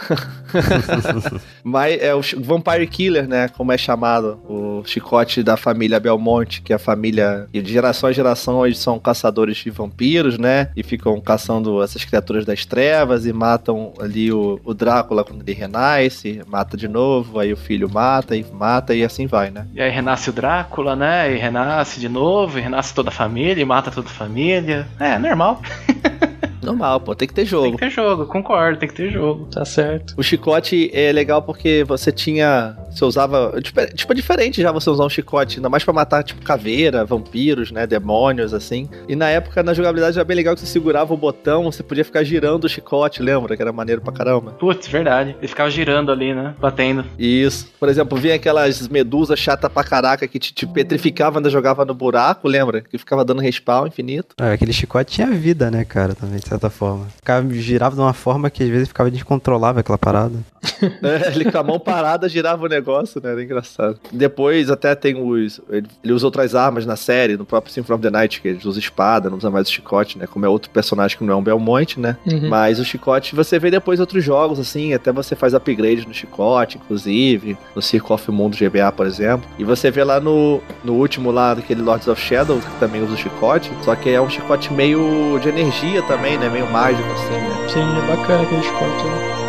Mas 1.62 2.03
é 2.03 2.12
o 2.12 2.20
Vampire 2.38 2.84
Killer, 2.88 3.28
né? 3.28 3.47
Como 3.49 3.70
é 3.70 3.78
chamado. 3.78 4.41
O 4.49 4.82
chicote 4.84 5.41
da 5.45 5.57
família 5.57 6.01
Belmonte, 6.01 6.61
que 6.61 6.72
é 6.72 6.76
a 6.76 6.78
família 6.78 7.47
de 7.53 7.62
geração 7.62 8.11
em 8.11 8.14
geração 8.14 8.66
eles 8.66 8.78
são 8.78 8.99
caçadores 8.99 9.59
de 9.59 9.70
vampiros, 9.70 10.36
né? 10.36 10.70
E 10.74 10.82
ficam 10.82 11.20
caçando 11.20 11.80
essas 11.80 12.05
criaturas 12.05 12.45
das 12.45 12.64
trevas 12.64 13.24
e 13.24 13.32
matam 13.32 13.93
ali 14.01 14.32
o, 14.32 14.59
o 14.64 14.74
Drácula 14.74 15.22
quando 15.22 15.43
ele 15.43 15.53
renasce, 15.53 16.43
mata 16.49 16.76
de 16.76 16.88
novo, 16.88 17.38
aí 17.38 17.53
o 17.53 17.57
filho 17.57 17.88
mata 17.88 18.34
e 18.34 18.45
mata 18.53 18.80
e 18.95 19.05
assim 19.05 19.26
vai, 19.26 19.51
né? 19.51 19.66
E 19.72 19.81
aí 19.81 19.91
renasce 19.91 20.31
o 20.31 20.33
Drácula, 20.33 20.97
né? 20.97 21.33
E 21.35 21.39
renasce 21.39 22.01
de 22.01 22.09
novo, 22.09 22.59
e 22.59 22.62
renasce 22.62 22.95
toda 22.95 23.11
a 23.11 23.12
família, 23.12 23.61
e 23.61 23.64
mata 23.64 23.91
toda 23.91 24.09
a 24.09 24.12
família. 24.12 24.87
É, 24.99 25.18
normal. 25.18 25.61
Normal, 26.63 27.01
pô, 27.01 27.15
tem 27.15 27.27
que 27.29 27.35
ter 27.35 27.43
Tem 27.43 27.51
jogo. 27.51 27.73
que 27.73 27.79
ter 27.79 27.91
jogo, 27.91 28.27
concordo, 28.27 28.79
tem 28.79 28.89
que 28.89 28.95
ter 28.95 29.11
jogo. 29.11 29.47
Tá 29.47 29.65
certo. 29.65 30.15
O 30.17 30.23
chicote 30.23 30.91
é 30.93 31.11
legal 31.13 31.43
porque 31.43 31.85
você 31.87 32.13
tinha. 32.13 32.77
Você 32.91 33.05
usava. 33.05 33.61
Tipo, 33.63 33.81
é- 33.81 33.87
tipo, 33.87 34.13
é 34.13 34.15
diferente 34.17 34.61
já 34.63 34.71
você 34.73 34.91
usar 34.91 35.05
um 35.05 35.09
chicote, 35.09 35.57
ainda 35.57 35.69
mais 35.69 35.85
pra 35.85 35.93
matar, 35.93 36.23
tipo, 36.23 36.43
caveira, 36.43 37.05
vampiros, 37.05 37.71
né? 37.71 37.87
Demônios, 37.87 38.53
assim. 38.53 38.89
E 39.09 39.17
na 39.17 39.29
época, 39.29 39.63
na 39.63 39.73
jogabilidade, 39.75 40.19
era 40.19 40.25
bem 40.25 40.37
legal 40.37 40.55
que 40.55 40.61
você 40.61 40.67
segurava 40.67 41.13
o 41.15 41.17
botão, 41.17 41.65
você 41.71 41.83
podia 41.83 42.05
ficar 42.05 42.23
girando 42.25 42.65
o 42.65 42.69
chicote, 42.69 43.23
lembra? 43.23 43.57
Que 43.57 43.63
era 43.63 43.73
maneiro 43.73 44.01
pra 44.01 44.13
caramba. 44.13 44.53
Putz, 44.53 44.87
verdade. 44.89 45.37
Ele 45.39 45.49
ficava 45.49 45.71
girando 45.71 46.11
ali, 46.13 46.35
né? 46.35 46.55
Batendo. 46.61 47.05
Isso. 47.19 47.69
Por 47.79 47.89
exemplo, 47.89 48.19
vinha 48.19 48.35
aquelas 48.35 48.89
medusas 48.89 49.39
chata 49.39 49.69
pra 49.71 49.85
caraca 49.85 50.27
que 50.29 50.39
te, 50.39 50.53
te 50.53 50.67
petrificava 50.67 51.39
ainda 51.39 51.49
jogava 51.51 51.85
no 51.85 51.95
buraco, 51.95 52.49
lembra? 52.49 52.81
Que 52.81 52.99
ficava 52.99 53.25
dando 53.25 53.41
respawn 53.41 53.87
infinito. 53.87 54.35
É, 54.41 54.53
aquele 54.53 54.73
chicote 54.73 55.13
tinha 55.13 55.29
vida, 55.31 55.71
né, 55.71 55.85
cara, 55.85 56.15
também, 56.15 56.39
certa 56.51 56.70
forma. 56.70 57.07
Ficava, 57.16 57.48
girava 57.55 57.94
de 57.94 58.01
uma 58.01 58.12
forma 58.12 58.51
que 58.51 58.62
às 58.62 58.68
vezes 58.68 58.88
ficava 58.88 59.11
descontrolável 59.11 59.80
aquela 59.80 59.98
parada. 59.98 60.34
É, 61.03 61.34
ele 61.34 61.51
com 61.51 61.59
a 61.59 61.62
mão 61.62 61.78
parada 61.78 62.28
girava 62.28 62.64
o 62.64 62.68
negócio, 62.68 63.20
né? 63.22 63.32
Era 63.32 63.42
engraçado. 63.42 63.98
Depois 64.11 64.70
até 64.70 64.94
tem 64.94 65.14
os. 65.14 65.61
Ele, 65.68 65.86
ele 66.03 66.12
usa 66.12 66.26
outras 66.26 66.55
armas 66.55 66.86
na 66.86 66.96
série, 66.96 67.36
no 67.36 67.44
próprio 67.44 67.72
Symphony 67.72 67.94
of 67.94 68.03
the 68.03 68.11
Night, 68.11 68.40
que 68.40 68.48
ele 68.48 68.61
usa 68.64 68.78
espada, 68.78 69.28
não 69.28 69.36
usa 69.36 69.51
mais 69.51 69.68
o 69.68 69.70
chicote, 69.70 70.18
né? 70.18 70.26
Como 70.26 70.44
é 70.44 70.48
outro 70.48 70.70
personagem 70.70 71.16
que 71.18 71.24
não 71.24 71.34
é 71.34 71.36
um 71.36 71.42
Belmonte, 71.42 72.01
né? 72.01 72.16
Uhum. 72.26 72.48
Mas 72.48 72.78
o 72.78 72.84
chicote 72.84 73.34
você 73.34 73.59
vê 73.59 73.70
depois 73.70 74.01
outros 74.01 74.24
jogos, 74.24 74.59
assim, 74.59 74.94
até 74.94 75.12
você 75.12 75.36
faz 75.36 75.55
upgrade 75.55 76.07
no 76.07 76.14
chicote, 76.14 76.78
inclusive, 76.78 77.57
no 77.74 77.82
Circle 77.82 78.14
of 78.14 78.30
Mundo 78.30 78.57
GBA, 78.57 78.90
por 78.92 79.07
exemplo. 79.07 79.48
E 79.59 79.64
você 79.64 79.90
vê 79.90 80.03
lá 80.03 80.18
no, 80.18 80.61
no 80.82 80.94
último 80.94 81.30
lá, 81.30 81.55
daquele 81.55 81.82
Lords 81.82 82.09
of 82.09 82.20
Shadow, 82.20 82.59
que 82.59 82.80
também 82.80 83.03
usa 83.03 83.14
o 83.14 83.16
chicote, 83.16 83.70
só 83.82 83.94
que 83.94 84.11
é 84.11 84.20
um 84.20 84.30
chicote 84.30 84.72
meio 84.72 85.38
de 85.40 85.48
energia 85.48 86.03
também, 86.03 86.38
né? 86.41 86.49
Meio 86.49 86.66
mágico, 86.66 87.09
assim, 87.12 87.30
né? 87.30 87.68
Sim, 87.68 87.99
é 87.99 88.16
bacana 88.16 88.43
aquele 88.43 88.62
chicote. 88.62 89.05
Né? 89.05 89.39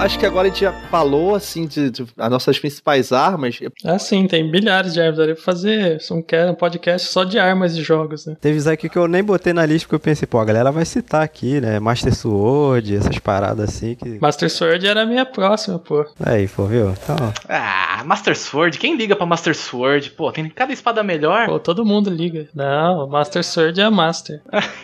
Acho 0.00 0.18
que 0.18 0.26
agora 0.26 0.48
a 0.48 0.50
gente 0.50 0.60
já 0.62 0.72
falou, 0.90 1.34
assim, 1.34 1.66
de, 1.66 1.90
de 1.90 2.06
as 2.18 2.30
nossas 2.30 2.58
principais 2.58 3.12
armas. 3.12 3.58
Ah, 3.84 3.98
sim, 3.98 4.26
tem 4.26 4.50
milhares 4.50 4.92
de 4.94 5.00
armas. 5.00 5.16
Daria 5.18 5.34
pra 5.34 5.44
fazer 5.44 5.98
um 6.10 6.22
ca- 6.22 6.50
um 6.50 6.54
podcast 6.54 7.08
só 7.08 7.24
de 7.24 7.38
armas 7.38 7.74
de 7.76 7.82
jogos, 7.82 8.26
né? 8.26 8.36
Teve 8.40 8.58
isso 8.58 8.70
aqui 8.70 8.88
que 8.88 8.96
eu 8.98 9.06
nem 9.06 9.22
botei 9.22 9.52
na 9.52 9.64
lista 9.66 9.86
porque 9.86 9.94
eu 9.96 10.00
pensei, 10.00 10.26
pô, 10.26 10.38
a 10.38 10.44
galera 10.44 10.70
vai 10.72 10.84
citar 10.84 11.22
aqui, 11.22 11.60
né? 11.60 11.78
Master 11.78 12.14
Sword, 12.14 12.96
essas 12.96 13.18
paradas 13.18 13.68
assim 13.68 13.94
que. 13.94 14.18
Master 14.20 14.50
Sword 14.50 14.86
era 14.86 15.02
a 15.02 15.06
minha 15.06 15.26
próxima, 15.26 15.78
pô. 15.78 16.06
Aí, 16.24 16.48
pô, 16.48 16.64
viu? 16.64 16.90
Então, 16.90 17.16
Ah, 17.48 18.02
Master 18.04 18.36
Sword, 18.36 18.78
quem 18.78 18.96
liga 18.96 19.14
pra 19.14 19.26
Master 19.26 19.54
Sword? 19.54 20.10
Pô, 20.12 20.32
tem 20.32 20.48
cada 20.48 20.72
espada 20.72 21.02
melhor. 21.02 21.46
Pô, 21.46 21.58
todo 21.58 21.84
mundo 21.84 22.08
liga. 22.10 22.48
Não, 22.54 23.08
Master 23.08 23.44
Sword 23.44 23.80
é 23.80 23.84
a 23.84 23.90
Master. 23.90 24.40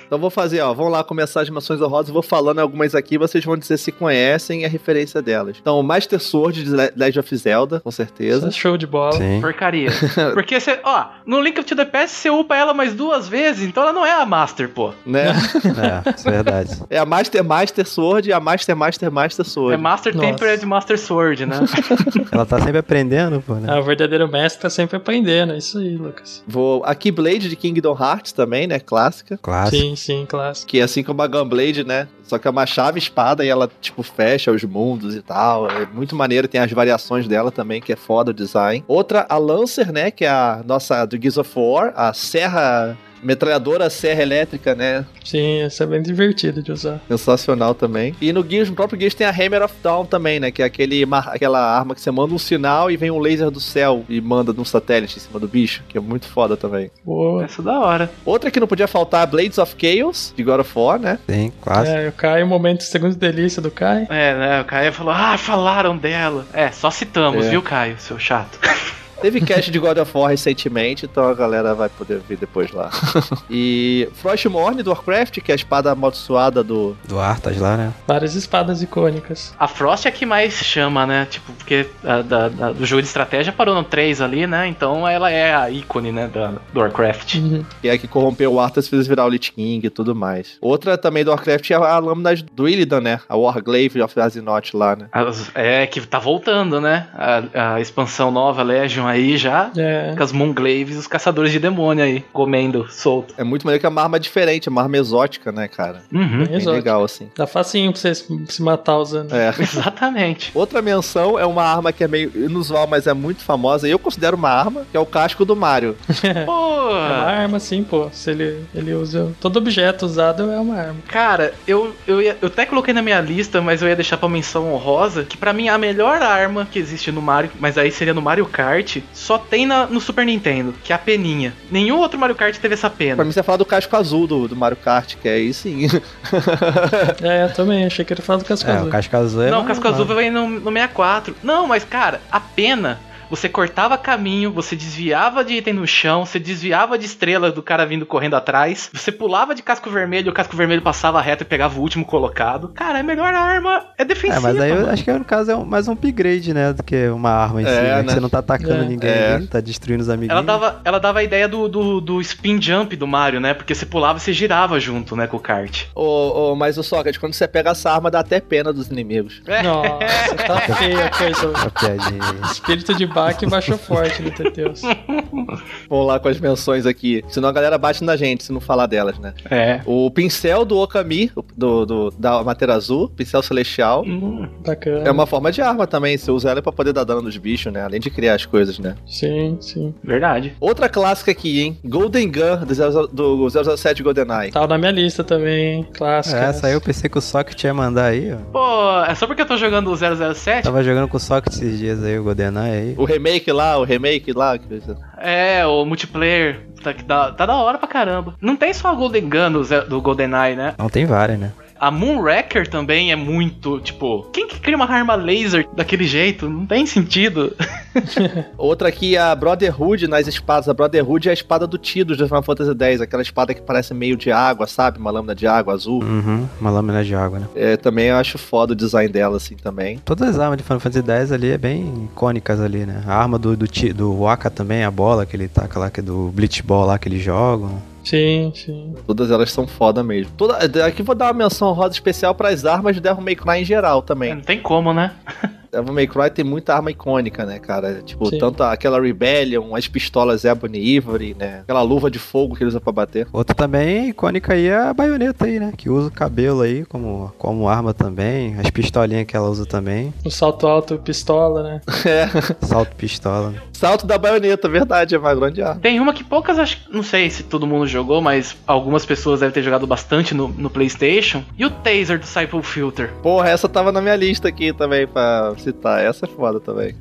Então 0.06 0.18
vou 0.18 0.30
fazer, 0.30 0.60
ó. 0.60 0.72
Vamos 0.74 0.92
lá 0.92 1.02
começar 1.02 1.40
as 1.40 1.50
menções 1.50 1.80
honrosas. 1.80 2.10
Vou 2.12 2.22
falando 2.22 2.58
algumas 2.58 2.94
aqui, 2.94 3.16
vocês 3.18 3.44
vão 3.44 3.56
dizer 3.56 3.76
se 3.78 3.90
conhecem 3.92 4.64
a 4.64 4.68
referência 4.68 5.05
delas. 5.14 5.56
Então, 5.60 5.82
Master 5.82 6.20
Sword 6.20 6.64
de 6.64 6.70
Le- 6.70 6.92
Legend 6.96 7.20
of 7.20 7.36
Zelda, 7.36 7.80
com 7.80 7.90
certeza. 7.90 8.50
Show 8.50 8.76
de 8.76 8.86
bola. 8.86 9.12
Sim. 9.12 9.40
Porcaria. 9.40 9.90
Porque 10.34 10.58
você, 10.58 10.78
ó, 10.84 11.06
no 11.24 11.40
Link 11.40 11.62
to 11.64 11.74
the 11.76 11.84
Past 11.84 12.16
você 12.16 12.30
upa 12.30 12.56
ela 12.56 12.72
mais 12.74 12.94
duas 12.94 13.28
vezes, 13.28 13.66
então 13.66 13.82
ela 13.82 13.92
não 13.92 14.04
é 14.04 14.12
a 14.12 14.24
Master, 14.26 14.68
pô. 14.68 14.92
Né? 15.04 15.26
É, 15.76 16.10
isso 16.16 16.28
é 16.28 16.30
verdade. 16.30 16.82
É 16.90 16.98
a 16.98 17.04
Master 17.04 17.44
Master 17.44 17.86
Sword 17.86 18.28
e 18.28 18.32
a 18.32 18.40
Master 18.40 18.76
Master 18.76 19.10
Master 19.12 19.44
Sword. 19.44 19.74
É 19.74 19.76
Master 19.76 20.14
Nossa. 20.16 20.26
Tempered 20.28 20.64
Master 20.66 20.98
Sword, 20.98 21.46
né? 21.46 21.60
Ela 22.32 22.46
tá 22.46 22.58
sempre 22.58 22.78
aprendendo, 22.78 23.40
pô, 23.40 23.54
né? 23.54 23.68
Ah, 23.70 23.78
o 23.78 23.82
verdadeiro 23.82 24.26
mestre 24.30 24.62
tá 24.62 24.70
sempre 24.70 24.96
aprendendo. 24.96 25.52
É 25.52 25.58
isso 25.58 25.78
aí, 25.78 25.96
Lucas. 25.96 26.42
Vou. 26.46 26.82
A 26.84 26.94
Keyblade 26.94 27.48
de 27.48 27.56
Kingdom 27.56 27.96
Hearts 27.98 28.32
também, 28.32 28.66
né? 28.66 28.78
Clássica. 28.78 29.38
Clássico. 29.42 29.76
Sim, 29.82 29.96
sim, 29.96 30.26
clássico. 30.28 30.68
Que 30.70 30.80
é 30.80 30.82
assim 30.82 31.02
como 31.02 31.20
a 31.22 31.26
Gunblade, 31.26 31.84
né? 31.84 32.08
Só 32.24 32.38
que 32.38 32.48
é 32.48 32.50
uma 32.50 32.66
chave 32.66 32.98
espada 32.98 33.44
e 33.44 33.48
ela, 33.48 33.70
tipo, 33.80 34.02
fecha 34.02 34.50
os 34.50 34.64
mundos 34.64 34.95
e 35.04 35.22
tal. 35.22 35.70
É 35.70 35.86
muito 35.86 36.14
maneiro, 36.16 36.48
tem 36.48 36.60
as 36.60 36.70
variações 36.72 37.26
dela 37.28 37.50
também, 37.50 37.80
que 37.80 37.92
é 37.92 37.96
foda 37.96 38.30
o 38.30 38.34
design. 38.34 38.84
Outra, 38.88 39.26
a 39.28 39.36
Lancer, 39.36 39.92
né? 39.92 40.10
Que 40.10 40.24
é 40.24 40.28
a 40.28 40.62
nossa 40.64 41.04
do 41.04 41.16
Gears 41.20 41.36
of 41.38 41.50
War, 41.56 41.92
a 41.96 42.12
serra. 42.12 42.96
Metralhadora 43.22 43.88
serra 43.90 44.22
elétrica, 44.22 44.74
né? 44.74 45.04
Sim, 45.24 45.64
isso 45.66 45.82
é 45.82 45.86
bem 45.86 46.00
divertido 46.02 46.62
de 46.62 46.70
usar. 46.70 47.00
Sensacional 47.08 47.74
também. 47.74 48.14
E 48.20 48.32
no 48.32 48.48
Gears, 48.48 48.68
no 48.70 48.76
próprio 48.76 48.98
Gears 48.98 49.14
tem 49.14 49.26
a 49.26 49.30
Hammer 49.30 49.62
of 49.62 49.74
Dawn 49.82 50.04
também, 50.04 50.38
né? 50.38 50.50
Que 50.50 50.62
é 50.62 50.64
aquele, 50.66 51.04
mar- 51.04 51.28
aquela 51.32 51.58
arma 51.60 51.94
que 51.94 52.00
você 52.00 52.10
manda 52.10 52.32
um 52.34 52.38
sinal 52.38 52.90
e 52.90 52.96
vem 52.96 53.10
um 53.10 53.18
laser 53.18 53.50
do 53.50 53.58
céu 53.60 54.04
e 54.08 54.20
manda 54.20 54.52
num 54.52 54.64
satélite 54.64 55.16
em 55.16 55.20
cima 55.20 55.40
do 55.40 55.48
bicho, 55.48 55.82
que 55.88 55.98
é 55.98 56.00
muito 56.00 56.28
foda 56.28 56.56
também. 56.56 56.90
Boa. 57.04 57.44
Essa 57.44 57.60
é 57.60 57.64
da 57.64 57.78
hora. 57.80 58.10
Outra 58.24 58.50
que 58.50 58.60
não 58.60 58.66
podia 58.68 58.86
faltar, 58.86 59.26
Blades 59.26 59.58
of 59.58 59.74
Chaos, 59.80 60.32
de 60.36 60.42
God 60.44 60.60
of 60.60 60.70
War, 60.78 60.98
né? 60.98 61.18
Sim, 61.28 61.52
clássico. 61.62 61.96
É, 61.96 62.08
o 62.08 62.12
Kai, 62.12 62.42
o 62.42 62.46
momento 62.46 62.82
segundo 62.82 63.14
delícia 63.16 63.60
do 63.60 63.70
Kai. 63.70 64.06
É, 64.10 64.34
né? 64.38 64.60
O 64.60 64.64
Caio 64.64 64.92
falou, 64.92 65.12
ah, 65.12 65.36
falaram 65.36 65.96
dela. 65.96 66.46
É, 66.52 66.70
só 66.70 66.90
citamos, 66.90 67.46
É. 67.46 67.50
viu, 67.50 67.62
Caio, 67.62 67.96
seu 67.98 68.18
chato. 68.18 68.58
Teve 69.20 69.40
cast 69.40 69.70
de 69.70 69.78
God 69.78 69.98
of 69.98 70.10
War 70.16 70.30
recentemente, 70.30 71.06
então 71.06 71.28
a 71.28 71.34
galera 71.34 71.74
vai 71.74 71.88
poder 71.88 72.18
ver 72.20 72.36
depois 72.36 72.70
lá. 72.72 72.90
e 73.50 74.08
Frostmourne 74.14 74.82
do 74.82 74.90
Warcraft, 74.90 75.40
que 75.40 75.50
é 75.50 75.54
a 75.54 75.56
espada 75.56 75.90
amaldiçoada 75.90 76.62
do. 76.62 76.96
Do 77.08 77.18
Arthas 77.18 77.58
lá, 77.58 77.76
né? 77.76 77.92
Várias 78.06 78.34
espadas 78.34 78.82
icônicas. 78.82 79.54
A 79.58 79.66
Frost 79.68 80.06
é 80.06 80.08
a 80.08 80.12
que 80.12 80.26
mais 80.26 80.54
chama, 80.54 81.06
né? 81.06 81.26
Tipo, 81.30 81.52
porque 81.52 81.86
a 82.04 82.22
da- 82.22 82.48
da- 82.48 82.72
do 82.72 82.84
jogo 82.84 83.02
de 83.02 83.08
estratégia 83.08 83.52
parou 83.52 83.74
no 83.74 83.84
3 83.84 84.20
ali, 84.20 84.46
né? 84.46 84.66
Então 84.68 85.06
ela 85.08 85.30
é 85.30 85.54
a 85.54 85.70
ícone, 85.70 86.12
né, 86.12 86.28
da, 86.32 86.52
do 86.72 86.80
Warcraft. 86.80 87.34
Uhum. 87.36 87.64
que 87.80 87.88
é 87.88 87.92
a 87.92 87.98
que 87.98 88.06
corrompeu 88.08 88.52
o 88.52 88.60
Arthas 88.60 88.86
e 88.86 88.90
fez 88.90 89.06
virar 89.06 89.24
o 89.24 89.28
Lich 89.28 89.52
King 89.52 89.86
e 89.86 89.90
tudo 89.90 90.14
mais. 90.14 90.56
Outra 90.60 90.96
também 90.98 91.24
do 91.24 91.30
Warcraft 91.30 91.70
é 91.70 91.74
a 91.74 91.98
lâmina 91.98 92.34
do 92.52 92.68
Illidan, 92.68 93.00
né? 93.00 93.20
A 93.28 93.36
Warglaive 93.36 94.00
of 94.02 94.18
Azinot 94.20 94.76
lá, 94.76 94.94
né? 94.96 95.06
As- 95.12 95.50
é, 95.54 95.86
que 95.86 96.00
tá 96.06 96.18
voltando, 96.18 96.80
né? 96.80 97.08
A, 97.14 97.74
a 97.74 97.80
expansão 97.80 98.30
nova 98.30 98.62
Legion 98.62 99.05
aí 99.06 99.36
já. 99.36 99.70
É. 99.76 100.14
Com 100.16 100.22
as 100.22 100.32
Moonglaves, 100.32 100.96
os 100.96 101.06
caçadores 101.06 101.52
de 101.52 101.58
demônio 101.58 102.04
aí, 102.04 102.24
comendo 102.32 102.86
solto. 102.90 103.34
É 103.38 103.44
muito 103.44 103.64
maneiro 103.64 103.80
que 103.80 103.86
é 103.86 103.88
uma 103.88 104.02
arma 104.02 104.18
diferente, 104.20 104.68
é 104.68 104.70
uma 104.70 104.82
arma 104.82 104.96
exótica, 104.96 105.50
né, 105.52 105.68
cara? 105.68 106.02
Uhum, 106.12 106.44
Bem 106.44 106.56
Exótico. 106.56 106.70
legal, 106.72 107.04
assim. 107.04 107.28
Dá 107.36 107.46
facinho 107.46 107.92
pra 107.92 108.00
você 108.00 108.14
se 108.14 108.62
matar 108.62 108.98
usando. 108.98 109.32
É. 109.34 109.52
exatamente. 109.60 110.50
Outra 110.54 110.80
menção 110.82 111.38
é 111.38 111.46
uma 111.46 111.62
arma 111.64 111.92
que 111.92 112.04
é 112.04 112.08
meio 112.08 112.30
inusual, 112.34 112.86
mas 112.86 113.06
é 113.06 113.14
muito 113.14 113.42
famosa, 113.42 113.86
e 113.88 113.90
eu 113.90 113.98
considero 113.98 114.36
uma 114.36 114.50
arma, 114.50 114.86
que 114.90 114.96
é 114.96 115.00
o 115.00 115.06
casco 115.06 115.44
do 115.44 115.54
Mario. 115.56 115.96
Pô, 116.44 116.90
É 116.90 117.06
uma 117.06 117.24
arma, 117.24 117.58
sim, 117.60 117.82
pô. 117.82 118.08
Se 118.12 118.30
ele, 118.30 118.64
ele 118.74 118.94
usa. 118.94 119.32
Todo 119.40 119.56
objeto 119.58 120.04
usado 120.06 120.50
é 120.50 120.58
uma 120.58 120.76
arma. 120.76 120.96
cara, 121.08 121.52
eu, 121.66 121.94
eu, 122.06 122.20
ia- 122.22 122.36
eu 122.40 122.48
até 122.48 122.64
coloquei 122.66 122.92
na 122.94 123.02
minha 123.02 123.20
lista, 123.20 123.60
mas 123.60 123.82
eu 123.82 123.88
ia 123.88 123.96
deixar 123.96 124.16
pra 124.16 124.28
menção 124.28 124.72
honrosa, 124.72 125.24
que 125.24 125.36
pra 125.36 125.52
mim 125.52 125.68
a 125.68 125.78
melhor 125.78 126.22
arma 126.22 126.66
que 126.70 126.78
existe 126.78 127.10
no 127.12 127.20
Mario, 127.22 127.50
mas 127.58 127.76
aí 127.78 127.90
seria 127.90 128.14
no 128.14 128.22
Mario 128.22 128.46
Kart, 128.46 128.95
só 129.12 129.38
tem 129.38 129.66
na- 129.66 129.86
no 129.86 130.00
Super 130.00 130.24
Nintendo, 130.26 130.74
que 130.84 130.92
é 130.92 130.96
a 130.96 130.98
peninha. 130.98 131.52
Nenhum 131.70 131.98
outro 131.98 132.18
Mario 132.18 132.34
Kart 132.36 132.56
teve 132.58 132.74
essa 132.74 132.88
Pra 132.90 132.96
pena. 132.98 133.24
mim, 133.24 133.32
você 133.32 133.42
fala 133.42 133.58
do 133.58 133.64
casco 133.64 133.94
azul 133.96 134.26
do, 134.26 134.48
do 134.48 134.56
Mario 134.56 134.76
Kart, 134.76 135.14
que 135.16 135.28
é 135.28 135.32
aí 135.34 135.52
sim. 135.54 135.86
É, 137.22 137.44
eu 137.44 137.52
também. 137.54 137.84
Achei 137.84 138.04
que 138.04 138.12
ele 138.12 138.22
falava 138.22 138.42
do 138.44 138.46
casco 138.48 138.68
É, 138.70 138.74
azul. 138.74 138.88
o 138.88 138.90
Casco 138.90 139.16
Azul 139.16 139.42
é. 139.42 139.50
Não, 139.50 139.62
o 139.62 139.64
Casco 139.64 139.86
Azul 139.88 140.04
veio 140.06 140.32
no, 140.32 140.48
no 140.48 140.70
64. 140.72 141.34
Não, 141.42 141.66
mas 141.66 141.84
cara, 141.84 142.20
a 142.30 142.40
pena. 142.40 142.98
Você 143.30 143.48
cortava 143.48 143.96
caminho, 143.98 144.52
você 144.52 144.76
desviava 144.76 145.44
de 145.44 145.54
item 145.54 145.74
no 145.74 145.86
chão, 145.86 146.24
você 146.24 146.38
desviava 146.38 146.98
de 146.98 147.04
estrela 147.06 147.50
do 147.50 147.62
cara 147.62 147.84
vindo 147.84 148.06
correndo 148.06 148.34
atrás, 148.34 148.88
você 148.92 149.10
pulava 149.10 149.54
de 149.54 149.62
casco 149.62 149.90
vermelho, 149.90 150.30
o 150.30 150.34
casco 150.34 150.56
vermelho 150.56 150.82
passava 150.82 151.20
reto 151.20 151.42
e 151.42 151.46
pegava 151.46 151.78
o 151.78 151.82
último 151.82 152.04
colocado. 152.04 152.68
Cara, 152.68 153.00
a 153.00 153.02
melhor 153.02 153.34
arma 153.34 153.86
é 153.98 154.04
defensiva. 154.04 154.48
É, 154.50 154.52
mas 154.52 154.60
aí 154.62 154.70
eu 154.70 154.88
acho 154.90 155.04
que 155.04 155.12
no 155.12 155.24
caso 155.24 155.50
é 155.50 155.56
um- 155.56 155.64
mais 155.64 155.88
um 155.88 155.92
upgrade, 155.92 156.52
né? 156.54 156.72
Do 156.72 156.82
que 156.82 157.08
uma 157.08 157.30
arma 157.30 157.62
em 157.62 157.64
si, 157.64 157.70
É, 157.70 157.82
né? 157.82 157.96
né? 157.96 158.02
Que 158.04 158.12
você 158.12 158.20
não 158.20 158.28
tá 158.28 158.38
atacando 158.38 158.84
É. 158.84 158.86
ninguém 158.86 159.10
É. 159.10 159.40
tá 159.50 159.60
destruindo 159.60 160.02
os 160.02 160.08
amiguinhos. 160.08 160.32
Ela 160.32 160.42
dava, 160.42 160.80
ela 160.84 160.98
dava 160.98 161.18
a 161.18 161.22
ideia 161.24 161.48
do, 161.48 161.68
do, 161.68 162.00
do 162.00 162.20
spin 162.20 162.60
jump 162.60 162.94
do 162.96 163.06
Mario, 163.06 163.40
né? 163.40 163.54
Porque 163.54 163.74
você 163.74 163.84
pulava 163.86 164.18
e 164.18 164.20
você 164.20 164.32
girava 164.32 164.78
junto, 164.78 165.16
né, 165.16 165.26
com 165.26 165.36
o 165.36 165.40
kart. 165.40 165.84
Ô, 165.94 166.52
ô, 166.52 166.56
mas 166.56 166.78
o 166.78 166.82
Sócrates, 166.82 167.18
quando 167.18 167.32
você 167.34 167.46
pega 167.48 167.70
essa 167.70 167.90
arma, 167.90 168.10
dá 168.10 168.20
até 168.20 168.40
pena 168.40 168.72
dos 168.72 168.88
inimigos. 168.88 169.42
Nossa, 169.64 170.34
tá 170.46 170.60
feia 170.74 171.06
a 171.06 171.10
coisa. 171.10 171.52
Espírito 172.52 172.94
de 172.94 173.06
Bach 173.16 173.36
baixou 173.48 173.78
forte 173.78 174.22
no 174.22 174.30
Teteus. 174.30 174.82
Vamos 175.88 176.06
lá 176.06 176.18
com 176.18 176.28
as 176.28 176.38
menções 176.38 176.86
aqui. 176.86 177.24
Senão 177.28 177.48
a 177.48 177.52
galera 177.52 177.78
bate 177.78 178.02
na 178.04 178.16
gente 178.16 178.44
se 178.44 178.52
não 178.52 178.60
falar 178.60 178.86
delas, 178.86 179.18
né? 179.18 179.34
É. 179.50 179.80
O 179.86 180.10
pincel 180.10 180.64
do 180.64 180.76
Okami, 180.78 181.30
do, 181.56 181.86
do- 181.86 182.10
da 182.18 182.42
matéria 182.42 182.74
azul, 182.74 183.08
pincel 183.08 183.42
celestial. 183.42 184.04
Hum, 184.06 184.48
Bacana. 184.64 185.08
É 185.08 185.10
uma 185.10 185.26
forma 185.26 185.50
de 185.50 185.62
arma 185.62 185.86
também, 185.86 186.16
você 186.16 186.30
usa 186.30 186.50
ela 186.50 186.62
pra 186.62 186.72
poder 186.72 186.92
dar 186.92 187.04
dano 187.04 187.22
nos 187.22 187.36
bichos, 187.36 187.72
né? 187.72 187.82
Além 187.82 188.00
de 188.00 188.10
criar 188.10 188.34
as 188.34 188.44
coisas, 188.46 188.78
né? 188.78 188.94
Sim, 189.06 189.56
sim. 189.60 189.94
verdade. 190.02 190.54
Outra 190.60 190.88
clássica 190.88 191.30
aqui, 191.30 191.60
hein? 191.60 191.78
Golden 191.84 192.30
Gun 192.30 192.64
do, 192.66 192.74
0, 192.74 193.06
do 193.08 193.48
007 193.76 194.02
GoldenEye. 194.02 194.50
Tava 194.50 194.66
na 194.66 194.78
minha 194.78 194.90
lista 194.90 195.24
também, 195.24 195.76
hein? 195.76 195.88
Clássica. 195.96 196.36
É, 196.38 196.44
essa 196.50 196.66
aí 196.66 196.72
eu 196.74 196.80
pensei 196.80 197.08
que 197.08 197.18
o 197.18 197.20
Socket 197.20 197.62
ia 197.64 197.72
mandar 197.74 198.06
aí, 198.06 198.32
ó. 198.32 198.36
Pô, 198.52 199.04
é 199.04 199.14
só 199.14 199.26
porque 199.26 199.42
eu 199.42 199.46
tô 199.46 199.56
jogando 199.56 199.90
o 199.90 199.96
007? 199.96 200.64
Tava 200.64 200.82
jogando 200.82 201.08
com 201.08 201.16
o 201.16 201.20
Socket 201.20 201.52
esses 201.52 201.78
dias 201.78 202.02
aí, 202.04 202.18
o 202.18 202.24
GoldenEye 202.24 202.72
aí. 202.72 202.94
O 202.98 203.05
remake 203.06 203.50
lá, 203.52 203.78
o 203.78 203.84
remake 203.84 204.32
lá. 204.32 204.58
que- 204.58 204.82
É, 205.18 205.64
o 205.66 205.84
multiplayer. 205.84 206.60
Tá, 206.82 206.92
que 206.92 207.02
dá- 207.02 207.32
tá 207.32 207.46
da 207.46 207.56
hora 207.56 207.78
pra 207.78 207.88
caramba. 207.88 208.34
Não 208.40 208.54
tem 208.54 208.72
só 208.72 208.88
a 208.88 208.94
Golden 208.94 209.28
Gun 209.28 209.50
do, 209.52 209.88
do 209.88 210.00
GoldenEye, 210.00 210.54
né? 210.54 210.74
Não 210.78 210.88
tem 210.88 211.04
várias, 211.06 211.38
né? 211.38 211.52
A 211.78 211.90
Moonraker 211.90 212.66
também 212.68 213.12
é 213.12 213.16
muito, 213.16 213.80
tipo... 213.80 214.22
Quem 214.32 214.46
que 214.48 214.58
cria 214.60 214.76
uma 214.76 214.90
arma 214.90 215.14
laser 215.14 215.68
daquele 215.74 216.04
jeito? 216.04 216.48
Não 216.48 216.64
tem 216.64 216.86
sentido. 216.86 217.54
Outra 218.56 218.88
aqui, 218.88 219.16
a 219.16 219.34
Brotherhood 219.34 220.06
nas 220.06 220.26
espadas. 220.26 220.68
A 220.68 220.74
Brotherhood 220.74 221.28
é 221.28 221.30
a 221.30 221.34
espada 221.34 221.66
do 221.66 221.78
Tidus 221.78 222.18
do 222.18 222.26
Final 222.26 222.42
Fantasy 222.42 222.70
X. 222.78 223.00
Aquela 223.00 223.22
espada 223.22 223.54
que 223.54 223.60
parece 223.60 223.94
meio 223.94 224.16
de 224.16 224.30
água, 224.30 224.66
sabe? 224.66 224.98
Uma 224.98 225.10
lâmina 225.10 225.34
de 225.34 225.46
água 225.46 225.74
azul. 225.74 226.02
Uhum, 226.02 226.46
uma 226.60 226.70
lâmina 226.70 227.04
de 227.04 227.14
água, 227.14 227.38
né? 227.38 227.46
É, 227.54 227.76
também 227.76 228.06
eu 228.06 228.16
acho 228.16 228.38
foda 228.38 228.72
o 228.72 228.76
design 228.76 229.12
dela, 229.12 229.36
assim, 229.36 229.56
também. 229.56 229.98
Todas 230.04 230.30
as 230.30 230.38
armas 230.38 230.58
de 230.58 230.64
Final 230.64 230.80
Fantasy 230.80 231.10
X 231.10 231.32
ali 231.32 231.50
é 231.50 231.58
bem 231.58 232.08
icônicas 232.12 232.60
ali, 232.60 232.86
né? 232.86 233.02
A 233.06 233.14
arma 233.14 233.38
do, 233.38 233.56
do, 233.56 233.66
do 233.94 234.20
Waka 234.20 234.50
também, 234.50 234.84
a 234.84 234.90
bola 234.90 235.26
que 235.26 235.36
ele 235.36 235.48
taca 235.48 235.78
lá, 235.78 235.90
que 235.90 236.00
é 236.00 236.02
do 236.02 236.30
Blitz 236.34 236.60
Ball 236.60 236.86
lá 236.86 236.98
que 236.98 237.08
eles 237.08 237.22
jogam. 237.22 237.80
Sim, 238.06 238.52
sim. 238.54 238.94
Todas 239.04 239.32
elas 239.32 239.50
são 239.50 239.66
foda 239.66 240.00
mesmo. 240.00 240.30
Toda, 240.36 240.58
aqui 240.86 241.02
vou 241.02 241.14
dar 241.14 241.26
uma 241.26 241.44
menção 241.44 241.72
rosa 241.72 241.92
especial 241.92 242.36
para 242.36 242.50
as 242.50 242.64
armas 242.64 242.94
de 242.94 243.00
Devil 243.00 243.20
May 243.20 243.34
Cry 243.34 243.62
em 243.62 243.64
geral 243.64 244.00
também. 244.00 244.32
Não 244.32 244.42
tem 244.42 244.60
como, 244.60 244.94
né? 244.94 245.10
Devil 245.76 245.92
May 245.92 246.06
Cry 246.06 246.30
tem 246.30 246.44
muita 246.44 246.74
arma 246.74 246.90
icônica, 246.90 247.44
né, 247.44 247.58
cara? 247.58 248.00
Tipo, 248.04 248.30
Sim. 248.30 248.38
tanto 248.38 248.62
aquela 248.62 249.00
Rebellion, 249.00 249.74
as 249.74 249.86
pistolas 249.86 250.44
Ebony 250.44 250.78
Ivory, 250.96 251.36
né? 251.38 251.60
Aquela 251.62 251.82
luva 251.82 252.10
de 252.10 252.18
fogo 252.18 252.54
que 252.56 252.62
ele 252.62 252.68
usa 252.68 252.80
pra 252.80 252.92
bater. 252.92 253.26
Outra 253.32 253.54
também 253.54 254.08
icônica 254.08 254.54
aí 254.54 254.66
é 254.68 254.76
a 254.76 254.94
baioneta 254.94 255.44
aí, 255.44 255.60
né? 255.60 255.72
Que 255.76 255.90
usa 255.90 256.08
o 256.08 256.10
cabelo 256.10 256.62
aí 256.62 256.84
como, 256.86 257.32
como 257.38 257.68
arma 257.68 257.92
também. 257.92 258.56
As 258.58 258.70
pistolinhas 258.70 259.26
que 259.26 259.36
ela 259.36 259.48
usa 259.48 259.66
também. 259.66 260.12
O 260.24 260.30
salto 260.30 260.66
alto, 260.66 260.98
pistola, 260.98 261.62
né? 261.62 261.80
É. 262.06 262.28
Salto 262.64 262.94
pistola. 262.94 263.50
né? 263.50 263.60
Salto 263.72 264.06
da 264.06 264.16
baioneta, 264.16 264.68
verdade, 264.68 265.14
é 265.14 265.18
uma 265.18 265.34
grande 265.34 265.60
arma. 265.60 265.80
Tem 265.80 265.98
uma 266.00 266.12
que 266.14 266.22
poucas, 266.24 266.58
acho, 266.58 266.78
não 266.90 267.02
sei 267.02 267.28
se 267.28 267.42
todo 267.42 267.66
mundo 267.66 267.86
jogou, 267.86 268.20
mas 268.22 268.56
algumas 268.66 269.04
pessoas 269.04 269.40
devem 269.40 269.52
ter 269.52 269.62
jogado 269.62 269.86
bastante 269.86 270.34
no, 270.34 270.48
no 270.48 270.70
PlayStation. 270.70 271.42
E 271.58 271.64
o 271.64 271.70
Taser 271.70 272.18
do 272.18 272.26
Cycle 272.26 272.62
Filter. 272.62 273.10
Porra, 273.22 273.50
essa 273.50 273.68
tava 273.68 273.90
na 273.92 274.00
minha 274.00 274.16
lista 274.16 274.48
aqui 274.48 274.72
também 274.72 275.06
pra 275.06 275.52
citar. 275.66 276.04
Essa 276.04 276.26
é 276.26 276.28
foda 276.28 276.60
também. 276.60 276.94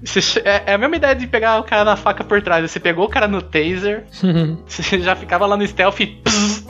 É, 0.44 0.72
é 0.72 0.74
a 0.74 0.78
mesma 0.78 0.96
ideia 0.96 1.16
de 1.16 1.28
pegar 1.28 1.60
o 1.60 1.64
cara 1.64 1.84
na 1.84 1.96
faca 1.96 2.24
por 2.24 2.42
trás. 2.42 2.70
Você 2.70 2.80
pegou 2.80 3.06
o 3.06 3.10
cara 3.10 3.28
no 3.28 3.42
Taser, 3.42 4.06
você 4.68 5.00
já 5.00 5.16
ficava 5.16 5.46
lá 5.46 5.56
no 5.56 5.68
stealth 5.68 6.00
e. 6.00 6.08
pss, 6.24 6.66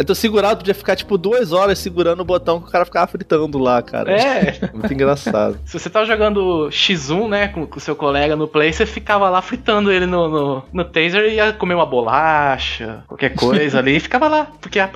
Aí 0.00 0.04
tu 0.04 0.14
segurava, 0.14 0.56
tu 0.56 0.60
podia 0.60 0.72
ficar 0.72 0.96
tipo 0.96 1.18
duas 1.18 1.52
horas 1.52 1.78
segurando 1.78 2.20
o 2.20 2.24
botão 2.24 2.58
que 2.58 2.68
o 2.68 2.72
cara 2.72 2.86
ficava 2.86 3.06
fritando 3.06 3.58
lá, 3.58 3.82
cara. 3.82 4.10
É. 4.10 4.58
Muito 4.72 4.90
engraçado. 4.94 5.58
Se 5.66 5.78
você 5.78 5.90
tava 5.90 6.06
jogando 6.06 6.68
X1, 6.70 7.28
né, 7.28 7.48
com 7.48 7.68
o 7.76 7.80
seu 7.80 7.94
colega 7.94 8.34
no 8.34 8.48
Play, 8.48 8.72
você 8.72 8.86
ficava 8.86 9.28
lá 9.28 9.42
fritando 9.42 9.92
ele 9.92 10.06
no, 10.06 10.26
no, 10.26 10.62
no 10.72 10.84
taser 10.86 11.26
e 11.26 11.34
ia 11.34 11.52
comer 11.52 11.74
uma 11.74 11.84
bolacha, 11.84 13.04
qualquer 13.06 13.34
coisa 13.34 13.78
ali, 13.78 13.96
e 13.96 14.00
ficava 14.00 14.26
lá. 14.26 14.46
Porque 14.58 14.78
a- 14.78 14.90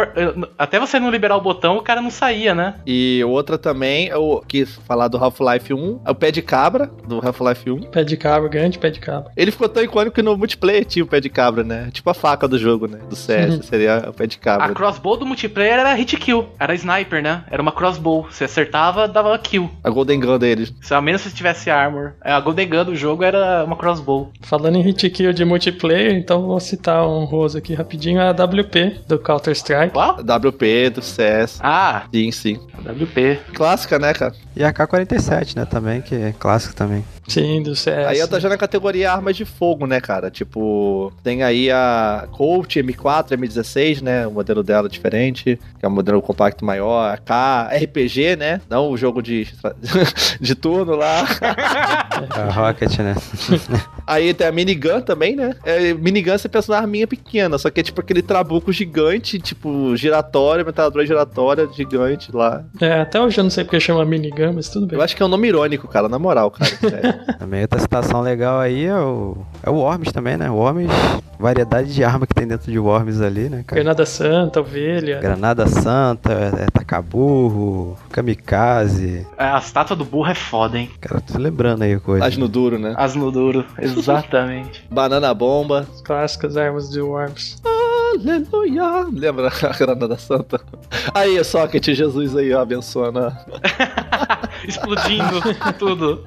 até 0.58 0.80
você 0.80 0.98
não 0.98 1.10
liberar 1.10 1.36
o 1.36 1.40
botão, 1.42 1.76
o 1.76 1.82
cara 1.82 2.00
não 2.00 2.10
saía, 2.10 2.54
né? 2.54 2.76
E 2.86 3.22
outra 3.24 3.58
também, 3.58 4.06
eu 4.08 4.42
quis 4.48 4.76
falar 4.86 5.08
do 5.08 5.18
Half-Life 5.18 5.74
1, 5.74 6.00
é 6.06 6.10
o 6.10 6.14
pé 6.14 6.30
de 6.30 6.40
cabra 6.40 6.90
do 7.06 7.16
Half-Life 7.24 7.70
1. 7.70 7.82
Pé 7.90 8.04
de 8.04 8.16
cabra, 8.16 8.48
grande 8.48 8.78
pé 8.78 8.88
de 8.88 9.00
cabra. 9.00 9.30
Ele 9.36 9.50
ficou 9.50 9.68
tão 9.68 9.82
icônico 9.82 10.14
que 10.14 10.22
no 10.22 10.34
multiplayer 10.36 10.84
tinha 10.86 11.04
o 11.04 11.08
pé 11.08 11.20
de 11.20 11.28
cabra, 11.28 11.62
né? 11.62 11.90
Tipo 11.92 12.08
a 12.10 12.14
faca 12.14 12.48
do 12.48 12.58
jogo, 12.58 12.86
né? 12.86 13.00
Do 13.08 13.16
CS, 13.16 13.56
Uhum. 13.56 13.62
seria 13.62 14.06
o 14.08 14.12
pé 14.12 14.26
de 14.26 14.36
A 14.36 14.40
cabra. 14.40 14.74
Crossbow 14.94 15.16
do 15.16 15.26
multiplayer 15.26 15.80
era 15.80 15.94
hit 15.94 16.16
kill, 16.16 16.46
era 16.58 16.74
sniper, 16.74 17.22
né? 17.22 17.44
Era 17.50 17.60
uma 17.60 17.72
crossbow. 17.72 18.26
Você 18.30 18.44
acertava, 18.44 19.08
dava 19.08 19.36
kill. 19.38 19.70
A 19.82 19.90
Golden 19.90 20.20
Gun 20.20 20.38
deles. 20.38 20.72
Se, 20.80 20.94
a 20.94 21.00
menos 21.00 21.22
se 21.22 21.30
tivesse 21.34 21.70
armor. 21.70 22.12
É, 22.24 22.32
A 22.32 22.40
Golden 22.40 22.68
Gun 22.68 22.84
do 22.84 22.96
jogo 22.96 23.24
era 23.24 23.64
uma 23.64 23.76
crossbow. 23.76 24.30
Falando 24.42 24.76
em 24.76 24.82
hit 24.82 25.08
kill 25.10 25.32
de 25.32 25.44
multiplayer, 25.44 26.14
então 26.16 26.42
vou 26.42 26.60
citar 26.60 27.06
um 27.06 27.24
roso 27.24 27.58
aqui 27.58 27.74
rapidinho, 27.74 28.20
a 28.20 28.30
WP 28.30 29.00
do 29.08 29.18
Counter-Strike. 29.18 29.92
Qual? 29.92 30.16
WP 30.20 30.90
do 30.90 31.02
CS. 31.02 31.58
Ah, 31.62 32.04
Sim, 32.12 32.30
sim. 32.30 32.60
WP. 32.78 33.40
Clássica, 33.54 33.98
né, 33.98 34.12
cara? 34.14 34.32
E 34.56 34.62
a 34.62 34.72
K-47, 34.72 35.56
né, 35.56 35.64
também, 35.64 36.00
que 36.00 36.14
é 36.14 36.34
clássico 36.38 36.74
também. 36.74 37.04
Sim, 37.26 37.62
do 37.62 37.74
CS. 37.74 38.06
Aí 38.06 38.18
eu 38.18 38.28
tô 38.28 38.38
já 38.38 38.48
na 38.48 38.56
categoria 38.56 39.12
armas 39.12 39.36
de 39.36 39.44
fogo, 39.44 39.86
né, 39.86 40.00
cara? 40.00 40.30
Tipo, 40.30 41.12
tem 41.22 41.42
aí 41.42 41.70
a 41.70 42.26
Colt 42.30 42.76
M4, 42.76 43.36
M16, 43.36 44.02
né? 44.02 44.26
O 44.26 44.30
modelo 44.30 44.62
dela 44.62 44.86
é 44.86 44.90
diferente, 44.90 45.58
que 45.78 45.86
é 45.86 45.88
um 45.88 45.92
modelo 45.92 46.20
compacto 46.20 46.64
maior. 46.64 47.12
A 47.12 47.16
K, 47.16 47.70
RPG, 47.82 48.36
né? 48.36 48.60
Não 48.68 48.90
o 48.90 48.96
jogo 48.96 49.22
de, 49.22 49.48
de 50.40 50.54
turno 50.54 50.96
lá. 50.96 51.24
A 52.30 52.52
Rocket, 52.52 52.98
né? 52.98 53.14
Aí 54.06 54.34
tem 54.34 54.46
a 54.46 54.52
minigun 54.52 55.00
também, 55.00 55.34
né? 55.34 55.54
É, 55.64 55.94
minigun 55.94 56.36
você 56.36 56.48
pensa 56.48 56.72
numa 56.72 56.80
arminha 56.82 57.06
pequena, 57.06 57.58
só 57.58 57.70
que 57.70 57.80
é 57.80 57.82
tipo 57.82 58.00
aquele 58.00 58.22
trabuco 58.22 58.70
gigante, 58.72 59.38
tipo 59.38 59.96
giratória, 59.96 60.64
metralhadora 60.64 61.06
giratória 61.06 61.68
gigante 61.72 62.30
lá. 62.30 62.64
É, 62.80 63.00
até 63.00 63.20
hoje 63.20 63.38
eu 63.38 63.44
não 63.44 63.50
sei 63.50 63.64
porque 63.64 63.80
chama 63.80 64.04
minigun, 64.04 64.52
mas 64.52 64.68
tudo 64.68 64.86
bem. 64.86 64.98
Eu 64.98 65.02
acho 65.02 65.16
que 65.16 65.22
é 65.22 65.26
um 65.26 65.28
nome 65.28 65.48
irônico, 65.48 65.88
cara, 65.88 66.08
na 66.08 66.18
moral, 66.18 66.50
cara. 66.50 66.70
sério. 66.76 67.13
Também 67.38 67.62
outra 67.62 67.78
citação 67.78 68.20
legal 68.20 68.60
aí 68.60 68.84
é 68.84 68.96
o, 68.96 69.36
é 69.62 69.70
o 69.70 69.74
Worms 69.74 70.12
também, 70.12 70.36
né? 70.36 70.50
Worms, 70.50 70.90
variedade 71.38 71.92
de 71.92 72.04
arma 72.04 72.26
que 72.26 72.34
tem 72.34 72.46
dentro 72.46 72.70
de 72.70 72.78
Worms 72.78 73.20
ali, 73.20 73.48
né, 73.48 73.64
cara? 73.66 73.80
Granada 73.82 74.06
Santa, 74.06 74.60
Ovelha. 74.60 75.20
Granada 75.20 75.66
Santa, 75.66 76.32
é, 76.32 76.66
tacaburro, 76.72 77.96
kamikaze. 78.10 79.26
É, 79.36 79.44
A 79.44 79.58
estátua 79.58 79.96
do 79.96 80.04
burro 80.04 80.30
é 80.30 80.34
foda, 80.34 80.78
hein? 80.78 80.90
Cara, 81.00 81.20
tô 81.20 81.38
lembrando 81.38 81.82
aí 81.82 81.98
coisa. 81.98 82.24
As 82.24 82.36
no 82.36 82.48
duro, 82.48 82.78
né? 82.78 82.94
As 82.96 83.14
no 83.14 83.30
duro. 83.30 83.64
Exatamente. 83.78 84.84
Banana 84.90 85.32
bomba. 85.34 85.86
As 85.92 86.00
clássicas 86.02 86.56
armas 86.56 86.90
de 86.90 87.00
Worms. 87.00 87.60
Aleluia! 88.14 89.06
Lembra 89.12 89.48
a 89.48 89.76
Granada 89.76 90.16
Santa? 90.16 90.60
Aí, 91.12 91.42
Socket, 91.42 91.88
Jesus 91.90 92.36
aí, 92.36 92.52
ó, 92.54 92.60
abençoando. 92.60 93.20
Explodindo 94.66 95.40
tudo. 95.78 96.24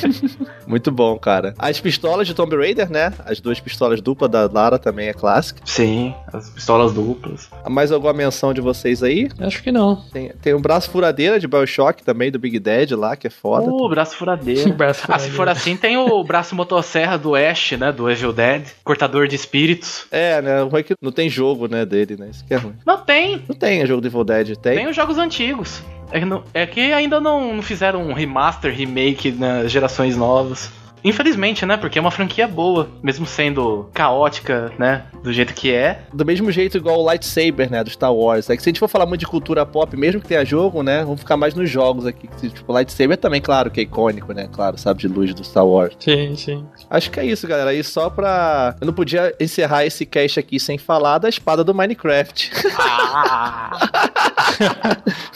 Muito 0.66 0.90
bom, 0.92 1.18
cara. 1.18 1.54
As 1.58 1.80
pistolas 1.80 2.26
de 2.26 2.34
Tomb 2.34 2.56
Raider, 2.56 2.90
né? 2.90 3.12
As 3.24 3.40
duas 3.40 3.58
pistolas 3.58 4.00
duplas 4.00 4.30
da 4.30 4.48
Lara 4.50 4.78
também 4.78 5.08
é 5.08 5.12
clássica. 5.12 5.60
Sim, 5.64 6.14
as 6.32 6.50
pistolas 6.50 6.92
duplas. 6.92 7.48
Mais 7.68 7.90
alguma 7.90 8.12
menção 8.12 8.52
de 8.54 8.60
vocês 8.60 9.02
aí? 9.02 9.28
Acho 9.40 9.62
que 9.62 9.72
não. 9.72 9.96
Tem, 10.12 10.30
tem 10.42 10.54
um 10.54 10.60
braço 10.60 10.90
furadeira 10.90 11.40
de 11.40 11.48
Bioshock 11.48 12.02
também, 12.04 12.30
do 12.30 12.38
Big 12.38 12.58
Dead 12.58 12.92
lá, 12.92 13.16
que 13.16 13.26
é 13.26 13.30
foda. 13.30 13.70
Uh, 13.70 13.88
braço 13.88 14.16
furadeiro. 14.16 14.72
Braço 14.74 15.02
Ah, 15.08 15.18
se 15.18 15.30
for 15.30 15.48
assim, 15.48 15.76
tem 15.76 15.96
o 15.96 16.24
braço 16.24 16.54
motosserra 16.54 17.16
do 17.16 17.34
Ash, 17.34 17.72
né? 17.72 17.92
Do 17.92 18.10
Evil 18.10 18.32
Dead. 18.32 18.66
Cortador 18.82 19.26
de 19.28 19.36
espíritos. 19.36 20.06
É, 20.10 20.42
né? 20.42 20.62
O 20.62 20.68
ruim 20.68 20.80
é 20.80 20.82
que 20.82 20.94
não 21.00 21.12
tem 21.14 21.28
jogo, 21.30 21.66
né, 21.68 21.86
dele, 21.86 22.16
né? 22.18 22.28
Isso 22.30 22.44
que 22.44 22.52
é 22.52 22.56
ruim. 22.58 22.74
Não 22.84 22.98
tem. 22.98 23.42
Não 23.48 23.54
tem 23.56 23.86
jogo 23.86 24.00
do 24.02 24.08
Evil 24.08 24.24
Dead, 24.24 24.56
tem? 24.56 24.76
Tem 24.76 24.86
os 24.88 24.94
jogos 24.96 25.16
antigos. 25.16 25.82
É 26.12 26.18
que, 26.20 26.24
não- 26.26 26.44
é 26.52 26.66
que 26.66 26.92
ainda 26.92 27.20
não, 27.20 27.54
não 27.54 27.62
fizeram 27.62 28.02
um 28.02 28.12
remaster, 28.12 28.72
remake 28.74 29.32
nas 29.32 29.70
gerações 29.72 30.16
novas. 30.16 30.70
Infelizmente, 31.04 31.66
né? 31.66 31.76
Porque 31.76 31.98
é 31.98 32.00
uma 32.00 32.10
franquia 32.10 32.48
boa, 32.48 32.88
mesmo 33.02 33.26
sendo 33.26 33.90
caótica, 33.92 34.72
né? 34.78 35.04
Do 35.22 35.32
jeito 35.32 35.52
que 35.52 35.72
é. 35.72 36.00
Do 36.12 36.24
mesmo 36.24 36.50
jeito 36.50 36.78
igual 36.78 36.98
o 37.00 37.04
Lightsaber, 37.04 37.70
né, 37.70 37.84
do 37.84 37.90
Star 37.90 38.12
Wars. 38.12 38.48
É 38.48 38.56
que 38.56 38.62
se 38.62 38.68
a 38.68 38.70
gente 38.70 38.80
for 38.80 38.88
falar 38.88 39.04
muito 39.04 39.20
de 39.20 39.26
cultura 39.26 39.66
pop, 39.66 39.94
mesmo 39.96 40.20
que 40.20 40.26
tenha 40.28 40.44
jogo, 40.44 40.82
né, 40.82 41.02
vamos 41.04 41.20
ficar 41.20 41.36
mais 41.36 41.54
nos 41.54 41.68
jogos 41.68 42.06
aqui. 42.06 42.26
que, 42.26 42.48
Tipo, 42.48 42.72
o 42.72 42.74
Lightsaber 42.74 43.16
também, 43.18 43.40
claro, 43.40 43.70
que 43.70 43.80
é 43.80 43.82
icônico, 43.82 44.32
né, 44.32 44.48
claro, 44.50 44.78
sabe, 44.78 45.00
de 45.00 45.08
luz 45.08 45.34
do 45.34 45.44
Star 45.44 45.66
Wars. 45.66 45.94
Sim, 45.98 46.34
sim. 46.36 46.64
Acho 46.88 47.10
que 47.10 47.20
é 47.20 47.26
isso, 47.26 47.46
galera. 47.46 47.70
Aí 47.70 47.84
só 47.84 48.08
pra... 48.08 48.74
Eu 48.80 48.86
não 48.86 48.94
podia 48.94 49.34
encerrar 49.38 49.84
esse 49.84 50.06
cast 50.06 50.40
aqui 50.40 50.58
sem 50.58 50.78
falar 50.78 51.18
da 51.18 51.28
espada 51.28 51.62
do 51.62 51.74
Minecraft. 51.74 52.50
Ah! 53.16 53.70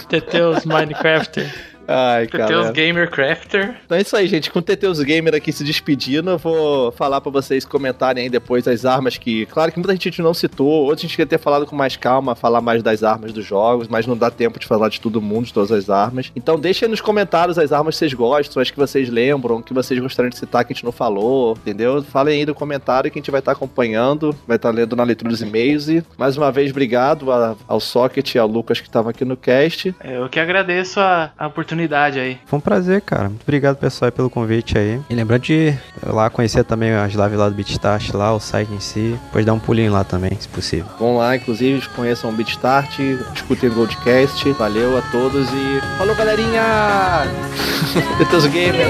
Teteus 0.08 0.64
Minecraft. 0.64 1.46
Ai, 1.90 2.26
cara. 2.26 2.60
os 2.60 2.70
Gamer 2.70 3.10
Crafter. 3.10 3.76
Então 3.86 3.96
é 3.96 4.02
isso 4.02 4.14
aí, 4.14 4.28
gente. 4.28 4.50
Com 4.50 4.58
o 4.58 4.62
Teteus 4.62 5.00
Gamer 5.00 5.34
aqui 5.34 5.50
se 5.50 5.64
despedindo, 5.64 6.30
eu 6.30 6.38
vou 6.38 6.92
falar 6.92 7.20
pra 7.20 7.32
vocês 7.32 7.64
comentarem 7.64 8.24
aí 8.24 8.28
depois 8.30 8.68
as 8.68 8.84
armas 8.84 9.16
que. 9.16 9.46
Claro 9.46 9.72
que 9.72 9.78
muita 9.78 9.92
gente 9.94 10.20
não 10.20 10.34
citou, 10.34 10.66
outros 10.68 11.00
a 11.00 11.02
gente 11.06 11.16
queria 11.16 11.26
ter 11.26 11.38
falado 11.38 11.64
com 11.64 11.74
mais 11.74 11.96
calma, 11.96 12.34
falar 12.34 12.60
mais 12.60 12.82
das 12.82 13.02
armas 13.02 13.32
dos 13.32 13.44
jogos, 13.46 13.88
mas 13.88 14.06
não 14.06 14.16
dá 14.16 14.30
tempo 14.30 14.58
de 14.60 14.66
falar 14.66 14.90
de 14.90 15.00
todo 15.00 15.22
mundo, 15.22 15.46
de 15.46 15.54
todas 15.54 15.72
as 15.72 15.88
armas. 15.88 16.30
Então 16.36 16.58
deixem 16.60 16.84
aí 16.86 16.90
nos 16.90 17.00
comentários 17.00 17.58
as 17.58 17.72
armas 17.72 17.94
que 17.94 18.00
vocês 18.00 18.12
gostam, 18.12 18.60
as 18.60 18.70
que 18.70 18.76
vocês 18.76 19.08
lembram, 19.08 19.62
que 19.62 19.72
vocês 19.72 19.98
gostariam 19.98 20.28
de 20.28 20.36
citar 20.36 20.66
que 20.66 20.72
a 20.72 20.74
gente 20.74 20.84
não 20.84 20.92
falou, 20.92 21.56
entendeu? 21.56 22.02
Falem 22.02 22.40
aí 22.40 22.44
no 22.46 22.54
comentário 22.54 23.10
que 23.10 23.18
a 23.18 23.20
gente 23.20 23.30
vai 23.30 23.38
estar 23.40 23.52
acompanhando, 23.52 24.36
vai 24.46 24.56
estar 24.56 24.70
lendo 24.70 24.94
na 24.94 25.04
leitura 25.04 25.30
dos 25.30 25.40
e-mails. 25.40 25.88
E 25.88 26.04
mais 26.18 26.36
uma 26.36 26.52
vez, 26.52 26.70
obrigado 26.70 27.32
a- 27.32 27.56
ao 27.66 27.80
Socket 27.80 28.34
e 28.34 28.38
ao 28.38 28.46
Lucas 28.46 28.78
que 28.78 28.86
estavam 28.88 29.08
aqui 29.10 29.24
no 29.24 29.36
cast. 29.38 29.94
Eu 30.04 30.28
que 30.28 30.38
agradeço 30.38 31.00
a, 31.00 31.30
a 31.38 31.46
oportunidade 31.46 31.77
aí. 32.20 32.38
Foi 32.46 32.58
um 32.58 32.62
prazer, 32.62 33.00
cara. 33.02 33.28
Muito 33.28 33.42
obrigado, 33.42 33.76
pessoal, 33.76 34.10
pelo 34.10 34.30
convite 34.30 34.76
aí. 34.76 35.00
E 35.08 35.14
lembrando 35.14 35.42
de 35.42 35.74
lá 36.04 36.28
conhecer 36.30 36.64
também 36.64 36.92
as 36.92 37.12
lives 37.12 37.38
lá 37.38 37.48
do 37.48 37.54
Beatstart, 37.54 38.12
lá, 38.12 38.32
o 38.34 38.40
site 38.40 38.72
em 38.72 38.80
si. 38.80 39.18
Depois 39.26 39.44
dar 39.44 39.52
um 39.52 39.58
pulinho 39.58 39.92
lá 39.92 40.04
também, 40.04 40.32
se 40.38 40.48
possível. 40.48 40.86
Vão 40.98 41.16
lá, 41.16 41.36
inclusive, 41.36 41.86
conheçam 41.90 42.30
o 42.30 42.32
Beatstart, 42.32 42.98
escutem 43.34 43.70
o 43.70 43.74
Goldcast. 43.74 44.50
Valeu 44.52 44.96
a 44.98 45.02
todos 45.02 45.48
e. 45.48 45.80
Falou, 45.98 46.14
galerinha! 46.14 47.26
Teteus 48.18 48.46
Gamer! 48.46 48.86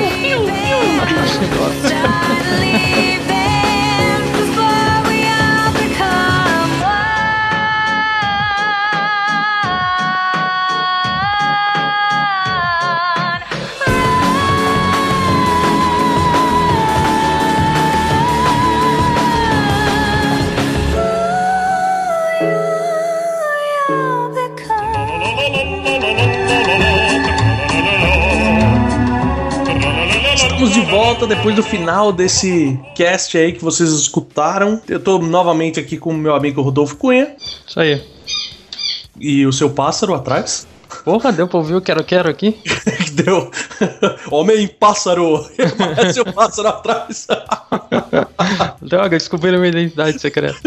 Depois 31.28 31.54
do 31.54 31.62
final 31.62 32.10
desse 32.10 32.78
cast 32.94 33.36
aí 33.36 33.52
que 33.52 33.62
vocês 33.62 33.90
escutaram. 33.90 34.80
Eu 34.88 34.98
tô 34.98 35.18
novamente 35.18 35.78
aqui 35.78 35.98
com 35.98 36.10
o 36.10 36.16
meu 36.16 36.34
amigo 36.34 36.62
Rodolfo 36.62 36.96
Cunha 36.96 37.36
Isso 37.66 37.78
aí. 37.78 38.02
e 39.20 39.46
o 39.46 39.52
seu 39.52 39.70
pássaro 39.70 40.14
atrás. 40.14 40.66
Porra, 41.04 41.30
deu 41.30 41.46
pra 41.46 41.58
ouvir 41.58 41.74
o 41.74 41.82
quero 41.82 42.02
quero 42.02 42.30
aqui? 42.30 42.56
Deu. 43.12 43.50
Homem 44.30 44.66
pássaro! 44.66 45.46
É 45.98 46.12
seu 46.12 46.24
pássaro 46.24 46.68
atrás. 46.68 47.26
Droga, 48.80 49.10
descobriram 49.18 49.58
minha 49.58 49.68
identidade 49.70 50.18
secreta. 50.18 50.58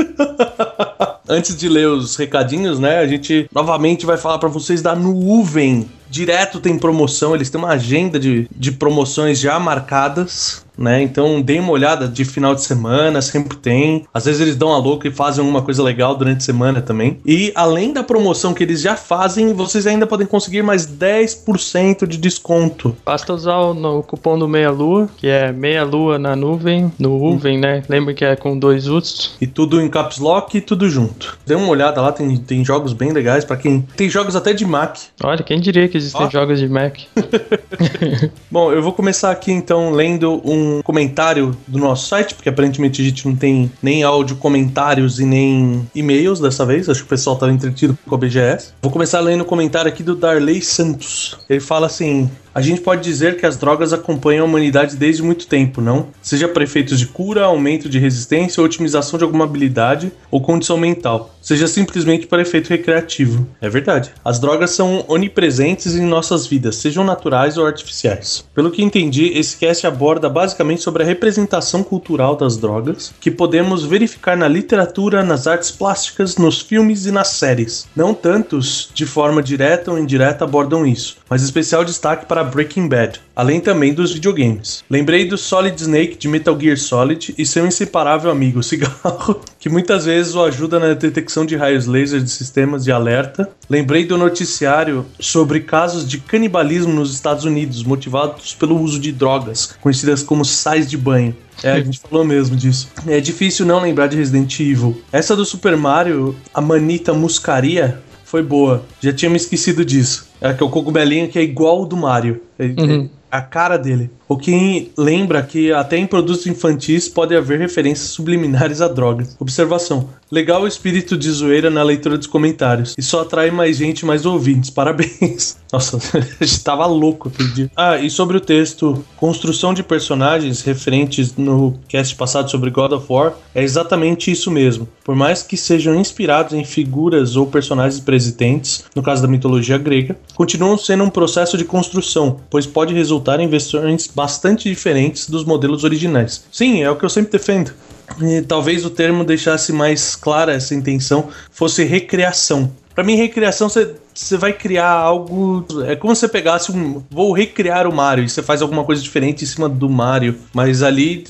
Antes 1.28 1.58
de 1.58 1.68
ler 1.68 1.88
os 1.88 2.16
recadinhos, 2.16 2.80
né? 2.80 3.00
A 3.00 3.08
gente 3.08 3.50
novamente 3.52 4.06
vai 4.06 4.18
falar 4.18 4.38
pra 4.38 4.50
vocês 4.50 4.82
da 4.82 4.96
Nuvem. 4.96 5.90
Direto 6.12 6.60
tem 6.60 6.78
promoção, 6.78 7.34
eles 7.34 7.50
têm 7.50 7.58
uma 7.58 7.70
agenda 7.70 8.20
de, 8.20 8.46
de 8.54 8.74
promoções 8.74 9.40
já 9.40 9.58
marcadas. 9.58 10.66
Né? 10.82 11.02
Então 11.02 11.42
deem 11.42 11.60
uma 11.60 11.72
olhada 11.72 12.08
de 12.08 12.26
final 12.26 12.56
de 12.56 12.62
semana, 12.62 13.22
sempre 13.22 13.58
tem. 13.58 14.06
Às 14.14 14.26
vezes 14.26 14.42
eles 14.42 14.56
dão 14.56 14.74
a 14.74 14.78
louca 14.78 15.08
e 15.08 15.12
fazem 15.12 15.42
alguma 15.42 15.62
coisa 15.62 15.84
legal 15.84 16.16
durante 16.16 16.38
a 16.38 16.42
semana 16.42 16.82
também. 16.82 17.20
E 17.26 17.52
além 17.56 17.94
da 17.94 18.04
promoção 18.04 18.54
que 18.54 18.64
eles 18.64 18.82
já 18.82 18.96
fazem, 18.96 19.54
vocês 19.54 19.88
ainda 19.88 20.08
podem 20.08 20.28
conseguir 20.28 20.62
mais 20.62 20.86
10% 20.88 22.08
de 22.08 22.18
desconto. 22.18 22.96
Basta 23.06 23.34
usar 23.34 23.58
o, 23.60 24.04
cupom 24.04 24.38
do 24.38 24.48
Meia 24.48 24.72
Lua, 24.72 25.10
que 25.18 25.28
é 25.28 25.52
Meia 25.52 25.84
Lua 25.84 26.18
na 26.18 26.36
nuvem, 26.36 26.92
no 26.98 27.24
Uven, 27.24 27.60
né? 27.60 27.84
Lembra 27.88 28.14
que 28.14 28.26
é 28.26 28.36
com 28.36 28.58
dois 28.58 28.88
U's. 28.88 29.36
E 29.40 29.48
tudo 29.48 29.82
em 29.82 29.90
caps 29.90 30.18
lock 30.18 30.58
e 30.58 30.62
tudo 30.62 30.90
junto. 30.90 31.38
Dê 31.46 31.56
uma 31.56 31.68
olhada 31.68 32.02
lá, 32.02 32.12
tem, 32.12 32.36
tem 32.38 32.66
jogos 32.66 32.94
bem 32.94 33.12
legais 33.12 33.46
pra 33.46 33.58
quem. 33.58 33.82
Tem 33.96 34.10
jogos 34.10 34.36
até 34.36 34.54
de 34.54 34.66
Mac. 34.66 34.98
Olha, 35.24 35.44
quem 35.44 35.60
diria 35.60 35.88
que 35.88 35.98
existem 35.98 36.26
Ó. 36.26 36.30
jogos 36.30 36.60
de 36.60 36.68
Mac? 36.68 36.98
Bom, 38.50 38.72
eu 38.72 38.82
vou 38.82 38.94
começar 38.94 39.32
aqui 39.32 39.52
então 39.52 39.92
lendo 39.92 40.42
um 40.44 40.71
comentário 40.84 41.56
do 41.68 41.78
nosso 41.78 42.08
site, 42.08 42.36
porque 42.36 42.50
aparentemente 42.50 43.02
a 43.02 43.06
gente 43.06 43.28
não 43.28 43.36
tem 43.36 43.72
nem 43.82 44.04
áudio, 44.04 44.36
comentários 44.36 45.20
e 45.20 45.26
nem 45.26 45.88
e-mails 45.94 46.40
dessa 46.40 46.66
vez. 46.66 46.88
Acho 46.88 47.02
que 47.02 47.06
o 47.06 47.10
pessoal 47.10 47.36
estava 47.36 47.52
entretido 47.52 47.98
com 48.08 48.16
a 48.16 48.18
BGS. 48.18 48.74
Vou 48.82 48.92
começar 48.92 49.20
lendo 49.20 49.42
o 49.42 49.46
comentário 49.46 49.90
aqui 49.90 50.04
do 50.04 50.16
Darley 50.16 50.62
Santos. 50.62 51.38
Ele 51.50 51.60
fala 51.60 51.88
assim: 51.88 52.30
A 52.54 52.62
gente 52.62 52.82
pode 52.82 53.02
dizer 53.02 53.38
que 53.38 53.46
as 53.46 53.56
drogas 53.56 53.94
acompanham 53.94 54.46
a 54.46 54.48
humanidade 54.48 54.98
desde 54.98 55.24
muito 55.24 55.48
tempo, 55.48 55.80
não? 55.80 56.08
Seja 56.22 56.48
para 56.48 56.64
efeitos 56.64 57.00
de 57.00 57.08
cura, 57.08 57.46
aumento 57.46 57.88
de 57.88 57.98
resistência, 57.98 58.62
otimização 58.62 59.18
de 59.18 59.24
alguma 59.24 59.46
habilidade 59.46 60.12
ou 60.30 60.42
condição 60.42 60.78
mental. 60.78 61.34
Seja 61.42 61.68
simplesmente 61.68 62.28
para 62.28 62.42
efeito 62.42 62.70
recreativo. 62.70 63.48
É 63.62 63.70
verdade. 63.70 64.12
As 64.24 64.38
drogas 64.38 64.72
são 64.72 65.06
onipresentes 65.08 65.96
em 65.96 66.06
nossas 66.06 66.46
vidas, 66.46 66.76
sejam 66.76 67.04
naturais 67.04 67.58
ou 67.58 67.66
artificiais. 67.66 68.44
Pelo 68.54 68.70
que 68.70 68.84
entendi, 68.84 69.32
esse 69.34 69.58
cast 69.58 69.88
aborda 69.88 70.30
basicamente 70.30 70.82
sobre 70.82 71.04
a 71.04 71.06
representação 71.06 71.84
cultural 71.84 72.36
das 72.36 72.58
drogas, 72.58 73.14
que 73.20 73.32
podemos 73.32 73.84
verificar 73.84 74.36
na 74.36 74.48
literatura, 74.48 75.24
nas 75.24 75.48
artes 75.48 75.72
plásticas, 75.72 76.38
nos 76.38 76.62
filmes 76.62 77.06
e 77.06 77.12
nas 77.12 77.30
séries. 77.30 77.88
Não 77.96 78.14
tantos, 78.14 78.90
de 78.94 79.06
forma 79.06 79.42
direta 79.42 79.92
ou 79.92 79.98
indireta, 79.98 80.44
abordam 80.44 80.86
isso, 80.86 81.18
mas 81.30 81.42
especial 81.42 81.84
destaque 81.84 82.26
para 82.26 82.41
Breaking 82.44 82.88
Bad, 82.88 83.22
além 83.36 83.60
também 83.60 83.94
dos 83.94 84.12
videogames. 84.14 84.84
Lembrei 84.90 85.28
do 85.28 85.38
Solid 85.38 85.80
Snake 85.82 86.18
de 86.18 86.28
Metal 86.28 86.58
Gear 86.60 86.78
Solid 86.78 87.34
e 87.38 87.46
seu 87.46 87.66
inseparável 87.66 88.32
amigo 88.32 88.62
cigarro, 88.62 89.42
que 89.60 89.70
muitas 89.70 90.06
vezes 90.06 90.36
o 90.36 90.44
ajuda 90.44 90.80
na 90.80 90.94
detecção 90.94 91.46
de 91.46 91.56
raios 91.56 91.86
laser 91.86 92.22
de 92.22 92.30
sistemas 92.30 92.84
de 92.84 92.92
alerta. 92.92 93.50
Lembrei 93.70 94.06
do 94.06 94.18
noticiário 94.18 95.06
sobre 95.20 95.62
casos 95.62 96.08
de 96.08 96.20
canibalismo 96.20 96.94
nos 96.94 97.14
Estados 97.14 97.46
Unidos, 97.46 97.84
motivados 97.84 98.54
pelo 98.54 98.80
uso 98.80 99.00
de 99.00 99.12
drogas, 99.12 99.76
conhecidas 99.82 100.24
como 100.24 100.44
sais 100.44 100.90
de 100.90 100.98
banho. 100.98 101.36
É, 101.64 101.74
a 101.74 101.82
gente 101.82 102.00
falou 102.00 102.26
mesmo 102.26 102.56
disso. 102.56 102.90
É 103.08 103.20
difícil 103.20 103.66
não 103.66 103.82
lembrar 103.82 104.08
de 104.08 104.18
Resident 104.18 104.60
Evil. 104.60 105.02
Essa 105.12 105.36
do 105.36 105.46
Super 105.46 105.78
Mario, 105.78 106.36
a 106.54 106.60
Manita 106.60 107.14
Muscaria, 107.14 108.02
foi 108.24 108.42
boa. 108.42 108.86
Já 109.02 109.12
tinha 109.12 109.30
me 109.30 109.38
esquecido 109.38 109.84
disso. 109.84 110.31
É 110.42 110.54
que 110.54 110.64
é 110.64 110.66
o 110.66 110.70
cogumelinho 110.70 111.30
que 111.30 111.38
é 111.38 111.44
igual 111.44 111.78
ao 111.78 111.86
do 111.86 111.96
Mario. 111.96 112.42
Uhum. 112.60 113.10
é 113.32 113.38
a 113.38 113.42
cara 113.42 113.78
dele. 113.78 114.10
O 114.32 114.38
que 114.38 114.94
lembra 114.98 115.44
que 115.44 115.74
até 115.74 115.98
em 115.98 116.08
produtos 116.08 116.48
infantis 116.48 117.10
pode 117.10 117.36
haver 117.36 117.60
referências 117.60 118.12
subliminares 118.12 118.80
a 118.80 118.88
drogas. 118.88 119.36
Observação. 119.38 120.08
Legal 120.32 120.62
o 120.62 120.68
espírito 120.68 121.18
de 121.18 121.30
zoeira 121.30 121.70
na 121.70 121.84
leitura 121.84 122.18
dos 122.18 122.28
comentários. 122.28 122.96
Isso 122.98 123.20
atrai 123.20 123.52
mais 123.52 123.76
gente, 123.76 124.06
mais 124.06 124.26
ouvintes. 124.26 124.70
Parabéns. 124.70 125.58
Nossa, 125.74 125.98
a 125.98 126.46
gente 126.46 126.64
tava 126.64 126.86
louco 126.86 127.28
aquele 127.28 127.50
dia. 127.50 127.72
Ah, 127.76 127.98
e 127.98 128.10
sobre 128.10 128.38
o 128.38 128.40
texto 128.40 129.04
Construção 129.18 129.74
de 129.74 129.84
personagens 129.84 130.62
referentes 130.62 131.36
no 131.36 131.74
cast 131.90 132.16
passado 132.16 132.50
sobre 132.50 132.70
God 132.70 132.94
of 132.94 133.06
War, 133.10 133.34
é 133.54 133.62
exatamente 133.62 134.32
isso 134.32 134.50
mesmo. 134.50 134.88
Por 135.04 135.16
mais 135.16 135.44
que 135.44 135.58
sejam 135.58 135.96
inspirados 135.96 136.54
em 136.54 136.64
figuras 136.64 137.36
ou 137.36 137.46
personagens 137.46 138.00
presidentes, 138.00 138.86
no 138.96 139.04
caso 139.04 139.22
da 139.22 139.28
mitologia 139.28 139.78
grega, 139.78 140.18
continuam 140.34 140.78
sendo 140.78 141.04
um 141.04 141.10
processo 141.10 141.58
de 141.58 141.66
construção, 141.66 142.38
pois 142.50 142.66
pode 142.66 142.94
resultar 142.94 143.40
em 143.42 143.48
versões 143.48 144.08
bastante 144.22 144.70
diferentes 144.70 145.28
dos 145.28 145.44
modelos 145.44 145.84
originais. 145.84 146.44
Sim, 146.52 146.84
é 146.84 146.92
o 146.92 146.96
que 146.96 147.04
eu 147.04 147.10
sempre 147.10 147.32
defendo. 147.32 147.74
E 148.22 148.44
talvez 148.44 148.86
o 148.86 148.90
termo 148.92 149.24
deixasse 149.24 149.74
mais 149.74 150.16
clara 150.16 150.54
essa 150.54 150.76
intenção 150.76 151.30
fosse 151.52 151.84
recriação. 151.84 152.72
Pra 152.94 153.04
mim, 153.04 153.16
recriação 153.16 153.68
você 153.68 153.96
você 154.24 154.38
vai 154.38 154.54
criar 154.54 154.90
algo. 154.90 155.66
É 155.86 155.96
como 155.96 156.16
se 156.16 156.22
você 156.22 156.28
pegasse 156.28 156.72
um. 156.72 157.04
Vou 157.10 157.32
recriar 157.32 157.88
o 157.88 157.94
Mario 157.94 158.24
e 158.24 158.30
você 158.30 158.42
faz 158.42 158.62
alguma 158.62 158.84
coisa 158.84 159.02
diferente 159.02 159.44
em 159.44 159.48
cima 159.48 159.68
do 159.68 159.90
Mario. 159.90 160.36
Mas 160.54 160.84
ali 160.84 161.24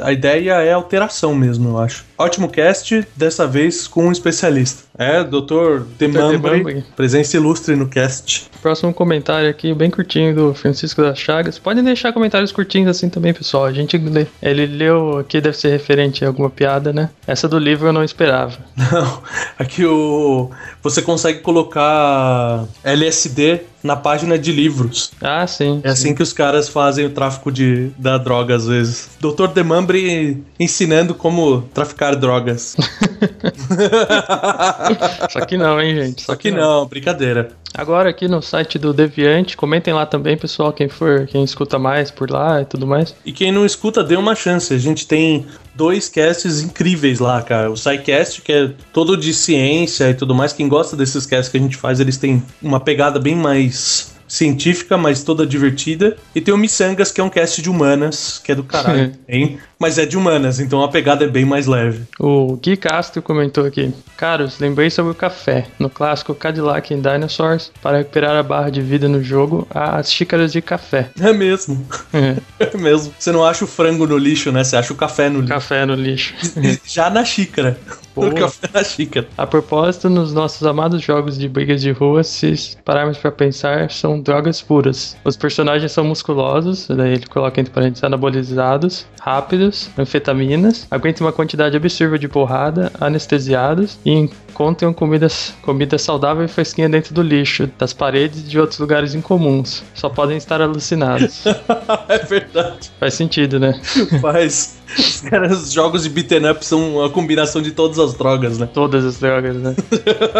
a, 0.00 0.06
a 0.08 0.12
ideia 0.12 0.52
é 0.62 0.72
alteração 0.72 1.34
mesmo, 1.34 1.70
eu 1.70 1.78
acho. 1.78 2.04
Ótimo 2.16 2.48
cast, 2.48 3.06
dessa 3.16 3.46
vez 3.46 3.86
com 3.86 4.06
um 4.06 4.12
especialista. 4.12 4.82
É, 4.98 5.22
Dr. 5.22 5.84
Demambre, 5.96 6.38
Demambre. 6.38 6.84
presença 6.96 7.36
ilustre 7.36 7.76
no 7.76 7.86
cast. 7.86 8.50
Próximo 8.60 8.92
comentário 8.92 9.48
aqui, 9.48 9.72
bem 9.72 9.88
curtinho, 9.88 10.34
do 10.34 10.54
Francisco 10.54 11.00
das 11.00 11.16
Chagas. 11.16 11.60
Podem 11.60 11.84
deixar 11.84 12.12
comentários 12.12 12.50
curtinhos 12.50 12.88
assim 12.88 13.08
também, 13.08 13.32
pessoal. 13.32 13.64
A 13.64 13.72
gente 13.72 13.96
lê. 13.96 14.26
Ele 14.42 14.66
leu 14.66 15.18
aqui, 15.18 15.40
deve 15.40 15.56
ser 15.56 15.68
referente 15.68 16.24
a 16.24 16.28
alguma 16.28 16.50
piada, 16.50 16.92
né? 16.92 17.10
Essa 17.24 17.48
do 17.48 17.56
livro 17.56 17.86
eu 17.86 17.92
não 17.92 18.02
esperava. 18.02 18.58
Não, 18.90 19.22
aqui 19.58 19.84
o. 19.84 20.50
Você 20.82 21.02
consegue 21.02 21.40
colocar 21.40 22.37
LSD 22.84 23.40
na 23.82 23.96
página 23.96 24.38
de 24.38 24.52
livros. 24.52 25.12
Ah, 25.20 25.46
sim. 25.46 25.80
É 25.84 25.90
assim 25.90 26.14
que 26.14 26.22
os 26.22 26.32
caras 26.32 26.68
fazem 26.68 27.06
o 27.06 27.10
tráfico 27.10 27.52
de, 27.52 27.90
da 27.98 28.18
droga 28.18 28.56
às 28.56 28.66
vezes. 28.66 29.10
Dr. 29.20 29.48
Demambre 29.54 30.42
ensinando 30.58 31.14
como 31.14 31.62
traficar 31.74 32.16
drogas. 32.16 32.76
Só 35.30 35.40
que 35.40 35.56
não, 35.56 35.80
hein, 35.80 35.94
gente? 35.94 36.22
Só 36.22 36.34
que 36.34 36.50
não, 36.50 36.86
brincadeira. 36.86 37.52
Agora 37.74 38.10
aqui 38.10 38.26
no 38.26 38.42
site 38.42 38.78
do 38.78 38.92
Deviante, 38.92 39.56
comentem 39.56 39.92
lá 39.92 40.06
também, 40.06 40.36
pessoal, 40.36 40.72
quem 40.72 40.88
for, 40.88 41.26
quem 41.26 41.44
escuta 41.44 41.78
mais 41.78 42.10
por 42.10 42.30
lá 42.30 42.62
e 42.62 42.64
tudo 42.64 42.86
mais. 42.86 43.14
E 43.24 43.32
quem 43.32 43.52
não 43.52 43.64
escuta, 43.64 44.02
dê 44.02 44.16
uma 44.16 44.34
chance. 44.34 44.72
A 44.72 44.78
gente 44.78 45.06
tem 45.06 45.46
dois 45.74 46.08
casts 46.08 46.60
incríveis 46.60 47.20
lá, 47.20 47.40
cara. 47.40 47.70
O 47.70 47.76
SciCast, 47.76 48.42
que 48.42 48.52
é 48.52 48.70
todo 48.92 49.16
de 49.16 49.32
ciência 49.32 50.10
e 50.10 50.14
tudo 50.14 50.34
mais. 50.34 50.52
Quem 50.52 50.68
gosta 50.68 50.96
desses 50.96 51.24
casts 51.24 51.50
que 51.50 51.56
a 51.56 51.60
gente 51.60 51.76
faz, 51.76 52.00
eles 52.00 52.16
têm 52.16 52.42
uma 52.60 52.80
pegada 52.80 53.20
bem 53.20 53.36
mais 53.36 53.67
científica, 53.70 54.96
mas 54.98 55.24
toda 55.24 55.46
divertida. 55.46 56.16
E 56.34 56.40
tem 56.40 56.52
o 56.52 56.58
Missangas, 56.58 57.10
que 57.10 57.20
é 57.20 57.24
um 57.24 57.30
cast 57.30 57.62
de 57.62 57.70
humanas, 57.70 58.40
que 58.42 58.52
é 58.52 58.54
do 58.54 58.62
caralho, 58.62 59.14
hein? 59.28 59.58
Mas 59.78 59.96
é 59.96 60.04
de 60.04 60.16
humanas, 60.16 60.58
então 60.58 60.82
a 60.82 60.88
pegada 60.88 61.24
é 61.24 61.28
bem 61.28 61.44
mais 61.44 61.66
leve. 61.66 62.02
O 62.18 62.56
Gui 62.56 62.76
Castro 62.76 63.22
comentou 63.22 63.64
aqui. 63.64 63.92
Caros, 64.16 64.58
lembrei 64.58 64.90
sobre 64.90 65.12
o 65.12 65.14
café. 65.14 65.66
No 65.78 65.88
clássico 65.88 66.34
Cadillac 66.34 66.92
em 66.92 67.00
Dinosaurs, 67.00 67.70
para 67.80 67.98
recuperar 67.98 68.34
a 68.36 68.42
barra 68.42 68.70
de 68.70 68.82
vida 68.82 69.08
no 69.08 69.22
jogo, 69.22 69.68
há 69.72 69.96
as 69.98 70.12
xícaras 70.12 70.52
de 70.52 70.60
café. 70.60 71.10
É 71.28 71.32
mesmo. 71.32 71.86
É, 72.12 72.36
É 72.58 72.76
mesmo. 72.76 73.12
Você 73.18 73.30
não 73.30 73.44
acha 73.44 73.62
o 73.64 73.68
frango 73.68 74.06
no 74.06 74.16
lixo, 74.16 74.50
né? 74.50 74.64
Você 74.64 74.76
acha 74.76 74.92
o 74.92 74.96
café 74.96 75.28
no 75.28 75.40
lixo. 75.40 75.52
café 75.52 75.84
no 75.86 75.94
lixo. 75.94 76.34
Já 76.86 77.10
na 77.10 77.24
xícara. 77.24 77.78
Boa. 78.14 78.28
O 78.30 78.34
café 78.34 78.68
na 78.72 78.82
xícara. 78.82 79.28
A 79.36 79.46
propósito, 79.46 80.08
nos 80.08 80.32
nossos 80.32 80.66
amados 80.66 81.02
jogos 81.02 81.38
de 81.38 81.46
brigas 81.48 81.82
de 81.82 81.92
rua, 81.92 82.24
se 82.24 82.76
pararmos 82.84 83.18
pra 83.18 83.30
pensar, 83.30 83.90
são 83.90 84.20
drogas 84.20 84.60
puras. 84.62 85.16
Os 85.22 85.36
personagens 85.36 85.92
são 85.92 86.02
musculosos, 86.04 86.86
daí 86.88 87.12
ele 87.12 87.26
coloca 87.26 87.60
entre 87.60 87.72
parênteses 87.72 88.02
anabolizados, 88.02 89.06
rápidos, 89.20 89.67
anfetaminas, 89.96 90.86
aguentam 90.90 91.26
uma 91.26 91.32
quantidade 91.32 91.76
absurda 91.76 92.18
de 92.18 92.28
porrada, 92.28 92.90
anestesiados 93.00 93.98
e 94.04 94.12
encontram 94.12 94.92
comidas, 94.92 95.54
comida 95.62 95.98
saudável 95.98 96.44
e 96.44 96.48
fresquinha 96.48 96.88
dentro 96.88 97.14
do 97.14 97.22
lixo, 97.22 97.70
das 97.78 97.92
paredes 97.92 98.40
e 98.40 98.42
de 98.42 98.58
outros 98.58 98.78
lugares 98.78 99.14
incomuns. 99.14 99.82
Só 99.94 100.08
podem 100.08 100.36
estar 100.36 100.60
alucinados. 100.60 101.44
é 102.08 102.18
verdade. 102.18 102.90
Faz 102.98 103.14
sentido, 103.14 103.58
né? 103.60 103.80
Mas 104.22 104.77
os 104.96 105.20
caras, 105.20 105.62
os 105.62 105.72
jogos 105.72 106.02
de 106.02 106.08
beaten 106.08 106.50
up 106.50 106.64
são 106.64 107.04
a 107.04 107.10
combinação 107.10 107.60
de 107.60 107.72
todas 107.72 107.98
as 107.98 108.14
drogas, 108.14 108.58
né? 108.58 108.68
Todas 108.72 109.04
as 109.04 109.18
drogas, 109.18 109.56
né? 109.56 109.74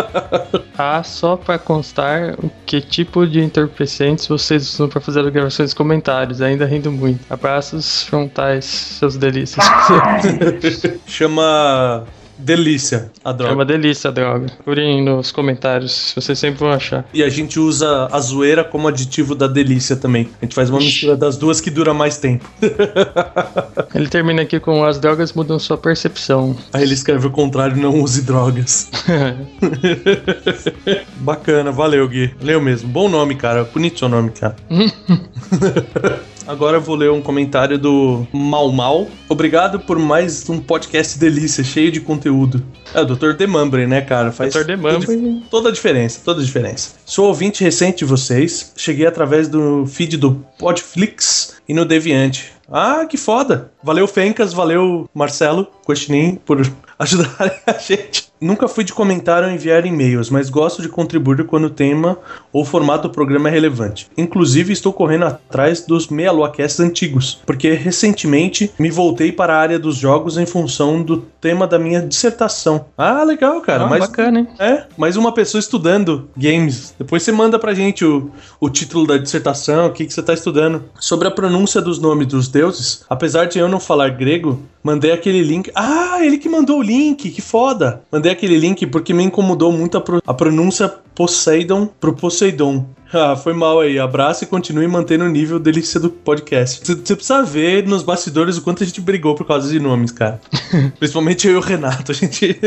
ah, 0.76 1.02
só 1.02 1.36
pra 1.36 1.58
constar 1.58 2.36
que 2.64 2.80
tipo 2.80 3.26
de 3.26 3.40
entorpecentes 3.40 4.26
vocês 4.26 4.74
usam 4.74 4.88
pra 4.88 5.00
fazer 5.00 5.20
as 5.20 5.28
gravações 5.28 5.72
e 5.72 5.76
comentários. 5.76 6.40
Ainda 6.40 6.64
rindo 6.64 6.90
muito. 6.90 7.20
Abraços 7.28 8.04
frontais, 8.04 8.64
seus 8.64 9.16
delícias. 9.16 9.64
Chama 11.06 12.04
Delícia 12.38 13.10
a 13.24 13.32
droga. 13.32 13.52
é 13.52 13.54
uma 13.54 13.64
delícia 13.64 14.08
a 14.08 14.12
droga. 14.12 14.46
Procurem 14.56 15.02
nos 15.02 15.32
comentários, 15.32 16.12
vocês 16.14 16.38
sempre 16.38 16.60
vão 16.60 16.70
achar. 16.70 17.04
E 17.12 17.22
a 17.22 17.28
gente 17.28 17.58
usa 17.58 18.08
a 18.12 18.20
zoeira 18.20 18.62
como 18.62 18.86
aditivo 18.88 19.34
da 19.34 19.46
delícia 19.46 19.96
também. 19.96 20.28
A 20.40 20.44
gente 20.44 20.54
faz 20.54 20.70
uma 20.70 20.78
mistura 20.78 21.16
das 21.16 21.36
duas 21.36 21.60
que 21.60 21.70
dura 21.70 21.92
mais 21.92 22.18
tempo. 22.18 22.48
Ele 23.94 24.08
termina 24.08 24.42
aqui 24.42 24.60
com 24.60 24.84
as 24.84 24.98
drogas 24.98 25.32
mudam 25.32 25.58
sua 25.58 25.76
percepção. 25.76 26.56
Aí 26.72 26.82
ele 26.82 26.94
escreve 26.94 27.26
o 27.26 27.30
contrário, 27.30 27.76
não 27.76 28.00
use 28.00 28.22
drogas. 28.22 28.90
Bacana, 31.16 31.72
valeu, 31.72 32.06
Gui. 32.08 32.34
Leu 32.40 32.60
mesmo. 32.60 32.88
Bom 32.88 33.08
nome, 33.08 33.34
cara. 33.34 33.64
Bonito 33.64 33.98
seu 33.98 34.08
nome, 34.08 34.30
cara. 34.30 34.56
Agora 36.48 36.78
eu 36.78 36.80
vou 36.80 36.96
ler 36.96 37.10
um 37.10 37.20
comentário 37.20 37.78
do 37.78 38.26
Mal 38.32 38.72
Mal. 38.72 39.06
Obrigado 39.28 39.78
por 39.80 39.98
mais 39.98 40.48
um 40.48 40.58
podcast 40.58 41.18
delícia, 41.18 41.62
cheio 41.62 41.92
de 41.92 42.00
conteúdo. 42.00 42.64
É 42.94 43.02
o 43.02 43.04
Dr. 43.04 43.34
Demambre, 43.34 43.86
né, 43.86 44.00
cara? 44.00 44.32
Faz 44.32 44.54
Dr. 44.54 44.64
Demambre. 44.64 45.42
toda- 45.50 45.68
a 45.68 45.72
diferença, 45.72 46.22
toda 46.24 46.40
a 46.40 46.44
diferença. 46.44 46.94
Sou 47.04 47.26
ouvinte 47.26 47.62
recente 47.62 47.98
de 47.98 48.06
vocês. 48.06 48.72
Cheguei 48.78 49.06
através 49.06 49.46
do 49.46 49.84
feed 49.86 50.16
do 50.16 50.42
Podflix 50.58 51.56
e 51.68 51.74
no 51.74 51.84
Deviante. 51.84 52.50
Ah, 52.72 53.04
que 53.04 53.18
foda! 53.18 53.70
Valeu, 53.82 54.06
Fencas, 54.08 54.54
valeu, 54.54 55.06
Marcelo, 55.14 55.66
Costinim, 55.84 56.38
por 56.46 56.66
ajudarem 56.98 57.58
a 57.66 57.72
gente. 57.74 58.28
Nunca 58.40 58.68
fui 58.68 58.84
de 58.84 58.92
comentar 58.92 59.42
ou 59.42 59.50
enviar 59.50 59.84
e-mails, 59.84 60.30
mas 60.30 60.48
gosto 60.48 60.80
de 60.80 60.88
contribuir 60.88 61.44
quando 61.44 61.64
o 61.64 61.70
tema 61.70 62.16
ou 62.52 62.64
formato 62.64 63.08
do 63.08 63.14
programa 63.14 63.48
é 63.48 63.52
relevante. 63.52 64.08
Inclusive, 64.16 64.72
estou 64.72 64.92
correndo 64.92 65.24
atrás 65.24 65.84
dos 65.84 66.08
Meia 66.08 66.30
Lua 66.30 66.50
Casts 66.50 66.78
antigos, 66.78 67.40
porque 67.44 67.72
recentemente 67.72 68.70
me 68.78 68.90
voltei 68.90 69.32
para 69.32 69.54
a 69.54 69.58
área 69.58 69.78
dos 69.78 69.96
jogos 69.96 70.38
em 70.38 70.46
função 70.46 71.02
do 71.02 71.16
tema 71.40 71.66
da 71.66 71.78
minha 71.78 72.00
dissertação. 72.00 72.86
Ah, 72.96 73.24
legal, 73.24 73.60
cara. 73.60 73.84
Ah, 73.84 73.98
bacana, 73.98 74.40
hein? 74.40 74.48
é, 74.58 74.84
mais 74.96 75.16
uma 75.16 75.32
pessoa 75.32 75.58
estudando 75.58 76.28
games. 76.36 76.94
Depois 76.96 77.24
você 77.24 77.32
manda 77.32 77.58
pra 77.58 77.74
gente 77.74 78.04
o, 78.04 78.30
o 78.60 78.70
título 78.70 79.04
da 79.04 79.16
dissertação, 79.16 79.86
o 79.86 79.92
que, 79.92 80.06
que 80.06 80.12
você 80.12 80.22
tá 80.22 80.32
estudando. 80.32 80.84
Sobre 81.00 81.26
a 81.26 81.30
pronúncia 81.30 81.80
dos 81.80 81.98
nomes 81.98 82.28
dos 82.28 82.46
deuses, 82.46 83.04
apesar 83.10 83.46
de 83.46 83.58
eu 83.58 83.68
não 83.68 83.80
falar 83.80 84.10
grego, 84.10 84.62
mandei 84.82 85.12
aquele 85.12 85.42
link. 85.42 85.70
Ah, 85.74 86.18
ele 86.22 86.38
que 86.38 86.48
mandou 86.48 86.78
o 86.78 86.82
link, 86.88 87.30
que 87.30 87.42
foda! 87.42 88.02
Mandei 88.10 88.32
aquele 88.32 88.56
link 88.58 88.86
porque 88.86 89.12
me 89.14 89.22
incomodou 89.22 89.70
muito 89.70 89.96
a, 89.98 90.00
pro- 90.00 90.22
a 90.26 90.34
pronúncia 90.34 90.92
Poseidon 91.14 91.86
pro 92.00 92.14
Poseidon. 92.14 92.84
Ah, 93.10 93.34
foi 93.34 93.54
mal 93.54 93.80
aí. 93.80 93.98
Abraço 93.98 94.44
e 94.44 94.46
continue 94.46 94.86
mantendo 94.86 95.24
o 95.24 95.28
nível 95.30 95.58
delícia 95.58 95.98
do 95.98 96.10
podcast. 96.10 96.86
Você 96.86 97.16
precisa 97.16 97.42
ver 97.42 97.88
nos 97.88 98.02
bastidores 98.02 98.58
o 98.58 98.62
quanto 98.62 98.82
a 98.82 98.86
gente 98.86 99.00
brigou 99.00 99.34
por 99.34 99.46
causa 99.46 99.66
de 99.70 99.80
nomes, 99.80 100.12
cara. 100.12 100.38
Principalmente 101.00 101.48
eu 101.48 101.54
e 101.54 101.56
o 101.56 101.60
Renato. 101.60 102.12
A 102.12 102.14
gente. 102.14 102.60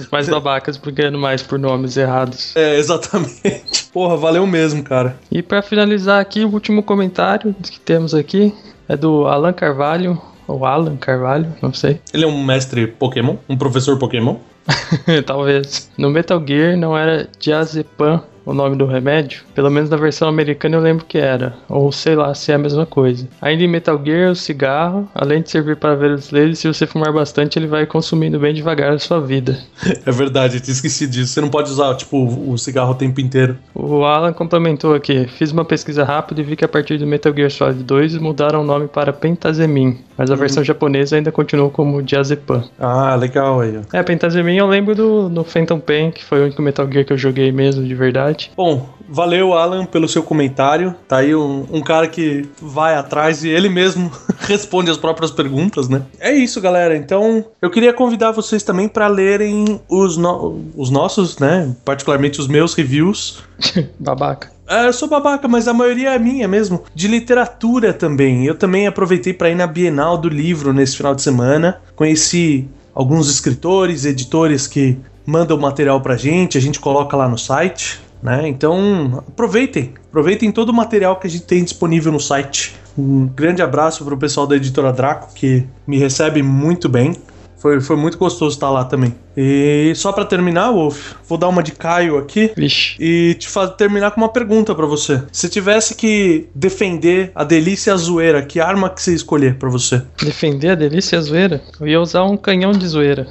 Os 0.00 0.06
mais 0.10 0.28
babacas 0.28 0.76
brigando 0.76 1.16
mais 1.16 1.40
por 1.42 1.58
nomes 1.58 1.96
errados. 1.96 2.54
É, 2.54 2.76
exatamente. 2.78 3.86
Porra, 3.90 4.18
valeu 4.18 4.46
mesmo, 4.46 4.82
cara. 4.82 5.16
E 5.32 5.42
pra 5.42 5.62
finalizar 5.62 6.20
aqui, 6.20 6.44
o 6.44 6.50
último 6.52 6.82
comentário 6.82 7.56
que 7.62 7.80
temos 7.80 8.14
aqui 8.14 8.52
é 8.86 8.94
do 8.98 9.26
Alan 9.26 9.54
Carvalho, 9.54 10.20
ou 10.46 10.64
Alan 10.64 10.96
Carvalho, 10.96 11.52
não 11.62 11.72
sei. 11.72 12.00
Ele 12.12 12.24
é 12.24 12.26
um 12.26 12.44
mestre 12.44 12.86
Pokémon? 12.86 13.36
Um 13.48 13.56
professor 13.56 13.98
Pokémon? 13.98 14.36
Talvez. 15.26 15.90
No 15.98 16.10
Metal 16.10 16.42
Gear 16.46 16.76
não 16.76 16.96
era 16.96 17.28
diazepam 17.38 18.22
o 18.44 18.52
nome 18.52 18.76
do 18.76 18.86
remédio? 18.86 19.42
Pelo 19.54 19.70
menos 19.70 19.90
na 19.90 19.96
versão 19.96 20.28
americana 20.28 20.76
eu 20.76 20.80
lembro 20.80 21.04
que 21.04 21.18
era. 21.18 21.54
Ou 21.68 21.90
sei 21.92 22.14
lá 22.14 22.34
se 22.34 22.52
é 22.52 22.54
a 22.54 22.58
mesma 22.58 22.86
coisa. 22.86 23.28
Ainda 23.40 23.64
em 23.64 23.68
Metal 23.68 24.00
Gear, 24.04 24.30
o 24.30 24.36
cigarro, 24.36 25.08
além 25.14 25.42
de 25.42 25.50
servir 25.50 25.76
para 25.76 25.94
ver 25.94 26.10
os 26.10 26.30
leis, 26.30 26.58
se 26.58 26.68
você 26.68 26.86
fumar 26.86 27.12
bastante, 27.12 27.58
ele 27.58 27.66
vai 27.66 27.86
consumindo 27.86 28.38
bem 28.38 28.54
devagar 28.54 28.92
a 28.92 28.98
sua 28.98 29.20
vida. 29.20 29.58
É 30.06 30.10
verdade, 30.10 30.56
eu 30.56 30.60
tinha 30.60 30.72
esquecido 30.72 31.10
disso. 31.10 31.32
Você 31.32 31.40
não 31.40 31.48
pode 31.48 31.70
usar, 31.70 31.94
tipo, 31.94 32.26
o 32.50 32.58
cigarro 32.58 32.92
o 32.92 32.94
tempo 32.94 33.20
inteiro. 33.20 33.56
O 33.74 34.04
Alan 34.04 34.32
complementou 34.32 34.94
aqui: 34.94 35.26
fiz 35.26 35.50
uma 35.50 35.64
pesquisa 35.64 36.04
rápida 36.04 36.40
e 36.40 36.44
vi 36.44 36.56
que 36.56 36.64
a 36.64 36.68
partir 36.68 36.98
do 36.98 37.06
Metal 37.06 37.32
Gear 37.34 37.50
Solid 37.50 37.82
2 37.82 38.18
mudaram 38.18 38.60
o 38.60 38.64
nome 38.64 38.86
para 38.86 39.12
Pentazemin, 39.12 39.98
mas 40.16 40.30
a 40.30 40.34
versão 40.34 40.62
japonesa 40.62 41.16
ainda 41.16 41.32
continuou 41.32 41.70
como 41.70 42.02
diazepam. 42.02 42.64
Ah, 42.78 43.14
legal 43.14 43.60
aí. 43.60 43.80
É, 43.92 44.02
Pentazemin 44.02 44.56
eu 44.56 44.66
lembro 44.66 44.94
do, 44.94 45.28
do 45.28 45.44
Phantom 45.44 45.78
Pain, 45.78 46.10
que 46.10 46.24
foi 46.24 46.40
o 46.40 46.44
único 46.44 46.60
Metal 46.60 46.90
Gear 46.90 47.04
que 47.04 47.12
eu 47.12 47.18
joguei 47.18 47.50
mesmo 47.50 47.84
de 47.84 47.94
verdade. 47.94 48.33
Bom, 48.56 48.88
valeu, 49.08 49.52
Alan, 49.54 49.84
pelo 49.84 50.08
seu 50.08 50.22
comentário. 50.22 50.94
Tá 51.08 51.18
aí 51.18 51.34
um, 51.34 51.66
um 51.70 51.80
cara 51.80 52.06
que 52.08 52.48
vai 52.60 52.94
atrás 52.94 53.44
e 53.44 53.48
ele 53.48 53.68
mesmo 53.68 54.10
responde 54.40 54.90
as 54.90 54.96
próprias 54.96 55.30
perguntas, 55.30 55.88
né? 55.88 56.02
É 56.20 56.32
isso, 56.32 56.60
galera. 56.60 56.96
Então, 56.96 57.44
eu 57.60 57.70
queria 57.70 57.92
convidar 57.92 58.32
vocês 58.32 58.62
também 58.62 58.88
para 58.88 59.06
lerem 59.08 59.80
os, 59.88 60.16
no- 60.16 60.60
os 60.76 60.90
nossos, 60.90 61.38
né? 61.38 61.74
Particularmente 61.84 62.40
os 62.40 62.48
meus 62.48 62.74
reviews 62.74 63.42
Babaca. 63.98 64.52
É, 64.66 64.86
eu 64.86 64.92
sou 64.94 65.06
babaca, 65.06 65.46
mas 65.46 65.68
a 65.68 65.74
maioria 65.74 66.14
é 66.14 66.18
minha 66.18 66.48
mesmo. 66.48 66.84
De 66.94 67.06
literatura 67.06 67.92
também. 67.92 68.46
Eu 68.46 68.54
também 68.54 68.86
aproveitei 68.86 69.34
para 69.34 69.50
ir 69.50 69.54
na 69.54 69.66
Bienal 69.66 70.16
do 70.16 70.26
Livro 70.28 70.72
nesse 70.72 70.96
final 70.96 71.14
de 71.14 71.20
semana. 71.20 71.82
Conheci 71.94 72.66
alguns 72.94 73.28
escritores, 73.28 74.06
editores 74.06 74.66
que 74.66 74.96
mandam 75.26 75.58
material 75.58 76.00
pra 76.00 76.16
gente, 76.16 76.56
a 76.56 76.60
gente 76.60 76.80
coloca 76.80 77.14
lá 77.16 77.28
no 77.28 77.36
site. 77.36 78.00
Né? 78.24 78.48
Então, 78.48 79.22
aproveitem. 79.28 79.92
Aproveitem 80.08 80.50
todo 80.50 80.70
o 80.70 80.72
material 80.72 81.16
que 81.16 81.26
a 81.26 81.30
gente 81.30 81.44
tem 81.44 81.62
disponível 81.62 82.10
no 82.10 82.18
site. 82.18 82.74
Um 82.96 83.26
grande 83.26 83.60
abraço 83.60 84.02
pro 84.02 84.16
pessoal 84.16 84.46
da 84.46 84.56
editora 84.56 84.90
Draco, 84.90 85.34
que 85.34 85.66
me 85.86 85.98
recebe 85.98 86.42
muito 86.42 86.88
bem. 86.88 87.14
Foi, 87.58 87.82
foi 87.82 87.96
muito 87.96 88.16
gostoso 88.16 88.56
estar 88.56 88.70
lá 88.70 88.86
também. 88.86 89.14
E 89.36 89.92
só 89.96 90.12
pra 90.12 90.24
terminar, 90.24 90.70
Wolf, 90.70 91.12
vou 91.28 91.36
dar 91.38 91.48
uma 91.48 91.62
de 91.62 91.72
Caio 91.72 92.18
aqui 92.18 92.52
Vixe. 92.56 92.96
e 93.00 93.34
te 93.34 93.48
terminar 93.76 94.10
com 94.12 94.20
uma 94.20 94.28
pergunta 94.28 94.74
pra 94.74 94.86
você. 94.86 95.22
Se 95.32 95.48
tivesse 95.48 95.94
que 95.94 96.48
defender 96.54 97.32
a 97.34 97.44
delícia 97.44 97.90
e 97.90 97.94
a 97.94 97.96
zoeira, 97.96 98.42
que 98.42 98.60
arma 98.60 98.88
que 98.90 99.02
você 99.02 99.14
escolher 99.14 99.56
pra 99.56 99.68
você? 99.68 100.02
Defender 100.22 100.70
a 100.70 100.74
delícia 100.74 101.16
e 101.16 101.18
a 101.18 101.22
zoeira? 101.22 101.62
Eu 101.80 101.88
ia 101.88 102.00
usar 102.00 102.24
um 102.24 102.36
canhão 102.36 102.72
de 102.72 102.86
zoeira. 102.86 103.26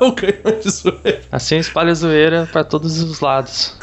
o 0.00 0.12
canhão 0.16 0.60
de 0.62 0.70
zoeira. 0.70 1.20
Assim 1.30 1.56
espalha 1.58 1.94
zoeira 1.94 2.48
pra 2.50 2.64
todos 2.64 3.02
os 3.02 3.20
lados. 3.20 3.74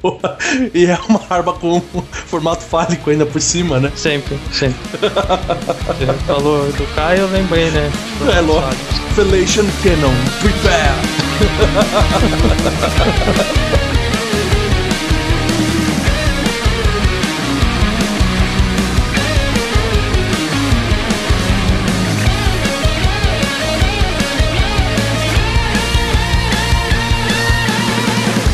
e 0.74 0.86
é 0.86 0.98
uma 1.08 1.20
arma 1.28 1.52
com 1.52 1.80
formato 2.26 2.62
fálico 2.62 3.10
ainda 3.10 3.26
por 3.26 3.40
cima, 3.40 3.78
né? 3.78 3.92
Sempre, 3.94 4.38
sempre. 4.52 4.78
Você 4.98 6.12
falou 6.26 6.66
do 6.72 6.94
Caio, 6.94 7.20
eu 7.20 7.30
lembrei, 7.30 7.70
né? 7.70 7.90
É 8.36 8.40
lógico. 8.40 9.00
Felation 9.14 9.64
Cannon, 9.82 10.14
prepare! 10.40 10.79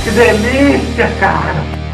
Que 0.04 0.10
delícia, 0.10 1.08
cara! 1.20 1.85